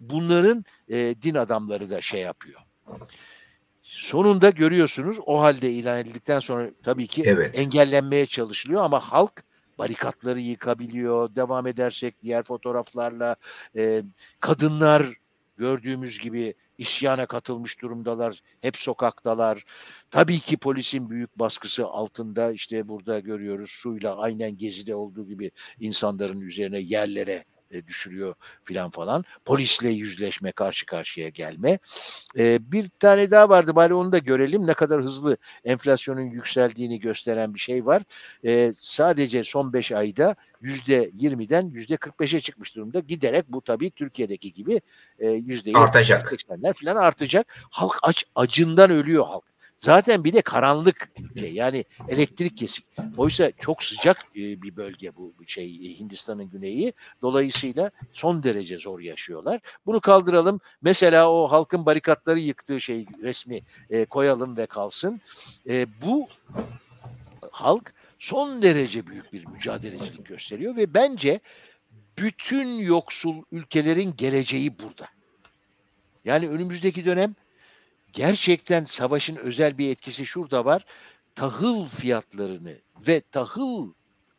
Bunların 0.00 0.64
e, 0.88 1.14
din 1.22 1.34
adamları 1.34 1.90
da 1.90 2.00
şey 2.00 2.20
yapıyor. 2.20 2.60
Sonunda 3.88 4.50
görüyorsunuz 4.50 5.16
o 5.26 5.40
halde 5.40 5.70
ilan 5.70 5.98
edildikten 5.98 6.40
sonra 6.40 6.70
tabii 6.82 7.06
ki 7.06 7.22
evet. 7.26 7.58
engellenmeye 7.58 8.26
çalışılıyor 8.26 8.84
ama 8.84 9.00
halk 9.00 9.44
barikatları 9.78 10.40
yıkabiliyor. 10.40 11.34
Devam 11.36 11.66
edersek 11.66 12.22
diğer 12.22 12.42
fotoğraflarla 12.44 13.36
e, 13.76 14.02
kadınlar 14.40 15.06
gördüğümüz 15.56 16.18
gibi 16.18 16.54
isyana 16.78 17.26
katılmış 17.26 17.82
durumdalar. 17.82 18.40
Hep 18.60 18.76
sokaktalar. 18.76 19.64
Tabii 20.10 20.40
ki 20.40 20.56
polisin 20.56 21.10
büyük 21.10 21.38
baskısı 21.38 21.86
altında 21.86 22.52
işte 22.52 22.88
burada 22.88 23.18
görüyoruz 23.18 23.70
suyla 23.70 24.18
aynen 24.18 24.56
gezide 24.56 24.94
olduğu 24.94 25.26
gibi 25.26 25.50
insanların 25.80 26.40
üzerine 26.40 26.78
yerlere 26.78 27.44
e, 27.70 27.86
düşürüyor 27.86 28.34
filan 28.64 28.90
falan. 28.90 29.24
Polisle 29.44 29.88
yüzleşme, 29.88 30.52
karşı 30.52 30.86
karşıya 30.86 31.28
gelme. 31.28 31.78
E, 32.38 32.72
bir 32.72 32.86
tane 33.00 33.30
daha 33.30 33.48
vardı 33.48 33.76
bari 33.76 33.94
onu 33.94 34.12
da 34.12 34.18
görelim. 34.18 34.66
Ne 34.66 34.74
kadar 34.74 35.02
hızlı 35.02 35.36
enflasyonun 35.64 36.30
yükseldiğini 36.30 37.00
gösteren 37.00 37.54
bir 37.54 37.60
şey 37.60 37.86
var. 37.86 38.02
E, 38.44 38.72
sadece 38.78 39.44
son 39.44 39.72
5 39.72 39.92
ayda 39.92 40.36
yüzde 40.60 41.08
20'den 41.08 41.70
yüzde 41.70 41.94
45'e 41.94 42.40
çıkmış 42.40 42.76
durumda. 42.76 43.00
Giderek 43.00 43.44
bu 43.48 43.60
tabii 43.60 43.90
Türkiye'deki 43.90 44.52
gibi 44.52 44.80
artacak. 45.78 46.32
80'ler 46.32 46.74
falan 46.74 46.96
artacak. 46.96 47.66
Halk 47.70 47.98
aç, 48.02 48.24
acından 48.34 48.90
ölüyor 48.90 49.26
halk. 49.26 49.44
Zaten 49.78 50.24
bir 50.24 50.32
de 50.32 50.42
karanlık 50.42 51.10
ülke 51.20 51.46
yani 51.46 51.84
elektrik 52.08 52.56
kesik. 52.56 52.86
Oysa 53.16 53.52
çok 53.58 53.84
sıcak 53.84 54.16
e, 54.36 54.62
bir 54.62 54.76
bölge 54.76 55.16
bu 55.16 55.34
şey 55.46 55.66
e, 55.66 55.98
Hindistan'ın 55.98 56.50
güneyi. 56.50 56.92
Dolayısıyla 57.22 57.90
son 58.12 58.42
derece 58.42 58.78
zor 58.78 59.00
yaşıyorlar. 59.00 59.60
Bunu 59.86 60.00
kaldıralım. 60.00 60.60
Mesela 60.82 61.32
o 61.32 61.46
halkın 61.46 61.86
barikatları 61.86 62.38
yıktığı 62.38 62.80
şey 62.80 63.06
resmi 63.22 63.60
e, 63.90 64.04
koyalım 64.04 64.56
ve 64.56 64.66
kalsın. 64.66 65.20
bu 66.04 66.28
halk 67.52 67.94
son 68.18 68.62
derece 68.62 69.06
büyük 69.06 69.32
bir 69.32 69.46
mücadelecilik 69.46 70.26
gösteriyor 70.26 70.76
ve 70.76 70.94
bence 70.94 71.40
bütün 72.18 72.78
yoksul 72.78 73.42
ülkelerin 73.52 74.14
geleceği 74.16 74.78
burada. 74.78 75.06
Yani 76.24 76.48
önümüzdeki 76.48 77.04
dönem 77.04 77.34
gerçekten 78.18 78.84
savaşın 78.84 79.36
özel 79.36 79.78
bir 79.78 79.90
etkisi 79.90 80.26
şurada 80.26 80.64
var. 80.64 80.84
Tahıl 81.34 81.84
fiyatlarını 81.84 82.76
ve 83.06 83.20
tahıl 83.20 83.92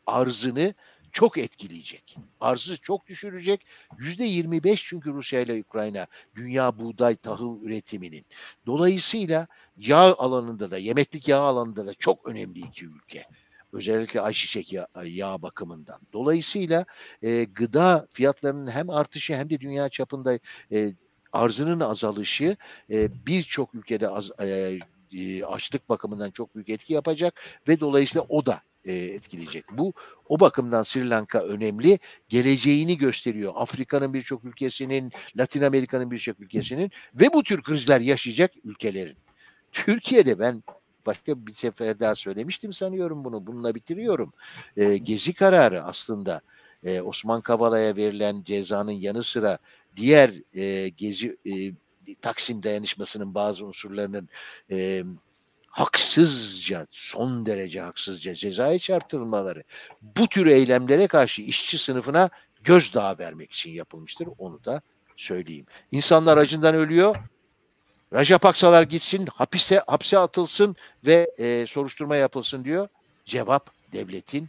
arzını 0.06 0.74
çok 1.12 1.38
etkileyecek. 1.38 2.16
Arzı 2.40 2.80
çok 2.80 3.06
düşürecek. 3.06 3.66
Yüzde 3.98 4.24
25 4.24 4.84
çünkü 4.84 5.12
Rusya 5.12 5.40
ile 5.40 5.60
Ukrayna 5.60 6.06
dünya 6.34 6.78
buğday 6.78 7.14
tahıl 7.14 7.62
üretiminin. 7.62 8.26
Dolayısıyla 8.66 9.46
yağ 9.76 10.14
alanında 10.18 10.70
da 10.70 10.78
yemeklik 10.78 11.28
yağ 11.28 11.38
alanında 11.38 11.86
da 11.86 11.94
çok 11.94 12.28
önemli 12.28 12.58
iki 12.58 12.86
ülke. 12.86 13.24
Özellikle 13.72 14.20
ayçiçek 14.20 14.72
yağ, 14.72 14.88
yağ 15.04 15.42
bakımından. 15.42 16.00
Dolayısıyla 16.12 16.84
e, 17.22 17.44
gıda 17.44 18.08
fiyatlarının 18.12 18.70
hem 18.70 18.90
artışı 18.90 19.36
hem 19.36 19.50
de 19.50 19.60
dünya 19.60 19.88
çapında 19.88 20.38
e, 20.72 20.92
arzının 21.32 21.80
azalışı 21.80 22.56
e, 22.90 23.26
birçok 23.26 23.74
ülkede 23.74 24.08
az, 24.08 24.30
e, 24.40 24.78
e, 25.12 25.44
açlık 25.44 25.88
bakımından 25.88 26.30
çok 26.30 26.54
büyük 26.54 26.68
etki 26.68 26.92
yapacak 26.92 27.40
ve 27.68 27.80
dolayısıyla 27.80 28.26
o 28.28 28.46
da 28.46 28.62
e, 28.84 28.94
etkileyecek. 28.94 29.64
Bu 29.72 29.92
o 30.28 30.40
bakımdan 30.40 30.82
Sri 30.82 31.10
Lanka 31.10 31.38
önemli. 31.38 31.98
Geleceğini 32.28 32.98
gösteriyor. 32.98 33.52
Afrika'nın 33.56 34.14
birçok 34.14 34.44
ülkesinin, 34.44 35.12
Latin 35.36 35.62
Amerika'nın 35.62 36.10
birçok 36.10 36.40
ülkesinin 36.40 36.90
ve 37.14 37.32
bu 37.32 37.42
tür 37.42 37.62
krizler 37.62 38.00
yaşayacak 38.00 38.50
ülkelerin. 38.64 39.16
Türkiye'de 39.72 40.38
ben 40.38 40.62
başka 41.06 41.46
bir 41.46 41.52
sefer 41.52 42.00
daha 42.00 42.14
söylemiştim 42.14 42.72
sanıyorum 42.72 43.24
bunu. 43.24 43.46
Bununla 43.46 43.74
bitiriyorum. 43.74 44.32
E, 44.76 44.96
gezi 44.96 45.32
kararı 45.32 45.82
aslında 45.82 46.40
e, 46.84 47.00
Osman 47.00 47.40
Kavala'ya 47.40 47.96
verilen 47.96 48.42
cezanın 48.44 48.90
yanı 48.90 49.22
sıra 49.22 49.58
diğer 49.96 50.30
e, 50.54 50.88
gezi 50.88 51.36
e, 51.46 51.72
Taksim 52.14 52.62
dayanışmasının 52.62 53.34
bazı 53.34 53.66
unsurlarının 53.66 54.28
e, 54.70 55.02
haksızca, 55.66 56.86
son 56.90 57.46
derece 57.46 57.80
haksızca 57.80 58.34
cezaya 58.34 58.78
çarptırılmaları 58.78 59.62
bu 60.02 60.28
tür 60.28 60.46
eylemlere 60.46 61.06
karşı 61.06 61.42
işçi 61.42 61.78
sınıfına 61.78 62.30
gözdağı 62.64 63.18
vermek 63.18 63.52
için 63.52 63.70
yapılmıştır. 63.70 64.28
Onu 64.38 64.64
da 64.64 64.82
söyleyeyim. 65.16 65.66
İnsanlar 65.92 66.36
acından 66.36 66.74
ölüyor. 66.74 67.16
Rajap 68.12 68.46
Aksalar 68.46 68.82
gitsin, 68.82 69.26
hapise 69.26 69.82
hapse 69.86 70.18
atılsın 70.18 70.76
ve 71.06 71.30
e, 71.38 71.66
soruşturma 71.66 72.16
yapılsın 72.16 72.64
diyor. 72.64 72.88
Cevap 73.24 73.70
devletin 73.92 74.48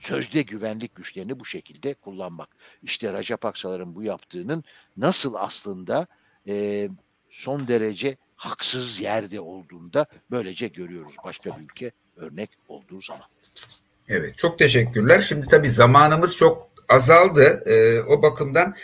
sözde 0.00 0.42
güvenlik 0.42 0.94
güçlerini 0.94 1.40
bu 1.40 1.44
şekilde 1.44 1.94
kullanmak. 1.94 2.48
İşte 2.82 3.12
Rajap 3.12 3.44
Aksalar'ın 3.44 3.94
bu 3.94 4.02
yaptığının 4.02 4.64
nasıl 4.96 5.34
aslında 5.34 6.06
e, 6.48 6.88
son 7.30 7.68
derece 7.68 8.16
haksız 8.34 9.00
yerde 9.00 9.40
olduğunda 9.40 10.06
böylece 10.30 10.68
görüyoruz 10.68 11.16
başka 11.24 11.58
bir 11.58 11.64
ülke 11.64 11.92
örnek 12.16 12.50
olduğu 12.68 13.00
zaman. 13.00 13.26
Evet 14.08 14.38
çok 14.38 14.58
teşekkürler. 14.58 15.20
Şimdi 15.20 15.46
tabii 15.46 15.70
zamanımız 15.70 16.36
çok 16.36 16.70
azaldı. 16.88 17.62
Ee, 17.66 18.00
o 18.00 18.22
bakımdan 18.22 18.74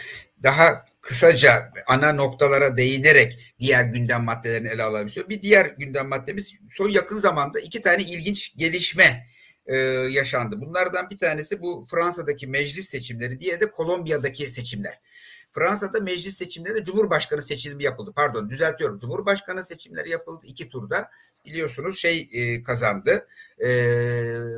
daha 0.43 0.85
kısaca 1.01 1.73
ana 1.87 2.13
noktalara 2.13 2.77
değinerek 2.77 3.55
diğer 3.59 3.85
gündem 3.85 4.25
maddelerini 4.25 4.69
ele 4.69 4.83
alalım 4.83 5.07
istiyorum. 5.07 5.31
Bir 5.31 5.43
diğer 5.43 5.67
gündem 5.67 6.09
maddemiz 6.09 6.55
son 6.71 6.89
yakın 6.89 7.19
zamanda 7.19 7.61
iki 7.61 7.83
tane 7.83 8.03
ilginç 8.03 8.57
gelişme 8.57 9.27
e, 9.67 9.77
yaşandı. 10.11 10.61
Bunlardan 10.61 11.11
bir 11.11 11.19
tanesi 11.19 11.61
bu 11.61 11.87
Fransa'daki 11.91 12.47
meclis 12.47 12.89
seçimleri, 12.89 13.41
diğeri 13.41 13.61
de 13.61 13.71
Kolombiya'daki 13.71 14.51
seçimler. 14.51 15.01
Fransa'da 15.53 16.01
meclis 16.01 16.37
seçimlerinde 16.37 16.85
Cumhurbaşkanı 16.85 17.43
seçimi 17.43 17.85
yapıldı. 17.85 18.13
Pardon 18.17 18.51
düzeltiyorum. 18.51 18.99
Cumhurbaşkanı 18.99 19.65
seçimleri 19.65 20.11
yapıldı 20.11 20.47
iki 20.47 20.69
turda. 20.69 21.11
Biliyorsunuz 21.45 21.99
şey 21.99 22.29
e, 22.33 22.63
kazandı. 22.63 23.27
E, 23.65 23.69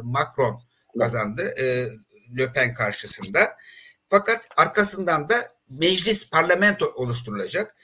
Macron 0.03 0.63
kazandı. 0.99 1.55
E, 1.59 1.65
Le 2.39 2.53
Pen 2.53 2.75
karşısında. 2.75 3.57
Fakat 4.11 4.49
arkasından 4.57 5.29
da 5.29 5.53
meclis 5.71 6.31
parlamento 6.31 6.93
oluşturulacak. 6.95 7.77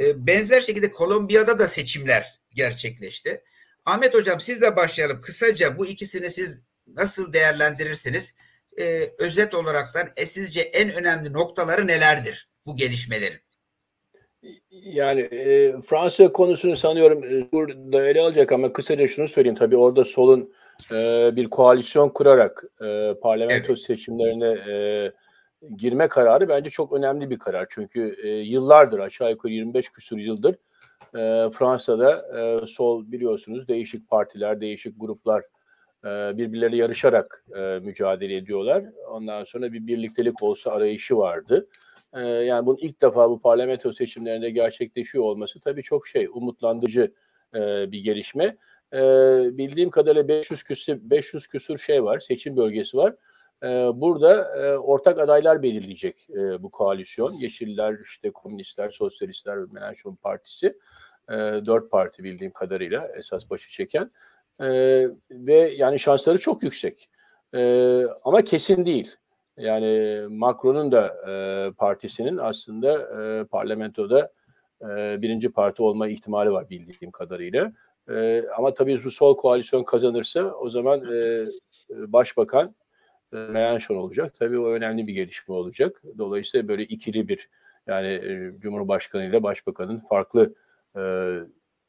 E, 0.00 0.26
benzer 0.26 0.60
şekilde 0.60 0.90
Kolombiya'da 0.90 1.58
da 1.58 1.68
seçimler 1.68 2.40
gerçekleşti. 2.54 3.42
Ahmet 3.86 4.14
Hocam 4.14 4.40
sizle 4.40 4.76
başlayalım. 4.76 5.20
Kısaca 5.20 5.78
bu 5.78 5.86
ikisini 5.86 6.30
siz 6.30 6.62
nasıl 6.86 7.32
değerlendirirsiniz? 7.32 8.36
Ee, 8.78 9.10
özet 9.18 9.54
olaraktan 9.54 10.06
e, 10.16 10.26
sizce 10.26 10.60
en 10.60 10.94
önemli 10.94 11.32
noktaları 11.32 11.86
nelerdir 11.86 12.48
bu 12.66 12.76
gelişmelerin? 12.76 13.38
Yani 14.70 15.20
e, 15.20 15.74
Fransa 15.80 16.32
konusunu 16.32 16.76
sanıyorum 16.76 17.24
e, 17.24 17.52
burada 17.52 18.08
ele 18.08 18.20
alacak 18.20 18.52
ama 18.52 18.72
kısaca 18.72 19.08
şunu 19.08 19.28
söyleyeyim. 19.28 19.56
Tabii 19.56 19.76
orada 19.76 20.04
solun 20.04 20.52
e, 20.92 21.30
bir 21.36 21.50
koalisyon 21.50 22.08
kurarak 22.08 22.64
e, 22.80 23.14
parlamento 23.22 23.72
evet. 23.72 23.80
seçimlerine 23.80 24.72
e, 24.72 25.12
girme 25.76 26.08
kararı 26.08 26.48
bence 26.48 26.70
çok 26.70 26.92
önemli 26.92 27.30
bir 27.30 27.38
karar. 27.38 27.66
Çünkü 27.70 28.16
e, 28.22 28.28
yıllardır 28.28 28.98
aşağı 28.98 29.30
yukarı 29.30 29.52
25 29.52 29.88
küsur 29.88 30.18
yıldır 30.18 30.56
e, 31.14 31.50
Fransa'da 31.50 32.38
e, 32.38 32.66
sol 32.66 33.12
biliyorsunuz 33.12 33.68
değişik 33.68 34.08
partiler, 34.08 34.60
değişik 34.60 35.00
gruplar 35.00 35.42
e, 36.04 36.08
birbirleriyle 36.38 36.76
yarışarak 36.76 37.44
e, 37.56 37.60
mücadele 37.60 38.36
ediyorlar. 38.36 38.84
Ondan 39.10 39.44
sonra 39.44 39.72
bir 39.72 39.86
birliktelik 39.86 40.42
olsa 40.42 40.70
arayışı 40.70 41.16
vardı. 41.16 41.68
E, 42.14 42.20
yani 42.20 42.66
bunun 42.66 42.78
ilk 42.78 43.02
defa 43.02 43.30
bu 43.30 43.40
parlamento 43.40 43.92
seçimlerinde 43.92 44.50
gerçekleşiyor 44.50 45.24
olması 45.24 45.60
tabii 45.60 45.82
çok 45.82 46.06
şey 46.06 46.28
umutlandırıcı 46.32 47.12
e, 47.54 47.92
bir 47.92 48.00
gelişme. 48.00 48.56
E, 48.92 48.98
bildiğim 49.58 49.90
kadarıyla 49.90 50.28
500 50.28 50.62
küsür 50.62 50.98
500 51.02 51.46
küsur 51.46 51.78
şey 51.78 52.04
var, 52.04 52.18
seçim 52.18 52.56
bölgesi 52.56 52.96
var. 52.96 53.14
E, 53.62 53.66
burada 53.94 54.56
e, 54.56 54.78
ortak 54.78 55.18
adaylar 55.18 55.62
belirleyecek 55.62 56.30
e, 56.30 56.62
bu 56.62 56.70
koalisyon. 56.70 57.32
Yeşiller, 57.32 57.98
işte 58.04 58.30
komünistler, 58.30 58.90
sosyalistler, 58.90 59.56
Mélenchon 59.56 60.16
Partisi. 60.16 60.66
E, 61.30 61.34
dört 61.66 61.90
parti 61.90 62.24
bildiğim 62.24 62.52
kadarıyla 62.52 63.08
esas 63.16 63.50
başı 63.50 63.70
çeken. 63.70 64.08
Ve 65.30 65.74
yani 65.76 65.98
şansları 65.98 66.38
çok 66.38 66.62
yüksek. 66.62 67.10
Ama 68.24 68.42
kesin 68.44 68.86
değil. 68.86 69.16
Yani 69.56 70.22
Macron'un 70.28 70.92
da 70.92 71.16
partisinin 71.78 72.36
aslında 72.36 73.08
parlamentoda 73.46 74.32
birinci 75.22 75.52
parti 75.52 75.82
olma 75.82 76.08
ihtimali 76.08 76.52
var 76.52 76.70
bildiğim 76.70 77.10
kadarıyla. 77.10 77.72
E, 78.10 78.44
ama 78.56 78.74
tabii 78.74 79.04
bu 79.04 79.10
sol 79.10 79.36
koalisyon 79.36 79.84
kazanırsa 79.84 80.52
o 80.52 80.70
zaman 80.70 81.00
e, 81.12 81.46
başbakan 81.90 82.74
Mélenchon 83.32 83.94
olacak. 83.94 84.34
Tabii 84.38 84.58
o 84.58 84.70
önemli 84.70 85.06
bir 85.06 85.12
gelişme 85.12 85.54
olacak. 85.54 86.02
Dolayısıyla 86.18 86.68
böyle 86.68 86.82
ikili 86.82 87.28
bir 87.28 87.48
yani 87.86 88.06
e, 88.06 88.52
Cumhurbaşkanı 88.58 89.24
ile 89.24 89.42
başbakanın 89.42 89.98
farklı 89.98 90.54
e, 90.96 91.02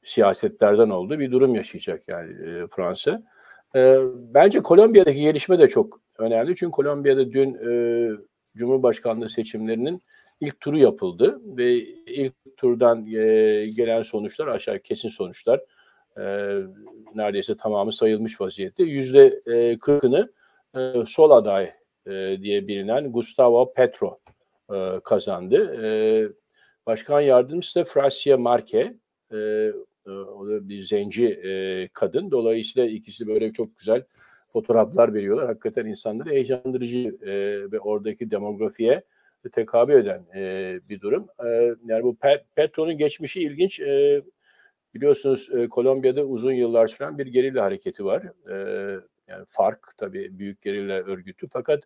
siyasetlerden 0.04 0.90
olduğu 0.90 1.20
bir 1.20 1.32
durum 1.32 1.56
yaşayacak 1.56 2.04
yani 2.08 2.32
e, 2.32 2.68
Fransa. 2.68 3.24
E, 3.76 3.98
bence 4.14 4.60
Kolombiya'daki 4.62 5.22
gelişme 5.22 5.60
de 5.60 5.68
çok 5.68 6.02
önemli. 6.18 6.56
Çünkü 6.56 6.72
Kolombiya'da 6.72 7.32
dün 7.32 7.54
e, 7.54 7.72
Cumhurbaşkanlığı 8.56 9.30
seçimlerinin 9.30 10.00
ilk 10.42 10.60
turu 10.60 10.78
yapıldı 10.78 11.42
ve 11.44 11.74
ilk 12.06 12.34
turdan 12.58 13.06
e, 13.06 13.64
gelen 13.76 14.02
sonuçlar 14.02 14.48
aşağı 14.48 14.80
kesin 14.80 15.10
sonuçlar 15.10 15.62
e, 16.18 16.24
neredeyse 17.16 17.58
tamamı 17.58 17.94
sayılmış 17.94 18.42
vaziyette. 18.42 18.84
Yüzde 18.84 19.42
e, 19.46 19.80
kırkını 19.80 20.20
e, 20.20 20.47
sol 21.06 21.32
aday 21.32 21.74
e, 22.08 22.42
diye 22.42 22.68
bilinen 22.68 23.12
Gustavo 23.12 23.74
Petro 23.74 24.20
e, 24.74 25.00
kazandı. 25.04 25.84
E, 25.84 25.90
Başkan 26.86 27.22
yardımcısı 27.22 27.80
da 27.80 27.84
Frasia 27.84 28.38
Marque. 28.38 28.98
E, 29.32 29.38
e, 30.08 30.12
o 30.12 30.48
da 30.48 30.70
bir 30.70 30.82
zenci 30.82 31.28
e, 31.28 31.88
kadın. 31.94 32.32
Dolayısıyla 32.32 32.90
ikisi 32.90 33.28
böyle 33.28 33.54
çok 33.54 33.78
güzel 33.78 34.04
fotoğraflar 34.48 35.14
veriyorlar. 35.14 35.48
Hakikaten 35.48 35.86
insanları 35.86 36.30
heyecanlandırıcı 36.30 37.18
e, 37.22 37.32
ve 37.72 37.80
oradaki 37.80 38.32
demografiye 38.32 39.04
tekabül 39.52 39.94
eden 39.94 40.26
e, 40.36 40.80
bir 40.90 41.02
durum. 41.02 41.28
E, 41.46 41.76
yani 41.86 42.04
bu 42.04 42.18
Petro'nun 42.56 42.98
geçmişi 42.98 43.42
ilginç. 43.42 43.80
E, 43.80 44.22
biliyorsunuz 44.94 45.50
e, 45.54 45.70
Kolombiya'da 45.70 46.26
uzun 46.26 46.52
yıllar 46.52 46.88
süren 46.88 47.18
bir 47.18 47.28
gerilla 47.28 47.64
hareketi 47.64 48.06
var. 48.06 48.24
E, 48.50 48.56
yani 49.28 49.46
fark 49.48 49.94
tabii 49.98 50.40
büyük 50.40 50.62
gerilla 50.62 50.94
örgütü. 50.94 51.48
Fakat 51.48 51.84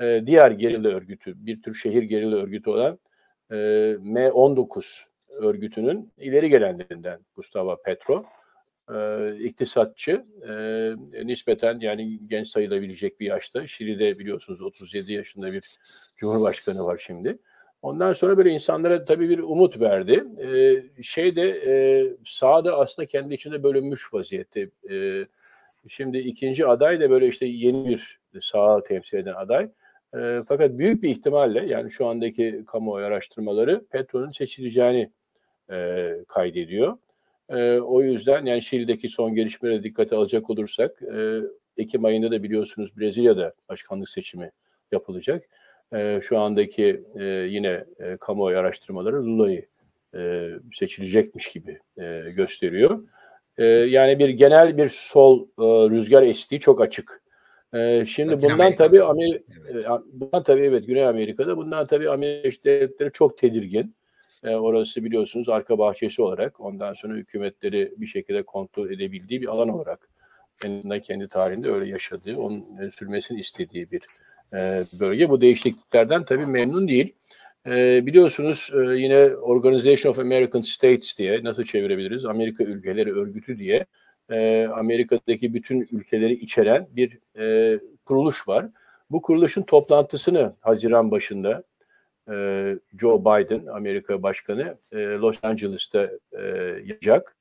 e, 0.00 0.22
diğer 0.26 0.50
gerilla 0.50 0.88
örgütü, 0.88 1.46
bir 1.46 1.62
tür 1.62 1.74
şehir 1.74 2.02
gerilla 2.02 2.36
örgütü 2.36 2.70
olan 2.70 2.98
e, 3.50 3.56
M19 4.02 5.04
örgütünün 5.40 6.12
ileri 6.18 6.50
gelenlerinden 6.50 7.20
Gustavo 7.36 7.82
Petro. 7.84 8.24
E, 8.94 9.36
iktisatçı, 9.36 10.24
e, 10.48 11.26
nispeten 11.26 11.80
yani 11.80 12.20
genç 12.26 12.48
sayılabilecek 12.48 13.20
bir 13.20 13.26
yaşta. 13.26 13.66
Şili'de 13.66 14.18
biliyorsunuz 14.18 14.62
37 14.62 15.12
yaşında 15.12 15.52
bir 15.52 15.78
cumhurbaşkanı 16.16 16.84
var 16.84 17.02
şimdi. 17.06 17.38
Ondan 17.82 18.12
sonra 18.12 18.36
böyle 18.36 18.50
insanlara 18.50 19.04
tabii 19.04 19.28
bir 19.28 19.38
umut 19.38 19.80
verdi. 19.80 20.24
Ee, 20.38 21.02
şeyde 21.02 21.42
e, 21.42 22.04
sağda 22.24 22.78
aslında 22.78 23.06
kendi 23.06 23.34
içinde 23.34 23.62
bölünmüş 23.62 24.14
vaziyette. 24.14 24.68
Ee, 24.90 25.26
şimdi 25.88 26.18
ikinci 26.18 26.66
aday 26.66 27.00
da 27.00 27.10
böyle 27.10 27.28
işte 27.28 27.46
yeni 27.46 27.88
bir 27.88 28.20
sağ 28.40 28.82
temsil 28.82 29.18
eden 29.18 29.34
aday. 29.34 29.68
E, 30.14 30.42
fakat 30.48 30.78
büyük 30.78 31.02
bir 31.02 31.08
ihtimalle 31.08 31.66
yani 31.66 31.90
şu 31.90 32.06
andaki 32.06 32.64
kamuoyu 32.66 33.06
araştırmaları 33.06 33.84
Petro'nun 33.90 34.30
seçileceğini 34.30 35.10
e, 35.70 36.08
kaydediyor. 36.28 36.98
E, 37.48 37.78
o 37.78 38.02
yüzden 38.02 38.46
yani 38.46 38.62
Şili'deki 38.62 39.08
son 39.08 39.34
gelişmelere 39.34 39.82
dikkate 39.82 40.16
alacak 40.16 40.50
olursak 40.50 41.02
e, 41.02 41.40
Ekim 41.76 42.04
ayında 42.04 42.30
da 42.30 42.42
biliyorsunuz 42.42 42.98
Brezilya'da 42.98 43.52
başkanlık 43.68 44.08
seçimi 44.08 44.50
yapılacak. 44.92 45.44
E, 45.92 46.20
şu 46.22 46.38
andaki 46.38 47.04
e, 47.14 47.24
yine 47.24 47.84
e, 47.98 48.16
kamuoyu 48.16 48.58
araştırmaları 48.58 49.26
Lula'yı 49.26 49.66
e, 50.14 50.50
seçilecekmiş 50.72 51.52
gibi 51.52 51.78
e, 51.98 52.24
gösteriyor. 52.36 53.02
E, 53.58 53.64
yani 53.64 54.18
bir 54.18 54.28
genel 54.28 54.76
bir 54.76 54.88
sol 54.88 55.40
e, 55.42 55.90
rüzgar 55.90 56.22
estiği 56.22 56.60
çok 56.60 56.80
açık. 56.80 57.22
E, 57.74 58.06
şimdi 58.06 58.32
Latin 58.32 58.50
bundan 58.50 58.74
tabii 58.74 59.02
Amerika, 59.02 59.44
evet. 59.70 59.86
bundan 60.12 60.42
tabii 60.42 60.60
evet 60.60 60.86
Güney 60.86 61.06
Amerika'da 61.06 61.56
bundan 61.56 61.86
tabii 61.86 62.10
Amerika 62.10 62.64
devletleri 62.64 63.12
çok 63.12 63.38
tedirgin. 63.38 63.94
E, 64.44 64.50
orası 64.50 65.04
biliyorsunuz 65.04 65.48
arka 65.48 65.78
bahçesi 65.78 66.22
olarak 66.22 66.60
ondan 66.60 66.92
sonra 66.92 67.14
hükümetleri 67.14 67.92
bir 67.96 68.06
şekilde 68.06 68.42
kontrol 68.42 68.90
edebildiği 68.90 69.42
bir 69.42 69.46
alan 69.46 69.68
olarak 69.68 70.08
en 70.64 71.00
kendi 71.00 71.28
tarihinde 71.28 71.70
öyle 71.70 71.90
yaşadığı, 71.90 72.36
onun 72.36 72.88
sürmesini 72.88 73.40
istediği 73.40 73.90
bir 73.90 74.02
e, 74.52 74.84
bölge. 75.00 75.30
Bu 75.30 75.40
değişikliklerden 75.40 76.24
tabii 76.24 76.46
memnun 76.46 76.88
değil. 76.88 77.14
E, 77.66 78.06
biliyorsunuz 78.06 78.70
e, 78.74 78.78
yine 78.78 79.36
Organization 79.36 80.10
of 80.10 80.18
American 80.18 80.60
States 80.60 81.18
diye 81.18 81.44
nasıl 81.44 81.64
çevirebiliriz? 81.64 82.24
Amerika 82.24 82.64
Ülkeleri 82.64 83.12
Örgütü 83.12 83.58
diye 83.58 83.86
e, 84.30 84.66
Amerika'daki 84.66 85.54
bütün 85.54 85.88
ülkeleri 85.92 86.32
içeren 86.32 86.88
bir 86.90 87.18
e, 87.38 87.78
kuruluş 88.04 88.48
var. 88.48 88.66
Bu 89.10 89.22
kuruluşun 89.22 89.62
toplantısını 89.62 90.56
Haziran 90.60 91.10
başında 91.10 91.62
e, 92.30 92.34
Joe 93.00 93.20
Biden, 93.20 93.66
Amerika 93.66 94.22
Başkanı 94.22 94.78
e, 94.92 94.96
Los 94.98 95.44
Angeles'ta 95.44 96.10
e, 96.32 96.42
yapacak. 96.84 97.36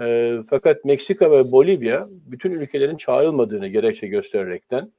E, 0.00 0.36
fakat 0.50 0.84
Meksika 0.84 1.30
ve 1.30 1.52
Bolivya 1.52 2.08
bütün 2.10 2.50
ülkelerin 2.50 2.96
çağrılmadığını 2.96 3.68
gerekçe 3.68 4.06
göstererekten 4.06 4.92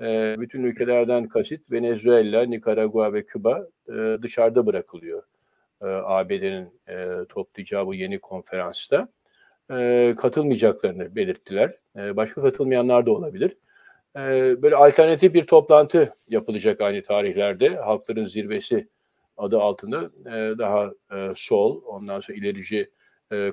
e, 0.00 0.36
bütün 0.38 0.64
ülkelerden 0.64 1.28
kasıt 1.28 1.70
Venezuela, 1.70 2.42
Nikaragua 2.42 3.12
ve 3.12 3.26
Küba 3.26 3.66
e, 3.88 3.92
dışarıda 4.22 4.66
bırakılıyor. 4.66 5.22
E, 5.82 5.86
ABD'nin 5.86 6.68
e, 6.88 7.24
toplayacağı 7.28 7.86
bu 7.86 7.94
yeni 7.94 8.18
konferansta 8.18 9.08
e, 9.70 10.14
katılmayacaklarını 10.18 11.16
belirttiler. 11.16 11.76
Başka 11.96 12.42
katılmayanlar 12.42 13.06
da 13.06 13.10
olabilir. 13.10 13.56
Böyle 14.62 14.76
alternatif 14.76 15.34
bir 15.34 15.46
toplantı 15.46 16.14
yapılacak 16.28 16.80
aynı 16.80 17.02
tarihlerde. 17.02 17.76
Halkların 17.76 18.26
Zirvesi 18.26 18.88
adı 19.36 19.58
altında 19.58 20.10
daha 20.58 20.92
sol, 21.34 21.82
ondan 21.86 22.20
sonra 22.20 22.38
ilerici 22.38 22.90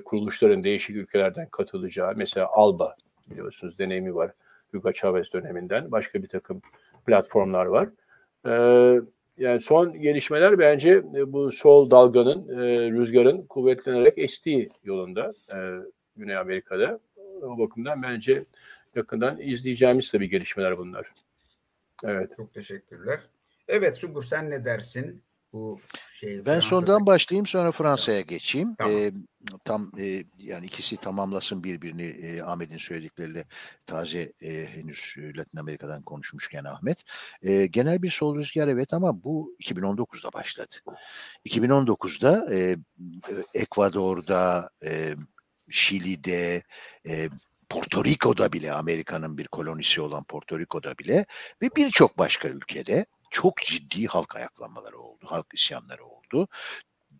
kuruluşların 0.04 0.62
değişik 0.62 0.96
ülkelerden 0.96 1.48
katılacağı, 1.48 2.12
mesela 2.16 2.48
ALBA 2.52 2.96
biliyorsunuz 3.30 3.78
deneyimi 3.78 4.14
var 4.14 4.32
Hugo 4.72 4.92
Chavez 4.92 5.32
döneminden. 5.32 5.92
Başka 5.92 6.22
bir 6.22 6.28
takım 6.28 6.62
platformlar 7.06 7.66
var. 7.66 7.88
E, 8.46 8.52
yani 9.38 9.60
son 9.60 10.00
gelişmeler 10.00 10.58
bence 10.58 11.02
e, 11.14 11.32
bu 11.32 11.52
sol 11.52 11.90
dalganın, 11.90 12.48
e, 12.48 12.90
rüzgarın 12.90 13.42
kuvvetlenerek 13.42 14.18
estiği 14.18 14.70
yolunda 14.84 15.32
e, 15.54 15.58
Güney 16.16 16.36
Amerika'da. 16.36 17.00
O 17.42 17.58
bakımdan 17.58 18.02
bence 18.02 18.44
yakından 18.94 19.40
izleyeceğimiz 19.40 20.10
tabii 20.10 20.28
gelişmeler 20.28 20.78
bunlar. 20.78 21.12
Evet. 22.04 22.32
Çok 22.36 22.54
teşekkürler. 22.54 23.20
Evet 23.68 23.96
Sungur 23.96 24.22
sen 24.22 24.50
ne 24.50 24.64
dersin? 24.64 25.22
Bu 25.52 25.80
şey. 26.12 26.46
Ben 26.46 26.60
sondan 26.60 27.06
başlayayım 27.06 27.46
sonra 27.46 27.72
Fransa'ya 27.72 28.20
geçeyim. 28.20 28.74
Tamam. 28.78 28.92
Ee, 28.94 29.12
tam 29.64 29.92
e, 29.98 30.24
yani 30.38 30.66
ikisi 30.66 30.96
tamamlasın 30.96 31.64
birbirini 31.64 32.02
e, 32.02 32.42
Ahmet'in 32.42 32.76
söyledikleriyle 32.76 33.44
taze 33.86 34.32
e, 34.42 34.66
henüz 34.66 35.14
Latin 35.18 35.58
Amerika'dan 35.58 36.02
konuşmuşken 36.02 36.64
Ahmet. 36.64 37.04
E, 37.42 37.66
genel 37.66 38.02
bir 38.02 38.10
sol 38.10 38.36
rüzgar 38.36 38.68
evet 38.68 38.94
ama 38.94 39.24
bu 39.24 39.56
2019'da 39.60 40.32
başladı. 40.32 40.74
2019'da 41.46 42.54
e, 42.54 42.76
Ekvador'da, 43.54 44.70
e, 44.84 45.14
Şili'de, 45.70 46.62
e, 47.08 47.28
Porto 47.68 48.04
Rico'da 48.04 48.52
bile 48.52 48.72
Amerika'nın 48.72 49.38
bir 49.38 49.48
kolonisi 49.48 50.00
olan 50.00 50.24
Porto 50.24 50.58
Rico'da 50.58 50.98
bile 50.98 51.26
ve 51.62 51.68
birçok 51.76 52.18
başka 52.18 52.48
ülkede 52.48 53.06
çok 53.30 53.56
ciddi 53.58 54.06
halk 54.06 54.36
ayaklanmaları 54.36 54.98
oldu, 54.98 55.07
halk 55.24 55.46
isyanları 55.54 56.04
oldu. 56.04 56.48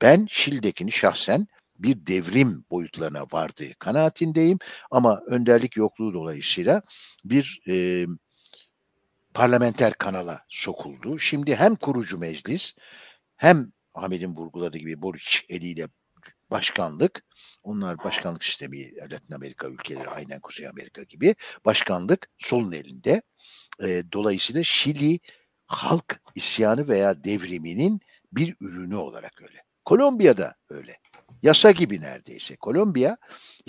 Ben 0.02 0.26
Şil'dekini 0.30 0.92
şahsen 0.92 1.48
bir 1.78 2.06
devrim 2.06 2.64
boyutlarına 2.70 3.22
vardığı 3.32 3.74
kanaatindeyim 3.74 4.58
ama 4.90 5.22
önderlik 5.26 5.76
yokluğu 5.76 6.14
dolayısıyla 6.14 6.82
bir 7.24 7.60
e, 7.68 8.06
parlamenter 9.34 9.92
kanala 9.92 10.44
sokuldu. 10.48 11.18
Şimdi 11.18 11.56
hem 11.56 11.76
kurucu 11.76 12.18
meclis 12.18 12.74
hem 13.36 13.72
Ahmet'in 13.94 14.36
vurguladığı 14.36 14.78
gibi 14.78 15.02
Boric 15.02 15.40
eliyle 15.48 15.88
başkanlık, 16.50 17.24
onlar 17.62 18.04
başkanlık 18.04 18.44
sistemi 18.44 18.96
Latin 18.96 19.34
Amerika 19.34 19.66
ülkeleri 19.66 20.08
aynen 20.08 20.40
Kuzey 20.40 20.68
Amerika 20.68 21.02
gibi 21.02 21.34
başkanlık 21.64 22.28
solun 22.38 22.72
elinde. 22.72 23.22
E, 23.82 24.02
dolayısıyla 24.12 24.64
Şili 24.64 25.20
halk 25.68 26.20
isyanı 26.34 26.88
veya 26.88 27.24
devriminin 27.24 28.00
bir 28.32 28.56
ürünü 28.60 28.96
olarak 28.96 29.42
öyle. 29.42 29.64
Kolombiya'da 29.84 30.54
öyle. 30.70 30.96
Yasa 31.42 31.70
gibi 31.70 32.00
neredeyse. 32.00 32.56
Kolombiya 32.56 33.16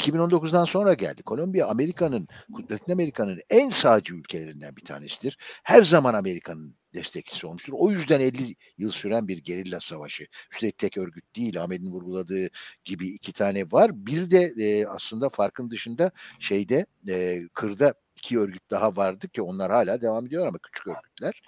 2019'dan 0.02 0.66
sonra 0.66 0.94
geldi. 0.94 1.24
Kolombiya 1.24 1.68
Amerika'nın, 1.68 2.28
Latin 2.72 2.94
Amerika'nın 2.94 3.42
en 3.50 3.70
sağcı 3.70 4.16
ülkelerinden 4.16 4.76
bir 4.76 4.86
tanesidir. 4.86 5.38
Her 5.64 5.82
zaman 5.82 6.14
Amerika'nın 6.14 6.76
destekçisi 6.94 7.48
olmuştur. 7.48 7.74
O 7.76 7.92
yüzden 7.92 8.20
50 8.20 8.56
yıl 8.78 8.92
süren 8.92 9.28
bir 9.28 9.38
gerilla 9.38 9.80
savaşı. 9.80 10.28
Üstelik 10.52 10.78
tek 10.78 10.98
örgüt 10.98 11.36
değil. 11.36 11.62
Ahmet'in 11.64 11.92
vurguladığı 11.92 12.50
gibi 12.86 13.08
iki 13.08 13.34
tane 13.34 13.72
var. 13.72 14.06
Bir 14.06 14.32
de 14.32 14.54
e, 14.58 14.86
aslında 14.86 15.30
farkın 15.30 15.70
dışında 15.70 16.12
şeyde 16.40 16.86
e, 17.10 17.42
kırda 17.54 17.94
iki 18.20 18.40
örgüt 18.40 18.72
daha 18.72 18.96
vardı 18.96 19.30
ki 19.30 19.42
onlar 19.42 19.72
hala 19.72 20.02
devam 20.02 20.26
ediyor 20.26 20.48
ama 20.48 20.58
küçük 20.58 20.88
örgütler. 20.88 21.42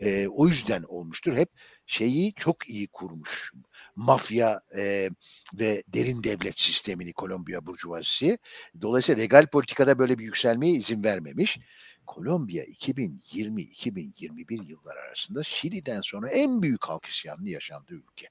E, 0.00 0.28
o 0.28 0.48
yüzden 0.48 0.82
olmuştur. 0.82 1.36
Hep 1.36 1.48
şeyi 1.86 2.34
çok 2.34 2.68
iyi 2.68 2.88
kurmuş. 2.88 3.52
Mafya 3.96 4.60
e, 4.76 5.10
ve 5.54 5.82
derin 5.88 6.24
devlet 6.24 6.60
sistemini 6.60 7.12
Kolombiya 7.12 7.66
burjuvazisi. 7.66 8.38
Dolayısıyla 8.82 9.22
legal 9.22 9.46
politikada 9.46 9.98
böyle 9.98 10.18
bir 10.18 10.24
yükselmeye 10.24 10.72
izin 10.72 11.04
vermemiş. 11.04 11.58
Kolombiya 12.06 12.64
2020-2021 12.64 14.68
yıllar 14.68 14.96
arasında 14.96 15.42
Şili'den 15.42 16.00
sonra 16.00 16.30
en 16.30 16.62
büyük 16.62 16.84
halk 16.84 17.04
isyanını 17.04 17.50
yaşandığı 17.50 17.94
ülke. 17.94 18.28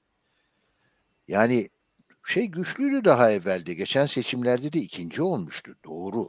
Yani 1.28 1.68
şey 2.26 2.46
güçlüydü 2.46 3.04
daha 3.04 3.32
evvelde. 3.32 3.74
Geçen 3.74 4.06
seçimlerde 4.06 4.72
de 4.72 4.78
ikinci 4.78 5.22
olmuştu. 5.22 5.76
Doğru. 5.84 6.28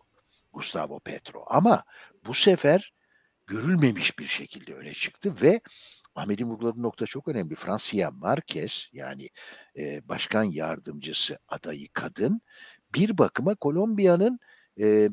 Gustavo 0.53 0.99
Petro. 0.99 1.43
Ama 1.47 1.83
bu 2.25 2.33
sefer 2.33 2.93
görülmemiş 3.47 4.19
bir 4.19 4.27
şekilde 4.27 4.73
öne 4.73 4.93
çıktı 4.93 5.33
ve 5.41 5.61
Ahmet'in 6.15 6.49
vurguladığı 6.49 6.81
nokta 6.81 7.05
çok 7.05 7.27
önemli. 7.27 7.55
Francia 7.55 8.11
Marquez 8.11 8.89
yani 8.93 9.29
e, 9.77 10.09
başkan 10.09 10.43
yardımcısı 10.43 11.39
adayı 11.47 11.87
kadın 11.93 12.41
bir 12.95 13.17
bakıma 13.17 13.55
Kolombiya'nın 13.55 14.39
e, 14.81 15.09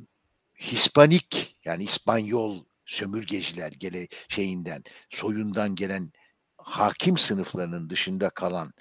Hispanik 0.60 1.56
yani 1.64 1.84
İspanyol 1.84 2.64
sömürgeciler 2.84 3.72
gele 3.72 4.08
şeyinden 4.28 4.82
soyundan 5.10 5.74
gelen 5.74 6.12
hakim 6.56 7.18
sınıflarının 7.18 7.90
dışında 7.90 8.30
kalan 8.30 8.72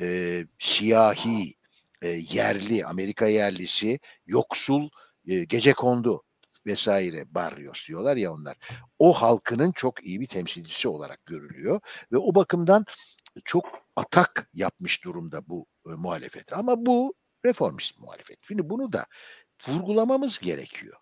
e, 0.00 0.46
siyahi 0.58 1.54
e, 2.02 2.08
yerli 2.08 2.86
Amerika 2.86 3.26
yerlisi 3.26 4.00
yoksul 4.26 4.88
e, 5.28 5.44
gece 5.44 5.72
kondu 5.72 6.22
vesaire 6.66 7.34
Barrios 7.34 7.88
diyorlar 7.88 8.16
ya 8.16 8.32
onlar. 8.32 8.56
O 8.98 9.12
halkının 9.12 9.72
çok 9.72 10.04
iyi 10.04 10.20
bir 10.20 10.26
temsilcisi 10.26 10.88
olarak 10.88 11.26
görülüyor 11.26 11.80
ve 12.12 12.18
o 12.18 12.34
bakımdan 12.34 12.84
çok 13.44 13.64
atak 13.96 14.50
yapmış 14.54 15.04
durumda 15.04 15.48
bu 15.48 15.66
e, 15.86 15.90
muhalefet. 15.90 16.52
Ama 16.52 16.86
bu 16.86 17.14
reformist 17.44 17.98
muhalefet. 17.98 18.38
Şimdi 18.48 18.70
bunu 18.70 18.92
da 18.92 19.06
vurgulamamız 19.68 20.38
gerekiyor. 20.38 20.96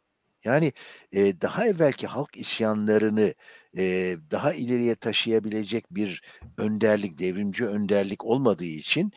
Yani 0.44 0.72
e, 1.12 1.40
daha 1.40 1.66
evvelki 1.66 2.06
halk 2.06 2.36
isyanlarını 2.36 3.34
e, 3.76 4.16
daha 4.30 4.52
ileriye 4.52 4.94
taşıyabilecek 4.94 5.84
bir 5.90 6.22
önderlik, 6.58 7.18
devrimci 7.18 7.66
önderlik 7.66 8.24
olmadığı 8.24 8.64
için 8.64 9.12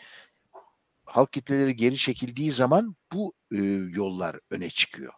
halk 1.06 1.34
kitleleri 1.34 1.76
geri 1.76 1.98
çekildiği 1.98 2.52
zaman 2.52 2.96
bu 3.14 3.34
e, 3.52 3.58
yollar 3.96 4.40
öne 4.52 4.70
çıkıyor. 4.70 5.14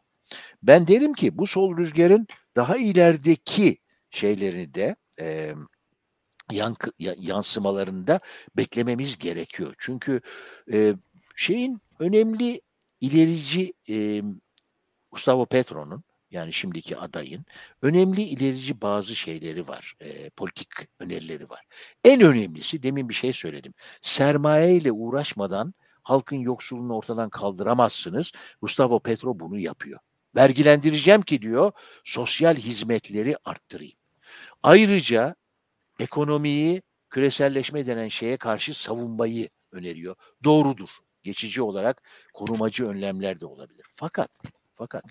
Ben 0.63 0.87
derim 0.87 1.13
ki 1.13 1.37
bu 1.37 1.47
sol 1.47 1.77
rüzgarın 1.77 2.27
daha 2.55 2.77
ilerideki 2.77 3.77
şeylerini 4.09 4.73
de 4.73 4.95
e, 5.19 5.53
yankı, 6.51 6.91
yansımalarında 6.99 8.19
beklememiz 8.57 9.17
gerekiyor. 9.17 9.75
Çünkü 9.77 10.21
e, 10.73 10.93
şeyin 11.35 11.81
önemli 11.99 12.61
ilerici 13.01 13.73
e, 13.89 14.21
Gustavo 15.11 15.45
Petro'nun 15.45 16.03
yani 16.31 16.53
şimdiki 16.53 16.97
adayın 16.97 17.45
önemli 17.81 18.21
ilerici 18.21 18.81
bazı 18.81 19.15
şeyleri 19.15 19.67
var, 19.67 19.95
e, 20.01 20.29
politik 20.29 20.67
önerileri 20.99 21.49
var. 21.49 21.65
En 22.03 22.21
önemlisi 22.21 22.83
demin 22.83 23.09
bir 23.09 23.13
şey 23.13 23.33
söyledim. 23.33 23.73
Sermaye 24.01 24.75
ile 24.75 24.91
uğraşmadan 24.91 25.73
halkın 26.03 26.37
yoksulluğunu 26.37 26.95
ortadan 26.95 27.29
kaldıramazsınız. 27.29 28.31
Gustavo 28.61 28.99
Petro 28.99 29.39
bunu 29.39 29.59
yapıyor. 29.59 29.99
Vergilendireceğim 30.35 31.21
ki 31.21 31.41
diyor 31.41 31.71
sosyal 32.03 32.55
hizmetleri 32.55 33.37
arttırayım. 33.45 33.97
Ayrıca 34.63 35.35
ekonomiyi 35.99 36.81
küreselleşme 37.09 37.85
denen 37.85 38.07
şeye 38.07 38.37
karşı 38.37 38.73
savunmayı 38.73 39.49
öneriyor. 39.71 40.15
Doğrudur. 40.43 40.89
Geçici 41.23 41.61
olarak 41.61 42.01
korumacı 42.33 42.87
önlemler 42.87 43.39
de 43.39 43.45
olabilir. 43.45 43.85
Fakat 43.89 44.31
fakat 44.75 45.03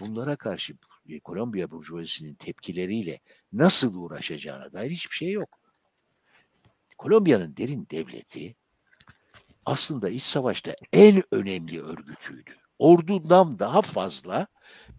bunlara 0.00 0.36
karşı 0.36 0.74
e, 1.08 1.20
Kolombiya 1.20 1.70
burjuvazisinin 1.70 2.34
tepkileriyle 2.34 3.20
nasıl 3.52 3.94
uğraşacağına 4.02 4.72
dair 4.72 4.90
hiçbir 4.90 5.16
şey 5.16 5.30
yok. 5.30 5.58
Kolombiya'nın 6.98 7.56
derin 7.56 7.86
devleti 7.90 8.56
aslında 9.66 10.10
iç 10.10 10.22
savaşta 10.22 10.74
en 10.92 11.22
önemli 11.32 11.82
örgütüydü. 11.82 12.50
Ordudan 12.78 13.58
daha 13.58 13.82
fazla 13.82 14.46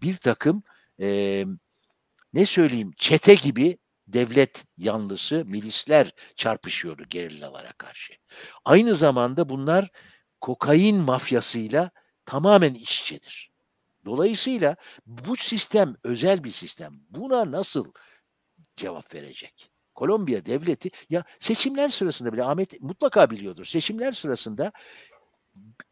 bir 0.02 0.16
takım 0.16 0.62
e, 1.00 1.44
ne 2.32 2.46
söyleyeyim 2.46 2.92
çete 2.98 3.34
gibi 3.34 3.78
devlet 4.06 4.64
yanlısı 4.76 5.44
milisler 5.44 6.12
çarpışıyordu 6.36 7.04
gerillalara 7.10 7.72
karşı. 7.72 8.14
Aynı 8.64 8.96
zamanda 8.96 9.48
bunlar 9.48 9.90
kokain 10.40 10.96
mafyasıyla 10.96 11.90
tamamen 12.26 12.74
iç 12.74 13.00
içedir. 13.00 13.50
Dolayısıyla 14.04 14.76
bu 15.06 15.36
sistem 15.36 15.96
özel 16.04 16.44
bir 16.44 16.50
sistem. 16.50 16.92
Buna 17.10 17.50
nasıl 17.50 17.92
cevap 18.76 19.14
verecek? 19.14 19.73
Kolombiya 19.94 20.46
devleti 20.46 20.90
ya 21.10 21.24
seçimler 21.38 21.88
sırasında 21.88 22.32
bile 22.32 22.44
Ahmet 22.44 22.80
mutlaka 22.80 23.30
biliyordur. 23.30 23.64
Seçimler 23.64 24.12
sırasında 24.12 24.72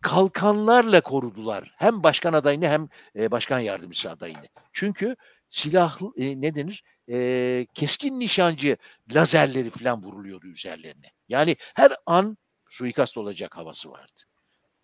kalkanlarla 0.00 1.00
korudular. 1.00 1.74
Hem 1.76 2.02
başkan 2.02 2.32
adayını 2.32 2.68
hem 2.68 2.88
e, 3.16 3.30
başkan 3.30 3.58
yardımcısı 3.58 4.10
adayını. 4.10 4.48
Çünkü 4.72 5.16
silah 5.48 5.98
e, 6.16 6.40
ne 6.40 6.54
denir? 6.54 6.84
E, 7.10 7.66
keskin 7.74 8.20
nişancı 8.20 8.76
lazerleri 9.14 9.70
falan 9.70 10.02
vuruluyordu 10.02 10.46
üzerlerine. 10.46 11.10
Yani 11.28 11.56
her 11.74 11.92
an 12.06 12.36
suikast 12.70 13.18
olacak 13.18 13.56
havası 13.56 13.90
vardı. 13.90 14.22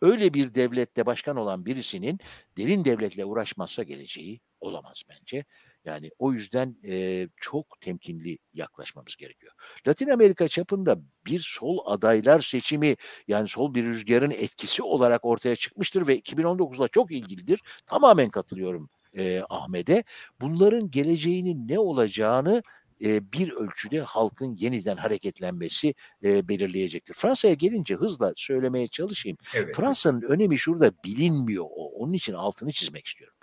Öyle 0.02 0.34
bir 0.34 0.54
devlette 0.54 1.06
başkan 1.06 1.36
olan 1.36 1.66
birisinin 1.66 2.20
derin 2.56 2.84
devletle 2.84 3.24
uğraşmazsa 3.24 3.82
geleceği 3.82 4.40
olamaz 4.60 5.02
bence. 5.08 5.44
Yani 5.88 6.10
o 6.18 6.32
yüzden 6.32 6.76
e, 6.84 7.28
çok 7.36 7.80
temkinli 7.80 8.38
yaklaşmamız 8.54 9.16
gerekiyor. 9.16 9.52
Latin 9.86 10.08
Amerika 10.08 10.48
çapında 10.48 10.98
bir 11.26 11.40
sol 11.40 11.78
adaylar 11.84 12.40
seçimi 12.40 12.96
yani 13.28 13.48
sol 13.48 13.74
bir 13.74 13.84
rüzgarın 13.84 14.30
etkisi 14.30 14.82
olarak 14.82 15.24
ortaya 15.24 15.56
çıkmıştır 15.56 16.06
ve 16.06 16.18
2019'la 16.18 16.88
çok 16.88 17.12
ilgilidir. 17.12 17.62
Tamamen 17.86 18.30
katılıyorum 18.30 18.90
e, 19.18 19.42
Ahmet'e. 19.48 20.04
Bunların 20.40 20.90
geleceğinin 20.90 21.68
ne 21.68 21.78
olacağını 21.78 22.62
e, 23.04 23.32
bir 23.32 23.52
ölçüde 23.52 24.00
halkın 24.00 24.56
yeniden 24.58 24.96
hareketlenmesi 24.96 25.94
e, 26.24 26.48
belirleyecektir. 26.48 27.14
Fransa'ya 27.14 27.54
gelince 27.54 27.94
hızla 27.94 28.32
söylemeye 28.36 28.88
çalışayım. 28.88 29.38
Evet. 29.54 29.76
Fransa'nın 29.76 30.22
önemi 30.22 30.58
şurada 30.58 30.92
bilinmiyor. 31.04 31.64
O. 31.64 31.88
Onun 31.98 32.12
için 32.12 32.34
altını 32.34 32.72
çizmek 32.72 33.06
istiyorum. 33.06 33.36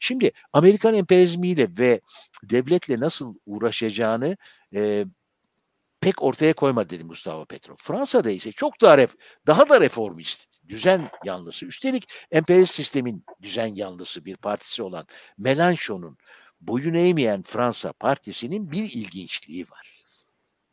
Şimdi 0.00 0.30
Amerikan 0.52 0.94
emperyalizmiyle 0.94 1.68
ve 1.78 2.00
devletle 2.44 3.00
nasıl 3.00 3.34
uğraşacağını 3.46 4.36
e, 4.74 5.04
pek 6.00 6.22
ortaya 6.22 6.52
koymadı 6.52 6.90
dedi 6.90 7.04
Mustafa 7.04 7.44
Petro. 7.44 7.76
Fransa'da 7.78 8.30
ise 8.30 8.52
çok 8.52 8.80
daha 8.80 8.98
ref, 8.98 9.14
daha 9.46 9.68
da 9.68 9.80
reformist, 9.80 10.68
düzen 10.68 11.10
yanlısı. 11.24 11.66
Üstelik 11.66 12.08
emperyalist 12.30 12.74
sistemin 12.74 13.24
düzen 13.42 13.74
yanlısı 13.74 14.24
bir 14.24 14.36
partisi 14.36 14.82
olan 14.82 15.06
Mélenchon'un 15.38 16.18
boyun 16.62 16.94
eğmeyen 16.94 17.42
Fransa 17.42 17.92
Partisi'nin 17.92 18.72
bir 18.72 18.82
ilginçliği 18.82 19.64
var. 19.64 19.94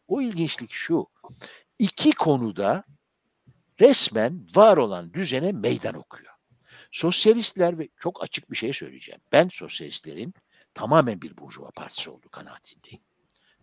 O 0.08 0.22
ilginçlik 0.22 0.72
şu. 0.72 1.08
İki 1.80 2.12
konuda 2.12 2.84
resmen 3.80 4.48
var 4.56 4.78
olan 4.78 5.14
düzene 5.14 5.52
meydan 5.52 5.96
okuyor. 5.96 6.34
Sosyalistler 6.92 7.80
ve 7.80 7.90
çok 7.98 8.24
açık 8.24 8.52
bir 8.52 8.56
şey 8.56 8.74
söyleyeceğim. 8.74 9.22
Ben 9.32 9.48
sosyalistlerin 9.48 10.34
tamamen 10.74 11.22
bir 11.22 11.38
burjuva 11.38 11.72
partisi 11.72 12.10
olduğu 12.10 12.30
kanaatindeyim. 12.30 13.02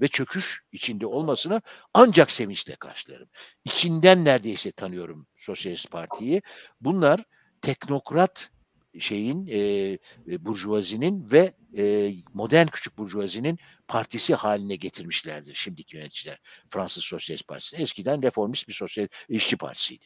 Ve 0.01 0.09
çöküş 0.09 0.65
içinde 0.73 1.07
olmasına 1.07 1.61
ancak 1.95 2.31
sevinçle 2.31 2.77
karşılarım. 2.77 3.29
İçinden 3.65 4.25
neredeyse 4.25 4.73
tanıyorum 4.73 5.27
Sosyalist 5.37 5.91
Parti'yi. 5.91 6.43
Bunlar 6.81 7.25
teknokrat 7.63 8.53
şeyin 9.01 9.49
e, 9.53 9.99
burjuvazinin 10.45 11.31
ve 11.31 11.53
e, 11.79 12.13
modern 12.35 12.67
küçük 12.67 12.99
burjuvazinin 12.99 13.59
partisi 13.89 14.35
haline 14.35 14.77
getirmişlerdir 14.77 15.55
şimdiki 15.55 15.97
yöneticiler. 15.97 16.41
Fransız 16.69 17.05
Sosyalist 17.05 17.49
Partisi. 17.49 17.77
Eskiden 17.77 18.23
reformist 18.23 18.69
bir 18.69 18.73
sosyal 18.73 19.09
işçi 19.29 19.57
partisiydi. 19.57 20.05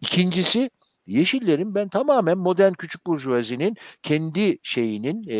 İkincisi 0.00 0.70
Yeşillerin 1.08 1.74
ben 1.74 1.88
tamamen 1.88 2.38
modern 2.38 2.72
küçük 2.72 3.06
burjuvazinin 3.06 3.76
kendi 4.02 4.58
şeyinin 4.62 5.24
e, 5.30 5.36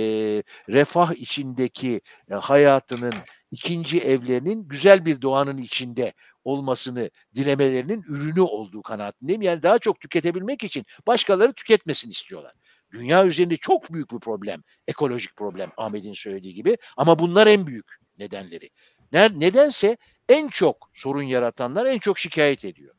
refah 0.69 1.13
içindeki 1.13 2.01
e, 2.31 2.35
hayatının 2.35 3.15
ikinci 3.51 4.01
evlerinin 4.01 4.69
güzel 4.69 5.07
bir 5.07 5.23
doğanın 5.23 5.59
içinde 5.59 6.13
olmasını 6.45 7.11
dilemelerinin 7.35 8.03
ürünü 8.03 8.41
olduğu 8.41 8.83
kanaatindeyim. 8.83 9.43
Yani 9.43 9.63
daha 9.63 9.79
çok 9.79 10.01
tüketebilmek 10.01 10.65
için 10.65 10.85
başkaları 11.07 11.53
tüketmesin 11.53 12.11
istiyorlar. 12.11 12.53
Dünya 12.93 13.27
üzerinde 13.27 13.57
çok 13.57 13.93
büyük 13.93 14.13
bir 14.13 14.19
problem, 14.19 14.63
ekolojik 14.89 15.37
problem 15.37 15.73
Ahmet'in 15.77 16.13
söylediği 16.13 16.55
gibi 16.55 16.77
ama 16.97 17.19
bunlar 17.19 17.47
en 17.47 17.67
büyük 17.67 17.97
nedenleri. 18.19 18.71
Nedense 19.13 19.97
en 20.29 20.49
çok 20.49 20.91
sorun 20.93 21.23
yaratanlar 21.23 21.87
en 21.87 21.99
çok 21.99 22.19
şikayet 22.19 22.65
ediyor. 22.65 22.95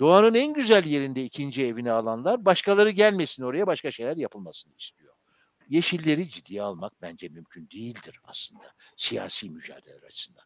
Doğanın 0.00 0.34
en 0.34 0.52
güzel 0.52 0.84
yerinde 0.84 1.24
ikinci 1.24 1.66
evini 1.66 1.92
alanlar 1.92 2.44
başkaları 2.44 2.90
gelmesin 2.90 3.42
oraya 3.42 3.66
başka 3.66 3.90
şeyler 3.90 4.16
yapılmasını 4.16 4.72
istiyor. 4.78 5.14
Yeşilleri 5.68 6.28
ciddiye 6.28 6.62
almak 6.62 6.92
bence 7.02 7.28
mümkün 7.28 7.68
değildir 7.70 8.20
aslında 8.24 8.74
siyasi 8.96 9.50
mücadele 9.50 10.06
açısından. 10.06 10.44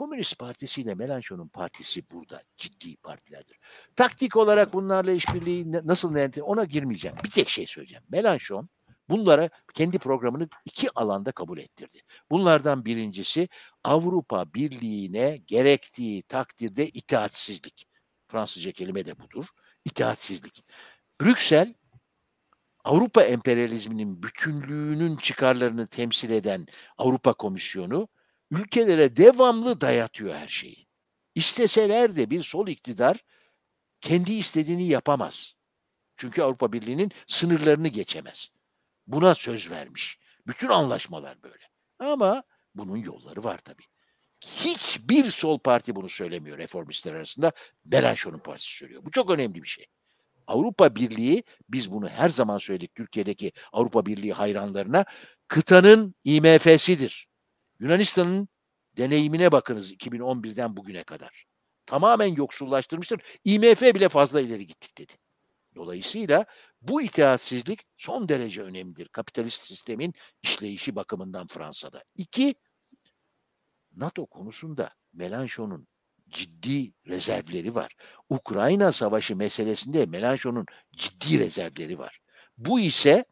Komünist 0.00 0.38
Partisi 0.38 0.80
ile 0.80 0.94
Melanchon'un 0.94 1.48
partisi 1.48 2.10
burada 2.10 2.42
ciddi 2.56 2.96
partilerdir. 2.96 3.58
Taktik 3.96 4.36
olarak 4.36 4.72
bunlarla 4.72 5.12
işbirliği 5.12 5.72
nasıl 5.72 6.16
yönetir 6.16 6.40
ona 6.40 6.64
girmeyeceğim. 6.64 7.16
Bir 7.24 7.30
tek 7.30 7.48
şey 7.48 7.66
söyleyeceğim. 7.66 8.04
Melanchon 8.08 8.68
bunlara 9.08 9.50
kendi 9.74 9.98
programını 9.98 10.48
iki 10.64 10.90
alanda 10.94 11.32
kabul 11.32 11.58
ettirdi. 11.58 11.98
Bunlardan 12.30 12.84
birincisi 12.84 13.48
Avrupa 13.84 14.54
Birliği'ne 14.54 15.36
gerektiği 15.36 16.22
takdirde 16.22 16.88
itaatsizlik. 16.88 17.86
Fransızca 18.28 18.72
kelime 18.72 19.06
de 19.06 19.18
budur. 19.18 19.46
İtaatsizlik. 19.84 20.64
Brüksel 21.20 21.74
Avrupa 22.84 23.22
emperyalizminin 23.22 24.22
bütünlüğünün 24.22 25.16
çıkarlarını 25.16 25.86
temsil 25.86 26.30
eden 26.30 26.66
Avrupa 26.98 27.32
Komisyonu 27.32 28.08
ülkelere 28.50 29.16
devamlı 29.16 29.80
dayatıyor 29.80 30.34
her 30.34 30.48
şeyi. 30.48 30.86
İsteseler 31.34 32.16
de 32.16 32.30
bir 32.30 32.42
sol 32.42 32.68
iktidar 32.68 33.24
kendi 34.00 34.32
istediğini 34.32 34.84
yapamaz. 34.84 35.54
Çünkü 36.16 36.42
Avrupa 36.42 36.72
Birliği'nin 36.72 37.10
sınırlarını 37.26 37.88
geçemez. 37.88 38.50
Buna 39.06 39.34
söz 39.34 39.70
vermiş. 39.70 40.18
Bütün 40.46 40.68
anlaşmalar 40.68 41.42
böyle. 41.42 41.64
Ama 41.98 42.42
bunun 42.74 42.96
yolları 42.96 43.44
var 43.44 43.58
tabii. 43.58 43.84
Hiçbir 44.40 45.30
sol 45.30 45.58
parti 45.58 45.94
bunu 45.94 46.08
söylemiyor 46.08 46.58
reformistler 46.58 47.14
arasında. 47.14 47.52
Melanchon'un 47.84 48.38
partisi 48.38 48.76
söylüyor. 48.76 49.04
Bu 49.04 49.10
çok 49.10 49.30
önemli 49.30 49.62
bir 49.62 49.68
şey. 49.68 49.86
Avrupa 50.46 50.96
Birliği, 50.96 51.44
biz 51.68 51.92
bunu 51.92 52.08
her 52.08 52.28
zaman 52.28 52.58
söyledik 52.58 52.94
Türkiye'deki 52.94 53.52
Avrupa 53.72 54.06
Birliği 54.06 54.32
hayranlarına, 54.32 55.04
kıtanın 55.48 56.14
IMF'sidir. 56.24 57.29
Yunanistan'ın 57.80 58.48
deneyimine 58.96 59.52
bakınız 59.52 59.92
2011'den 59.92 60.76
bugüne 60.76 61.04
kadar. 61.04 61.44
Tamamen 61.86 62.26
yoksullaştırmıştır. 62.26 63.20
IMF 63.44 63.82
bile 63.82 64.08
fazla 64.08 64.40
ileri 64.40 64.66
gittik 64.66 64.98
dedi. 64.98 65.12
Dolayısıyla 65.74 66.44
bu 66.82 67.02
itaatsizlik 67.02 67.80
son 67.96 68.28
derece 68.28 68.62
önemlidir 68.62 69.08
kapitalist 69.08 69.62
sistemin 69.64 70.14
işleyişi 70.42 70.96
bakımından 70.96 71.46
Fransa'da. 71.46 72.04
İki, 72.16 72.54
NATO 73.96 74.26
konusunda 74.26 74.90
Melanchon'un 75.12 75.88
ciddi 76.28 76.92
rezervleri 77.06 77.74
var. 77.74 77.94
Ukrayna 78.28 78.92
savaşı 78.92 79.36
meselesinde 79.36 80.06
Melanchon'un 80.06 80.66
ciddi 80.96 81.38
rezervleri 81.38 81.98
var. 81.98 82.18
Bu 82.58 82.80
ise 82.80 83.24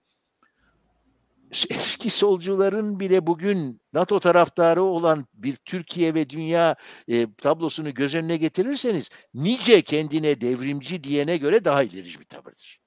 eski 1.70 2.10
solcuların 2.10 3.00
bile 3.00 3.26
bugün 3.26 3.80
NATO 3.92 4.20
taraftarı 4.20 4.82
olan 4.82 5.26
bir 5.34 5.56
Türkiye 5.56 6.14
ve 6.14 6.30
dünya 6.30 6.76
e, 7.08 7.34
tablosunu 7.34 7.94
göz 7.94 8.14
önüne 8.14 8.36
getirirseniz 8.36 9.10
nice 9.34 9.82
kendine 9.82 10.40
devrimci 10.40 11.04
diyene 11.04 11.36
göre 11.36 11.64
daha 11.64 11.82
ilerici 11.82 12.20
bir 12.20 12.24
tavırdır. 12.24 12.80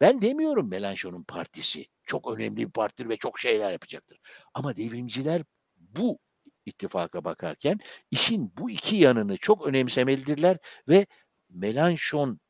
Ben 0.00 0.22
demiyorum 0.22 0.70
Melanchon'un 0.70 1.22
partisi 1.22 1.86
çok 2.04 2.38
önemli 2.38 2.56
bir 2.56 2.70
partidir 2.70 3.08
ve 3.08 3.16
çok 3.16 3.38
şeyler 3.38 3.72
yapacaktır. 3.72 4.18
Ama 4.54 4.76
devrimciler 4.76 5.42
bu 5.76 6.18
ittifaka 6.66 7.24
bakarken 7.24 7.80
işin 8.10 8.52
bu 8.58 8.70
iki 8.70 8.96
yanını 8.96 9.36
çok 9.36 9.66
önemsemelidirler 9.66 10.58
ve 10.88 11.06
Melanchon 11.50 12.40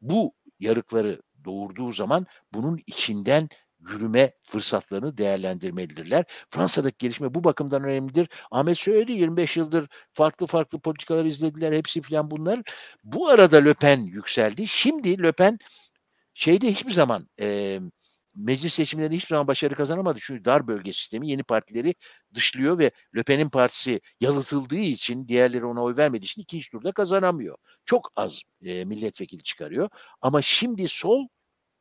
bu 0.00 0.34
yarıkları 0.60 1.22
doğurduğu 1.44 1.92
zaman 1.92 2.26
bunun 2.52 2.80
içinden 2.86 3.48
yürüme 3.80 4.32
fırsatlarını 4.42 5.18
değerlendirmelidirler. 5.18 6.24
Fransa'daki 6.50 6.96
gelişme 6.98 7.34
bu 7.34 7.44
bakımdan 7.44 7.84
önemlidir. 7.84 8.28
Ahmet 8.50 8.78
söyledi 8.78 9.12
25 9.12 9.56
yıldır 9.56 9.88
farklı 10.14 10.46
farklı 10.46 10.80
politikalar 10.80 11.24
izlediler 11.24 11.72
hepsi 11.72 12.02
falan 12.02 12.30
bunlar. 12.30 12.62
Bu 13.04 13.28
arada 13.28 13.56
Le 13.56 13.74
Pen 13.74 14.00
yükseldi. 14.02 14.66
Şimdi 14.66 15.22
Le 15.22 15.32
Pen 15.32 15.58
şeyde 16.34 16.70
hiçbir 16.70 16.92
zaman 16.92 17.28
e, 17.40 17.80
meclis 18.36 18.74
seçimlerinde 18.74 19.16
hiçbir 19.16 19.28
zaman 19.28 19.46
başarı 19.46 19.74
kazanamadı. 19.74 20.18
Çünkü 20.22 20.44
dar 20.44 20.66
bölge 20.68 20.92
sistemi 20.92 21.28
yeni 21.28 21.42
partileri 21.42 21.94
dışlıyor 22.34 22.78
ve 22.78 22.90
Le 23.16 23.22
Pen'in 23.22 23.48
partisi 23.48 24.00
yalıtıldığı 24.20 24.76
için 24.76 25.28
diğerleri 25.28 25.64
ona 25.64 25.82
oy 25.82 25.96
vermediği 25.96 26.26
için 26.26 26.42
ikinci 26.42 26.70
turda 26.70 26.92
kazanamıyor. 26.92 27.56
Çok 27.84 28.12
az 28.16 28.42
e, 28.64 28.84
milletvekili 28.84 29.42
çıkarıyor. 29.42 29.88
Ama 30.22 30.42
şimdi 30.42 30.88
sol 30.88 31.28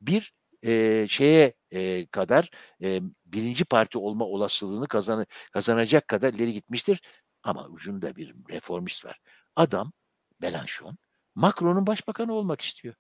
bir 0.02 0.34
e, 0.66 1.06
şeye 1.10 1.54
e, 1.72 2.06
kadar 2.06 2.50
e, 2.84 3.02
birinci 3.26 3.66
parti 3.66 3.98
olma 3.98 4.26
olasılığını 4.26 4.88
kazan 4.88 5.26
kazanacak 5.52 6.08
kadar 6.08 6.34
ileri 6.34 6.54
gitmiştir. 6.54 7.02
Ama 7.44 7.68
ucunda 7.68 8.16
bir 8.16 8.36
reformist 8.50 9.06
var. 9.06 9.20
Adam 9.56 9.92
Melanchon 10.40 10.98
Macron'un 11.36 11.88
başbakanı 11.88 12.34
olmak 12.34 12.62
istiyor. 12.62 12.96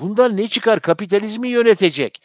Bundan 0.00 0.36
ne 0.36 0.48
çıkar? 0.48 0.80
Kapitalizmi 0.80 1.48
yönetecek. 1.48 2.22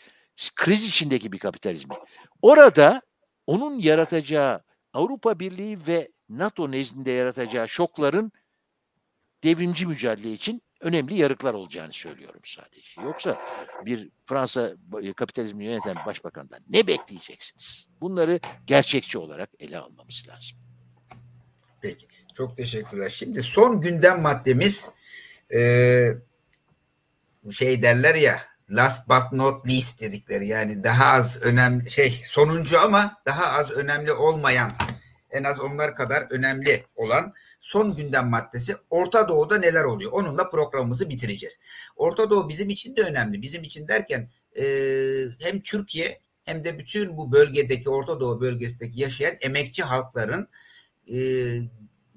Kriz 0.55 0.85
içindeki 0.85 1.31
bir 1.31 1.37
kapitalizmi. 1.39 1.95
Orada 2.41 3.01
onun 3.47 3.79
yaratacağı 3.79 4.63
Avrupa 4.93 5.39
Birliği 5.39 5.87
ve 5.87 6.11
NATO 6.29 6.71
nezdinde 6.71 7.11
yaratacağı 7.11 7.69
şokların 7.69 8.31
devrimci 9.43 9.85
mücadele 9.85 10.31
için 10.31 10.61
önemli 10.83 11.15
yarıklar 11.15 11.53
olacağını 11.53 11.91
söylüyorum 11.91 12.41
sadece. 12.45 13.01
Yoksa 13.01 13.41
bir 13.85 14.09
Fransa 14.25 14.73
kapitalizmi 15.15 15.65
yöneten 15.65 15.95
başbakandan 16.05 16.59
ne 16.69 16.87
bekleyeceksiniz? 16.87 17.87
Bunları 18.01 18.39
gerçekçi 18.65 19.17
olarak 19.17 19.49
ele 19.59 19.77
almamız 19.77 20.25
lazım. 20.27 20.57
Peki. 21.81 22.07
Çok 22.37 22.57
teşekkürler. 22.57 23.09
Şimdi 23.09 23.43
son 23.43 23.81
gündem 23.81 24.21
maddemiz 24.21 24.89
e, 25.53 25.59
şey 27.51 27.81
derler 27.81 28.15
ya 28.15 28.41
last 28.69 29.09
but 29.09 29.31
not 29.31 29.67
least 29.67 30.01
dedikleri 30.01 30.47
yani 30.47 30.83
daha 30.83 31.13
az 31.13 31.41
önemli 31.41 31.91
şey 31.91 32.21
sonuncu 32.25 32.79
ama 32.79 33.21
daha 33.25 33.51
az 33.51 33.71
önemli 33.71 34.11
olmayan 34.11 34.71
en 35.31 35.43
az 35.43 35.59
onlar 35.59 35.95
kadar 35.95 36.27
önemli 36.29 36.85
olan 36.95 37.33
son 37.63 37.95
gündem 37.95 38.29
maddesi 38.29 38.75
Orta 38.89 39.27
Doğu'da 39.27 39.57
neler 39.57 39.83
oluyor? 39.83 40.11
Onunla 40.11 40.49
programımızı 40.49 41.09
bitireceğiz. 41.09 41.59
Orta 41.95 42.29
Doğu 42.29 42.49
bizim 42.49 42.69
için 42.69 42.95
de 42.95 43.01
önemli. 43.01 43.41
Bizim 43.41 43.63
için 43.63 43.87
derken 43.87 44.29
e, 44.55 44.63
hem 45.39 45.61
Türkiye 45.61 46.19
hem 46.45 46.65
de 46.65 46.79
bütün 46.79 47.17
bu 47.17 47.31
bölgedeki 47.31 47.89
Orta 47.89 48.19
Doğu 48.19 48.41
bölgesindeki 48.41 49.01
yaşayan 49.01 49.37
emekçi 49.41 49.83
halkların 49.83 50.47
e, 51.07 51.17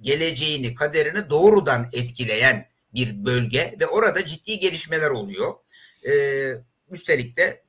geleceğini, 0.01 0.75
kaderini 0.75 1.31
doğrudan 1.31 1.91
etkileyen 1.93 2.67
bir 2.95 3.25
bölge 3.25 3.77
ve 3.81 3.87
orada 3.87 4.27
ciddi 4.27 4.59
gelişmeler 4.59 5.11
oluyor. 5.11 5.55
Ee, 6.09 6.53
üstelik 6.91 7.37
de 7.37 7.63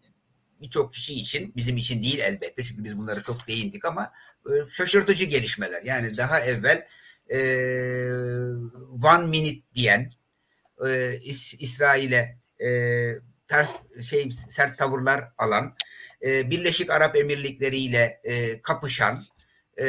birçok 0.62 0.94
kişi 0.94 1.14
için, 1.14 1.54
bizim 1.56 1.78
için 1.78 2.04
değil 2.04 2.20
elbette 2.20 2.64
çünkü 2.64 2.84
biz 2.84 2.98
bunlara 2.98 3.22
çok 3.22 3.48
değindik 3.48 3.86
ama 3.86 4.12
e, 4.46 4.52
şaşırtıcı 4.70 5.24
gelişmeler. 5.24 5.82
Yani 5.82 6.18
daha 6.18 6.40
evvel 6.40 6.88
e, 7.34 7.40
one 9.04 9.26
minute 9.26 9.62
diyen 9.76 10.14
e, 10.88 11.20
İs, 11.22 11.54
İsrail'e 11.54 12.38
e, 12.64 12.70
ters 13.48 14.02
şey 14.10 14.32
sert 14.32 14.78
tavırlar 14.78 15.24
alan 15.38 15.74
e, 16.26 16.52
Birleşik 16.52 16.92
Arap 16.92 17.16
Emirlikleri 17.16 17.78
ile 17.78 18.22
e, 18.24 18.62
kapışan 18.62 19.26
e, 19.80 19.88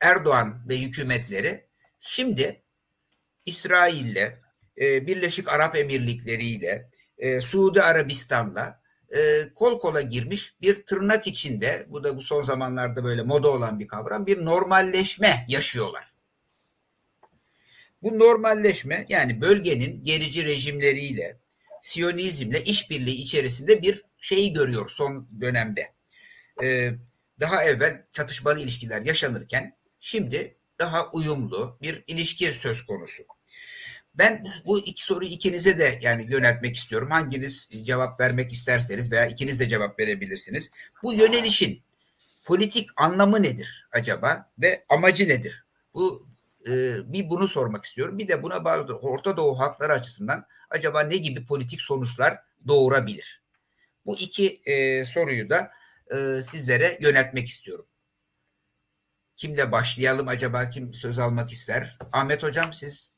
Erdoğan 0.00 0.62
ve 0.68 0.78
hükümetleri 0.78 1.66
şimdi 2.00 2.62
İsrail'le, 3.46 4.38
e, 4.80 5.06
Birleşik 5.06 5.48
Arap 5.48 5.76
Emirlikleri 5.76 6.44
ile, 6.44 6.90
e, 7.18 7.40
Suudi 7.40 7.82
Arabistan'la 7.82 8.79
e, 9.14 9.48
kol 9.54 9.80
kola 9.80 10.00
girmiş 10.00 10.54
bir 10.60 10.86
tırnak 10.86 11.26
içinde, 11.26 11.86
bu 11.88 12.04
da 12.04 12.16
bu 12.16 12.20
son 12.20 12.42
zamanlarda 12.42 13.04
böyle 13.04 13.22
moda 13.22 13.50
olan 13.50 13.80
bir 13.80 13.88
kavram, 13.88 14.26
bir 14.26 14.44
normalleşme 14.44 15.46
yaşıyorlar. 15.48 16.14
Bu 18.02 18.18
normalleşme 18.18 19.06
yani 19.08 19.40
bölgenin 19.40 20.04
gerici 20.04 20.44
rejimleriyle, 20.44 21.40
Siyonizmle 21.80 22.64
işbirliği 22.64 23.14
içerisinde 23.14 23.82
bir 23.82 24.02
şeyi 24.18 24.52
görüyor 24.52 24.88
son 24.88 25.28
dönemde. 25.40 25.92
Ee, 26.62 26.92
daha 27.40 27.64
evvel 27.64 28.04
çatışmalı 28.12 28.60
ilişkiler 28.60 29.02
yaşanırken 29.02 29.76
şimdi 30.00 30.56
daha 30.78 31.10
uyumlu 31.10 31.78
bir 31.82 32.04
ilişki 32.06 32.46
söz 32.46 32.86
konusu. 32.86 33.22
Ben 34.14 34.46
bu 34.66 34.78
iki 34.78 35.04
soruyu 35.04 35.30
ikinize 35.30 35.78
de 35.78 35.98
yani 36.02 36.26
yöneltmek 36.30 36.76
istiyorum. 36.76 37.10
Hanginiz 37.10 37.68
cevap 37.82 38.20
vermek 38.20 38.52
isterseniz 38.52 39.12
veya 39.12 39.26
ikiniz 39.26 39.60
de 39.60 39.68
cevap 39.68 39.98
verebilirsiniz. 39.98 40.70
Bu 41.02 41.12
yönelişin 41.12 41.82
politik 42.44 42.90
anlamı 42.96 43.42
nedir 43.42 43.88
acaba 43.92 44.50
ve 44.58 44.84
amacı 44.88 45.28
nedir? 45.28 45.64
Bu 45.94 46.26
e, 46.66 46.72
bir 47.12 47.30
bunu 47.30 47.48
sormak 47.48 47.84
istiyorum. 47.84 48.18
Bir 48.18 48.28
de 48.28 48.42
buna 48.42 48.64
bağlı 48.64 48.94
Orta 48.98 49.36
Doğu 49.36 49.58
halkları 49.58 49.92
açısından 49.92 50.46
acaba 50.70 51.00
ne 51.00 51.16
gibi 51.16 51.46
politik 51.46 51.80
sonuçlar 51.80 52.38
doğurabilir? 52.68 53.42
Bu 54.06 54.18
iki 54.18 54.60
e, 54.64 55.04
soruyu 55.04 55.50
da 55.50 55.70
e, 56.12 56.42
sizlere 56.42 56.98
yöneltmek 57.02 57.48
istiyorum. 57.48 57.86
Kimle 59.36 59.72
başlayalım 59.72 60.28
acaba? 60.28 60.70
Kim 60.70 60.94
söz 60.94 61.18
almak 61.18 61.52
ister? 61.52 61.98
Ahmet 62.12 62.42
Hocam 62.42 62.72
siz 62.72 63.09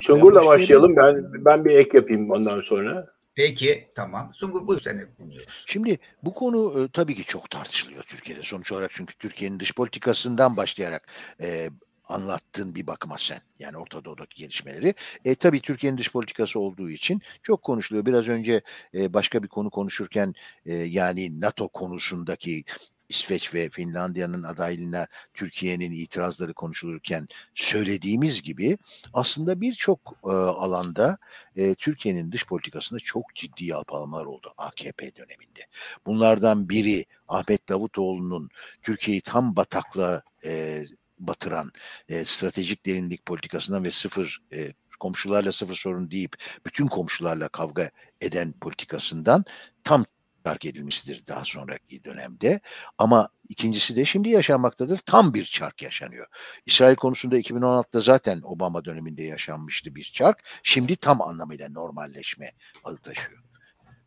Sungur'la 0.00 0.46
başlayalım. 0.46 0.96
Ben 0.96 1.44
ben 1.44 1.64
bir 1.64 1.70
ek 1.70 1.90
yapayım 1.94 2.30
ondan 2.30 2.60
sonra. 2.60 3.06
Peki 3.34 3.88
tamam. 3.94 4.30
Sungur 4.34 4.66
buyur 4.66 4.80
seni 4.80 5.00
dinliyoruz. 5.18 5.64
Şimdi 5.68 5.98
bu 6.22 6.34
konu 6.34 6.84
e, 6.84 6.88
tabii 6.88 7.14
ki 7.14 7.24
çok 7.24 7.50
tartışılıyor 7.50 8.02
Türkiye'de 8.02 8.42
sonuç 8.42 8.72
olarak 8.72 8.90
çünkü 8.94 9.14
Türkiye'nin 9.14 9.60
dış 9.60 9.74
politikasından 9.74 10.56
başlayarak 10.56 11.08
e, 11.40 11.70
anlattığın 12.08 12.74
bir 12.74 12.86
bakıma 12.86 13.18
sen. 13.18 13.40
Yani 13.58 13.76
Orta 13.76 14.04
Doğu'daki 14.04 14.36
gelişmeleri. 14.36 14.94
E, 15.24 15.34
tabii 15.34 15.60
Türkiye'nin 15.60 15.98
dış 15.98 16.12
politikası 16.12 16.60
olduğu 16.60 16.90
için 16.90 17.20
çok 17.42 17.62
konuşuluyor. 17.62 18.06
Biraz 18.06 18.28
önce 18.28 18.60
e, 18.94 19.12
başka 19.14 19.42
bir 19.42 19.48
konu 19.48 19.70
konuşurken 19.70 20.34
e, 20.66 20.74
yani 20.74 21.40
NATO 21.40 21.68
konusundaki 21.68 22.64
İsveç 23.10 23.54
ve 23.54 23.68
Finlandiya'nın 23.68 24.42
adaylığına 24.42 25.06
Türkiye'nin 25.34 25.90
itirazları 25.90 26.54
konuşulurken 26.54 27.28
söylediğimiz 27.54 28.42
gibi 28.42 28.78
aslında 29.12 29.60
birçok 29.60 30.00
e, 30.24 30.28
alanda 30.28 31.18
e, 31.56 31.74
Türkiye'nin 31.74 32.32
dış 32.32 32.46
politikasında 32.46 33.00
çok 33.00 33.34
ciddi 33.34 33.64
yalpalamalar 33.64 34.24
oldu 34.24 34.54
AKP 34.58 35.16
döneminde. 35.16 35.66
Bunlardan 36.06 36.68
biri 36.68 37.04
Ahmet 37.28 37.68
Davutoğlu'nun 37.68 38.50
Türkiye'yi 38.82 39.20
tam 39.20 39.56
bataklığa 39.56 40.22
e, 40.44 40.82
batıran 41.18 41.72
e, 42.08 42.24
stratejik 42.24 42.86
derinlik 42.86 43.26
politikasından 43.26 43.84
ve 43.84 43.90
sıfır 43.90 44.38
e, 44.52 44.72
komşularla 45.00 45.52
sıfır 45.52 45.74
sorun 45.74 46.10
deyip 46.10 46.36
bütün 46.66 46.86
komşularla 46.86 47.48
kavga 47.48 47.90
eden 48.20 48.52
politikasından 48.52 49.44
tam 49.84 50.04
fark 50.44 50.64
edilmiştir 50.64 51.26
daha 51.28 51.44
sonraki 51.44 52.04
dönemde. 52.04 52.60
Ama 52.98 53.28
ikincisi 53.48 53.96
de 53.96 54.04
şimdi 54.04 54.28
yaşanmaktadır. 54.28 54.98
Tam 54.98 55.34
bir 55.34 55.44
çark 55.44 55.82
yaşanıyor. 55.82 56.26
İsrail 56.66 56.96
konusunda 56.96 57.38
2016'da 57.38 58.00
zaten 58.00 58.40
Obama 58.44 58.84
döneminde 58.84 59.22
yaşanmıştı 59.22 59.94
bir 59.94 60.10
çark. 60.14 60.42
Şimdi 60.62 60.96
tam 60.96 61.22
anlamıyla 61.22 61.68
normalleşme 61.68 62.52
adı 62.84 62.96
taşıyor. 62.96 63.42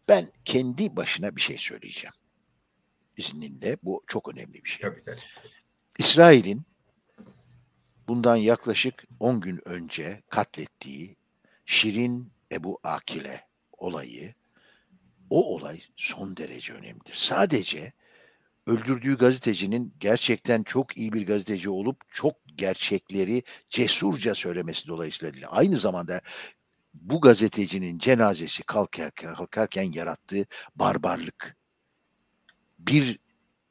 Ben 0.07 0.31
kendi 0.45 0.95
başına 0.95 1.35
bir 1.35 1.41
şey 1.41 1.57
söyleyeceğim. 1.57 2.13
İzninle 3.17 3.77
bu 3.83 4.03
çok 4.07 4.29
önemli 4.29 4.63
bir 4.63 4.69
şey. 4.69 4.89
Tabii 4.89 5.03
tabii. 5.03 5.19
İsrail'in 5.97 6.63
bundan 8.07 8.35
yaklaşık 8.35 9.03
10 9.19 9.41
gün 9.41 9.61
önce 9.65 10.23
katlettiği 10.29 11.15
Şirin 11.65 12.31
Ebu 12.51 12.79
Akile 12.83 13.47
olayı 13.77 14.33
o 15.33 15.55
olay 15.55 15.81
son 15.95 16.37
derece 16.37 16.73
önemlidir. 16.73 17.13
Sadece 17.13 17.93
öldürdüğü 18.67 19.17
gazetecinin 19.17 19.93
gerçekten 19.99 20.63
çok 20.63 20.97
iyi 20.97 21.13
bir 21.13 21.27
gazeteci 21.27 21.69
olup 21.69 22.01
çok 22.09 22.33
gerçekleri 22.55 23.43
cesurca 23.69 24.35
söylemesi 24.35 24.87
dolayısıyla 24.87 25.49
aynı 25.51 25.77
zamanda 25.77 26.21
bu 26.93 27.21
gazetecinin 27.21 27.97
cenazesi 27.97 28.63
kalkarken, 28.63 29.33
kalkarken 29.33 29.91
yarattığı 29.91 30.45
barbarlık 30.75 31.57
bir 32.79 33.19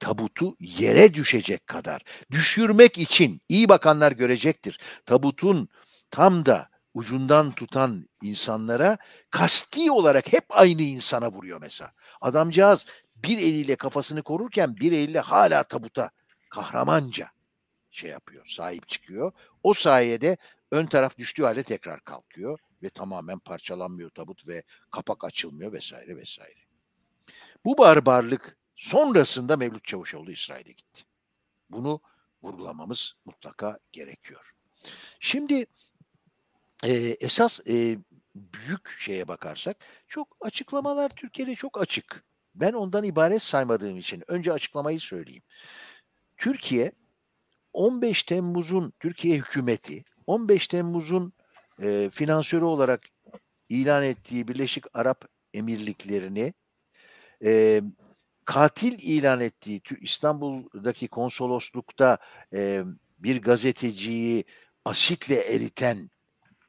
tabutu 0.01 0.57
yere 0.61 1.15
düşecek 1.15 1.67
kadar 1.67 2.03
düşürmek 2.31 2.99
için 2.99 3.41
iyi 3.49 3.69
bakanlar 3.69 4.13
görecektir. 4.13 4.79
Tabutun 5.07 5.69
tam 6.11 6.47
da 6.47 6.72
ucundan 6.95 7.53
tutan 7.53 8.09
insanlara 8.23 8.99
kasti 9.31 9.91
olarak 9.91 10.33
hep 10.33 10.45
aynı 10.49 10.83
insana 10.83 11.33
vuruyor 11.33 11.61
mesela. 11.61 11.93
Adamcağız 12.21 12.87
bir 13.17 13.39
eliyle 13.39 13.77
kafasını 13.77 14.23
korurken 14.23 14.77
bir 14.77 14.93
eliyle 14.93 15.21
hala 15.21 15.63
tabuta 15.63 16.11
kahramanca 16.51 17.31
şey 17.91 18.11
yapıyor, 18.11 18.47
sahip 18.47 18.89
çıkıyor. 18.89 19.33
O 19.63 19.75
sayede 19.75 20.37
ön 20.71 20.87
taraf 20.87 21.19
düştüğü 21.19 21.43
halde 21.43 21.63
tekrar 21.63 22.05
kalkıyor 22.05 22.59
ve 22.83 22.89
tamamen 22.89 23.39
parçalanmıyor 23.39 24.11
tabut 24.11 24.49
ve 24.49 24.63
kapak 24.91 25.25
açılmıyor 25.25 25.73
vesaire 25.73 26.17
vesaire. 26.17 26.61
Bu 27.65 27.79
barbarlık 27.79 28.57
sonrasında 28.77 29.57
Mevlüt 29.57 29.85
Çavuşoğlu 29.85 30.31
İsrail'e 30.31 30.73
gitti. 30.73 31.03
Bunu 31.71 32.01
vurgulamamız 32.43 33.15
mutlaka 33.25 33.79
gerekiyor. 33.93 34.55
Şimdi 35.21 35.67
e, 36.87 36.93
esas 37.21 37.61
e, 37.69 37.99
büyük 38.35 38.89
şeye 38.99 39.29
bakarsak 39.29 39.77
çok 40.09 40.37
açıklamalar 40.41 41.09
Türkiye'de 41.09 41.55
çok 41.55 41.81
açık. 41.81 42.25
Ben 42.55 42.73
ondan 42.73 43.05
ibaret 43.05 43.43
saymadığım 43.43 43.99
için 43.99 44.23
önce 44.27 44.53
açıklamayı 44.53 45.01
söyleyeyim. 45.01 45.43
Türkiye 46.37 46.93
15 47.73 48.23
Temmuz'un 48.23 48.93
Türkiye 49.01 49.37
hükümeti 49.37 50.05
15 50.27 50.69
Temmuz'un 50.69 51.33
e, 51.83 52.11
finansörü 52.13 52.65
olarak 52.65 53.03
ilan 53.69 54.05
ettiği 54.05 54.49
Birleşik 54.49 54.85
Arap 54.95 55.29
Emirliklerini 55.55 56.55
e, 57.45 57.83
katil 58.45 58.99
ilan 58.99 59.41
ettiği 59.41 59.81
İstanbul'daki 60.01 61.09
konsoloslukta 61.09 62.19
e, 62.55 62.83
bir 63.19 63.43
gazeteciyi 63.43 64.45
asitle 64.85 65.55
eriten 65.55 66.11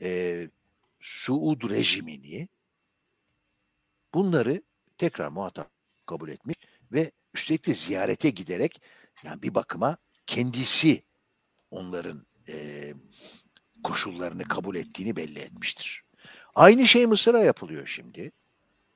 e, 0.04 0.50
Suud 1.00 1.70
rejimini 1.70 2.48
bunları 4.14 4.64
tekrar 4.98 5.28
muhatap 5.28 5.72
kabul 6.06 6.30
etmiş 6.30 6.58
ve 6.92 7.12
üstelik 7.34 7.66
de 7.66 7.74
ziyarete 7.74 8.30
giderek 8.30 8.82
yani 9.24 9.42
bir 9.42 9.56
bakıma 9.56 9.98
kendisi 10.28 11.04
onların 11.72 12.26
e, 12.48 12.94
koşullarını 13.84 14.44
kabul 14.44 14.76
ettiğini 14.76 15.16
belli 15.16 15.40
etmiştir. 15.40 16.04
Aynı 16.56 16.88
şey 16.88 17.06
Mısır'a 17.06 17.44
yapılıyor 17.44 17.88
şimdi. 17.88 18.32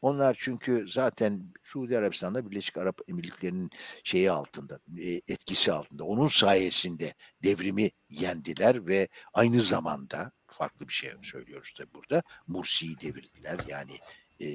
Onlar 0.01 0.37
çünkü 0.39 0.87
zaten 0.87 1.53
Suudi 1.63 1.97
Arabistan'da 1.97 2.49
Birleşik 2.49 2.77
Arap 2.77 2.99
Emirlikleri'nin 3.07 3.69
şeyi 4.03 4.31
altında, 4.31 4.79
etkisi 5.27 5.71
altında. 5.71 6.03
Onun 6.03 6.27
sayesinde 6.27 7.13
devrimi 7.43 7.91
yendiler 8.09 8.87
ve 8.87 9.07
aynı 9.33 9.61
zamanda 9.61 10.31
farklı 10.53 10.87
bir 10.87 10.93
şey 10.93 11.11
söylüyoruz 11.23 11.73
tabii 11.77 11.93
burada. 11.93 12.23
Mursi'yi 12.47 12.99
devirdiler. 13.01 13.59
Yani 13.67 13.99
e, 14.39 14.47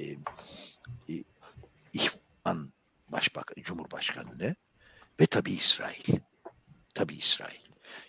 e, 1.09 1.23
İhvan 1.93 2.73
Başbakan, 3.07 3.63
Cumhurbaşkanı'nı 3.63 4.55
ve 5.19 5.25
tabii 5.25 5.51
İsrail. 5.51 6.19
Tabii 6.93 7.15
İsrail. 7.15 7.59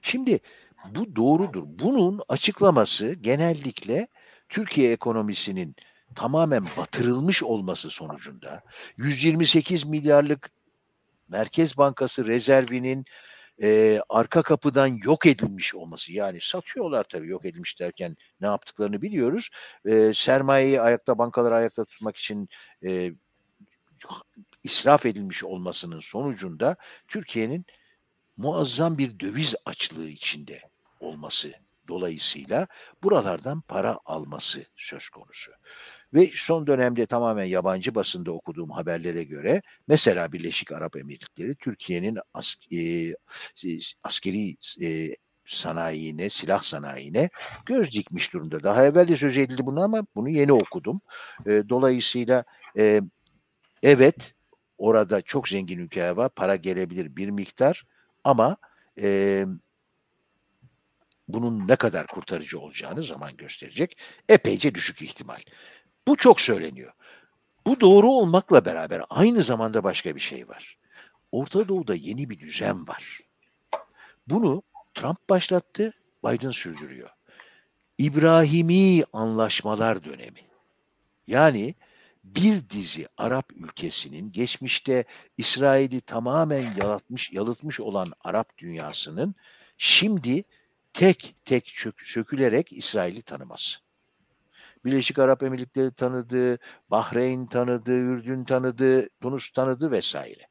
Şimdi 0.02 0.40
bu 0.89 1.16
doğrudur. 1.16 1.62
Bunun 1.66 2.20
açıklaması 2.28 3.12
genellikle 3.12 4.09
Türkiye 4.48 4.93
ekonomisinin 4.93 5.77
tamamen 6.15 6.66
batırılmış 6.77 7.43
olması 7.43 7.90
sonucunda 7.90 8.62
128 8.97 9.85
milyarlık 9.85 10.51
Merkez 11.28 11.77
Bankası 11.77 12.27
rezervinin 12.27 13.05
e, 13.62 14.01
arka 14.09 14.43
kapıdan 14.43 14.86
yok 15.05 15.26
edilmiş 15.26 15.74
olması 15.74 16.12
yani 16.12 16.39
satıyorlar 16.40 17.05
tabii 17.05 17.28
yok 17.28 17.44
edilmiş 17.44 17.81
derken 17.81 18.16
ne 18.40 18.47
yaptıklarını 18.47 19.02
biliyoruz. 19.02 19.51
E, 19.85 20.12
sermayeyi 20.14 20.81
ayakta 20.81 21.18
bankaları 21.18 21.55
ayakta 21.55 21.85
tutmak 21.85 22.16
için 22.16 22.48
e, 22.85 23.12
israf 24.64 25.06
edilmiş 25.06 25.44
olmasının 25.44 26.01
sonucunda 26.01 26.76
Türkiye'nin 27.09 27.66
muazzam 28.36 28.98
bir 28.98 29.20
döviz 29.20 29.55
açlığı 29.66 30.09
içinde 30.09 30.60
olması 31.01 31.52
dolayısıyla 31.89 32.66
buralardan 33.02 33.60
para 33.60 33.98
alması 34.05 34.64
söz 34.76 35.09
konusu. 35.09 35.52
Ve 36.15 36.31
son 36.35 36.66
dönemde 36.66 37.07
tamamen 37.07 37.45
yabancı 37.45 37.95
basında 37.95 38.32
okuduğum 38.32 38.70
haberlere 38.70 39.24
göre 39.24 39.62
mesela 39.89 40.32
Birleşik 40.32 40.73
Arap 40.73 40.97
Emirlikleri 40.97 41.55
Türkiye'nin 41.55 42.19
as, 42.35 42.55
e, 42.73 43.12
askeri 44.03 44.57
e, 44.81 45.15
sanayine, 45.47 46.31
silah 46.31 46.61
sanayine 46.61 47.31
göz 47.66 47.93
dikmiş 47.93 48.32
durumda. 48.32 48.62
Daha 48.62 48.86
evvel 48.86 49.09
de 49.09 49.16
söz 49.16 49.36
edildi 49.36 49.66
bunu 49.66 49.82
ama 49.82 50.07
bunu 50.15 50.28
yeni 50.28 50.53
okudum. 50.53 51.01
E, 51.47 51.62
dolayısıyla 51.69 52.45
e, 52.78 53.01
evet 53.82 54.35
orada 54.78 55.23
çok 55.23 55.49
zengin 55.49 55.78
ülkeler 55.78 56.11
var. 56.11 56.28
Para 56.28 56.57
gelebilir 56.57 57.16
bir 57.16 57.31
miktar 57.31 57.85
ama 58.24 58.57
e, 59.01 59.47
bunun 61.28 61.69
ne 61.69 61.77
kadar 61.77 62.07
kurtarıcı 62.07 62.61
olacağını 62.61 63.03
zaman 63.03 63.36
gösterecek. 63.36 63.99
Epeyce 64.28 64.74
düşük 64.74 65.03
ihtimal. 65.03 65.41
Bu 66.09 66.16
çok 66.16 66.40
söyleniyor. 66.40 66.93
Bu 67.66 67.81
doğru 67.81 68.10
olmakla 68.10 68.64
beraber 68.64 69.02
aynı 69.10 69.43
zamanda 69.43 69.85
başka 69.85 70.14
bir 70.14 70.20
şey 70.20 70.48
var. 70.48 70.78
Orta 71.32 71.68
Doğu'da 71.68 71.94
yeni 71.94 72.31
bir 72.31 72.39
düzen 72.39 72.89
var. 72.89 73.20
Bunu 74.26 74.62
Trump 74.94 75.28
başlattı, 75.28 75.93
Biden 76.24 76.51
sürdürüyor. 76.51 77.10
İbrahimi 77.98 79.05
anlaşmalar 79.12 80.05
dönemi. 80.05 80.40
Yani 81.26 81.74
bir 82.24 82.70
dizi 82.70 83.09
Arap 83.18 83.52
ülkesinin 83.52 84.32
geçmişte 84.32 85.05
İsrail'i 85.39 86.01
tamamen 86.01 86.72
yalatmış, 86.76 87.32
yalıtmış 87.32 87.81
olan 87.81 88.06
Arap 88.24 88.59
dünyasının 88.59 89.35
şimdi 89.78 90.44
tek 90.93 91.35
tek 91.44 91.66
çök, 91.66 92.01
sökülerek 92.01 92.72
İsrail'i 92.72 93.22
tanıması. 93.22 93.84
Birleşik 94.85 95.19
Arap 95.19 95.43
Emirlikleri 95.43 95.90
tanıdı, 95.90 96.59
Bahreyn 96.90 97.47
tanıdı, 97.47 97.93
Ürdün 97.93 98.44
tanıdı, 98.44 99.09
Tunus 99.20 99.51
tanıdı 99.51 99.90
vesaire. 99.90 100.43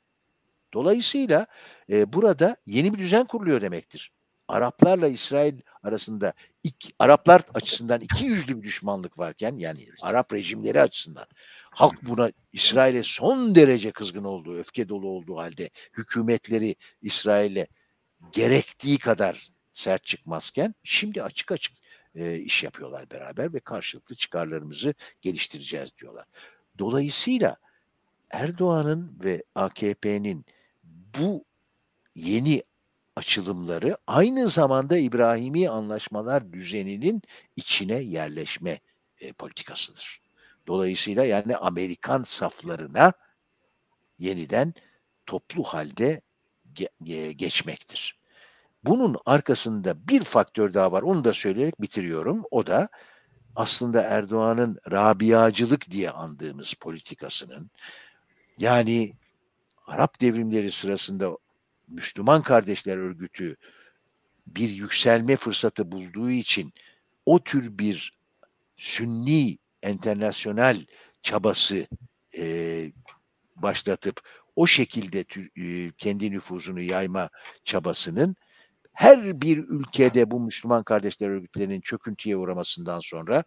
Dolayısıyla 0.73 1.47
e, 1.89 2.13
burada 2.13 2.57
yeni 2.65 2.93
bir 2.93 2.99
düzen 2.99 3.25
kuruluyor 3.25 3.61
demektir. 3.61 4.11
Araplarla 4.47 5.07
İsrail 5.07 5.61
arasında 5.83 6.33
iki, 6.63 6.93
Araplar 6.99 7.41
açısından 7.53 8.01
iki 8.01 8.25
yüzlü 8.25 8.57
bir 8.57 8.63
düşmanlık 8.63 9.17
varken 9.17 9.57
yani 9.57 9.87
Arap 10.01 10.33
rejimleri 10.33 10.81
açısından 10.81 11.25
halk 11.71 12.03
buna 12.03 12.31
İsrail'e 12.53 13.03
son 13.03 13.55
derece 13.55 13.91
kızgın 13.91 14.23
olduğu, 14.23 14.57
öfke 14.57 14.89
dolu 14.89 15.07
olduğu 15.07 15.37
halde 15.37 15.69
hükümetleri 15.97 16.75
İsrail'e 17.01 17.67
gerektiği 18.31 18.97
kadar 18.97 19.49
sert 19.73 20.05
çıkmazken 20.05 20.75
şimdi 20.83 21.23
açık 21.23 21.51
açık 21.51 21.82
e, 22.15 22.39
iş 22.39 22.63
yapıyorlar 22.63 23.09
beraber 23.09 23.53
ve 23.53 23.59
karşılıklı 23.59 24.15
çıkarlarımızı 24.15 24.93
geliştireceğiz 25.21 25.97
diyorlar. 25.97 26.25
Dolayısıyla 26.79 27.57
Erdoğan'ın 28.29 29.19
ve 29.23 29.43
AKP'nin 29.55 30.45
bu 31.19 31.45
yeni 32.15 32.63
açılımları 33.15 33.97
aynı 34.07 34.47
zamanda 34.47 34.97
İbrahimi 34.97 35.69
anlaşmalar 35.69 36.53
düzeninin 36.53 37.21
içine 37.55 37.99
yerleşme 37.99 38.79
e, 39.19 39.33
politikasıdır. 39.33 40.21
Dolayısıyla 40.67 41.25
yani 41.25 41.57
Amerikan 41.57 42.23
saflarına 42.23 43.13
yeniden 44.19 44.73
toplu 45.25 45.63
halde 45.63 46.21
ge- 46.75 47.31
geçmektir. 47.31 48.22
Bunun 48.85 49.17
arkasında 49.25 50.07
bir 50.07 50.23
faktör 50.23 50.73
daha 50.73 50.91
var. 50.91 51.01
Onu 51.01 51.23
da 51.23 51.33
söyleyerek 51.33 51.81
bitiriyorum. 51.81 52.43
O 52.51 52.67
da 52.67 52.89
aslında 53.55 54.01
Erdoğan'ın 54.01 54.79
Rabiacılık 54.91 55.91
diye 55.91 56.09
andığımız 56.09 56.73
politikasının 56.73 57.69
yani 58.57 59.13
Arap 59.87 60.21
devrimleri 60.21 60.71
sırasında 60.71 61.37
Müslüman 61.87 62.41
Kardeşler 62.41 62.97
Örgütü 62.97 63.55
bir 64.47 64.69
yükselme 64.69 65.35
fırsatı 65.35 65.91
bulduğu 65.91 66.29
için 66.29 66.73
o 67.25 67.39
tür 67.39 67.77
bir 67.77 68.17
sünni 68.77 69.57
enternasyonel 69.83 70.85
çabası 71.21 71.87
e, 72.37 72.91
başlatıp 73.55 74.21
o 74.55 74.67
şekilde 74.67 75.25
e, 75.57 75.91
kendi 75.97 76.31
nüfuzunu 76.31 76.81
yayma 76.81 77.29
çabasının 77.63 78.35
her 78.93 79.41
bir 79.41 79.57
ülkede 79.57 80.31
bu 80.31 80.39
Müslüman 80.39 80.83
kardeşler 80.83 81.29
örgütlerinin 81.29 81.81
çöküntüye 81.81 82.37
uğramasından 82.37 82.99
sonra 82.99 83.43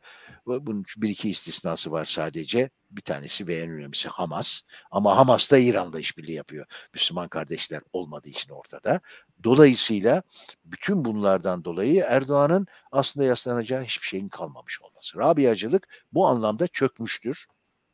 bunun 0.46 0.84
bir 0.96 1.08
iki 1.08 1.30
istisnası 1.30 1.90
var 1.92 2.04
sadece. 2.04 2.70
Bir 2.90 3.02
tanesi 3.02 3.48
ve 3.48 3.54
en 3.54 3.70
önemlisi 3.70 4.08
Hamas. 4.08 4.62
Ama 4.90 5.16
Hamas 5.16 5.50
da 5.50 5.58
İran'da 5.58 6.00
işbirliği 6.00 6.34
yapıyor. 6.34 6.66
Müslüman 6.94 7.28
kardeşler 7.28 7.82
olmadığı 7.92 8.28
için 8.28 8.52
ortada. 8.52 9.00
Dolayısıyla 9.44 10.22
bütün 10.64 11.04
bunlardan 11.04 11.64
dolayı 11.64 12.04
Erdoğan'ın 12.08 12.66
aslında 12.92 13.26
yaslanacağı 13.26 13.82
hiçbir 13.82 14.06
şeyin 14.06 14.28
kalmamış 14.28 14.82
olması. 14.82 15.18
Rabiacılık 15.18 15.88
bu 16.12 16.26
anlamda 16.26 16.66
çökmüştür 16.66 17.46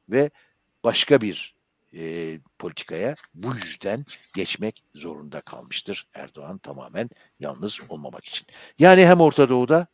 ve 0.09 0.31
başka 0.85 1.21
bir 1.21 1.55
e, 1.97 2.39
politikaya 2.59 3.15
bu 3.35 3.55
yüzden 3.55 4.05
geçmek 4.35 4.85
zorunda 4.95 5.41
kalmıştır 5.41 6.09
Erdoğan 6.15 6.59
tamamen 6.59 7.11
yalnız 7.41 7.81
olmamak 7.89 8.25
için. 8.25 8.47
Yani 8.79 9.07
hem 9.07 9.21
Orta 9.21 9.49
Doğu'da 9.49 9.87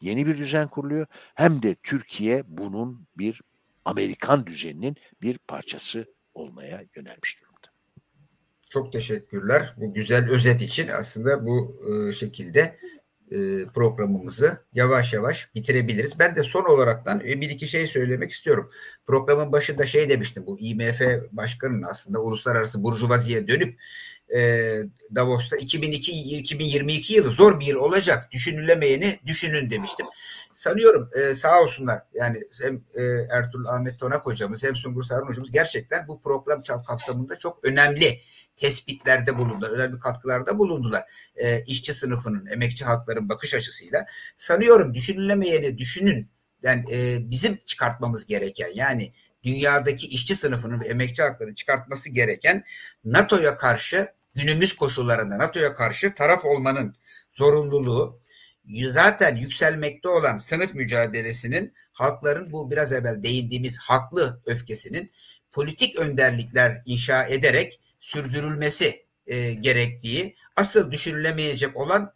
yeni 0.00 0.26
bir 0.26 0.38
düzen 0.38 0.68
kuruluyor 0.68 1.06
hem 1.34 1.62
de 1.62 1.74
Türkiye 1.82 2.42
bunun 2.46 3.06
bir 3.18 3.40
Amerikan 3.84 4.46
düzeninin 4.46 4.96
bir 5.22 5.38
parçası 5.38 6.06
olmaya 6.34 6.84
yönelmiş 6.96 7.40
durumda. 7.40 7.52
Çok 8.68 8.92
teşekkürler 8.92 9.74
bu 9.76 9.94
güzel 9.94 10.30
özet 10.30 10.62
için. 10.62 10.88
Aslında 10.88 11.46
bu 11.46 11.80
şekilde 12.12 12.78
programımızı 13.74 14.58
yavaş 14.72 15.12
yavaş 15.12 15.54
bitirebiliriz. 15.54 16.18
Ben 16.18 16.36
de 16.36 16.42
son 16.42 16.64
olaraktan 16.64 17.20
e, 17.20 17.40
bir 17.40 17.50
iki 17.50 17.68
şey 17.68 17.86
söylemek 17.86 18.32
istiyorum. 18.32 18.70
Programın 19.06 19.52
başında 19.52 19.86
şey 19.86 20.08
demiştim 20.08 20.46
bu 20.46 20.58
IMF 20.60 21.00
başkanının 21.32 21.82
aslında 21.82 22.20
uluslararası 22.20 22.84
burjuvaziye 22.84 23.48
dönüp 23.48 23.78
e, 24.34 24.82
Davos'ta 25.14 25.56
2002-2022 25.56 27.12
yılı 27.12 27.30
zor 27.30 27.60
bir 27.60 27.66
yıl 27.66 27.76
olacak. 27.76 28.32
Düşünülemeyeni 28.32 29.20
düşünün 29.26 29.70
demiştim. 29.70 30.06
Sanıyorum 30.52 31.10
e, 31.14 31.34
sağ 31.34 31.62
olsunlar 31.62 32.02
yani 32.14 32.42
hem 32.62 32.84
e, 32.94 33.02
Ertuğrul 33.30 33.66
Ahmet 33.66 33.98
Tonak 33.98 34.26
hocamız 34.26 34.64
hem 34.64 34.76
Sungur 34.76 35.02
Sarın 35.02 35.26
hocamız 35.26 35.50
gerçekten 35.50 36.08
bu 36.08 36.22
program 36.22 36.62
kapsamında 36.62 37.38
çok 37.38 37.64
önemli 37.64 38.20
tespitlerde 38.56 39.38
bulundular, 39.38 39.70
önemli 39.70 39.98
katkılarda 39.98 40.58
bulundular. 40.58 41.04
E, 41.36 41.62
işçi 41.62 41.94
sınıfının, 41.94 42.46
emekçi 42.46 42.84
halkların 42.84 43.28
bakış 43.28 43.54
açısıyla. 43.54 44.06
Sanıyorum 44.36 44.94
düşünülemeyeni 44.94 45.78
düşünün. 45.78 46.28
Yani 46.62 46.84
e, 46.92 47.30
bizim 47.30 47.56
çıkartmamız 47.66 48.26
gereken 48.26 48.68
yani 48.74 49.12
dünyadaki 49.44 50.06
işçi 50.06 50.36
sınıfının 50.36 50.80
ve 50.80 50.86
emekçi 50.88 51.22
halkların 51.22 51.54
çıkartması 51.54 52.10
gereken 52.10 52.64
NATO'ya 53.04 53.56
karşı 53.56 54.08
günümüz 54.34 54.76
koşullarında 54.76 55.38
NATO'ya 55.38 55.74
karşı 55.74 56.14
taraf 56.14 56.44
olmanın 56.44 56.96
zorunluluğu 57.32 58.20
zaten 58.90 59.36
yükselmekte 59.36 60.08
olan 60.08 60.38
sınıf 60.38 60.74
mücadelesinin 60.74 61.72
halkların 61.92 62.52
bu 62.52 62.70
biraz 62.70 62.92
evvel 62.92 63.22
değindiğimiz 63.22 63.78
haklı 63.78 64.42
öfkesinin 64.46 65.10
politik 65.52 65.98
önderlikler 65.98 66.82
inşa 66.86 67.26
ederek 67.26 67.80
sürdürülmesi 68.00 69.06
e, 69.26 69.54
gerektiği 69.54 70.36
asıl 70.56 70.92
düşünülemeyecek 70.92 71.76
olan 71.76 72.12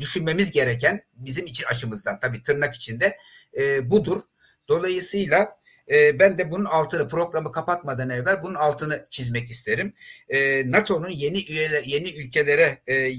düşünmemiz 0.00 0.50
gereken 0.50 1.02
bizim 1.14 1.46
için 1.46 1.64
açımızdan 1.64 2.20
tabii 2.20 2.42
tırnak 2.42 2.74
içinde 2.74 3.18
e, 3.58 3.90
budur. 3.90 4.22
Dolayısıyla 4.68 5.57
e, 5.90 6.18
ben 6.18 6.38
de 6.38 6.50
bunun 6.50 6.64
altını 6.64 7.08
programı 7.08 7.52
kapatmadan 7.52 8.10
evvel 8.10 8.42
bunun 8.42 8.54
altını 8.54 9.06
çizmek 9.10 9.50
isterim. 9.50 9.92
E, 10.28 10.70
NATO'nun 10.70 11.10
yeni 11.10 11.44
üyeler 11.44 11.82
yeni 11.82 12.10
ülkelere 12.10 12.78
e, 12.88 13.12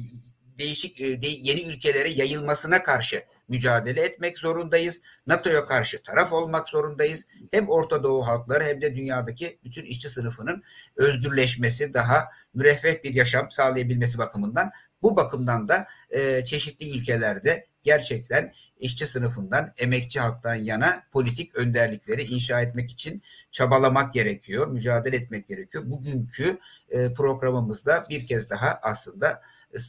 değişik 0.60 1.02
e, 1.02 1.22
de, 1.22 1.28
yeni 1.28 1.62
ülkelere 1.62 2.10
yayılmasına 2.10 2.84
karşı 2.84 3.24
mücadele 3.48 4.02
etmek 4.02 4.38
zorundayız. 4.38 5.02
NATO'ya 5.28 5.66
karşı 5.66 6.04
taraf 6.04 6.34
olmak 6.34 6.70
zorundayız. 6.70 7.28
Hem 7.52 7.70
Orta 7.70 8.04
Doğu 8.04 8.28
halkları 8.28 8.64
hem 8.64 8.82
de 8.82 8.96
dünyadaki 8.96 9.60
bütün 9.64 9.86
işçi 9.86 10.10
sınıfının 10.10 10.64
özgürleşmesi, 10.96 11.94
daha 11.94 12.30
müreffeh 12.54 13.04
bir 13.04 13.14
yaşam 13.14 13.52
sağlayabilmesi 13.52 14.18
bakımından 14.18 14.72
bu 15.02 15.16
bakımdan 15.16 15.70
da 15.70 15.88
e, 16.10 16.46
çeşitli 16.46 16.98
ülkelerde 16.98 17.68
gerçekten 17.84 18.54
işçi 18.80 19.08
sınıfından, 19.08 19.74
emekçi 19.78 20.20
halktan 20.20 20.56
yana 20.56 21.04
politik 21.12 21.56
önderlikleri 21.56 22.24
inşa 22.24 22.62
etmek 22.62 22.92
için 22.92 23.22
çabalamak 23.52 24.14
gerekiyor, 24.14 24.68
mücadele 24.68 25.16
etmek 25.16 25.48
gerekiyor. 25.48 25.84
Bugünkü 25.88 26.58
e, 26.90 27.14
programımızda 27.14 28.06
bir 28.10 28.28
kez 28.28 28.50
daha 28.50 28.80
aslında 28.82 29.42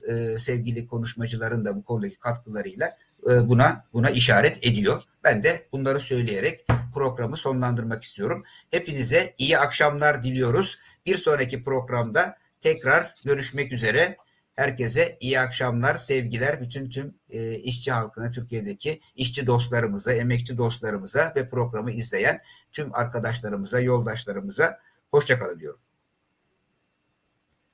e, 0.08 0.38
sevgili 0.38 0.86
konuşmacıların 0.86 1.64
da 1.64 1.76
bu 1.76 1.84
konudaki 1.84 2.18
katkılarıyla 2.18 2.96
e, 3.30 3.48
buna 3.48 3.84
buna 3.92 4.10
işaret 4.10 4.66
ediyor. 4.66 5.02
Ben 5.24 5.44
de 5.44 5.66
bunları 5.72 6.00
söyleyerek 6.00 6.66
programı 6.94 7.36
sonlandırmak 7.36 8.02
istiyorum. 8.02 8.44
Hepinize 8.70 9.34
iyi 9.38 9.58
akşamlar 9.58 10.22
diliyoruz. 10.22 10.78
Bir 11.06 11.16
sonraki 11.16 11.64
programda 11.64 12.36
tekrar 12.60 13.14
görüşmek 13.24 13.72
üzere. 13.72 14.16
Herkese 14.60 15.16
iyi 15.20 15.40
akşamlar, 15.40 15.94
sevgiler 15.94 16.60
bütün 16.60 16.90
tüm 16.90 17.14
e, 17.30 17.54
işçi 17.54 17.92
halkına, 17.92 18.30
Türkiye'deki 18.30 19.00
işçi 19.14 19.46
dostlarımıza, 19.46 20.12
emekçi 20.12 20.58
dostlarımıza 20.58 21.32
ve 21.36 21.48
programı 21.48 21.90
izleyen 21.90 22.40
tüm 22.72 22.94
arkadaşlarımıza, 22.94 23.80
yoldaşlarımıza 23.80 24.78
hoşçakalın 25.10 25.60
diyorum. 25.60 25.80